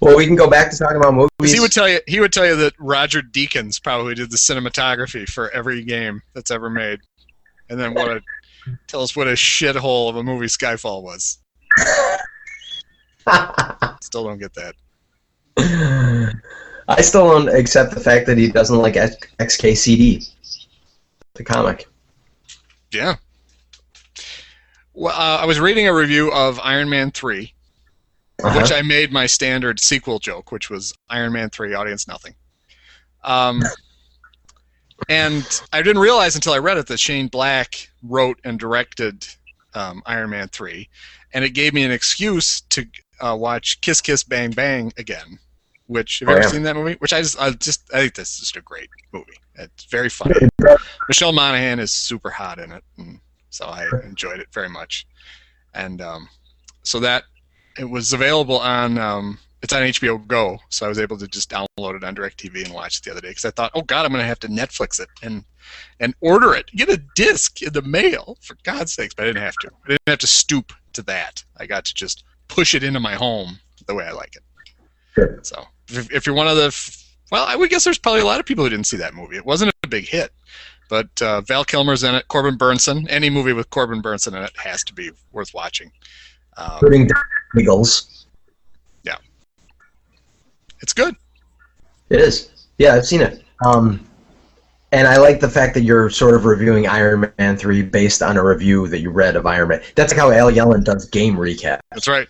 well, 0.00 0.16
we 0.16 0.26
can 0.26 0.34
go 0.34 0.48
back 0.48 0.70
to 0.70 0.78
talking 0.78 0.96
about 0.96 1.14
movies. 1.14 1.52
He 1.52 1.60
would 1.60 1.72
tell 1.72 1.88
you. 1.88 2.00
He 2.08 2.18
would 2.18 2.32
tell 2.32 2.46
you 2.46 2.56
that 2.56 2.72
Roger 2.78 3.22
Deakins 3.22 3.80
probably 3.82 4.14
did 4.14 4.30
the 4.30 4.36
cinematography 4.36 5.28
for 5.28 5.50
every 5.50 5.84
game 5.84 6.22
that's 6.34 6.50
ever 6.50 6.68
made, 6.68 7.00
and 7.68 7.78
then 7.78 7.94
what 7.94 8.08
a 8.10 8.22
tell 8.88 9.02
us 9.02 9.14
what 9.14 9.28
a 9.28 9.32
shithole 9.32 10.08
of 10.08 10.16
a 10.16 10.22
movie 10.22 10.46
Skyfall 10.46 11.02
was. 11.02 11.38
still 14.00 14.24
don't 14.24 14.38
get 14.38 14.54
that. 14.54 14.74
I 16.88 17.02
still 17.02 17.28
don't 17.30 17.48
accept 17.48 17.94
the 17.94 18.00
fact 18.00 18.26
that 18.26 18.36
he 18.36 18.48
doesn't 18.48 18.76
like 18.76 18.94
XKCD, 18.94 20.28
the 21.34 21.44
comic. 21.44 21.86
Yeah. 22.92 23.16
Well, 24.92 25.14
uh, 25.14 25.38
I 25.38 25.46
was 25.46 25.60
reading 25.60 25.86
a 25.86 25.94
review 25.94 26.32
of 26.32 26.58
Iron 26.60 26.88
Man 26.88 27.12
3, 27.12 27.54
uh-huh. 28.42 28.58
which 28.58 28.72
I 28.72 28.82
made 28.82 29.12
my 29.12 29.26
standard 29.26 29.78
sequel 29.78 30.18
joke, 30.18 30.50
which 30.50 30.68
was 30.68 30.92
Iron 31.08 31.32
Man 31.32 31.48
3, 31.50 31.74
audience 31.74 32.08
nothing. 32.08 32.34
Um, 33.22 33.62
and 35.08 35.62
I 35.72 35.82
didn't 35.82 36.02
realize 36.02 36.34
until 36.34 36.52
I 36.52 36.58
read 36.58 36.76
it 36.76 36.88
that 36.88 36.98
Shane 36.98 37.28
Black 37.28 37.88
wrote 38.02 38.40
and 38.42 38.58
directed 38.58 39.26
um, 39.74 40.02
Iron 40.06 40.30
Man 40.30 40.48
3, 40.48 40.88
and 41.32 41.44
it 41.44 41.50
gave 41.50 41.72
me 41.72 41.84
an 41.84 41.92
excuse 41.92 42.62
to 42.62 42.84
uh, 43.20 43.36
watch 43.38 43.80
Kiss 43.80 44.00
Kiss 44.00 44.24
Bang 44.24 44.50
Bang 44.50 44.92
again. 44.96 45.38
Which 45.86 46.20
have 46.20 46.28
you 46.28 46.34
oh, 46.34 46.38
ever 46.38 46.46
yeah. 46.46 46.52
seen 46.52 46.62
that 46.62 46.76
movie? 46.76 46.94
Which 47.00 47.12
I 47.12 47.20
just, 47.20 47.40
I 47.40 47.50
just, 47.50 47.92
I 47.92 47.98
think 47.98 48.14
that's 48.14 48.38
just 48.38 48.56
a 48.56 48.60
great 48.60 48.88
movie. 49.12 49.32
It's 49.56 49.84
very 49.86 50.08
funny. 50.08 50.36
Michelle 51.08 51.32
Monaghan 51.32 51.80
is 51.80 51.90
super 51.90 52.30
hot 52.30 52.60
in 52.60 52.70
it, 52.70 52.84
and 52.96 53.18
so 53.50 53.66
I 53.66 53.88
enjoyed 54.04 54.38
it 54.38 54.46
very 54.52 54.68
much. 54.68 55.06
And 55.74 56.00
um, 56.00 56.28
so 56.84 57.00
that 57.00 57.24
it 57.76 57.84
was 57.88 58.12
available 58.12 58.58
on 58.58 58.98
um, 58.98 59.38
it's 59.62 59.72
on 59.72 59.82
HBO 59.82 60.26
Go, 60.26 60.58
so 60.68 60.86
I 60.86 60.88
was 60.88 60.98
able 60.98 61.18
to 61.18 61.26
just 61.26 61.50
download 61.50 61.96
it 61.96 62.04
on 62.04 62.14
DirecTV 62.14 62.64
and 62.64 62.74
watch 62.74 62.98
it 62.98 63.04
the 63.04 63.10
other 63.10 63.20
day 63.20 63.28
because 63.28 63.44
I 63.44 63.50
thought, 63.50 63.72
oh 63.74 63.82
God, 63.82 64.06
I'm 64.06 64.12
going 64.12 64.22
to 64.22 64.26
have 64.26 64.40
to 64.40 64.48
Netflix 64.48 65.00
it 65.00 65.08
and 65.22 65.44
and 66.00 66.14
order 66.20 66.54
it, 66.54 66.66
get 66.74 66.88
a 66.88 67.02
disc 67.14 67.62
in 67.62 67.72
the 67.72 67.82
mail 67.82 68.38
for 68.40 68.56
God's 68.62 68.92
sakes. 68.92 69.14
But 69.14 69.24
I 69.24 69.26
didn't 69.26 69.42
have 69.42 69.56
to. 69.56 69.70
I 69.84 69.88
didn't 69.88 70.08
have 70.08 70.18
to 70.20 70.26
stoop 70.26 70.72
to 70.94 71.02
that. 71.02 71.44
I 71.58 71.66
got 71.66 71.84
to 71.86 71.94
just 71.94 72.24
push 72.50 72.74
it 72.74 72.82
into 72.82 73.00
my 73.00 73.14
home 73.14 73.58
the 73.86 73.94
way 73.94 74.04
I 74.04 74.12
like 74.12 74.36
it. 74.36 74.42
Sure. 75.14 75.38
So 75.42 75.64
if, 75.88 76.12
if 76.12 76.26
you're 76.26 76.34
one 76.34 76.48
of 76.48 76.56
the 76.56 76.74
well, 77.30 77.46
I 77.46 77.56
would 77.56 77.70
guess 77.70 77.84
there's 77.84 77.98
probably 77.98 78.20
a 78.20 78.26
lot 78.26 78.40
of 78.40 78.46
people 78.46 78.64
who 78.64 78.70
didn't 78.70 78.86
see 78.86 78.96
that 78.96 79.14
movie. 79.14 79.36
It 79.36 79.46
wasn't 79.46 79.72
a 79.84 79.88
big 79.88 80.08
hit, 80.08 80.32
but 80.88 81.08
uh, 81.22 81.40
Val 81.42 81.64
Kilmer's 81.64 82.02
in 82.02 82.14
it. 82.14 82.26
Corbin 82.28 82.58
Bernsen. 82.58 83.06
Any 83.08 83.30
movie 83.30 83.52
with 83.52 83.70
Corbin 83.70 84.02
Bernsen 84.02 84.36
in 84.36 84.42
it 84.42 84.56
has 84.56 84.82
to 84.84 84.94
be 84.94 85.10
worth 85.32 85.54
watching. 85.54 85.92
Um, 86.56 86.72
Including 86.82 87.08
Eagles. 87.56 88.26
Yeah, 89.04 89.16
it's 90.80 90.92
good. 90.92 91.14
It 92.08 92.20
is. 92.20 92.50
Yeah, 92.78 92.94
I've 92.94 93.06
seen 93.06 93.20
it. 93.20 93.44
Um, 93.64 94.04
and 94.92 95.06
I 95.06 95.18
like 95.18 95.38
the 95.38 95.48
fact 95.48 95.74
that 95.74 95.82
you're 95.82 96.10
sort 96.10 96.34
of 96.34 96.44
reviewing 96.44 96.88
Iron 96.88 97.32
Man 97.38 97.56
3 97.56 97.82
based 97.82 98.22
on 98.22 98.36
a 98.36 98.44
review 98.44 98.88
that 98.88 98.98
you 98.98 99.10
read 99.10 99.36
of 99.36 99.46
Iron 99.46 99.68
Man. 99.68 99.82
That's 99.94 100.12
like 100.12 100.18
how 100.18 100.32
Al 100.32 100.50
Yellon 100.50 100.82
does 100.82 101.04
game 101.08 101.36
recap. 101.36 101.78
That's 101.92 102.08
right. 102.08 102.26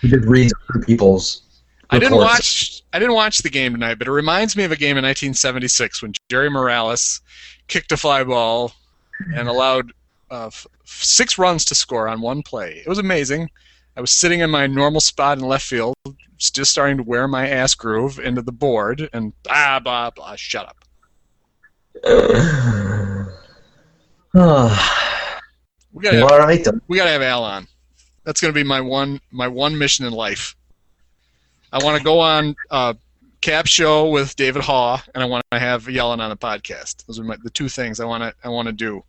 He 0.00 0.08
just 0.08 0.26
reads 0.26 0.52
people's 0.86 1.42
I 1.90 1.98
didn't 1.98 2.18
watch. 2.18 2.82
I 2.92 2.98
didn't 2.98 3.14
watch 3.14 3.38
the 3.38 3.50
game 3.50 3.72
tonight, 3.72 3.98
but 3.98 4.08
it 4.08 4.12
reminds 4.12 4.56
me 4.56 4.64
of 4.64 4.72
a 4.72 4.76
game 4.76 4.96
in 4.96 5.04
1976 5.04 6.02
when 6.02 6.12
Jerry 6.30 6.50
Morales 6.50 7.20
kicked 7.66 7.92
a 7.92 7.96
fly 7.96 8.24
ball 8.24 8.72
and 9.34 9.48
allowed 9.48 9.92
uh, 10.30 10.46
f- 10.46 10.66
six 10.84 11.38
runs 11.38 11.64
to 11.66 11.74
score 11.74 12.08
on 12.08 12.20
one 12.20 12.42
play. 12.42 12.82
It 12.84 12.88
was 12.88 12.98
amazing. 12.98 13.48
I 13.96 14.00
was 14.00 14.10
sitting 14.10 14.40
in 14.40 14.50
my 14.50 14.66
normal 14.66 15.00
spot 15.00 15.38
in 15.38 15.44
left 15.44 15.66
field, 15.66 15.94
just 16.36 16.70
starting 16.70 16.98
to 16.98 17.02
wear 17.02 17.26
my 17.26 17.48
ass 17.48 17.74
groove 17.74 18.18
into 18.18 18.42
the 18.42 18.52
board, 18.52 19.08
and 19.12 19.32
blah 19.42 19.80
blah 19.80 20.10
blah. 20.10 20.36
Shut 20.36 20.68
up. 20.68 20.76
we 25.92 26.02
gotta 26.02 26.18
have, 26.18 26.30
right, 26.30 26.66
we 26.86 26.96
gotta 26.96 27.10
have 27.10 27.22
Al 27.22 27.44
on. 27.44 27.66
That's 28.28 28.42
gonna 28.42 28.52
be 28.52 28.62
my 28.62 28.82
one 28.82 29.22
my 29.30 29.48
one 29.48 29.78
mission 29.78 30.04
in 30.04 30.12
life. 30.12 30.54
I 31.72 31.82
want 31.82 31.96
to 31.96 32.04
go 32.04 32.20
on 32.20 32.54
uh, 32.70 32.92
Cap 33.40 33.66
Show 33.66 34.10
with 34.10 34.36
David 34.36 34.60
Haugh, 34.60 35.00
and 35.14 35.22
I 35.22 35.26
want 35.26 35.46
to 35.50 35.58
have 35.58 35.86
Yellon 35.86 36.18
on 36.18 36.28
the 36.28 36.36
podcast. 36.36 37.06
Those 37.06 37.18
are 37.18 37.24
my, 37.24 37.36
the 37.42 37.48
two 37.48 37.70
things 37.70 38.00
I 38.00 38.04
want 38.04 38.22
to 38.22 38.34
I 38.44 38.50
want 38.50 38.66
to 38.66 38.72
do. 38.72 39.02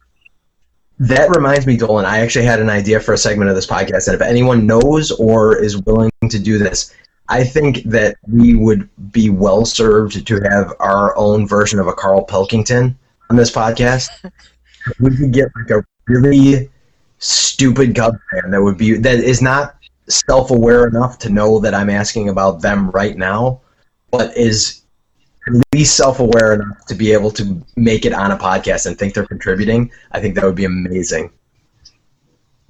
That 0.99 1.35
reminds 1.35 1.67
me, 1.67 1.75
Dolan. 1.75 2.05
I 2.05 2.19
actually 2.19 2.45
had 2.45 2.61
an 2.61 2.69
idea 2.69 3.01
for 3.01 3.13
a 3.13 3.17
segment 3.17 3.49
of 3.49 3.57
this 3.57 3.67
podcast 3.67 4.05
that 4.05 4.15
if 4.15 4.21
anyone 4.21 4.65
knows 4.65 5.11
or 5.11 5.61
is 5.61 5.77
willing 5.79 6.11
to 6.29 6.39
do 6.39 6.57
this, 6.57 6.95
I 7.27 7.43
think 7.43 7.83
that 7.87 8.15
we 8.25 8.55
would 8.55 8.87
be 9.11 9.29
well 9.29 9.65
served 9.65 10.25
to 10.25 10.39
have 10.49 10.71
our 10.79 11.13
own 11.17 11.45
version 11.45 11.77
of 11.79 11.87
a 11.87 11.93
Carl 11.93 12.23
Pilkington 12.23 12.97
on 13.29 13.35
this 13.35 13.51
podcast. 13.51 14.07
we 15.01 15.17
could 15.17 15.33
get 15.33 15.49
like 15.57 15.71
a 15.71 15.83
really 16.07 16.69
stupid 17.19 17.95
Cubs 17.95 18.17
fan 18.31 18.51
that 18.51 18.61
would 18.61 18.77
be 18.77 18.93
that 18.93 19.19
is 19.19 19.41
not 19.41 19.75
self-aware 20.07 20.87
enough 20.87 21.19
to 21.19 21.29
know 21.29 21.59
that 21.59 21.73
I'm 21.73 21.89
asking 21.89 22.29
about 22.29 22.61
them 22.61 22.89
right 22.91 23.15
now, 23.15 23.61
but 24.09 24.35
is 24.35 24.83
at 25.47 25.53
least 25.73 25.95
self-aware 25.95 26.53
enough 26.53 26.85
to 26.87 26.95
be 26.95 27.11
able 27.11 27.31
to 27.31 27.63
make 27.75 28.05
it 28.05 28.13
on 28.13 28.31
a 28.31 28.37
podcast 28.37 28.85
and 28.85 28.97
think 28.97 29.13
they're 29.13 29.25
contributing, 29.25 29.91
I 30.11 30.19
think 30.19 30.35
that 30.35 30.43
would 30.43 30.55
be 30.55 30.65
amazing. 30.65 31.31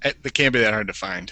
It, 0.04 0.22
they 0.22 0.30
can't 0.30 0.54
be 0.54 0.60
that 0.60 0.74
hard 0.74 0.88
to 0.88 0.94
find. 0.94 1.32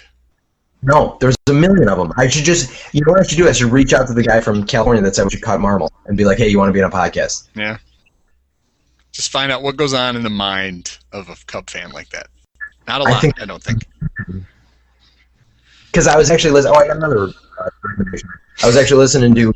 No, 0.82 1.16
there's 1.20 1.36
a 1.48 1.52
million 1.52 1.88
of 1.88 1.98
them. 1.98 2.12
I 2.16 2.28
should 2.28 2.44
just, 2.44 2.94
you 2.94 3.00
know 3.04 3.12
what 3.12 3.20
I 3.20 3.24
should 3.24 3.38
do? 3.38 3.48
I 3.48 3.52
should 3.52 3.72
reach 3.72 3.92
out 3.92 4.06
to 4.06 4.14
the 4.14 4.22
guy 4.22 4.40
from 4.40 4.64
California 4.64 5.02
that 5.02 5.16
said 5.16 5.24
we 5.24 5.30
should 5.30 5.42
cut 5.42 5.60
Marmol 5.60 5.90
and 6.06 6.16
be 6.16 6.24
like, 6.24 6.38
hey, 6.38 6.48
you 6.48 6.58
want 6.58 6.68
to 6.68 6.72
be 6.72 6.82
on 6.82 6.90
a 6.90 6.94
podcast? 6.94 7.48
Yeah. 7.54 7.78
Just 9.10 9.30
find 9.30 9.50
out 9.50 9.62
what 9.62 9.76
goes 9.76 9.94
on 9.94 10.16
in 10.16 10.22
the 10.22 10.30
mind 10.30 10.98
of 11.12 11.28
a 11.28 11.36
Cub 11.46 11.68
fan 11.68 11.90
like 11.90 12.10
that. 12.10 12.28
Not 12.88 13.02
a 13.02 13.04
I 13.04 13.10
lot, 13.10 13.16
I, 13.16 13.20
think- 13.20 13.36
don't 13.36 13.62
think. 13.62 13.86
Because 15.86 16.06
I 16.06 16.16
was 16.16 16.30
actually 16.30 16.50
listening. 16.52 16.74
Oh, 16.76 16.80
I 16.80 16.86
got 16.88 16.96
another 16.96 17.24
uh, 17.60 17.68
recommendation. 17.84 18.28
I 18.62 18.66
was 18.66 18.76
actually 18.76 18.98
listening 18.98 19.34
to 19.36 19.52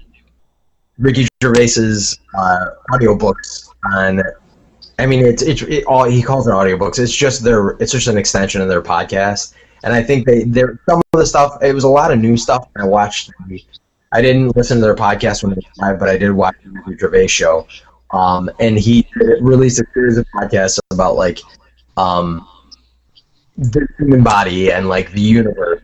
Ricky 0.99 1.27
Gervais's 1.43 2.19
uh, 2.35 2.67
audiobooks 2.91 3.69
on. 3.93 4.23
I 4.99 5.07
mean, 5.07 5.25
it's 5.25 5.43
it's 5.43 5.63
it, 5.63 5.85
all 5.85 6.05
he 6.05 6.23
calls 6.23 6.47
it 6.47 6.53
audiobooks. 6.53 6.99
It's 6.99 7.15
just 7.15 7.43
their 7.43 7.71
it's 7.81 7.93
just 7.93 8.07
an 8.07 8.17
extension 8.17 8.61
of 8.61 8.69
their 8.69 8.83
podcast. 8.83 9.55
And 9.85 9.93
I 9.93 10.03
think 10.03 10.27
they 10.27 10.45
they're 10.45 10.79
some 10.89 10.99
of 11.13 11.19
the 11.21 11.27
stuff. 11.27 11.59
It 11.63 11.75
was 11.75 11.85
a 11.85 11.89
lot 11.89 12.13
of 12.13 12.19
new 12.19 12.37
stuff. 12.37 12.69
I 12.77 12.85
watched. 12.85 13.31
the- 13.49 13.65
I 14.15 14.21
didn't 14.21 14.55
listen 14.57 14.77
to 14.77 14.83
their 14.83 14.95
podcast 14.95 15.43
when 15.43 15.53
it 15.53 15.57
was 15.57 15.65
live, 15.79 15.99
but 15.99 16.11
I 16.11 16.19
did 16.19 16.33
watch 16.33 16.55
the 16.63 16.71
Ricky 16.71 16.99
Gervais 16.99 17.29
show. 17.29 17.67
Um, 18.11 18.51
and 18.61 18.79
he 18.79 19.09
released 19.41 19.81
a 19.81 19.85
series 19.95 20.19
of 20.19 20.27
podcasts 20.35 20.79
about 20.91 21.17
like 21.17 21.41
um, 21.97 22.47
the 23.57 23.87
human 23.99 24.23
body 24.23 24.73
and 24.73 24.89
like 24.89 25.11
the 25.13 25.21
universe 25.21 25.83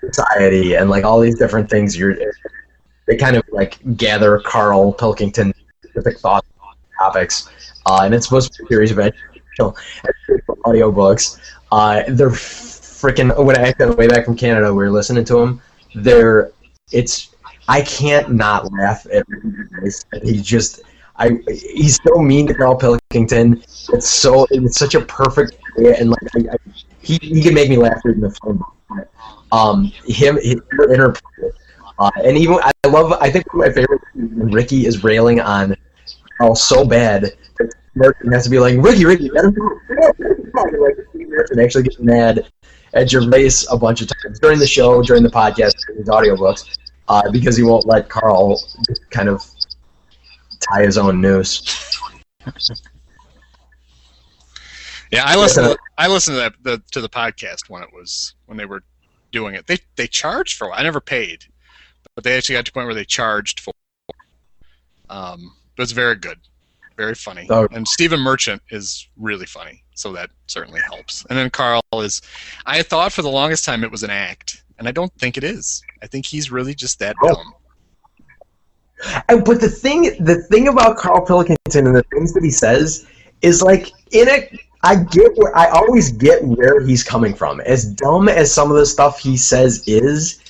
society 0.00 0.74
and 0.74 0.88
like 0.88 1.04
all 1.04 1.20
these 1.20 1.38
different 1.38 1.68
things 1.68 1.96
you're 1.96 2.16
they 3.06 3.16
kind 3.16 3.36
of 3.36 3.42
like 3.52 3.78
gather 3.96 4.38
carl 4.40 4.92
pilkington 4.92 5.52
specific 5.82 6.18
thoughts 6.18 6.48
topics 6.98 7.50
uh, 7.86 8.00
and 8.02 8.14
it's 8.14 8.26
supposed 8.26 8.52
to 8.52 8.62
be 8.62 8.66
a 8.66 8.68
series 8.68 8.90
of 8.90 8.98
educational 8.98 9.76
audiobooks. 10.66 11.38
Uh, 11.70 12.02
they're 12.08 12.30
freaking 12.30 13.44
when 13.44 13.56
i 13.58 13.72
got 13.72 13.96
way 13.96 14.08
back 14.08 14.24
from 14.24 14.36
canada 14.36 14.72
we 14.72 14.84
were 14.84 14.90
listening 14.90 15.24
to 15.24 15.34
them 15.34 15.60
they're 15.96 16.50
it's 16.92 17.34
i 17.68 17.82
can't 17.82 18.32
not 18.32 18.72
laugh 18.72 19.06
at 19.12 19.24
he 20.22 20.40
just 20.40 20.80
I 21.18 21.40
he's 21.48 21.98
so 22.04 22.20
mean 22.22 22.46
to 22.46 22.54
Carl 22.54 22.76
Pilkington. 22.76 23.62
It's 23.92 24.08
so 24.08 24.46
it's 24.50 24.78
such 24.78 24.94
a 24.94 25.00
perfect 25.00 25.56
and 25.86 26.10
like 26.10 26.22
I, 26.34 26.54
I, 26.54 26.56
he 27.00 27.18
he 27.20 27.42
can 27.42 27.54
make 27.54 27.68
me 27.68 27.76
laugh 27.76 28.00
reading 28.04 28.22
the 28.22 28.30
phone. 28.30 28.58
book. 28.58 28.74
Um, 29.52 29.92
him 30.06 30.36
his 30.36 30.60
interplay, 30.90 31.50
uh, 31.98 32.10
and 32.24 32.36
even 32.36 32.58
I 32.62 32.88
love. 32.88 33.12
I 33.12 33.30
think 33.30 33.52
my 33.54 33.70
favorite 33.70 34.00
Ricky 34.14 34.86
is 34.86 35.04
railing 35.04 35.40
on 35.40 35.74
Carl 36.38 36.54
so 36.54 36.84
bad 36.84 37.32
that 37.58 37.74
Merton 37.94 38.32
has 38.32 38.44
to 38.44 38.50
be 38.50 38.58
like 38.58 38.76
Ricky, 38.78 39.04
Ricky, 39.04 39.30
let 39.30 39.44
him 39.44 39.52
go. 39.52 39.68
Actually 41.60 41.84
gets 41.84 41.98
mad 41.98 42.50
at 42.94 43.10
Gervais 43.10 43.66
a 43.70 43.76
bunch 43.76 44.00
of 44.00 44.08
times 44.08 44.38
during 44.38 44.58
the 44.58 44.66
show, 44.66 45.02
during 45.02 45.22
the 45.22 45.30
podcast, 45.30 45.74
during 45.86 46.00
his 46.00 46.08
audiobooks, 46.08 46.78
uh, 47.08 47.30
because 47.30 47.56
he 47.56 47.62
won't 47.62 47.86
let 47.86 48.08
Carl 48.08 48.62
kind 49.10 49.28
of 49.28 49.44
tie 50.60 50.82
his 50.82 50.98
own 50.98 51.20
noose. 51.20 51.62
Yeah, 55.10 55.24
I 55.24 55.36
listened. 55.36 55.66
Listen, 55.66 55.76
To, 55.78 55.82
I 55.98 56.08
listened 56.08 56.34
to 56.36 56.40
that 56.40 56.52
the, 56.62 56.82
to 56.92 57.00
the 57.00 57.08
podcast 57.08 57.68
when 57.70 57.82
it 57.82 57.88
was 57.92 58.34
when 58.46 58.58
they 58.58 58.66
were 58.66 58.82
doing 59.32 59.54
it. 59.54 59.66
They 59.66 59.78
they 59.96 60.06
charged 60.06 60.56
for. 60.58 60.68
it. 60.68 60.72
I 60.74 60.82
never 60.82 61.00
paid, 61.00 61.44
but 62.14 62.24
they 62.24 62.36
actually 62.36 62.54
got 62.56 62.66
to 62.66 62.70
the 62.72 62.74
point 62.74 62.86
where 62.86 62.94
they 62.94 63.04
charged 63.04 63.60
for. 63.60 63.72
it. 64.10 64.14
Um, 65.10 65.52
but 65.76 65.84
it's 65.84 65.92
very 65.92 66.16
good, 66.16 66.38
very 66.96 67.14
funny, 67.14 67.46
Oh. 67.50 67.66
and 67.72 67.86
Stephen 67.88 68.20
Merchant 68.20 68.60
is 68.70 69.08
really 69.16 69.46
funny, 69.46 69.82
so 69.94 70.12
that 70.12 70.28
certainly 70.46 70.80
helps. 70.80 71.24
And 71.30 71.38
then 71.38 71.48
Carl 71.50 71.80
is. 71.94 72.20
I 72.66 72.82
thought 72.82 73.12
for 73.12 73.22
the 73.22 73.30
longest 73.30 73.64
time 73.64 73.84
it 73.84 73.90
was 73.90 74.02
an 74.02 74.10
act, 74.10 74.62
and 74.78 74.86
I 74.86 74.92
don't 74.92 75.12
think 75.14 75.38
it 75.38 75.44
is. 75.44 75.82
I 76.02 76.06
think 76.06 76.26
he's 76.26 76.50
really 76.50 76.74
just 76.74 76.98
that 76.98 77.16
Oh. 77.22 77.28
dumb. 77.34 77.54
And, 79.28 79.44
but 79.44 79.60
the 79.60 79.68
thing, 79.70 80.02
the 80.24 80.42
thing 80.50 80.66
about 80.68 80.96
Carl 80.96 81.24
Pilkington 81.24 81.86
and 81.86 81.94
the 81.94 82.02
things 82.12 82.32
that 82.34 82.42
he 82.42 82.50
says 82.50 83.06
is 83.42 83.62
like 83.62 83.86
in 84.10 84.26
it. 84.28 84.58
I 84.82 84.96
get 84.96 85.36
where 85.36 85.56
I 85.56 85.68
always 85.70 86.12
get 86.12 86.42
where 86.44 86.80
he's 86.80 87.02
coming 87.02 87.34
from. 87.34 87.60
As 87.60 87.84
dumb 87.84 88.28
as 88.28 88.52
some 88.52 88.70
of 88.70 88.76
the 88.76 88.86
stuff 88.86 89.18
he 89.18 89.36
says 89.36 89.82
is, 89.88 90.40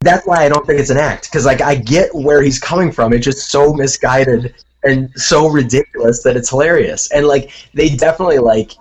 that's 0.00 0.26
why 0.26 0.44
I 0.44 0.48
don't 0.48 0.66
think 0.66 0.80
it's 0.80 0.90
an 0.90 0.96
act. 0.96 1.30
Because 1.30 1.46
like 1.46 1.60
I 1.60 1.76
get 1.76 2.14
where 2.14 2.42
he's 2.42 2.58
coming 2.58 2.90
from. 2.90 3.12
It's 3.12 3.24
just 3.24 3.50
so 3.50 3.72
misguided 3.72 4.54
and 4.82 5.10
so 5.16 5.48
ridiculous 5.48 6.22
that 6.24 6.36
it's 6.36 6.50
hilarious. 6.50 7.10
And 7.12 7.26
like 7.26 7.50
they 7.72 7.88
definitely 7.94 8.38
like 8.38 8.72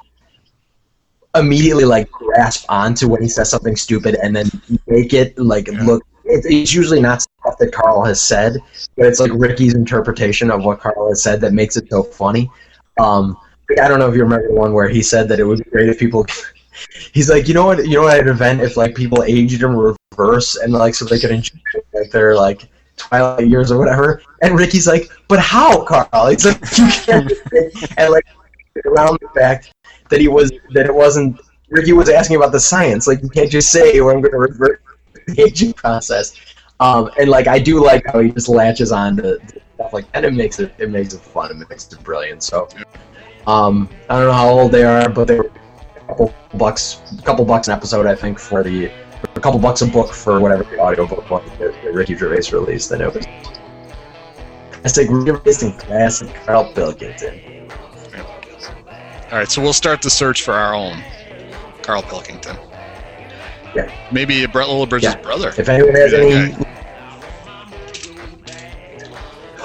immediately 1.35 1.85
like 1.85 2.09
grasp 2.11 2.65
onto 2.69 3.07
when 3.07 3.21
he 3.21 3.29
says 3.29 3.49
something 3.49 3.75
stupid 3.75 4.15
and 4.21 4.35
then 4.35 4.49
make 4.87 5.13
it 5.13 5.37
like 5.37 5.67
Yeah. 5.67 5.83
look. 5.83 6.03
It, 6.25 6.45
it's 6.45 6.73
usually 6.73 7.01
not 7.01 7.21
stuff 7.21 7.57
that 7.59 7.73
Carl 7.73 8.03
has 8.05 8.21
said, 8.21 8.57
but 8.95 9.07
it's 9.07 9.19
like 9.19 9.31
Ricky's 9.33 9.75
interpretation 9.75 10.49
of 10.49 10.63
what 10.63 10.79
Carl 10.79 11.09
has 11.09 11.21
said 11.21 11.41
that 11.41 11.51
makes 11.51 11.75
it 11.75 11.89
so 11.89 12.01
funny. 12.01 12.49
Um, 12.97 13.37
I 13.71 13.87
don't 13.87 13.99
know 13.99 14.09
if 14.09 14.15
you 14.15 14.23
remember 14.23 14.47
the 14.47 14.55
one 14.55 14.73
where 14.73 14.87
he 14.87 15.01
said 15.01 15.27
that 15.29 15.39
it 15.39 15.45
would 15.45 15.63
be 15.63 15.69
great 15.69 15.89
if 15.89 15.99
people. 15.99 16.25
He's 17.13 17.29
like, 17.29 17.47
you 17.47 17.53
know 17.53 17.65
what? 17.65 17.85
You 17.85 17.95
know 17.95 18.03
what? 18.03 18.17
At 18.17 18.23
an 18.23 18.29
event, 18.29 18.61
if 18.61 18.77
like 18.77 18.95
people 18.95 19.23
aged 19.23 19.61
in 19.61 19.75
reverse 19.75 20.55
and 20.57 20.73
like 20.73 20.95
so 20.95 21.05
they 21.05 21.19
could 21.19 21.31
enjoy 21.31 21.59
like 21.93 22.11
their 22.11 22.35
like 22.35 22.67
twilight 22.97 23.47
years 23.47 23.71
or 23.71 23.77
whatever. 23.77 24.21
And 24.41 24.57
Ricky's 24.57 24.87
like, 24.87 25.09
but 25.27 25.39
how, 25.39 25.83
Carl? 25.85 26.27
He's 26.27 26.45
like, 26.45 26.59
you 26.77 26.87
can't. 26.87 27.31
and 27.97 28.11
like 28.11 28.25
around 28.85 29.19
the 29.21 29.29
fact 29.39 29.71
that 30.09 30.19
he 30.19 30.27
was 30.27 30.51
that 30.71 30.85
it 30.85 30.93
wasn't. 30.93 31.39
Ricky 31.69 31.93
was 31.93 32.09
asking 32.09 32.35
about 32.35 32.51
the 32.51 32.59
science. 32.59 33.07
Like 33.07 33.21
you 33.23 33.29
can't 33.29 33.49
just 33.49 33.71
say, 33.71 33.99
"Well, 33.99 34.15
I'm 34.15 34.21
going 34.21 34.33
to 34.33 34.37
revert 34.37 34.83
the 35.27 35.41
aging 35.41 35.73
process." 35.73 36.35
Um, 36.79 37.09
and 37.19 37.29
like 37.29 37.47
I 37.47 37.59
do 37.59 37.83
like 37.83 38.03
how 38.07 38.19
he 38.19 38.31
just 38.31 38.49
latches 38.49 38.91
on 38.91 39.17
to, 39.17 39.39
to 39.39 39.61
stuff 39.75 39.93
like 39.93 40.11
that. 40.11 40.23
It 40.25 40.33
makes 40.33 40.59
it 40.59 40.73
it 40.77 40.89
makes 40.91 41.13
it 41.13 41.21
fun. 41.21 41.51
It 41.51 41.69
makes 41.69 41.91
it 41.91 42.03
brilliant. 42.03 42.43
So 42.43 42.67
um, 43.47 43.89
I 44.09 44.17
don't 44.17 44.27
know 44.27 44.33
how 44.33 44.49
old 44.49 44.71
they 44.71 44.83
are, 44.83 45.09
but 45.09 45.27
they 45.27 45.39
were 45.39 45.51
a 45.95 46.07
couple 46.07 46.33
bucks, 46.55 47.01
a 47.17 47.21
couple 47.23 47.45
bucks 47.45 47.67
an 47.67 47.73
episode, 47.73 48.05
I 48.05 48.15
think, 48.15 48.39
for 48.39 48.63
the 48.63 48.91
a 49.35 49.39
couple 49.39 49.59
bucks 49.59 49.81
a 49.81 49.87
book 49.87 50.13
for 50.13 50.39
whatever 50.39 50.63
the 50.63 50.79
audiobook 50.79 51.29
was 51.29 51.43
that, 51.59 51.73
that 51.83 51.93
Ricky 51.93 52.15
Gervais 52.15 52.51
released. 52.51 52.91
And 52.91 53.01
it 53.01 53.13
was 53.13 53.25
classic 54.71 55.07
Ricky 55.09 55.27
Gervais 55.27 55.65
and 55.65 55.79
classic 55.79 56.33
Carl 56.45 56.71
Pilkington. 56.73 57.69
All 59.31 59.39
right, 59.39 59.49
so 59.49 59.61
we'll 59.61 59.73
start 59.73 60.01
the 60.01 60.09
search 60.09 60.43
for 60.43 60.53
our 60.53 60.75
own 60.75 61.01
Carl 61.81 62.03
Pilkington. 62.03 62.55
Yeah. 63.75 63.91
Maybe 64.11 64.45
Brett 64.45 64.67
Littlebridge's 64.67 65.03
Yeah. 65.03 65.21
brother. 65.21 65.51
If 65.57 65.67
anyone 65.67 65.95
has 65.95 66.11
That 66.11 66.21
any. 66.21 66.55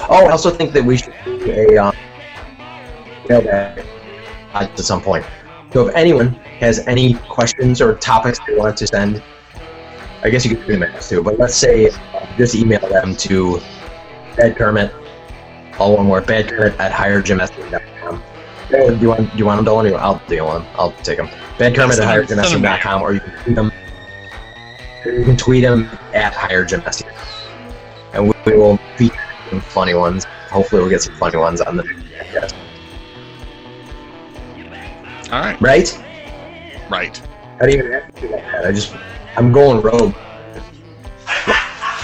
Oh, 0.08 0.26
I 0.26 0.30
also 0.30 0.50
think 0.50 0.72
that 0.72 0.82
we 0.82 0.96
should 0.96 1.12
do 1.24 1.52
a 1.52 1.76
um, 1.76 1.94
mailbag 3.28 3.84
at 4.54 4.78
some 4.78 5.00
point. 5.00 5.24
So 5.72 5.88
if 5.88 5.94
anyone 5.94 6.30
has 6.60 6.86
any 6.86 7.14
questions 7.14 7.80
or 7.80 7.94
topics 7.96 8.38
they 8.46 8.56
want 8.56 8.76
to 8.78 8.86
send, 8.86 9.22
I 10.22 10.30
guess 10.30 10.44
you 10.44 10.56
could 10.56 10.66
do 10.66 10.72
them 10.72 10.82
as 10.84 11.08
too. 11.08 11.22
But 11.22 11.38
let's 11.38 11.54
say 11.56 11.88
uh, 11.88 12.26
just 12.36 12.54
email 12.54 12.80
them 12.80 13.14
to 13.16 13.60
Bad 14.36 14.56
Kermit, 14.56 14.92
all 15.78 15.96
one 15.96 16.08
word, 16.08 16.26
Bad 16.26 16.48
Kermit 16.48 16.78
at 16.80 16.92
hirejimessian.com. 16.92 18.22
Do 18.70 18.98
you 19.00 19.08
want 19.08 19.30
do 19.32 19.38
you 19.38 19.46
want 19.46 19.58
them, 19.58 19.64
Dolan? 19.64 19.94
I'll 19.94 20.20
do 20.26 20.44
one. 20.44 20.66
I'll 20.74 20.92
take 21.02 21.18
them. 21.18 21.28
Bad 21.58 21.74
Kermit 21.74 21.98
at 21.98 22.26
them- 22.26 22.26
them 22.36 22.38
hirejimessian.com, 22.38 23.02
or 23.02 23.12
you 23.12 23.20
can 23.20 23.34
tweet 23.44 23.54
them. 23.56 23.72
You 25.06 25.24
can 25.24 25.36
tweet 25.36 25.62
them 25.62 25.88
at 26.12 26.32
hirejimessian, 26.32 27.10
and 28.12 28.24
we, 28.28 28.34
we 28.44 28.56
will 28.58 28.78
feature 28.96 29.16
some 29.50 29.60
funny 29.60 29.94
ones. 29.94 30.24
Hopefully, 30.50 30.80
we'll 30.82 30.90
get 30.90 31.02
some 31.02 31.14
funny 31.16 31.36
ones 31.38 31.60
on 31.60 31.76
the 31.76 31.84
podcast. 31.84 32.54
All 35.30 35.40
right, 35.40 35.60
Right? 35.60 35.98
right. 36.88 37.22
I 37.60 37.66
didn't 37.66 37.80
even 37.86 37.92
have 37.92 38.14
to 38.14 38.20
do 38.20 38.28
that. 38.28 38.64
I 38.64 38.72
just, 38.72 38.94
I'm 39.36 39.52
going 39.52 39.82
rogue. 39.82 40.14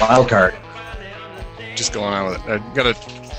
Wild 0.00 0.28
card. 0.28 0.54
Just 1.74 1.92
going 1.92 2.12
on 2.12 2.30
with 2.30 2.40
it. 2.46 2.48
I 2.48 2.74
got 2.74 2.86
a 2.86 2.94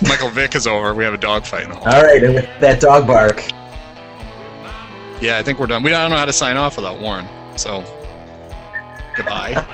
Michael 0.08 0.30
Vick 0.30 0.56
is 0.56 0.68
over. 0.68 0.94
We 0.94 1.04
have 1.04 1.14
a 1.14 1.18
dog 1.18 1.46
fight 1.46 1.64
in 1.64 1.70
the 1.70 1.76
hall. 1.76 1.94
All 1.94 2.04
right, 2.04 2.24
and 2.24 2.36
with 2.36 2.50
that 2.60 2.82
dog 2.82 3.08
bark, 3.08 3.44
Yeah, 5.22 5.38
I 5.38 5.44
think 5.44 5.60
we're 5.60 5.68
done. 5.68 5.84
We 5.84 5.90
don't 5.92 6.10
know 6.10 6.18
how 6.18 6.26
to 6.26 6.34
sign 6.34 6.58
off 6.58 6.76
without 6.78 7.00
Warren. 7.00 7.28
So 7.56 7.84
goodbye. 9.16 9.66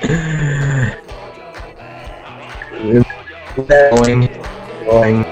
going, 3.56 4.26
going, 4.84 5.24